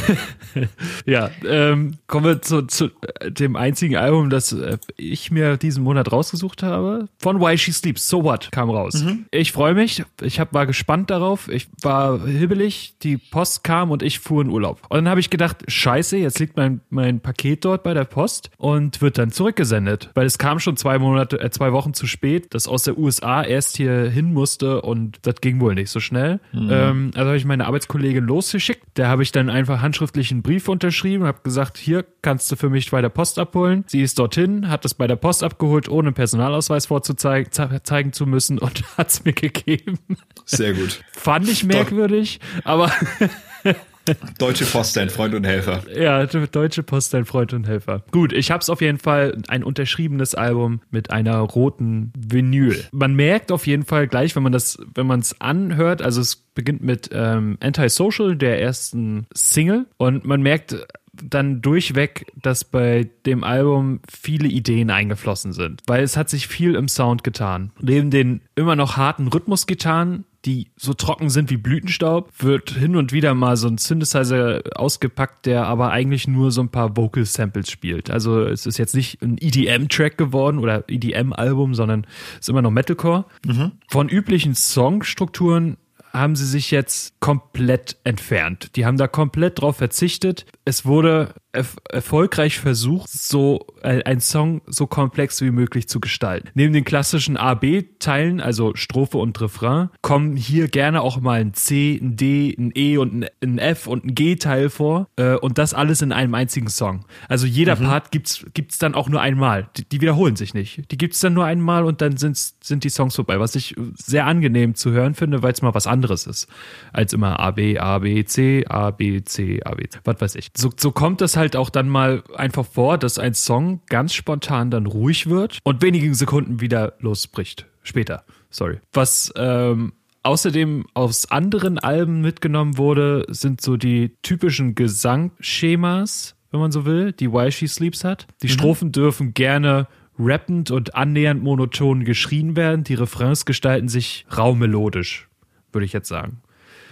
ja, 1.05 1.30
ähm, 1.47 1.99
kommen 2.07 2.24
wir 2.24 2.41
zu, 2.41 2.62
zu 2.62 2.91
dem 3.26 3.55
einzigen 3.55 3.97
Album, 3.97 4.30
das 4.30 4.53
äh, 4.53 4.78
ich 4.97 5.30
mir 5.30 5.59
diesen 5.59 5.85
Monat 5.85 6.11
rausgesucht 6.11 6.62
habe. 6.62 7.09
Von 7.18 7.39
Why 7.39 7.59
She 7.59 7.72
Sleeps. 7.72 8.09
So 8.09 8.24
What 8.24 8.51
kam 8.51 8.70
raus. 8.70 9.03
Mhm. 9.03 9.26
Ich 9.30 9.53
freue 9.53 9.74
mich. 9.74 10.05
Ich 10.22 10.41
hab, 10.41 10.55
war 10.55 10.66
gespannt 10.66 11.11
darauf. 11.11 11.49
Ich 11.49 11.68
war 11.83 12.26
hibbelig. 12.26 12.95
Die 13.03 13.18
Post 13.18 13.62
kam 13.62 13.91
und 13.91 14.03
ich 14.03 14.22
fuhr 14.23 14.43
in 14.43 14.51
Urlaub. 14.51 14.81
Und 14.89 14.97
dann 14.97 15.09
habe 15.09 15.20
ich 15.20 15.31
gedacht, 15.31 15.64
scheiße, 15.66 16.16
jetzt 16.16 16.39
liegt 16.39 16.57
mein, 16.57 16.81
mein 16.91 17.20
Paket 17.20 17.64
dort 17.64 17.83
bei 17.83 17.93
der 17.95 18.05
Post 18.05 18.51
und 18.57 19.01
wird 19.03 19.18
dann 19.18 19.31
zurückgesendet. 19.31 20.11
Weil 20.14 20.27
es 20.27 20.39
kam 20.39 20.61
schon 20.61 20.77
zwei 20.77 20.99
Monate, 20.99 21.41
äh, 21.41 21.51
zwei 21.51 21.73
Wochen 21.73 21.93
zu 21.95 22.07
spät, 22.07 22.55
dass 22.55 22.68
aus 22.68 22.85
der 22.85 22.99
USA 22.99 23.43
erst 23.43 23.77
hier 23.77 24.09
hin 24.09 24.33
musste 24.33 24.83
und 24.83 25.18
das 25.23 25.37
ging 25.41 25.61
wohl 25.61 25.75
nicht 25.75 25.91
so 25.91 26.01
schnell. 26.01 26.41
Mhm. 26.53 26.68
Ähm, 26.70 27.11
also 27.14 27.27
habe 27.29 27.37
ich 27.37 27.45
meine 27.45 27.66
Arbeitskollegin 27.66 28.25
losgeschickt. 28.25 28.83
Da 28.95 29.09
habe 29.09 29.23
ich 29.23 29.33
dann 29.33 29.51
einfach 29.51 29.83
handschriftlich 29.83 30.31
einen 30.31 30.43
Brief 30.43 30.68
unterschrieben, 30.68 31.25
habe 31.25 31.41
gesagt, 31.43 31.77
hier 31.79 32.05
kannst 32.23 32.51
du 32.53 32.57
für 32.57 32.70
mich 32.70 32.91
bei 32.91 33.03
der 33.03 33.09
Post 33.09 33.39
abholen. 33.39 33.85
Sie 33.89 34.03
ist 34.03 34.18
dorthin, 34.18 34.68
hat 34.68 34.85
es 34.85 34.95
bei 34.95 35.07
der 35.07 35.16
Post 35.16 35.43
abgeholt, 35.43 35.89
ohne 35.89 36.12
Personalausweis 36.12 36.87
vorzuzeigen 36.87 37.51
zeigen 37.53 38.12
zu 38.12 38.27
müssen 38.27 38.59
und 38.59 38.85
hat 38.97 39.11
es 39.11 39.25
mir 39.25 39.33
gegeben. 39.33 39.99
Sehr 40.45 40.75
gut. 40.75 41.03
Fand 41.12 41.49
ich 41.49 41.64
merkwürdig, 41.64 42.41
aber 42.64 42.91
Deutsche 44.38 44.64
Post, 44.64 44.96
dein 44.96 45.11
Freund 45.11 45.34
und 45.34 45.44
Helfer. 45.44 45.82
Ja, 45.94 46.24
Deutsche 46.26 46.82
Post, 46.82 47.14
dein 47.14 47.24
Freund 47.24 47.53
und 47.53 47.66
Helfer. 47.66 48.03
Gut, 48.11 48.32
ich 48.32 48.50
habe 48.50 48.61
es 48.61 48.70
auf 48.70 48.80
jeden 48.80 48.98
Fall 48.98 49.36
ein 49.48 49.62
unterschriebenes 49.62 50.34
Album 50.34 50.80
mit 50.90 51.11
einer 51.11 51.38
roten 51.38 52.12
Vinyl. 52.16 52.84
Man 52.92 53.14
merkt 53.14 53.53
auf 53.53 53.66
jeden 53.66 53.84
Fall 53.84 54.09
gleich, 54.09 54.34
wenn 54.34 54.42
man 54.42 54.53
das, 54.53 54.78
wenn 54.94 55.07
man 55.07 55.20
es 55.20 55.40
anhört, 55.40 56.03
also 56.03 56.20
es 56.20 56.36
beginnt 56.36 56.82
mit 56.82 57.11
ähm, 57.12 57.59
Antisocial, 57.61 58.36
der 58.36 58.61
ersten 58.61 59.26
Single, 59.34 59.86
und 59.96 60.24
man 60.24 60.42
merkt 60.42 60.76
dann 61.22 61.61
durchweg, 61.61 62.26
dass 62.40 62.64
bei 62.64 63.11
dem 63.26 63.44
Album 63.44 64.00
viele 64.11 64.48
Ideen 64.48 64.90
eingeflossen 64.90 65.53
sind, 65.53 65.82
weil 65.86 66.03
es 66.03 66.16
hat 66.16 66.30
sich 66.30 66.48
viel 66.48 66.74
im 66.74 66.88
Sound 66.88 67.22
getan. 67.22 67.70
Neben 67.80 68.11
den 68.11 68.40
immer 68.55 68.76
noch 68.76 68.96
harten 68.96 69.28
Rhythmusgitarren 69.28 70.24
die 70.45 70.68
so 70.76 70.93
trocken 70.93 71.30
sind 71.30 71.51
wie 71.51 71.57
Blütenstaub, 71.57 72.30
wird 72.38 72.70
hin 72.70 72.97
und 72.97 73.12
wieder 73.12 73.34
mal 73.34 73.57
so 73.57 73.68
ein 73.68 73.78
Synthesizer 73.78 74.62
ausgepackt, 74.74 75.47
der 75.47 75.66
aber 75.66 75.90
eigentlich 75.90 76.26
nur 76.26 76.51
so 76.51 76.62
ein 76.62 76.68
paar 76.68 76.97
Vocal 76.97 77.24
Samples 77.24 77.70
spielt. 77.70 78.11
Also 78.11 78.45
es 78.45 78.66
ist 78.66 78.78
jetzt 78.78 78.95
nicht 78.95 79.22
ein 79.22 79.36
EDM-Track 79.40 80.18
geworden 80.18 80.59
oder 80.59 80.84
EDM-Album, 80.88 81.74
sondern 81.74 82.07
es 82.34 82.40
ist 82.40 82.49
immer 82.49 82.62
noch 82.62 82.70
Metalcore. 82.70 83.24
Mhm. 83.47 83.72
Von 83.88 84.09
üblichen 84.09 84.55
Songstrukturen 84.55 85.76
haben 86.13 86.37
sie 86.37 86.47
sich 86.47 86.71
jetzt 86.71 87.19
komplett 87.21 87.97
entfernt. 88.05 88.77
Die 88.77 88.85
haben 88.85 88.97
da 88.97 89.09
komplett 89.09 89.61
drauf 89.61 89.77
verzichtet. 89.77 90.47
Es 90.65 90.85
wurde 90.85 91.35
erf 91.53 91.77
erfolgreich 91.91 92.59
versucht, 92.59 93.11
so 93.11 93.67
äh, 93.83 94.03
ein 94.05 94.21
Song 94.21 94.63
so 94.67 94.87
komplex 94.87 95.41
wie 95.41 95.51
möglich 95.51 95.89
zu 95.89 96.01
gestalten. 96.01 96.49
Neben 96.55 96.73
den 96.73 96.85
klassischen 96.85 97.37
A-B-Teilen, 97.37 98.41
also 98.41 98.75
Strophe 98.75 99.19
und 99.19 99.41
Refrain, 99.41 99.91
kommen 100.01 100.37
hier 100.37 100.69
gerne 100.69 101.03
auch 101.03 101.21
mal 101.21 101.41
ein 101.41 101.55
C, 101.55 101.99
ein 102.01 102.17
D, 102.17 102.55
ein 102.59 102.73
E 102.75 102.97
und 102.97 103.27
ein, 103.43 103.59
F 103.59 103.87
und 103.87 104.05
ein 104.05 104.15
G-Teil 104.15 104.71
vor. 104.71 105.09
Äh, 105.17 105.35
und 105.37 105.59
das 105.59 105.75
alles 105.75 106.03
in 106.03 106.13
einem 106.13 106.35
einzigen 106.35 106.69
Song. 106.69 107.05
Also 107.29 107.47
jeder 107.47 107.77
mhm. 107.77 107.85
Part 107.85 108.11
gibt's 108.11 108.45
gibt's 108.55 108.79
dann 108.79 108.95
auch 108.95 109.09
nur 109.09 109.21
einmal. 109.21 109.69
Die, 109.77 109.89
die 109.89 110.01
wiederholen 110.01 110.37
sich 110.37 110.55
nicht. 110.55 110.91
Die 110.91 110.99
gibt's 110.99 111.21
dann 111.21 111.35
nur 111.35 111.45
einmal 111.45 111.85
und 111.85 112.01
dann 112.01 112.17
sind's, 112.17 112.57
sind 112.63 112.85
die 112.85 112.91
Songs 112.91 113.15
vorbei. 113.15 113.41
Was 113.41 113.55
ich 113.55 113.75
sehr 113.95 114.27
angenehm 114.27 114.75
zu 114.75 114.91
hören 114.91 115.15
finde, 115.15 115.43
weil 115.43 115.53
es 115.53 115.63
mal 115.63 115.75
was 115.75 115.87
anderes 115.87 116.01
ist. 116.11 116.48
Als 116.92 117.12
immer 117.12 117.40
A, 117.40 117.50
B, 117.53 117.78
A, 117.78 117.98
B, 117.98 118.24
C, 118.24 118.64
A, 118.66 118.90
B, 118.90 119.22
C, 119.22 119.62
A, 119.64 119.74
B, 119.74 119.88
C. 119.88 119.98
Was 120.05 120.20
weiß 120.20 120.34
ich. 120.36 120.50
So, 120.57 120.70
so 120.76 120.90
kommt 120.90 121.20
das 121.20 121.36
halt 121.36 121.57
auch 121.57 121.70
dann 121.70 121.88
mal 121.88 122.22
einfach 122.36 122.66
vor, 122.66 122.98
dass 122.98 123.18
ein 123.18 123.34
Song 123.34 123.80
ganz 123.88 124.14
spontan 124.14 124.70
dann 124.70 124.86
ruhig 124.86 125.28
wird 125.28 125.59
und 125.64 125.82
wenigen 125.82 126.14
Sekunden 126.14 126.61
wieder 126.61 126.94
losbricht. 127.00 127.66
Später. 127.82 128.24
Sorry. 128.50 128.78
Was 128.92 129.32
ähm, 129.36 129.92
Außerdem 130.24 130.86
aus 130.94 131.30
anderen 131.30 131.78
Alben 131.78 132.20
mitgenommen 132.20 132.78
wurde, 132.78 133.26
sind 133.28 133.61
so 133.61 133.76
die 133.76 134.12
typischen 134.22 134.76
Gesangschemas, 134.76 136.36
wenn 136.53 136.61
man 136.61 136.70
so 136.70 136.84
will, 136.84 137.12
die 137.12 137.32
While 137.32 137.50
She 137.50 137.66
Sleeps 137.66 138.05
hat. 138.05 138.28
Die 138.40 138.46
mhm. 138.46 138.53
Strophen 138.53 138.92
dürfen 138.92 139.34
gerne 139.34 139.88
rappend 140.18 140.70
und 140.70 140.94
annähernd 140.94 141.42
monoton 141.42 142.05
geschrien 142.05 142.55
werden. 142.55 142.84
Die 142.84 142.94
Refrains 142.94 143.46
gestalten 143.46 143.88
sich 143.88 144.24
raumelodisch, 144.36 145.28
würde 145.73 145.85
ich 145.85 145.93
jetzt 145.93 146.09
sagen. 146.09 146.43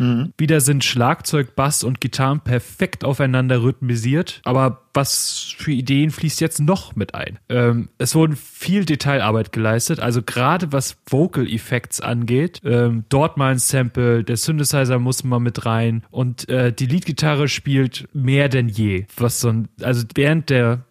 Mhm. 0.01 0.33
Wieder 0.39 0.61
sind 0.61 0.83
Schlagzeug, 0.83 1.55
Bass 1.55 1.85
und 1.85 2.01
Gitarren 2.01 2.41
perfekt 2.41 3.05
aufeinander 3.05 3.63
rhythmisiert. 3.63 4.41
Aber 4.45 4.83
was 4.95 5.55
für 5.57 5.73
Ideen 5.73 6.11
fließt 6.11 6.41
jetzt 6.41 6.61
noch 6.61 6.97
mit 6.97 7.15
ein? 7.15 7.39
Ähm, 7.49 7.91
es 7.99 8.15
wurden 8.15 8.35
viel 8.35 8.85
Detailarbeit 8.85 9.53
geleistet, 9.53 10.01
also 10.01 10.23
gerade 10.23 10.73
was 10.73 10.97
Vocal 11.09 11.47
Effects 11.47 12.01
angeht. 12.01 12.61
Ähm, 12.65 13.05
dort 13.09 13.37
mal 13.37 13.53
ein 13.53 13.59
Sample, 13.59 14.25
der 14.25 14.37
Synthesizer 14.37 14.99
muss 14.99 15.23
mal 15.23 15.39
mit 15.39 15.67
rein 15.67 16.03
und 16.11 16.49
äh, 16.49 16.73
die 16.73 16.87
Leadgitarre 16.87 17.49
spielt 17.49 18.09
mehr 18.13 18.49
denn 18.49 18.69
je. 18.69 19.05
Was 19.17 19.41
so 19.41 19.51
ein, 19.51 19.69
also 19.83 20.05
während 20.15 20.51
der 20.51 20.85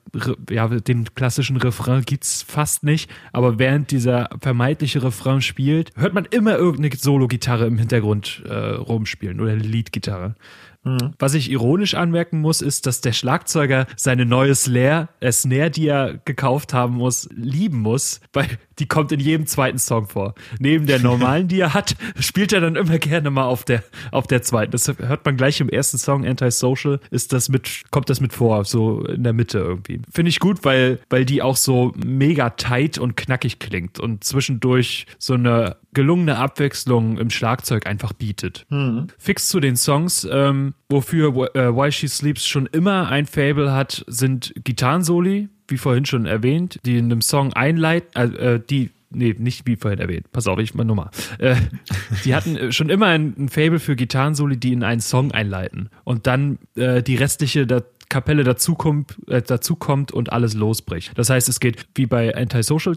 ja, 0.50 0.68
den 0.68 1.14
klassischen 1.14 1.58
Refrain 1.58 2.04
gibt's 2.04 2.44
fast 2.44 2.84
nicht, 2.84 3.10
aber 3.34 3.60
während 3.60 3.92
dieser 3.92 4.30
vermeintliche 4.42 5.04
Refrain 5.04 5.42
spielt, 5.42 5.92
hört 5.96 6.14
man 6.14 6.26
immer 6.26 6.58
irgendeine 6.58 6.96
Solo-Gitarre 6.96 7.68
im 7.68 7.78
Hintergrund 7.78 8.44
äh, 8.46 8.54
rumspielen 8.54 9.40
oder 9.40 9.52
eine 9.52 9.64
Lead-Gitarre. 9.64 10.36
Mhm. 10.84 11.14
Was 11.20 11.34
ich 11.34 11.52
ironisch 11.52 11.94
anmerken 11.94 12.40
muss, 12.40 12.62
ist, 12.62 12.86
dass 12.86 13.02
der 13.02 13.12
Schlagzeuger 13.12 13.86
seine 13.96 14.26
neue 14.26 14.56
Snare, 14.56 15.10
äh, 15.20 15.32
Snare, 15.32 15.70
die 15.70 15.88
er 15.88 16.20
gekauft 16.24 16.74
haben 16.74 16.96
muss, 16.96 17.28
lieben 17.34 17.80
muss, 17.80 18.22
weil 18.34 18.48
die 18.80 18.88
kommt 18.88 19.12
in 19.12 19.20
jedem 19.20 19.46
zweiten 19.46 19.78
Song 19.78 20.08
vor. 20.08 20.36
Neben 20.60 20.86
der 20.86 21.00
normalen, 21.00 21.48
die 21.50 21.60
er 21.60 21.74
hat, 21.74 21.96
spielt 22.20 22.54
er 22.54 22.62
dann 22.62 22.76
immer 22.76 22.98
gerne 22.98 23.30
mal 23.30 23.44
auf 23.44 23.66
der, 23.66 23.84
auf 24.12 24.28
der 24.28 24.42
zweiten. 24.42 24.72
Das 24.72 24.88
hört 24.88 25.26
man 25.26 25.36
gleich 25.36 25.60
im 25.60 25.70
ersten 25.70 25.98
Song, 25.98 26.26
Antisocial, 26.26 27.00
ist 27.12 27.34
das 27.34 27.50
mit, 27.50 27.84
kommt 27.92 28.10
das 28.10 28.22
mit 28.22 28.32
vor, 28.32 28.64
so 28.64 29.04
in 29.04 29.24
der 29.24 29.34
Mitte 29.34 29.60
irgendwie. 29.60 30.02
Finde 30.12 30.30
ich 30.30 30.40
gut, 30.40 30.64
weil, 30.64 31.00
weil 31.10 31.26
die 31.26 31.42
auch 31.42 31.58
so 31.58 31.92
mega 31.98 32.52
tight 32.52 32.98
und 32.98 33.18
knackig 33.18 33.60
klingt 33.60 34.00
und 34.00 34.24
zwischendurch 34.24 35.08
so 35.18 35.34
eine 35.34 35.76
gelungene 35.94 36.38
Abwechslung 36.38 37.18
im 37.18 37.30
Schlagzeug 37.30 37.88
einfach 37.88 38.14
bietet. 38.14 38.66
Mhm. 38.70 39.08
Fix 39.18 39.48
zu 39.48 39.60
den 39.60 39.76
Songs, 39.76 40.28
ähm, 40.30 40.74
wofür 40.90 41.56
äh, 41.56 41.76
Why 41.76 41.92
She 41.92 42.08
Sleeps 42.08 42.46
schon 42.46 42.68
immer 42.68 43.10
ein 43.10 43.26
Fable 43.26 43.72
hat, 43.74 44.04
sind 44.08 44.54
Gitarrensoli, 44.64 45.50
wie 45.68 45.78
vorhin 45.78 46.06
schon 46.06 46.26
erwähnt, 46.26 46.80
die 46.86 46.98
in 46.98 47.06
einem 47.06 47.22
Song 47.22 47.54
einleiten, 47.54 48.10
äh, 48.16 48.56
äh, 48.56 48.60
die 48.60 48.92
nee, 49.10 49.36
nicht 49.38 49.66
wie 49.66 49.76
vorhin 49.76 50.00
erwähnt. 50.00 50.32
Pass 50.32 50.48
auf, 50.48 50.60
ich 50.60 50.74
mal 50.74 50.84
nochmal. 50.84 51.10
Äh, 51.40 51.56
die 52.26 52.36
hatten 52.36 52.56
äh, 52.56 52.72
schon 52.72 52.90
immer 52.90 53.08
ein, 53.08 53.34
ein 53.38 53.50
Fable 53.50 53.80
für 53.80 53.96
Gitarrensoli, 53.96 54.58
die 54.58 54.74
in 54.74 54.84
einen 54.84 55.02
Song 55.02 55.32
einleiten 55.32 55.90
und 56.04 56.28
dann 56.28 56.60
äh, 56.76 57.02
die 57.02 57.16
restliche, 57.16 57.66
das 57.66 57.84
Kapelle 58.10 58.44
dazukommt, 58.44 59.18
äh, 59.28 59.42
dazukommt 59.42 60.12
und 60.12 60.32
alles 60.32 60.54
losbricht. 60.56 61.12
Das 61.16 61.30
heißt, 61.30 61.48
es 61.48 61.60
geht 61.60 61.86
wie 61.96 62.06
bei 62.06 62.36
Antisocial 62.36 62.96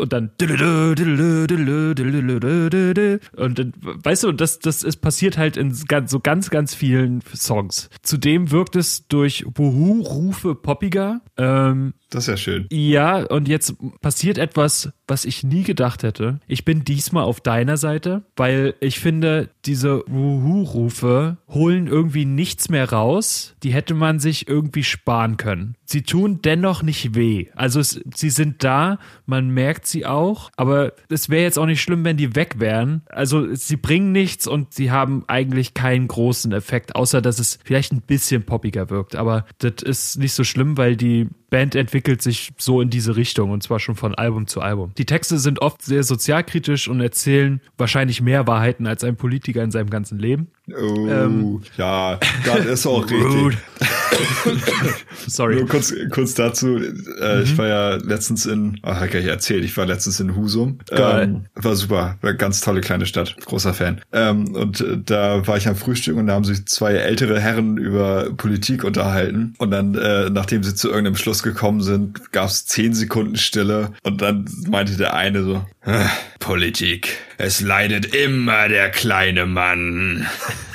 und 0.00 0.12
dann 0.12 0.30
und 3.36 3.58
dann, 3.58 3.72
weißt 3.80 4.24
du, 4.24 4.32
das, 4.32 4.58
das 4.58 4.82
ist 4.82 4.96
passiert 4.96 5.38
halt 5.38 5.56
in 5.56 5.74
ganz, 5.86 6.10
so 6.10 6.20
ganz, 6.20 6.50
ganz 6.50 6.74
vielen 6.74 7.20
Songs. 7.34 7.90
Zudem 8.02 8.50
wirkt 8.50 8.76
es 8.76 9.06
durch 9.08 9.44
Wuhu-Rufe 9.54 10.54
poppiger. 10.54 11.20
Ähm, 11.36 11.94
das 12.10 12.24
ist 12.24 12.28
ja 12.28 12.36
schön. 12.36 12.66
Ja, 12.70 13.24
und 13.24 13.48
jetzt 13.48 13.74
passiert 14.00 14.38
etwas, 14.38 14.90
was 15.08 15.24
ich 15.24 15.42
nie 15.42 15.64
gedacht 15.64 16.02
hätte. 16.02 16.40
Ich 16.46 16.64
bin 16.64 16.84
diesmal 16.84 17.24
auf 17.24 17.40
deiner 17.40 17.76
Seite, 17.76 18.22
weil 18.36 18.74
ich 18.80 19.00
finde, 19.00 19.50
diese 19.64 20.04
Wuhu-Rufe 20.06 21.38
holen 21.48 21.88
irgendwie 21.88 22.24
nichts 22.24 22.68
mehr 22.68 22.90
raus. 22.92 23.54
Die 23.62 23.72
hätte 23.72 23.94
man 23.94 24.20
sich 24.20 24.48
irgendwie 24.48 24.84
sparen 24.84 25.36
können. 25.36 25.74
Sie 25.84 26.02
tun 26.02 26.40
dennoch 26.42 26.82
nicht 26.82 27.14
weh. 27.14 27.46
Also 27.54 27.80
es, 27.80 28.00
sie 28.14 28.30
sind 28.30 28.62
da, 28.62 28.98
man 29.26 29.50
merkt 29.50 29.86
sie 29.86 30.06
auch, 30.06 30.50
aber 30.56 30.92
es 31.08 31.28
wäre 31.28 31.42
jetzt 31.42 31.58
auch 31.58 31.66
nicht 31.66 31.82
schlimm, 31.82 32.04
wenn 32.04 32.16
die 32.16 32.34
weg 32.36 32.56
wären. 32.58 33.02
Also 33.08 33.54
sie 33.54 33.76
bringen 33.76 34.12
nichts 34.12 34.46
und 34.46 34.74
sie 34.74 34.90
haben 34.90 35.24
eigentlich 35.26 35.74
keinen 35.74 36.08
großen 36.08 36.52
Effekt, 36.52 36.94
außer 36.94 37.20
dass 37.20 37.38
es 37.38 37.58
vielleicht 37.64 37.92
ein 37.92 38.02
bisschen 38.02 38.44
poppiger 38.44 38.90
wirkt. 38.90 39.16
Aber 39.16 39.46
das 39.58 39.82
ist 39.82 40.18
nicht 40.18 40.32
so 40.32 40.44
schlimm, 40.44 40.76
weil 40.76 40.96
die 40.96 41.28
Band 41.50 41.74
entwickelt 41.74 42.22
sich 42.22 42.52
so 42.56 42.80
in 42.80 42.90
diese 42.90 43.16
Richtung 43.16 43.50
und 43.50 43.62
zwar 43.62 43.78
schon 43.78 43.94
von 43.94 44.14
Album 44.14 44.46
zu 44.46 44.60
Album. 44.60 44.92
Die 44.98 45.06
Texte 45.06 45.38
sind 45.38 45.62
oft 45.62 45.82
sehr 45.82 46.02
sozialkritisch 46.02 46.88
und 46.88 47.00
erzählen 47.00 47.60
wahrscheinlich 47.78 48.20
mehr 48.20 48.46
Wahrheiten 48.46 48.86
als 48.86 49.04
ein 49.04 49.16
Politiker 49.16 49.62
in 49.62 49.70
seinem 49.70 49.90
ganzen 49.90 50.18
Leben. 50.18 50.48
Oh, 50.72 51.06
ähm, 51.08 51.62
ja, 51.76 52.18
das 52.44 52.66
ist 52.66 52.86
auch 52.86 53.04
richtig. 53.10 53.58
Sorry. 55.26 55.56
Nur 55.56 55.68
kurz, 55.68 55.94
kurz 56.10 56.34
dazu. 56.34 56.76
Äh, 56.76 57.36
mhm. 57.36 57.42
Ich 57.44 57.58
war 57.58 57.66
ja 57.66 57.94
letztens 57.96 58.46
in, 58.46 58.78
ach, 58.82 59.00
hab 59.00 59.14
ich 59.14 59.26
erzählt, 59.26 59.64
ich 59.64 59.76
war 59.76 59.86
letztens 59.86 60.20
in 60.20 60.36
Husum. 60.36 60.78
Geil. 60.88 61.24
Ähm, 61.24 61.46
war 61.54 61.74
super, 61.76 62.16
war 62.20 62.34
ganz 62.34 62.60
tolle 62.60 62.80
kleine 62.80 63.06
Stadt, 63.06 63.36
großer 63.44 63.74
Fan. 63.74 64.00
Ähm, 64.12 64.54
und 64.54 64.80
äh, 64.80 64.98
da 65.04 65.46
war 65.46 65.56
ich 65.56 65.68
am 65.68 65.76
Frühstück 65.76 66.16
und 66.16 66.26
da 66.26 66.34
haben 66.34 66.44
sich 66.44 66.66
zwei 66.66 66.94
ältere 66.94 67.40
Herren 67.40 67.76
über 67.76 68.30
Politik 68.36 68.84
unterhalten. 68.84 69.54
Und 69.58 69.70
dann, 69.70 69.94
äh, 69.94 70.30
nachdem 70.30 70.62
sie 70.62 70.74
zu 70.74 70.88
irgendeinem 70.88 71.16
Schluss 71.16 71.42
gekommen 71.42 71.82
sind, 71.82 72.32
gab 72.32 72.48
es 72.48 72.66
zehn 72.66 72.94
Sekunden 72.94 73.36
Stille 73.36 73.92
und 74.02 74.22
dann 74.22 74.48
meinte 74.68 74.96
der 74.96 75.14
eine 75.14 75.42
so, 75.42 75.64
Politik, 76.40 77.16
es 77.38 77.60
leidet 77.60 78.14
immer 78.14 78.68
der 78.68 78.90
kleine 78.90 79.46
Mann. 79.46 80.26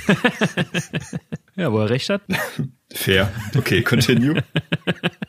ja, 1.55 1.72
wo 1.72 1.80
er 1.80 1.89
recht 1.89 2.09
hat. 2.09 2.22
Fair. 2.93 3.32
Okay, 3.57 3.82
continue. 3.82 4.41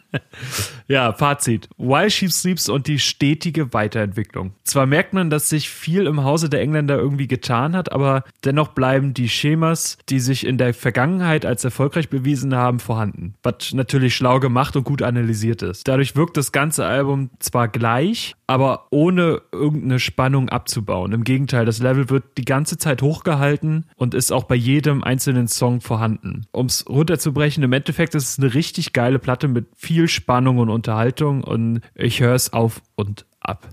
Ja, 0.92 1.14
Fazit. 1.14 1.70
While 1.78 2.10
She 2.10 2.28
Sleeps 2.28 2.68
und 2.68 2.86
die 2.86 2.98
stetige 2.98 3.72
Weiterentwicklung. 3.72 4.52
Zwar 4.62 4.84
merkt 4.84 5.14
man, 5.14 5.30
dass 5.30 5.48
sich 5.48 5.70
viel 5.70 6.06
im 6.06 6.22
Hause 6.22 6.50
der 6.50 6.60
Engländer 6.60 6.98
irgendwie 6.98 7.28
getan 7.28 7.74
hat, 7.74 7.90
aber 7.90 8.24
dennoch 8.44 8.68
bleiben 8.68 9.14
die 9.14 9.30
Schemas, 9.30 9.96
die 10.10 10.20
sich 10.20 10.46
in 10.46 10.58
der 10.58 10.74
Vergangenheit 10.74 11.46
als 11.46 11.64
erfolgreich 11.64 12.10
bewiesen 12.10 12.54
haben, 12.54 12.78
vorhanden. 12.78 13.36
Was 13.42 13.72
natürlich 13.72 14.14
schlau 14.14 14.38
gemacht 14.38 14.76
und 14.76 14.84
gut 14.84 15.00
analysiert 15.00 15.62
ist. 15.62 15.88
Dadurch 15.88 16.14
wirkt 16.14 16.36
das 16.36 16.52
ganze 16.52 16.84
Album 16.84 17.30
zwar 17.38 17.68
gleich, 17.68 18.34
aber 18.46 18.88
ohne 18.90 19.40
irgendeine 19.50 19.98
Spannung 19.98 20.50
abzubauen. 20.50 21.12
Im 21.12 21.24
Gegenteil, 21.24 21.64
das 21.64 21.78
Level 21.78 22.10
wird 22.10 22.36
die 22.36 22.44
ganze 22.44 22.76
Zeit 22.76 23.00
hochgehalten 23.00 23.86
und 23.96 24.12
ist 24.12 24.30
auch 24.30 24.44
bei 24.44 24.56
jedem 24.56 25.02
einzelnen 25.02 25.48
Song 25.48 25.80
vorhanden. 25.80 26.44
Um 26.52 26.66
es 26.66 26.86
runterzubrechen, 26.86 27.62
im 27.62 27.72
Endeffekt 27.72 28.14
ist 28.14 28.28
es 28.28 28.38
eine 28.38 28.52
richtig 28.52 28.92
geile 28.92 29.18
Platte 29.18 29.48
mit 29.48 29.68
viel 29.74 30.06
Spannung 30.06 30.58
und 30.58 30.68
Unterhaltung 30.82 31.44
und 31.44 31.80
ich 31.94 32.20
höre 32.20 32.34
es 32.34 32.52
auf 32.52 32.82
und 32.96 33.24
ab. 33.38 33.68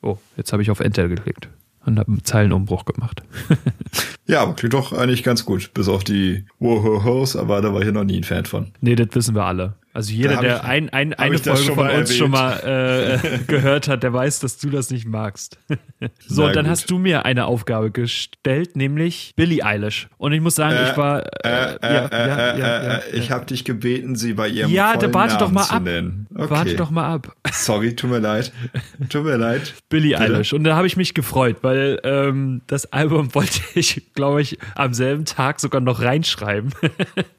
Oh, 0.00 0.16
jetzt 0.38 0.54
habe 0.54 0.62
ich 0.62 0.70
auf 0.70 0.80
Enter 0.80 1.06
geklickt 1.06 1.50
und 1.84 1.98
habe 1.98 2.10
einen 2.10 2.24
Zeilenumbruch 2.24 2.86
gemacht. 2.86 3.22
ja, 4.26 4.40
aber 4.40 4.54
klingt 4.54 4.72
doch 4.72 4.94
eigentlich 4.94 5.22
ganz 5.22 5.44
gut, 5.44 5.74
bis 5.74 5.86
auf 5.86 6.02
die 6.02 6.46
Wohohos, 6.58 7.36
aber 7.36 7.60
da 7.60 7.74
war 7.74 7.82
ich 7.82 7.92
noch 7.92 8.04
nie 8.04 8.16
ein 8.16 8.24
Fan 8.24 8.46
von. 8.46 8.72
Nee, 8.80 8.94
das 8.94 9.08
wissen 9.12 9.34
wir 9.34 9.44
alle. 9.44 9.74
Also 9.96 10.12
jeder, 10.12 10.36
der 10.42 10.56
ich, 10.56 10.62
ein, 10.62 10.90
ein, 10.90 11.14
eine 11.14 11.38
Folge 11.38 11.72
von 11.72 11.86
uns 11.86 12.10
erwähnt. 12.10 12.10
schon 12.10 12.30
mal 12.30 13.18
äh, 13.22 13.38
gehört 13.46 13.88
hat, 13.88 14.02
der 14.02 14.12
weiß, 14.12 14.40
dass 14.40 14.58
du 14.58 14.68
das 14.68 14.90
nicht 14.90 15.06
magst. 15.06 15.58
so, 16.28 16.42
Na, 16.42 16.52
dann 16.52 16.66
gut. 16.66 16.70
hast 16.70 16.90
du 16.90 16.98
mir 16.98 17.24
eine 17.24 17.46
Aufgabe 17.46 17.90
gestellt, 17.90 18.76
nämlich 18.76 19.32
Billie 19.36 19.64
Eilish. 19.64 20.08
Und 20.18 20.34
ich 20.34 20.42
muss 20.42 20.54
sagen, 20.54 20.76
äh, 20.76 20.90
ich 20.90 20.96
war. 20.98 21.24
Äh, 21.42 21.78
ja, 21.82 22.08
ja, 22.12 22.58
ja, 22.58 23.00
Ich 23.14 23.30
habe 23.30 23.46
dich 23.46 23.64
gebeten, 23.64 24.16
sie 24.16 24.34
bei 24.34 24.48
ihrem 24.48 24.70
Ja, 24.70 24.98
da 24.98 25.14
warte 25.14 25.36
Namen 25.36 25.38
doch 25.38 25.50
mal 25.50 25.64
ab. 25.64 25.82
Okay. 26.34 26.50
Warte 26.50 26.74
doch 26.74 26.90
mal 26.90 27.14
ab. 27.14 27.34
Sorry, 27.50 27.96
tut 27.96 28.10
mir 28.10 28.18
leid. 28.18 28.52
Tut 29.08 29.24
mir 29.24 29.38
leid. 29.38 29.76
Billie 29.88 30.18
Eilish. 30.18 30.52
Und 30.52 30.64
da 30.64 30.76
habe 30.76 30.86
ich 30.86 30.98
mich 30.98 31.14
gefreut, 31.14 31.56
weil 31.62 32.00
ähm, 32.04 32.60
das 32.66 32.92
Album 32.92 33.34
wollte 33.34 33.60
ich, 33.74 34.12
glaube 34.12 34.42
ich, 34.42 34.58
am 34.74 34.92
selben 34.92 35.24
Tag 35.24 35.58
sogar 35.58 35.80
noch 35.80 36.02
reinschreiben. 36.02 36.74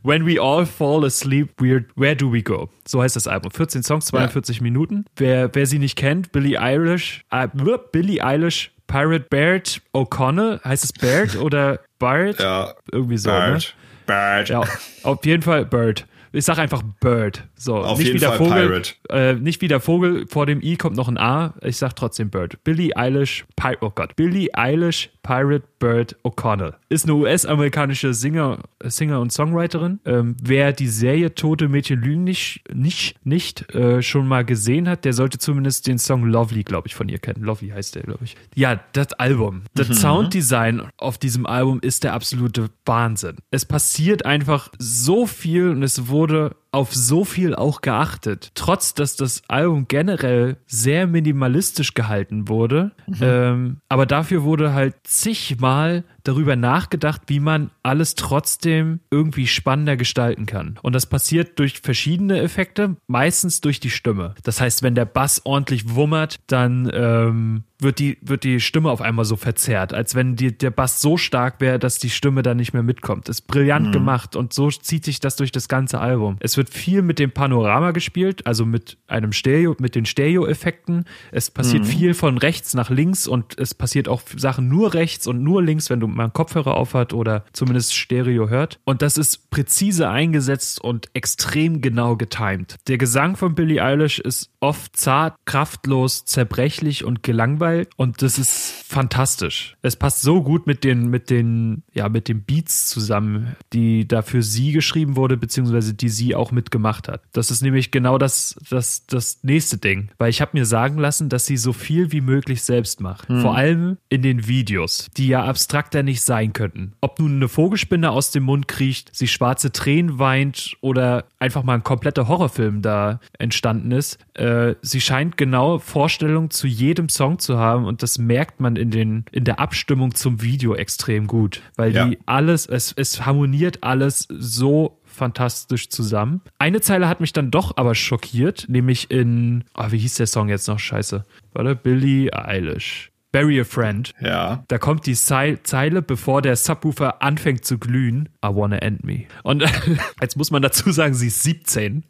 When 0.01 0.26
we 0.26 0.41
all 0.41 0.66
fall 0.66 1.05
asleep, 1.05 1.51
we're, 1.60 1.86
where 1.95 2.16
do 2.16 2.34
we 2.34 2.47
Go. 2.48 2.70
So 2.88 3.02
heißt 3.02 3.16
das 3.18 3.28
Album. 3.28 3.52
14 3.52 3.84
Songs, 3.84 4.06
42 4.06 4.58
ja. 4.58 4.64
Minuten. 4.64 5.06
Wer, 5.18 5.54
wer 5.54 5.66
sie 5.66 5.80
nicht 5.80 5.98
kennt, 5.98 6.32
Billie 6.32 6.60
Eilish, 6.60 7.26
äh, 7.30 7.48
Billie 7.91 8.24
Eilish, 8.24 8.72
Pirate 8.88 9.26
Baird 9.30 9.82
O'Connell, 9.93 10.64
heißt 10.64 10.86
es 10.86 10.93
Baird 10.93 11.36
oder 11.41 11.82
Bard? 12.00 12.39
Ja. 12.39 12.74
Irgendwie 12.89 13.18
so, 13.18 13.30
Bird. 13.30 13.76
ne? 14.08 14.45
Bird. 14.45 14.50
Ja, 14.50 14.64
auf 15.04 15.26
jeden 15.26 15.43
Fall 15.43 15.66
Bird. 15.66 16.08
Ich 16.32 16.45
sag 16.45 16.58
einfach 16.58 16.84
Bird. 17.02 17.43
So, 17.56 17.78
Auf 17.78 17.98
nicht 17.98 18.08
jeden 18.08 18.16
wie 18.16 18.20
der 18.20 18.30
Fall 18.30 18.38
Vogel, 18.38 18.68
Pirate. 18.68 18.93
Äh, 19.10 19.34
nicht 19.34 19.62
wie 19.62 19.68
der 19.68 19.80
Vogel, 19.80 20.26
vor 20.28 20.45
dem 20.45 20.62
I 20.62 20.78
kommt 20.78 20.95
noch 20.95 21.08
ein 21.10 21.18
A. 21.18 21.54
Ich 21.62 21.78
sag 21.78 21.95
trotzdem 21.95 22.30
Bird. 22.30 22.64
Billie 22.64 22.95
Eilish, 22.95 23.45
Pi 23.56 23.76
oh 23.82 23.89
Gott. 23.89 24.16
Billie 24.16 24.50
Eilish, 24.54 25.10
Pirate 25.24 25.68
Bird 25.80 26.16
O'Connell. 26.24 26.74
Ist 26.90 27.06
eine 27.06 27.16
US-amerikanische 27.16 28.14
Singer, 28.14 28.60
Singer 28.84 29.20
und 29.20 29.32
Songwriterin. 29.32 30.00
Ähm, 30.06 30.36
wer 30.42 30.74
die 30.74 30.88
Serie 30.88 31.36
Tote 31.36 31.68
Mädchen 31.68 32.02
lügen 32.02 32.24
nicht, 32.24 32.64
nicht, 32.74 33.16
nicht 33.26 33.74
äh, 33.74 34.02
schon 34.02 34.28
mal 34.28 34.46
gesehen 34.46 34.90
hat, 34.90 35.06
der 35.06 35.14
sollte 35.14 35.38
zumindest 35.38 35.88
den 35.88 35.98
Song 35.98 36.26
Lovely, 36.26 36.64
glaube 36.64 36.88
ich, 36.88 36.96
von 36.96 37.10
ihr 37.10 37.20
kennen. 37.20 37.44
Lovely 37.44 37.70
heißt 37.70 37.96
der, 37.96 38.04
glaube 38.04 38.24
ich. 38.24 38.36
Ja, 38.56 38.80
das 38.94 39.14
Album. 39.14 39.64
Das 39.74 39.90
mhm. 39.90 39.94
Sounddesign 39.94 40.84
auf 40.98 41.18
diesem 41.18 41.46
Album 41.46 41.80
ist 41.82 42.04
der 42.04 42.14
absolute 42.14 42.70
Wahnsinn. 42.86 43.38
Es 43.52 43.66
passiert 43.66 44.26
einfach 44.26 44.70
so 44.80 45.26
viel 45.26 45.70
und 45.70 45.84
es 45.84 46.08
wurde 46.08 46.56
auf 46.78 46.94
so 46.94 47.26
viel 47.26 47.56
auch 47.56 47.82
geachtet. 47.82 48.52
Trotz, 48.54 48.94
dass 48.94 49.16
das 49.16 49.42
Album 49.48 49.88
generell 49.88 50.58
sehr 50.68 51.08
minimalistisch 51.08 51.96
gehalten 51.96 52.48
wurde. 52.50 52.92
Mhm. 53.08 53.16
Ähm, 53.20 53.78
aber 53.90 54.06
dafür 54.06 54.44
wurde 54.44 54.74
halt 54.74 54.94
zigmal 55.04 56.04
darüber 56.28 56.56
nachgedacht, 56.56 57.24
wie 57.28 57.40
man 57.40 57.72
alles 57.84 58.16
trotzdem 58.16 59.00
irgendwie 59.12 59.48
spannender 59.48 59.98
gestalten 59.98 60.46
kann. 60.46 60.78
Und 60.82 60.94
das 60.94 61.06
passiert 61.06 61.60
durch 61.60 61.80
verschiedene 61.80 62.40
Effekte, 62.42 62.98
meistens 63.08 63.62
durch 63.62 63.80
die 63.80 63.90
Stimme. 63.90 64.36
Das 64.44 64.62
heißt, 64.62 64.84
wenn 64.84 64.96
der 64.96 65.06
Bass 65.06 65.42
ordentlich 65.46 65.96
wummert, 65.96 66.40
dann 66.48 66.90
ähm, 66.94 67.64
wird 67.80 68.00
die, 68.00 68.18
wird 68.22 68.44
die 68.44 68.60
Stimme 68.60 68.90
auf 68.90 69.02
einmal 69.02 69.26
so 69.26 69.36
verzerrt, 69.36 69.94
als 69.94 70.16
wenn 70.16 70.36
die, 70.36 70.58
der 70.58 70.72
Bass 70.72 71.00
so 71.00 71.18
stark 71.18 71.62
wäre, 71.62 71.78
dass 71.78 72.00
die 72.00 72.10
Stimme 72.10 72.42
dann 72.42 72.58
nicht 72.58 72.74
mehr 72.74 72.84
mitkommt. 72.84 73.30
Ist 73.30 73.48
brillant 73.48 73.88
mhm. 73.88 73.92
gemacht 73.92 74.36
und 74.36 74.54
so 74.54 74.70
zieht 74.70 75.06
sich 75.06 75.20
das 75.20 75.36
durch 75.36 75.52
das 75.52 75.68
ganze 75.68 76.00
Album. 76.00 76.38
Es 76.40 76.58
wird 76.58 76.70
viel 76.70 77.02
mit 77.02 77.20
dem 77.20 77.32
Panorama 77.32 77.92
gespielt, 77.92 78.46
also 78.48 78.66
mit 78.66 78.98
einem 79.08 79.32
Stereo, 79.32 79.76
mit 79.80 79.96
den 79.96 80.06
Stereo-Effekten. 80.06 81.06
Es 81.32 81.52
passiert 81.52 81.84
mhm. 81.84 81.88
viel 81.88 82.14
von 82.14 82.38
rechts 82.38 82.74
nach 82.74 82.90
links 82.90 83.28
und 83.28 83.58
es 83.60 83.74
passiert 83.74 84.08
auch 84.08 84.22
Sachen 84.36 84.68
nur 84.68 84.94
rechts 84.94 85.28
und 85.28 85.44
nur 85.44 85.62
links, 85.62 85.90
wenn 85.90 86.00
du 86.00 86.08
mal 86.18 86.24
einen 86.24 86.34
Kopfhörer 86.34 86.76
aufhat 86.76 87.13
oder 87.13 87.45
zumindest 87.53 87.95
Stereo 87.95 88.49
hört. 88.49 88.80
Und 88.84 89.01
das 89.01 89.18
ist 89.18 89.49
präzise 89.49 90.09
eingesetzt 90.09 90.82
und 90.82 91.09
extrem 91.13 91.82
genau 91.82 92.18
getimed. 92.18 92.76
Der 92.88 92.97
Gesang 92.97 93.36
von 93.38 93.55
Billie 93.55 93.82
Eilish 93.82 94.20
ist 94.20 94.51
oft 94.59 94.97
zart, 94.97 95.36
kraftlos, 95.45 96.26
zerbrechlich 96.26 97.05
und 97.05 97.24
gelangweilt 97.24 97.89
und 97.95 98.22
das 98.22 98.38
ist 98.38 98.84
fantastisch. 98.88 99.76
Es 99.82 99.95
passt 99.95 100.22
so 100.22 100.41
gut 100.43 100.68
mit 100.68 100.84
den, 100.84 101.09
mit 101.09 101.30
den, 101.30 101.84
ja, 101.93 102.09
mit 102.09 102.28
den 102.28 102.43
Beats 102.43 102.88
zusammen, 102.88 103.55
die 103.74 104.07
da 104.07 104.22
für 104.22 104.41
sie 104.41 104.72
geschrieben 104.72 105.15
wurde, 105.15 105.38
beziehungsweise 105.38 105.93
die 105.93 106.09
sie 106.09 106.36
auch 106.36 106.51
mitgemacht 106.51 107.07
hat. 107.07 107.22
Das 107.34 107.51
ist 107.51 107.61
nämlich 107.61 107.91
genau 107.91 108.18
das, 108.18 108.55
das, 108.70 109.05
das 109.05 109.43
nächste 109.43 109.78
Ding, 109.78 110.09
weil 110.18 110.30
ich 110.30 110.41
habe 110.41 110.51
mir 110.53 110.65
sagen 110.65 110.97
lassen, 110.97 111.30
dass 111.30 111.45
sie 111.45 111.57
so 111.57 111.74
viel 111.74 112.11
wie 112.11 112.22
möglich 112.22 112.63
selbst 112.63 113.01
macht. 113.01 113.30
Hm. 113.30 113.41
Vor 113.41 113.55
allem 113.55 113.97
in 114.09 114.22
den 114.22 114.47
Videos, 114.47 115.07
die 115.15 115.28
ja 115.28 115.45
abstrakter 115.45 116.03
nicht 116.08 116.24
sein 116.24 116.53
könnten. 116.53 116.93
Ob 117.01 117.20
nun 117.20 117.36
eine 117.36 117.47
Vogelspinne 117.47 118.10
aus 118.10 118.32
dem 118.32 118.43
Mund 118.43 118.68
kriecht, 118.68 119.12
sie 119.14 119.28
schwarze 119.28 119.72
Tränen 119.72 120.18
weint 120.18 120.76
oder 120.82 121.26
einfach 121.38 121.64
mal 121.64 121.76
ein 121.76 121.84
kompletter 121.84 122.28
Horrorfilm 122.28 122.82
da 122.82 123.20
entstanden 123.38 123.91
ist. 123.91 124.18
Äh, 124.34 124.74
sie 124.82 125.01
scheint 125.01 125.38
genau 125.38 125.78
Vorstellungen 125.78 126.49
zu 126.49 126.66
jedem 126.66 127.10
Song 127.10 127.38
zu 127.38 127.58
haben 127.60 127.86
und 127.86 128.01
das 128.01 128.18
merkt 128.18 128.60
man 128.60 128.76
in, 128.76 128.89
den, 128.89 129.26
in 129.32 129.43
der 129.43 129.60
Abstimmung 129.60 130.16
zum 130.16 130.41
Video 130.41 130.74
extrem 130.74 131.28
gut, 131.28 131.62
weil 131.76 131.93
ja. 131.93 132.08
die 132.08 132.18
alles, 132.26 132.66
es, 132.66 132.93
es 132.97 133.26
harmoniert 133.26 133.84
alles 133.84 134.28
so 134.30 134.99
fantastisch 135.03 135.89
zusammen. 135.89 136.41
Eine 136.60 136.82
Zeile 136.82 137.08
hat 137.08 137.20
mich 137.20 137.34
dann 137.34 137.51
doch 137.51 137.76
aber 137.76 137.95
schockiert, 137.95 138.66
nämlich 138.70 139.12
in, 139.12 139.66
oh, 139.76 139.86
wie 139.89 139.97
hieß 139.97 140.16
der 140.16 140.28
Song 140.28 140.47
jetzt 140.47 140.68
noch? 140.68 140.80
Scheiße. 140.80 141.26
Warte, 141.53 141.76
Billie 141.76 142.32
Eilish. 142.34 143.12
Bury 143.32 143.60
a 143.60 143.64
Friend. 143.64 144.14
Ja. 144.22 144.64
Da 144.68 144.78
kommt 144.78 145.06
die 145.06 145.16
Zeile, 145.16 146.02
bevor 146.02 146.42
der 146.42 146.56
Subwoofer 146.56 147.22
anfängt 147.22 147.66
zu 147.66 147.78
glühen. 147.78 148.30
I 148.44 148.50
wanna 148.50 148.78
end 148.78 149.04
me. 149.04 149.26
Und 149.44 149.64
jetzt 150.22 150.38
muss 150.38 150.52
man 150.52 150.62
dazu 150.62 150.92
sagen, 150.92 151.14
sie 151.14 151.28
ist 151.28 151.44
17 151.44 152.06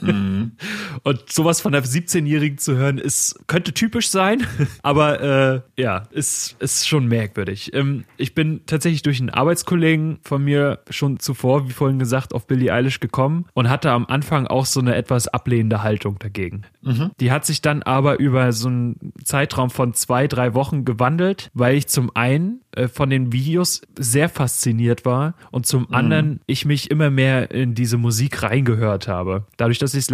mhm. 0.00 0.52
Und 1.02 1.30
sowas 1.30 1.60
von 1.60 1.74
einer 1.74 1.84
17-Jährigen 1.84 2.58
zu 2.58 2.76
hören, 2.76 2.98
ist, 2.98 3.38
könnte 3.46 3.72
typisch 3.72 4.08
sein, 4.08 4.46
aber 4.82 5.20
äh, 5.20 5.60
ja, 5.80 6.04
ist, 6.10 6.56
ist 6.60 6.88
schon 6.88 7.06
merkwürdig. 7.06 7.72
Ähm, 7.74 8.04
ich 8.16 8.34
bin 8.34 8.60
tatsächlich 8.66 9.02
durch 9.02 9.20
einen 9.20 9.30
Arbeitskollegen 9.30 10.18
von 10.22 10.42
mir 10.44 10.80
schon 10.90 11.20
zuvor, 11.20 11.68
wie 11.68 11.72
vorhin 11.72 11.98
gesagt, 11.98 12.34
auf 12.34 12.46
Billie 12.46 12.72
Eilish 12.72 13.00
gekommen 13.00 13.46
und 13.54 13.68
hatte 13.68 13.90
am 13.90 14.06
Anfang 14.06 14.46
auch 14.46 14.66
so 14.66 14.80
eine 14.80 14.94
etwas 14.94 15.28
ablehnende 15.28 15.82
Haltung 15.82 16.18
dagegen. 16.18 16.62
Mhm. 16.82 17.10
Die 17.20 17.30
hat 17.30 17.44
sich 17.44 17.62
dann 17.62 17.82
aber 17.82 18.18
über 18.18 18.52
so 18.52 18.68
einen 18.68 19.12
Zeitraum 19.24 19.70
von 19.70 19.94
zwei, 19.94 20.26
drei 20.26 20.54
Wochen 20.54 20.84
gewandelt, 20.84 21.50
weil 21.54 21.76
ich 21.76 21.88
zum 21.88 22.10
einen 22.14 22.60
äh, 22.72 22.88
von 22.88 23.10
den 23.10 23.32
Videos 23.32 23.82
sehr 23.98 24.28
fasziniert 24.28 25.04
war 25.04 25.34
und 25.50 25.66
zum 25.66 25.82
mhm. 25.82 25.94
anderen 25.94 26.40
ich 26.46 26.64
mich 26.64 26.90
immer 26.90 27.10
mehr 27.10 27.50
in 27.50 27.74
diese 27.74 27.96
Musik 27.96 28.42
reingehört 28.42 29.08
habe. 29.08 29.46
Dadurch, 29.56 29.78
dass 29.78 29.94
ich 29.94 30.08
es 30.08 30.12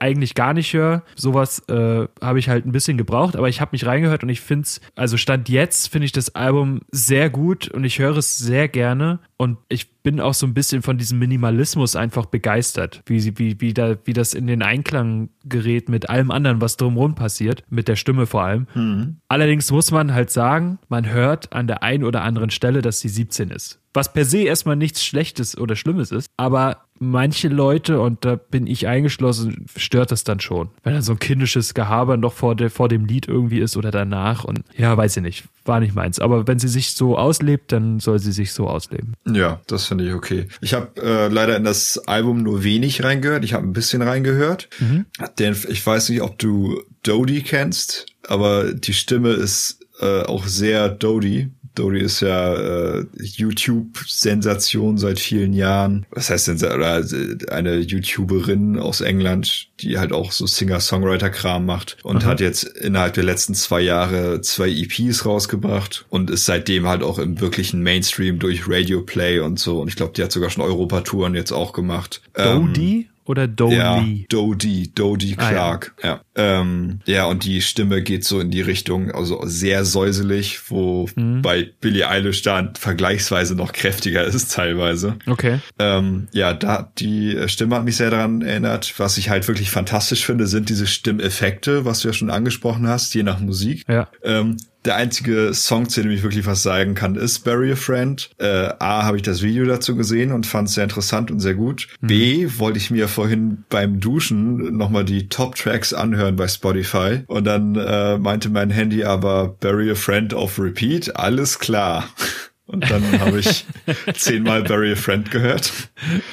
eigentlich 0.00 0.34
gar 0.34 0.52
nicht 0.52 0.72
höre, 0.72 1.02
sowas 1.16 1.60
äh, 1.68 2.06
habe 2.20 2.38
ich 2.38 2.48
halt 2.48 2.66
ein 2.66 2.72
bisschen 2.72 2.98
gebraucht, 2.98 3.36
aber 3.36 3.48
ich 3.48 3.60
habe 3.60 3.70
mich 3.72 3.86
reingehört 3.86 4.22
und 4.22 4.28
ich 4.28 4.40
finde 4.40 4.64
es, 4.64 4.80
also 4.96 5.16
Stand 5.16 5.48
jetzt 5.48 5.88
finde 5.88 6.06
ich 6.06 6.12
das 6.12 6.34
Album 6.34 6.80
sehr 6.90 7.30
gut 7.30 7.68
und 7.68 7.84
ich 7.84 7.98
höre 7.98 8.16
es 8.16 8.36
sehr 8.36 8.68
gerne 8.68 9.20
und 9.36 9.58
ich 9.68 9.88
bin 10.02 10.20
auch 10.20 10.34
so 10.34 10.46
ein 10.46 10.54
bisschen 10.54 10.82
von 10.82 10.98
diesem 10.98 11.18
Minimalismus 11.18 11.96
einfach 11.96 12.26
begeistert, 12.26 13.02
wie, 13.06 13.38
wie, 13.38 13.60
wie, 13.60 13.74
da, 13.74 13.96
wie 14.04 14.12
das 14.12 14.34
in 14.34 14.46
den 14.46 14.62
Einklang 14.62 15.30
gerät 15.44 15.88
mit 15.88 16.10
allem 16.10 16.30
anderen, 16.30 16.60
was 16.60 16.76
drumherum 16.76 17.14
passiert, 17.14 17.64
mit 17.70 17.88
der 17.88 17.96
Stimme 17.96 18.26
vor 18.26 18.42
allem. 18.42 18.66
Mhm. 18.74 19.16
Allerdings 19.28 19.70
muss 19.70 19.90
man 19.90 20.14
halt 20.14 20.30
sagen, 20.30 20.78
man 20.88 21.08
hört 21.08 21.52
an 21.52 21.66
der 21.66 21.82
einen 21.82 22.04
oder 22.04 22.22
anderen 22.22 22.50
Stelle, 22.50 22.82
dass 22.82 23.00
sie 23.00 23.08
17 23.08 23.50
ist. 23.50 23.80
Was 23.94 24.12
per 24.12 24.24
se 24.24 24.38
erstmal 24.38 24.76
nichts 24.76 25.04
Schlechtes 25.04 25.56
oder 25.56 25.76
Schlimmes 25.76 26.12
ist, 26.12 26.30
aber 26.38 26.78
manche 27.02 27.48
Leute, 27.48 28.00
und 28.00 28.24
da 28.24 28.36
bin 28.36 28.66
ich 28.66 28.86
eingeschlossen, 28.86 29.66
stört 29.76 30.12
das 30.12 30.24
dann 30.24 30.40
schon. 30.40 30.70
Wenn 30.82 30.94
dann 30.94 31.02
so 31.02 31.12
ein 31.12 31.18
kindisches 31.18 31.74
Gehabe 31.74 32.16
noch 32.16 32.32
vor, 32.32 32.54
der, 32.54 32.70
vor 32.70 32.88
dem 32.88 33.04
Lied 33.04 33.28
irgendwie 33.28 33.58
ist 33.58 33.76
oder 33.76 33.90
danach 33.90 34.44
und 34.44 34.60
ja, 34.76 34.96
weiß 34.96 35.18
ich 35.18 35.22
nicht, 35.22 35.44
war 35.64 35.80
nicht 35.80 35.94
meins. 35.94 36.20
Aber 36.20 36.46
wenn 36.46 36.58
sie 36.58 36.68
sich 36.68 36.92
so 36.92 37.18
auslebt, 37.18 37.72
dann 37.72 38.00
soll 38.00 38.18
sie 38.18 38.32
sich 38.32 38.52
so 38.52 38.68
ausleben. 38.68 39.14
Ja, 39.26 39.60
das 39.66 39.88
finde 39.92 40.08
ich 40.08 40.14
okay. 40.14 40.48
Ich 40.62 40.72
habe 40.72 41.00
äh, 41.02 41.28
leider 41.28 41.54
in 41.54 41.64
das 41.64 41.98
Album 42.08 42.42
nur 42.42 42.64
wenig 42.64 43.04
reingehört. 43.04 43.44
Ich 43.44 43.52
habe 43.52 43.66
ein 43.66 43.74
bisschen 43.74 44.00
reingehört. 44.00 44.70
Mhm. 44.78 45.04
Denn 45.38 45.54
ich 45.68 45.86
weiß 45.86 46.08
nicht, 46.08 46.22
ob 46.22 46.38
du 46.38 46.82
Dodie 47.02 47.42
kennst, 47.42 48.06
aber 48.26 48.72
die 48.72 48.94
Stimme 48.94 49.30
ist 49.30 49.80
äh, 50.00 50.22
auch 50.22 50.46
sehr 50.46 50.88
Dodie. 50.88 51.50
Dodie 51.74 52.00
ist 52.00 52.20
ja 52.20 52.54
äh, 52.54 53.06
YouTube-Sensation 53.14 54.98
seit 54.98 55.18
vielen 55.18 55.52
Jahren. 55.52 56.06
Was 56.10 56.30
heißt 56.30 56.48
denn, 56.48 56.56
oder 56.56 56.98
äh, 56.98 57.36
eine 57.50 57.78
YouTuberin 57.78 58.78
aus 58.78 59.00
England, 59.00 59.68
die 59.80 59.98
halt 59.98 60.12
auch 60.12 60.32
so 60.32 60.46
Singer-Songwriter-Kram 60.46 61.64
macht 61.64 61.96
und 62.02 62.24
mhm. 62.24 62.26
hat 62.26 62.40
jetzt 62.40 62.64
innerhalb 62.64 63.14
der 63.14 63.24
letzten 63.24 63.54
zwei 63.54 63.80
Jahre 63.80 64.40
zwei 64.42 64.68
EPs 64.68 65.24
rausgebracht 65.24 66.04
und 66.10 66.30
ist 66.30 66.44
seitdem 66.44 66.86
halt 66.86 67.02
auch 67.02 67.18
im 67.18 67.40
wirklichen 67.40 67.82
Mainstream 67.82 68.38
durch 68.38 68.68
Radio 68.68 69.02
Play 69.02 69.40
und 69.40 69.58
so. 69.58 69.80
Und 69.80 69.88
ich 69.88 69.96
glaube, 69.96 70.12
die 70.14 70.22
hat 70.22 70.32
sogar 70.32 70.50
schon 70.50 70.62
Europatouren 70.64 71.34
jetzt 71.34 71.52
auch 71.52 71.72
gemacht. 71.72 72.20
Dodie? 72.34 72.96
Ähm, 72.96 73.08
oder 73.24 73.46
Dodie? 73.46 73.76
Ja, 73.76 74.04
Dodie, 74.28 74.92
Dodie 74.94 75.36
Clark. 75.36 75.94
Ah, 76.02 76.06
ja. 76.06 76.12
Ja. 76.12 76.20
Ähm, 76.34 77.00
ja, 77.06 77.26
und 77.26 77.44
die 77.44 77.60
Stimme 77.60 78.02
geht 78.02 78.24
so 78.24 78.40
in 78.40 78.50
die 78.50 78.62
Richtung, 78.62 79.10
also 79.10 79.40
sehr 79.44 79.84
säuselig, 79.84 80.70
wo 80.70 81.08
mhm. 81.14 81.42
bei 81.42 81.70
Billie 81.80 82.08
Eilish 82.08 82.42
da 82.42 82.72
vergleichsweise 82.78 83.54
noch 83.54 83.72
kräftiger 83.72 84.24
ist 84.24 84.54
teilweise. 84.54 85.16
Okay. 85.26 85.60
Ähm, 85.78 86.28
ja, 86.32 86.54
da 86.54 86.90
die 86.98 87.36
Stimme 87.48 87.76
hat 87.76 87.84
mich 87.84 87.96
sehr 87.96 88.10
daran 88.10 88.42
erinnert. 88.42 88.94
Was 88.98 89.18
ich 89.18 89.30
halt 89.30 89.46
wirklich 89.48 89.70
fantastisch 89.70 90.24
finde, 90.24 90.46
sind 90.46 90.68
diese 90.68 90.86
Stimmeffekte, 90.86 91.84
was 91.84 92.00
du 92.00 92.08
ja 92.08 92.14
schon 92.14 92.30
angesprochen 92.30 92.88
hast, 92.88 93.14
je 93.14 93.22
nach 93.22 93.40
Musik. 93.40 93.84
Ja. 93.88 94.08
Ähm, 94.22 94.56
der 94.84 94.96
einzige 94.96 95.54
Song, 95.54 95.88
zu 95.88 96.02
dem 96.02 96.10
ich 96.10 96.22
wirklich 96.22 96.46
was 96.46 96.62
sagen 96.62 96.94
kann, 96.94 97.14
ist 97.14 97.40
Bury 97.40 97.72
a 97.72 97.76
Friend. 97.76 98.30
Äh, 98.38 98.70
A, 98.78 99.04
habe 99.04 99.16
ich 99.16 99.22
das 99.22 99.42
Video 99.42 99.64
dazu 99.64 99.96
gesehen 99.96 100.32
und 100.32 100.46
fand 100.46 100.68
es 100.68 100.74
sehr 100.74 100.84
interessant 100.84 101.30
und 101.30 101.40
sehr 101.40 101.54
gut. 101.54 101.88
Mhm. 102.00 102.06
B, 102.06 102.48
wollte 102.58 102.78
ich 102.78 102.90
mir 102.90 103.08
vorhin 103.08 103.64
beim 103.68 104.00
Duschen 104.00 104.76
nochmal 104.76 105.04
die 105.04 105.28
Top-Tracks 105.28 105.94
anhören 105.94 106.36
bei 106.36 106.48
Spotify. 106.48 107.20
Und 107.26 107.44
dann 107.44 107.76
äh, 107.76 108.18
meinte 108.18 108.48
mein 108.48 108.70
Handy 108.70 109.04
aber 109.04 109.56
Bury 109.60 109.90
a 109.90 109.94
Friend 109.94 110.34
auf 110.34 110.58
Repeat. 110.58 111.16
Alles 111.16 111.58
klar. 111.58 112.08
Und 112.66 112.90
dann 112.90 113.20
habe 113.20 113.38
ich 113.38 113.66
zehnmal 114.14 114.62
Bury 114.62 114.92
a 114.92 114.96
Friend 114.96 115.30
gehört. 115.30 115.72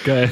Geil. 0.06 0.30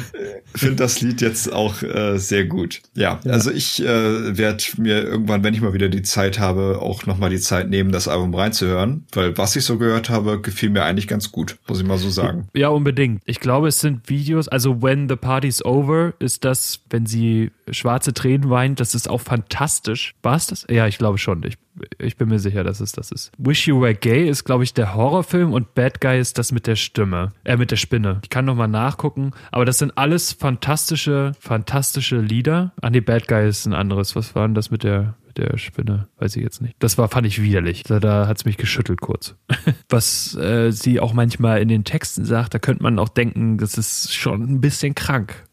Finde 0.58 0.76
das 0.76 1.02
Lied 1.02 1.22
jetzt 1.22 1.52
auch 1.52 1.82
äh, 1.84 2.18
sehr 2.18 2.46
gut. 2.46 2.82
Ja, 2.94 3.20
ja. 3.24 3.32
also 3.32 3.52
ich 3.52 3.82
äh, 3.84 4.38
werde 4.38 4.64
mir 4.78 5.04
irgendwann, 5.04 5.44
wenn 5.44 5.54
ich 5.54 5.62
mal 5.62 5.74
wieder 5.74 5.90
die 5.90 6.02
Zeit 6.02 6.40
habe, 6.40 6.80
auch 6.82 7.06
nochmal 7.06 7.30
die 7.30 7.40
Zeit 7.40 7.70
nehmen, 7.70 7.92
das 7.92 8.08
Album 8.08 8.34
reinzuhören. 8.34 9.06
Weil 9.14 9.38
was 9.38 9.56
ich 9.56 9.64
so 9.64 9.78
gehört 9.78 10.10
habe, 10.10 10.42
gefiel 10.42 10.70
mir 10.70 10.84
eigentlich 10.84 11.08
ganz 11.08 11.32
gut, 11.32 11.58
muss 11.68 11.80
ich 11.80 11.86
mal 11.86 11.98
so 11.98 12.10
sagen. 12.10 12.48
Ja, 12.54 12.70
unbedingt. 12.70 13.22
Ich 13.26 13.40
glaube, 13.40 13.68
es 13.68 13.80
sind 13.80 14.10
Videos, 14.10 14.48
also 14.48 14.82
When 14.82 15.08
the 15.10 15.16
Party's 15.16 15.64
Over 15.64 16.14
ist 16.20 16.46
das, 16.46 16.82
wenn 16.90 17.06
sie 17.06 17.52
schwarze 17.70 18.14
Tränen 18.14 18.50
weint, 18.50 18.80
das 18.80 18.96
ist 18.96 19.10
auch 19.10 19.22
fantastisch. 19.22 20.16
War 20.22 20.36
es 20.36 20.48
das? 20.48 20.66
Ja, 20.70 20.88
ich 20.88 20.98
glaube 20.98 21.18
schon. 21.18 21.44
Ich 21.44 21.58
ich 22.00 22.18
bin 22.18 22.30
mir 22.30 22.40
sicher, 22.40 22.64
dass 22.64 22.80
es 22.80 22.92
das 22.92 23.12
ist. 23.12 23.32
Wish 23.38 23.68
You 23.68 23.82
Were 23.82 23.94
Gay 23.94 24.28
ist, 24.28 24.44
glaube 24.44 24.64
ich, 24.64 24.74
der 24.74 24.96
Horrorfilm 24.96 25.54
und 25.54 25.76
Bad 25.76 26.02
Guy 26.02 26.20
ist 26.20 26.38
das 26.38 26.52
mit 26.52 26.68
der 26.68 26.76
Stimme, 26.76 27.34
äh, 27.44 27.58
mit 27.58 27.72
der 27.72 27.76
Spinne. 27.76 28.20
Ich 28.24 28.30
kann 28.30 28.46
nochmal 28.46 28.68
nachgucken, 28.68 29.32
aber 29.52 29.66
das 29.66 29.80
sind 29.80 29.98
alles 29.98 30.34
fantastische, 30.34 30.47
fantastische 30.56 32.18
Lieder. 32.20 32.72
Ah, 32.82 32.90
nee, 32.90 33.02
Bad 33.02 33.28
Guy 33.28 33.48
ist 33.48 33.66
ein 33.66 33.74
anderes. 33.74 34.16
Was 34.16 34.36
war 34.36 34.48
denn 34.48 34.56
das 34.56 34.72
mit 34.72 34.84
der, 34.84 35.16
der 35.38 35.58
Spinne, 35.58 36.08
weiß 36.20 36.36
ich 36.36 36.44
jetzt 36.44 36.62
nicht. 36.62 36.76
Das 36.80 36.98
war, 36.98 37.08
fand 37.10 37.28
ich 37.28 37.42
widerlich. 37.42 37.84
Da, 37.84 38.00
da 38.00 38.28
hat 38.28 38.38
es 38.38 38.46
mich 38.46 38.58
geschüttelt 38.58 39.02
kurz. 39.02 39.36
Was 39.90 40.36
äh, 40.36 40.72
sie 40.72 41.00
auch 41.00 41.14
manchmal 41.14 41.62
in 41.62 41.68
den 41.68 41.84
Texten 41.84 42.26
sagt, 42.26 42.54
da 42.54 42.60
könnte 42.60 42.84
man 42.84 43.00
auch 43.00 43.10
denken, 43.10 43.58
das 43.58 43.78
ist 43.78 44.14
schon 44.14 44.42
ein 44.44 44.62
bisschen 44.62 44.96
krank. 44.96 45.44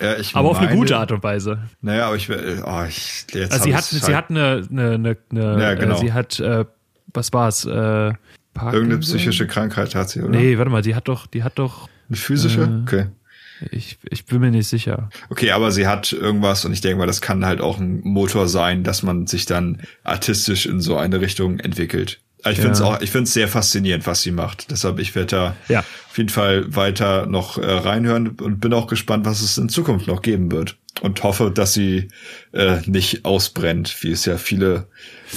Ja, 0.00 0.16
ich 0.16 0.34
aber 0.34 0.50
auf 0.50 0.58
eine 0.58 0.74
gute 0.74 0.96
Art 0.96 1.12
und 1.12 1.22
Weise. 1.22 1.68
Naja, 1.80 2.06
aber 2.06 2.16
ich, 2.16 2.28
oh, 2.28 2.84
ich 2.88 3.26
jetzt 3.32 3.52
also 3.52 3.64
sie 3.64 3.76
hat, 3.76 3.84
sie 3.84 4.00
halt 4.00 4.16
hat 4.16 4.30
eine, 4.30 4.66
eine, 4.68 4.94
eine, 4.94 5.16
eine 5.30 5.62
ja, 5.62 5.74
genau. 5.74 5.94
äh, 5.94 5.98
sie 5.98 6.12
hat, 6.12 6.40
äh, 6.40 6.64
was 7.14 7.32
war 7.32 7.48
es? 7.48 7.64
Äh, 7.64 8.12
Irgendeine 8.54 8.98
psychische 8.98 9.46
Krankheit 9.46 9.94
hat 9.94 10.10
sie, 10.10 10.20
oder? 10.20 10.30
Nee, 10.30 10.58
warte 10.58 10.70
mal, 10.70 10.82
die 10.82 10.94
hat 10.94 11.08
doch, 11.08 11.26
die 11.26 11.42
hat 11.42 11.58
doch. 11.58 11.88
Eine 12.08 12.16
physische? 12.16 12.62
Äh, 12.62 12.82
okay. 12.82 13.06
Ich, 13.70 13.98
ich 14.10 14.26
bin 14.26 14.40
mir 14.40 14.50
nicht 14.50 14.68
sicher. 14.68 15.10
Okay, 15.30 15.50
aber 15.50 15.70
sie 15.70 15.86
hat 15.86 16.12
irgendwas 16.12 16.64
und 16.64 16.72
ich 16.72 16.80
denke 16.80 16.98
mal, 16.98 17.06
das 17.06 17.20
kann 17.20 17.44
halt 17.44 17.60
auch 17.60 17.78
ein 17.78 18.00
Motor 18.02 18.48
sein, 18.48 18.84
dass 18.84 19.02
man 19.02 19.26
sich 19.26 19.46
dann 19.46 19.82
artistisch 20.04 20.66
in 20.66 20.80
so 20.80 20.96
eine 20.96 21.20
Richtung 21.20 21.58
entwickelt. 21.58 22.20
Ich 22.50 22.56
finde 22.56 22.72
es 22.72 22.80
auch, 22.80 23.00
ich 23.00 23.10
finde 23.10 23.24
es 23.24 23.34
sehr 23.34 23.46
faszinierend, 23.46 24.06
was 24.06 24.22
sie 24.22 24.32
macht. 24.32 24.70
Deshalb 24.70 24.98
ich 24.98 25.14
werde 25.14 25.26
da 25.26 25.56
ja. 25.68 25.80
auf 25.80 26.18
jeden 26.18 26.28
Fall 26.28 26.74
weiter 26.74 27.26
noch 27.26 27.56
äh, 27.56 27.64
reinhören 27.64 28.30
und 28.30 28.58
bin 28.58 28.72
auch 28.72 28.88
gespannt, 28.88 29.26
was 29.26 29.42
es 29.42 29.58
in 29.58 29.68
Zukunft 29.68 30.08
noch 30.08 30.22
geben 30.22 30.50
wird. 30.50 30.76
Und 31.02 31.22
hoffe, 31.22 31.50
dass 31.50 31.72
sie 31.72 32.08
äh, 32.52 32.78
nicht 32.86 33.24
ausbrennt, 33.24 33.96
wie 34.02 34.10
es 34.10 34.24
ja 34.24 34.38
viele 34.38 34.88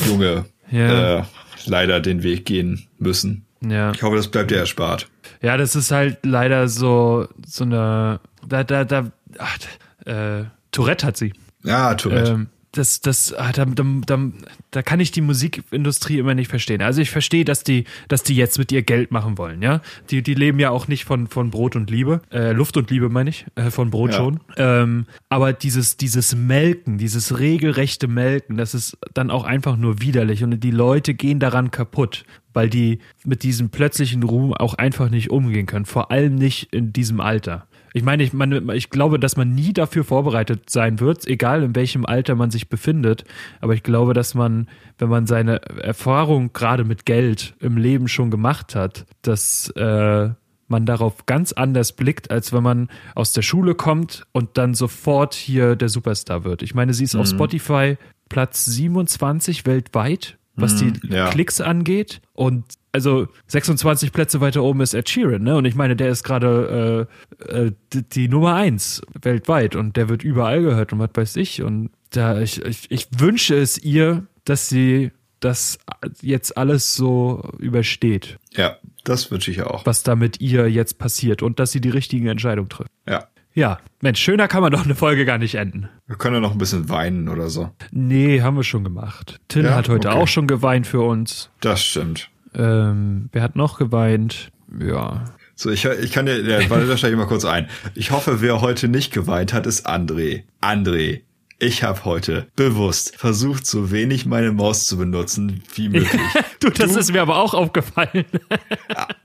junge 0.07 0.45
ja. 0.71 1.19
Äh, 1.19 1.23
leider 1.65 1.99
den 1.99 2.23
Weg 2.23 2.45
gehen 2.45 2.87
müssen. 2.97 3.44
Ja. 3.69 3.91
Ich 3.91 4.03
hoffe, 4.03 4.15
das 4.15 4.27
bleibt 4.27 4.51
dir 4.51 4.57
erspart. 4.57 5.07
Ja, 5.41 5.57
das 5.57 5.75
ist 5.75 5.91
halt 5.91 6.25
leider 6.25 6.67
so 6.67 7.27
so 7.45 7.63
eine 7.63 8.19
da 8.47 8.63
da 8.63 8.83
da 8.83 9.11
ach, 9.37 9.57
äh, 10.05 10.45
Tourette 10.71 11.05
hat 11.07 11.17
sie. 11.17 11.33
Ja, 11.63 11.93
Tourette. 11.95 12.31
Ähm, 12.31 12.47
das, 12.77 13.01
das, 13.01 13.33
ah, 13.33 13.51
da, 13.51 13.65
da, 13.65 13.83
da, 14.05 14.31
da 14.71 14.81
kann 14.81 14.99
ich 14.99 15.11
die 15.11 15.21
Musikindustrie 15.21 16.19
immer 16.19 16.35
nicht 16.35 16.49
verstehen. 16.49 16.81
Also 16.81 17.01
ich 17.01 17.09
verstehe, 17.09 17.45
dass 17.45 17.63
die, 17.63 17.85
dass 18.07 18.23
die 18.23 18.35
jetzt 18.35 18.57
mit 18.59 18.71
ihr 18.71 18.83
Geld 18.83 19.11
machen 19.11 19.37
wollen, 19.37 19.61
ja. 19.61 19.81
Die, 20.09 20.21
die 20.21 20.33
leben 20.33 20.59
ja 20.59 20.69
auch 20.69 20.87
nicht 20.87 21.05
von, 21.05 21.27
von 21.27 21.51
Brot 21.51 21.75
und 21.75 21.89
Liebe, 21.89 22.21
äh, 22.31 22.51
Luft 22.51 22.77
und 22.77 22.91
Liebe 22.91 23.09
meine 23.09 23.29
ich, 23.29 23.45
äh, 23.55 23.71
von 23.71 23.89
Brot 23.89 24.11
ja. 24.11 24.17
schon. 24.17 24.39
Ähm, 24.57 25.05
aber 25.29 25.53
dieses, 25.53 25.97
dieses 25.97 26.35
Melken, 26.35 26.97
dieses 26.97 27.39
regelrechte 27.39 28.07
Melken, 28.07 28.57
das 28.57 28.73
ist 28.73 28.97
dann 29.13 29.31
auch 29.31 29.45
einfach 29.45 29.77
nur 29.77 30.01
widerlich 30.01 30.43
und 30.43 30.59
die 30.59 30.71
Leute 30.71 31.13
gehen 31.13 31.39
daran 31.39 31.71
kaputt, 31.71 32.25
weil 32.53 32.69
die 32.69 32.99
mit 33.23 33.43
diesem 33.43 33.69
plötzlichen 33.69 34.23
Ruhm 34.23 34.53
auch 34.53 34.73
einfach 34.73 35.09
nicht 35.09 35.29
umgehen 35.29 35.65
können, 35.65 35.85
vor 35.85 36.11
allem 36.11 36.35
nicht 36.35 36.73
in 36.73 36.91
diesem 36.91 37.19
Alter. 37.21 37.67
Ich 37.95 38.03
meine, 38.03 38.23
ich, 38.23 38.33
man, 38.33 38.69
ich 38.71 38.89
glaube, 38.89 39.19
dass 39.19 39.37
man 39.37 39.55
nie 39.55 39.71
dafür 39.71 40.03
vorbereitet 40.03 40.69
sein 40.69 40.99
wird, 40.99 41.25
egal 41.27 41.63
in 41.63 41.75
welchem 41.77 42.05
Alter 42.05 42.35
man 42.35 42.51
sich 42.51 42.67
befindet. 42.67 43.23
Aber 43.61 43.73
ich 43.73 43.83
glaube, 43.83 44.13
dass 44.13 44.33
man, 44.33 44.67
wenn 44.97 45.07
man 45.07 45.27
seine 45.27 45.61
Erfahrung 45.61 46.51
gerade 46.51 46.83
mit 46.83 47.05
Geld 47.05 47.55
im 47.61 47.77
Leben 47.77 48.09
schon 48.09 48.31
gemacht 48.31 48.75
hat, 48.75 49.05
dass 49.21 49.69
äh, 49.77 50.29
man 50.67 50.85
darauf 50.85 51.25
ganz 51.25 51.53
anders 51.53 51.93
blickt, 51.93 52.31
als 52.31 52.51
wenn 52.51 52.63
man 52.63 52.89
aus 53.15 53.31
der 53.31 53.43
Schule 53.43 53.75
kommt 53.75 54.27
und 54.33 54.57
dann 54.57 54.73
sofort 54.73 55.33
hier 55.33 55.77
der 55.77 55.87
Superstar 55.87 56.43
wird. 56.43 56.63
Ich 56.63 56.75
meine, 56.75 56.93
sie 56.93 57.05
ist 57.05 57.13
mhm. 57.13 57.21
auf 57.21 57.27
Spotify 57.27 57.95
Platz 58.27 58.65
27 58.65 59.65
weltweit, 59.65 60.37
was 60.55 60.81
mhm, 60.81 60.99
die 60.99 61.13
ja. 61.13 61.29
Klicks 61.29 61.61
angeht. 61.61 62.19
Und 62.33 62.65
also 62.95 63.27
26 63.47 64.13
Plätze 64.13 64.39
weiter 64.39 64.63
oben 64.63 64.79
ist 64.79 64.93
Ed 64.93 65.09
Sheeran, 65.09 65.43
ne? 65.43 65.57
Und 65.57 65.65
ich 65.65 65.75
meine, 65.75 65.97
der 65.97 66.07
ist 66.07 66.23
gerade 66.23 67.07
äh, 67.43 67.57
äh, 67.57 67.71
die 67.91 68.29
Nummer 68.29 68.55
eins 68.55 69.01
weltweit 69.21 69.75
und 69.75 69.97
der 69.97 70.07
wird 70.07 70.23
überall 70.23 70.61
gehört 70.61 70.93
und 70.93 70.99
was 70.99 71.09
weiß 71.13 71.35
ich. 71.35 71.61
Und 71.61 71.89
da 72.11 72.39
ich, 72.39 72.63
ich, 72.63 72.89
ich 72.89 73.07
wünsche 73.17 73.55
es 73.55 73.77
ihr, 73.77 74.27
dass 74.45 74.69
sie 74.69 75.11
das 75.41 75.77
jetzt 76.21 76.57
alles 76.57 76.95
so 76.95 77.51
übersteht. 77.59 78.39
Ja, 78.53 78.77
das 79.03 79.29
wünsche 79.29 79.51
ich 79.51 79.61
auch. 79.63 79.85
Was 79.85 80.03
da 80.03 80.15
mit 80.15 80.39
ihr 80.39 80.71
jetzt 80.71 80.97
passiert 80.97 81.43
und 81.43 81.59
dass 81.59 81.73
sie 81.73 81.81
die 81.81 81.89
richtigen 81.89 82.27
Entscheidungen 82.27 82.69
trifft. 82.69 82.91
Ja. 83.07 83.27
Ja, 83.53 83.77
Mensch, 84.01 84.19
schöner 84.19 84.49
kann 84.49 84.61
man 84.61 84.73
doch 84.73 84.83
eine 84.83 84.95
Folge 84.95 85.23
gar 85.23 85.37
nicht 85.37 85.55
enden. 85.55 85.87
Wir 86.07 86.17
können 86.17 86.35
ja 86.35 86.41
noch 86.41 86.51
ein 86.51 86.57
bisschen 86.57 86.89
weinen 86.89 87.29
oder 87.29 87.49
so. 87.49 87.71
Nee, 87.91 88.41
haben 88.41 88.57
wir 88.57 88.63
schon 88.63 88.83
gemacht. 88.83 89.39
Till 89.47 89.63
ja? 89.63 89.75
hat 89.75 89.87
heute 89.87 90.09
okay. 90.09 90.17
auch 90.17 90.27
schon 90.27 90.45
geweint 90.45 90.87
für 90.87 91.01
uns. 91.01 91.49
Das 91.61 91.81
stimmt. 91.81 92.29
Ähm, 92.55 93.29
wer 93.31 93.41
hat 93.41 93.55
noch 93.55 93.77
geweint? 93.77 94.51
Ja. 94.79 95.25
So, 95.55 95.69
ich, 95.69 95.85
ich 95.85 96.11
kann 96.11 96.25
dir, 96.25 96.41
ja, 96.41 96.69
warte, 96.69 96.85
da 96.85 96.97
steige 96.97 97.15
ich 97.15 97.19
mal 97.19 97.27
kurz 97.27 97.45
ein. 97.45 97.69
Ich 97.93 98.11
hoffe, 98.11 98.41
wer 98.41 98.61
heute 98.61 98.87
nicht 98.87 99.13
geweint 99.13 99.53
hat, 99.53 99.65
ist 99.65 99.87
André. 99.87 100.43
André, 100.61 101.21
ich 101.57 101.83
habe 101.83 102.03
heute 102.03 102.47
bewusst 102.57 103.15
versucht, 103.15 103.65
so 103.65 103.89
wenig 103.89 104.25
meine 104.25 104.51
Maus 104.51 104.85
zu 104.85 104.97
benutzen 104.97 105.63
wie 105.73 105.87
möglich. 105.89 106.21
du, 106.59 106.69
das 106.69 106.93
du, 106.93 106.99
ist 106.99 107.13
mir 107.13 107.21
aber 107.21 107.37
auch 107.37 107.53
aufgefallen. 107.53 108.25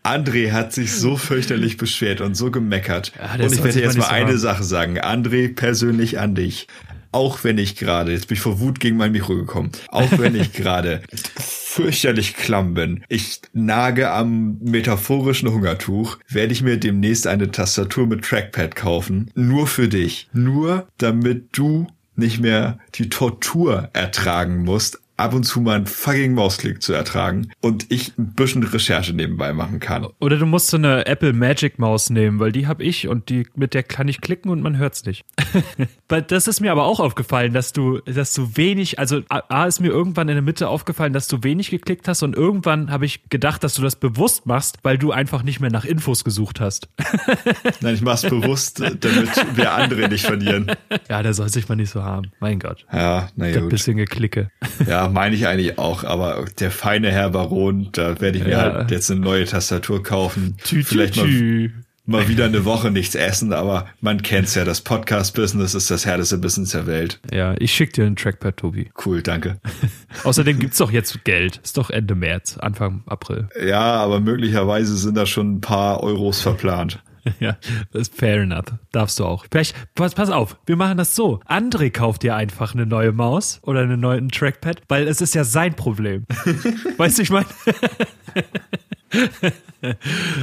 André 0.04 0.52
hat 0.52 0.72
sich 0.72 0.92
so 0.92 1.16
fürchterlich 1.16 1.76
beschwert 1.76 2.20
und 2.20 2.36
so 2.36 2.52
gemeckert. 2.52 3.12
Ja, 3.18 3.44
und 3.44 3.52
ich 3.52 3.64
werde 3.64 3.80
jetzt 3.80 3.98
mal 3.98 4.06
eine. 4.06 4.38
Sache 4.38 4.62
sagen. 4.62 5.00
André, 5.00 5.52
persönlich 5.52 6.20
an 6.20 6.36
dich 6.36 6.68
auch 7.12 7.44
wenn 7.44 7.58
ich 7.58 7.76
gerade, 7.76 8.12
jetzt 8.12 8.28
bin 8.28 8.36
ich 8.36 8.42
vor 8.42 8.60
Wut 8.60 8.80
gegen 8.80 8.96
mein 8.96 9.12
Mikro 9.12 9.34
gekommen, 9.34 9.72
auch 9.88 10.18
wenn 10.18 10.34
ich 10.34 10.52
gerade 10.54 11.02
fürchterlich 11.36 12.34
klamm 12.34 12.74
bin, 12.74 13.04
ich 13.08 13.40
nage 13.52 14.10
am 14.10 14.58
metaphorischen 14.60 15.50
Hungertuch, 15.50 16.18
werde 16.28 16.52
ich 16.52 16.62
mir 16.62 16.78
demnächst 16.78 17.26
eine 17.26 17.50
Tastatur 17.50 18.06
mit 18.06 18.24
Trackpad 18.24 18.76
kaufen, 18.76 19.30
nur 19.34 19.66
für 19.66 19.88
dich, 19.88 20.28
nur 20.32 20.88
damit 20.98 21.56
du 21.56 21.86
nicht 22.16 22.40
mehr 22.40 22.78
die 22.94 23.08
Tortur 23.08 23.88
ertragen 23.92 24.64
musst, 24.64 25.00
ab 25.20 25.34
und 25.34 25.44
zu 25.44 25.60
mal 25.60 25.76
einen 25.76 25.86
fucking 25.86 26.34
Mausklick 26.34 26.82
zu 26.82 26.92
ertragen 26.92 27.50
und 27.60 27.86
ich 27.90 28.16
ein 28.18 28.34
bisschen 28.34 28.62
Recherche 28.62 29.12
nebenbei 29.12 29.52
machen 29.52 29.80
kann. 29.80 30.06
Oder 30.18 30.38
du 30.38 30.46
musst 30.46 30.68
so 30.68 30.76
eine 30.76 31.06
Apple 31.06 31.32
Magic 31.32 31.78
Maus 31.78 32.10
nehmen, 32.10 32.40
weil 32.40 32.52
die 32.52 32.66
habe 32.66 32.82
ich 32.82 33.08
und 33.08 33.28
die 33.28 33.46
mit 33.54 33.74
der 33.74 33.82
kann 33.82 34.08
ich 34.08 34.20
klicken 34.20 34.50
und 34.50 34.62
man 34.62 34.78
hört's 34.78 35.04
nicht. 35.04 35.24
das 36.28 36.48
ist 36.48 36.60
mir 36.60 36.72
aber 36.72 36.84
auch 36.84 37.00
aufgefallen, 37.00 37.52
dass 37.52 37.72
du 37.72 38.00
dass 38.00 38.32
du 38.32 38.56
wenig, 38.56 38.98
also 38.98 39.22
A 39.28 39.66
ist 39.66 39.80
mir 39.80 39.88
irgendwann 39.88 40.28
in 40.28 40.34
der 40.34 40.42
Mitte 40.42 40.68
aufgefallen, 40.68 41.12
dass 41.12 41.28
du 41.28 41.42
wenig 41.42 41.70
geklickt 41.70 42.08
hast 42.08 42.22
und 42.22 42.34
irgendwann 42.36 42.90
habe 42.90 43.06
ich 43.06 43.28
gedacht, 43.28 43.62
dass 43.64 43.74
du 43.74 43.82
das 43.82 43.96
bewusst 43.96 44.46
machst, 44.46 44.78
weil 44.82 44.98
du 44.98 45.12
einfach 45.12 45.42
nicht 45.42 45.60
mehr 45.60 45.70
nach 45.70 45.84
Infos 45.84 46.24
gesucht 46.24 46.60
hast. 46.60 46.88
Nein, 47.80 47.94
ich 47.94 48.02
mach's 48.02 48.22
bewusst, 48.22 48.80
damit 48.80 49.56
wir 49.56 49.72
andere 49.72 50.08
nicht 50.08 50.24
verlieren. 50.24 50.70
Ja, 51.08 51.22
der 51.22 51.34
soll 51.34 51.48
sich 51.48 51.68
mal 51.68 51.74
nicht 51.74 51.90
so 51.90 52.04
haben. 52.04 52.30
Mein 52.40 52.58
Gott. 52.58 52.86
Ja, 52.92 53.28
naja. 53.34 53.58
Ein 53.58 53.68
bisschen 53.68 53.96
geklicke. 53.96 54.50
Ja, 54.86 55.08
meine 55.10 55.34
ich 55.34 55.46
eigentlich 55.46 55.78
auch, 55.78 56.04
aber 56.04 56.44
der 56.58 56.70
feine 56.70 57.10
Herr 57.10 57.30
Baron, 57.30 57.88
da 57.92 58.20
werde 58.20 58.38
ich 58.38 58.44
mir 58.44 58.50
ja. 58.50 58.74
halt 58.74 58.90
jetzt 58.90 59.10
eine 59.10 59.20
neue 59.20 59.44
Tastatur 59.44 60.02
kaufen. 60.02 60.56
Tü, 60.64 60.82
Vielleicht 60.82 61.14
tü, 61.14 61.70
mal, 62.06 62.20
mal 62.20 62.28
wieder 62.28 62.46
eine 62.46 62.64
Woche 62.64 62.90
nichts 62.90 63.14
essen, 63.14 63.52
aber 63.52 63.86
man 64.00 64.22
kennt's 64.22 64.54
ja, 64.54 64.64
das 64.64 64.80
Podcast-Business 64.80 65.74
ist 65.74 65.90
das 65.90 66.06
härteste 66.06 66.38
Business 66.38 66.70
der 66.70 66.86
Welt. 66.86 67.20
Ja, 67.32 67.54
ich 67.58 67.72
schick 67.72 67.92
dir 67.92 68.04
einen 68.04 68.16
Trackpad, 68.16 68.56
Tobi. 68.56 68.90
Cool, 69.04 69.22
danke. 69.22 69.60
Außerdem 70.24 70.58
gibt's 70.58 70.78
doch 70.78 70.90
jetzt 70.90 71.24
Geld. 71.24 71.60
Ist 71.62 71.76
doch 71.76 71.90
Ende 71.90 72.14
März, 72.14 72.58
Anfang 72.58 73.02
April. 73.06 73.48
Ja, 73.64 73.96
aber 73.96 74.20
möglicherweise 74.20 74.96
sind 74.96 75.16
da 75.16 75.26
schon 75.26 75.56
ein 75.56 75.60
paar 75.60 76.02
Euros 76.02 76.40
verplant. 76.40 77.02
ja, 77.40 77.56
das 77.92 78.02
ist 78.02 78.14
fair 78.14 78.42
enough. 78.42 78.66
Darfst 78.92 79.18
du 79.18 79.24
auch. 79.24 79.46
Vielleicht, 79.50 79.74
pass, 79.94 80.14
pass 80.14 80.30
auf, 80.30 80.56
wir 80.66 80.76
machen 80.76 80.98
das 80.98 81.14
so. 81.14 81.40
André 81.48 81.90
kauft 81.90 82.22
dir 82.22 82.36
einfach 82.36 82.74
eine 82.74 82.86
neue 82.86 83.12
Maus 83.12 83.60
oder 83.62 83.80
einen 83.80 84.00
neuen 84.00 84.28
Trackpad, 84.28 84.82
weil 84.88 85.08
es 85.08 85.20
ist 85.20 85.34
ja 85.34 85.44
sein 85.44 85.74
Problem. 85.74 86.26
weißt 86.96 87.18
du, 87.18 87.22
ich 87.22 87.30
meine? 87.30 87.46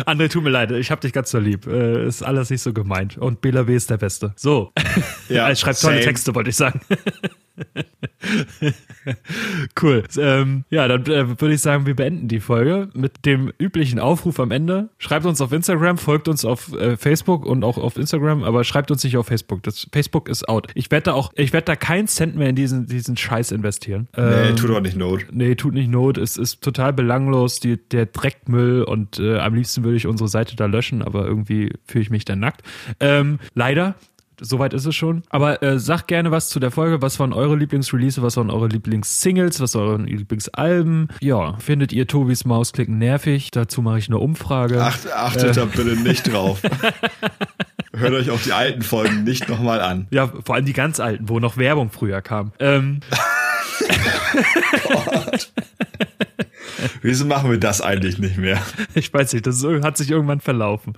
André, 0.05 0.29
tut 0.29 0.43
mir 0.43 0.49
leid, 0.49 0.71
ich 0.71 0.91
hab 0.91 1.01
dich 1.01 1.13
ganz 1.13 1.31
so 1.31 1.39
lieb. 1.39 1.67
Äh, 1.67 2.07
ist 2.07 2.23
alles 2.23 2.49
nicht 2.49 2.61
so 2.61 2.73
gemeint. 2.73 3.17
Und 3.17 3.41
Bela 3.41 3.63
B 3.63 3.75
ist 3.75 3.89
der 3.89 3.97
Beste. 3.97 4.33
So. 4.35 4.71
Ja, 5.29 5.47
er 5.47 5.55
schreibt 5.55 5.81
tolle 5.81 6.01
Texte, 6.01 6.35
wollte 6.35 6.49
ich 6.49 6.55
sagen. 6.55 6.81
cool. 9.81 10.03
Ähm, 10.17 10.63
ja, 10.69 10.87
dann 10.87 11.01
äh, 11.05 11.39
würde 11.39 11.53
ich 11.53 11.61
sagen, 11.61 11.85
wir 11.85 11.95
beenden 11.95 12.27
die 12.27 12.39
Folge 12.39 12.89
mit 12.93 13.25
dem 13.25 13.51
üblichen 13.59 13.99
Aufruf 13.99 14.39
am 14.39 14.51
Ende. 14.51 14.89
Schreibt 14.97 15.25
uns 15.25 15.41
auf 15.41 15.51
Instagram, 15.51 15.97
folgt 15.97 16.27
uns 16.27 16.45
auf 16.45 16.73
äh, 16.73 16.97
Facebook 16.97 17.45
und 17.45 17.63
auch 17.63 17.77
auf 17.77 17.97
Instagram, 17.97 18.43
aber 18.43 18.63
schreibt 18.63 18.91
uns 18.91 19.03
nicht 19.03 19.17
auf 19.17 19.27
Facebook. 19.27 19.63
Das 19.63 19.87
Facebook 19.91 20.29
ist 20.29 20.47
out. 20.47 20.67
Ich 20.75 20.91
werde 20.91 21.05
da 21.05 21.13
auch, 21.13 21.31
ich 21.35 21.53
werde 21.53 21.65
da 21.65 21.75
keinen 21.75 22.07
Cent 22.07 22.35
mehr 22.35 22.49
in 22.49 22.55
diesen, 22.55 22.87
diesen 22.87 23.17
Scheiß 23.17 23.51
investieren. 23.51 24.07
Ähm, 24.15 24.49
nee, 24.49 24.55
tut 24.55 24.71
auch 24.71 24.81
nicht 24.81 24.97
Not. 24.97 25.25
Nee, 25.31 25.55
tut 25.55 25.73
nicht 25.73 25.89
Not. 25.89 26.17
Es 26.17 26.37
ist 26.37 26.61
total 26.61 26.93
belanglos, 26.93 27.59
die, 27.59 27.77
der 27.77 28.07
Dreckmüll 28.07 28.83
und 28.83 29.19
äh, 29.19 29.37
am 29.39 29.53
liebsten 29.53 29.83
würde 29.83 29.97
ich 29.97 30.07
unsere 30.07 30.27
Seite 30.27 30.55
da 30.55 30.65
löschen, 30.65 31.01
aber 31.01 31.25
irgendwie 31.25 31.73
fühle 31.85 32.01
ich 32.01 32.09
mich 32.09 32.25
dann 32.25 32.39
nackt. 32.39 32.63
Ähm, 32.99 33.39
leider 33.53 33.95
Soweit 34.39 34.73
ist 34.73 34.85
es 34.85 34.95
schon. 34.95 35.23
Aber 35.29 35.63
äh, 35.63 35.79
sagt 35.79 36.07
gerne 36.07 36.29
was 36.29 36.49
zu 36.49 36.59
der 36.59 36.69
Folge. 36.69 37.01
Was 37.01 37.19
waren 37.19 37.33
eure 37.33 37.55
Lieblingsrelease? 37.55 38.21
Was 38.21 38.37
waren 38.37 38.51
eure 38.51 38.67
Lieblingssingles? 38.67 39.59
Was 39.59 39.73
waren 39.75 39.87
eure 39.87 40.03
Lieblingsalben? 40.03 41.07
Ja, 41.21 41.57
findet 41.57 41.91
ihr 41.91 42.05
Tobis 42.07 42.45
Mausklicken 42.45 42.97
nervig? 42.99 43.49
Dazu 43.51 43.81
mache 43.81 43.97
ich 43.97 44.07
eine 44.07 44.19
Umfrage. 44.19 44.83
Acht, 44.83 45.11
achtet 45.11 45.51
äh. 45.51 45.53
da 45.53 45.65
bitte 45.65 45.95
nicht 45.97 46.31
drauf. 46.31 46.61
Hört 47.93 48.13
euch 48.13 48.29
auch 48.29 48.41
die 48.41 48.53
alten 48.53 48.83
Folgen 48.83 49.23
nicht 49.23 49.49
nochmal 49.49 49.81
an. 49.81 50.07
Ja, 50.11 50.27
vor 50.27 50.53
allem 50.55 50.65
die 50.65 50.73
ganz 50.73 50.99
alten, 50.99 51.29
wo 51.29 51.39
noch 51.39 51.57
Werbung 51.57 51.89
früher 51.89 52.21
kam. 52.21 52.51
Ähm. 52.59 52.99
Gott. 54.87 55.51
Wieso 57.01 57.25
machen 57.25 57.49
wir 57.51 57.59
das 57.59 57.81
eigentlich 57.81 58.17
nicht 58.19 58.37
mehr? 58.37 58.61
Ich 58.93 59.13
weiß 59.13 59.33
nicht, 59.33 59.45
das 59.45 59.63
hat 59.63 59.97
sich 59.97 60.09
irgendwann 60.09 60.39
verlaufen. 60.39 60.93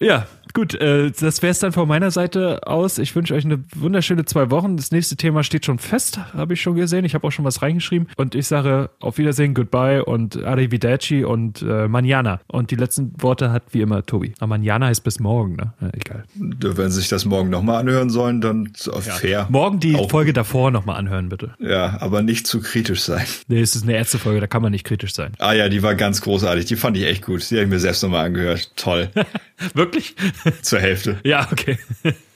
Ja, 0.00 0.26
gut, 0.52 0.74
äh, 0.74 1.10
das 1.10 1.42
wäre 1.42 1.50
es 1.50 1.58
dann 1.58 1.72
von 1.72 1.88
meiner 1.88 2.10
Seite 2.10 2.66
aus. 2.66 2.98
Ich 2.98 3.14
wünsche 3.14 3.34
euch 3.34 3.44
eine 3.44 3.62
wunderschöne 3.74 4.24
zwei 4.24 4.50
Wochen. 4.50 4.76
Das 4.76 4.90
nächste 4.90 5.16
Thema 5.16 5.42
steht 5.42 5.64
schon 5.64 5.78
fest, 5.78 6.18
habe 6.34 6.54
ich 6.54 6.60
schon 6.60 6.74
gesehen. 6.74 7.04
Ich 7.04 7.14
habe 7.14 7.26
auch 7.26 7.30
schon 7.30 7.44
was 7.44 7.62
reingeschrieben. 7.62 8.08
Und 8.16 8.34
ich 8.34 8.46
sage 8.46 8.90
auf 9.00 9.18
Wiedersehen, 9.18 9.54
goodbye 9.54 10.04
und 10.04 10.42
arrivederci 10.42 11.24
und 11.24 11.62
äh, 11.62 11.88
manana. 11.88 12.40
Und 12.46 12.70
die 12.70 12.76
letzten 12.76 13.12
Worte 13.20 13.52
hat 13.52 13.64
wie 13.72 13.80
immer 13.80 14.04
Tobi. 14.04 14.34
Aber 14.38 14.58
manana 14.58 14.86
heißt 14.86 15.04
bis 15.04 15.20
morgen, 15.20 15.56
ne? 15.56 15.72
Ja, 15.80 15.88
egal. 15.92 16.24
Wenn 16.34 16.90
Sie 16.90 17.00
sich 17.00 17.08
das 17.08 17.24
morgen 17.24 17.50
nochmal 17.50 17.80
anhören 17.80 18.10
sollen, 18.10 18.40
dann 18.40 18.72
ja. 18.86 19.00
fair. 19.00 19.46
Morgen 19.50 19.80
die 19.80 19.96
auch. 19.96 20.10
Folge 20.10 20.32
davor 20.32 20.70
nochmal 20.70 20.96
anhören, 20.96 21.28
bitte. 21.28 21.54
Ja, 21.58 22.00
aber 22.00 22.22
nicht 22.22 22.46
zu 22.46 22.60
kritisch 22.60 23.02
sein. 23.02 23.26
Nee, 23.48 23.60
es 23.60 23.76
ist 23.76 23.84
eine 23.84 23.94
Ärztefolge, 23.94 24.40
da 24.40 24.46
kann 24.46 24.62
man 24.62 24.72
nicht 24.72 24.84
kritisch 24.84 25.05
sein. 25.14 25.32
Ah 25.38 25.52
ja, 25.52 25.68
die 25.68 25.82
war 25.82 25.94
ganz 25.94 26.20
großartig. 26.20 26.66
Die 26.66 26.76
fand 26.76 26.96
ich 26.96 27.04
echt 27.04 27.24
gut. 27.24 27.48
Die 27.50 27.54
habe 27.54 27.64
ich 27.64 27.70
mir 27.70 27.78
selbst 27.80 28.02
nochmal 28.02 28.26
angehört. 28.26 28.70
Toll. 28.76 29.10
Wirklich? 29.74 30.14
Zur 30.62 30.80
Hälfte. 30.80 31.18
Ja, 31.24 31.48
okay. 31.50 31.78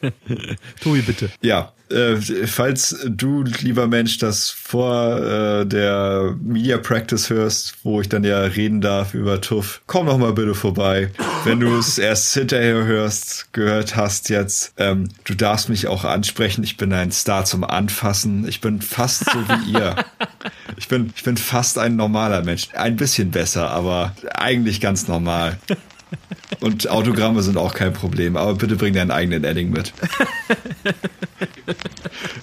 Tobi, 0.82 1.02
bitte. 1.02 1.30
Ja, 1.42 1.72
äh, 1.90 2.16
falls 2.46 2.96
du, 3.06 3.42
lieber 3.42 3.86
Mensch, 3.86 4.18
das 4.18 4.50
vor 4.50 5.18
äh, 5.18 5.66
der 5.66 6.36
Media 6.40 6.78
Practice 6.78 7.30
hörst, 7.30 7.74
wo 7.82 8.00
ich 8.00 8.08
dann 8.08 8.24
ja 8.24 8.40
reden 8.40 8.80
darf 8.80 9.14
über 9.14 9.40
TUF, 9.40 9.82
komm 9.86 10.06
noch 10.06 10.18
mal 10.18 10.32
bitte 10.32 10.54
vorbei. 10.54 11.10
Wenn 11.44 11.60
du 11.60 11.76
es 11.78 11.98
erst 11.98 12.34
hinterher 12.34 12.84
hörst, 12.84 13.52
gehört 13.52 13.96
hast 13.96 14.28
jetzt, 14.28 14.72
ähm, 14.76 15.08
du 15.24 15.34
darfst 15.34 15.68
mich 15.68 15.86
auch 15.86 16.04
ansprechen. 16.04 16.64
Ich 16.64 16.76
bin 16.76 16.92
ein 16.92 17.12
Star 17.12 17.44
zum 17.44 17.64
Anfassen. 17.64 18.46
Ich 18.48 18.60
bin 18.60 18.80
fast 18.80 19.24
so 19.30 19.38
wie 19.48 19.72
ihr. 19.72 19.96
Ich 20.76 20.88
bin, 20.88 21.12
ich 21.14 21.24
bin 21.24 21.36
fast 21.36 21.76
ein 21.78 21.96
normaler 21.96 22.42
Mensch. 22.42 22.68
Ein 22.72 22.96
bisschen 22.96 23.30
besser, 23.30 23.70
aber 23.70 24.14
eigentlich 24.32 24.80
ganz 24.80 25.08
normal. 25.08 25.58
Und 26.60 26.88
Autogramme 26.90 27.42
sind 27.42 27.56
auch 27.56 27.74
kein 27.74 27.92
Problem, 27.92 28.36
aber 28.36 28.54
bitte 28.54 28.76
bring 28.76 28.94
deinen 28.94 29.10
eigenen 29.10 29.44
Edding 29.44 29.70
mit. 29.70 29.92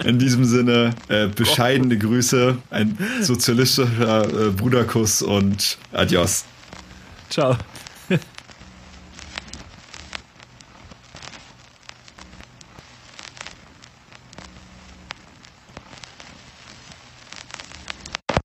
In 0.06 0.18
diesem 0.20 0.46
Sinne, 0.46 0.96
äh, 1.08 1.28
bescheidene 1.28 1.98
Grüße, 1.98 2.58
ein 2.72 2.98
sozialistischer 3.22 4.48
äh, 4.48 4.50
Bruderkuss 4.52 5.22
und 5.22 5.78
adios. 5.92 6.46
Ciao. 7.30 7.58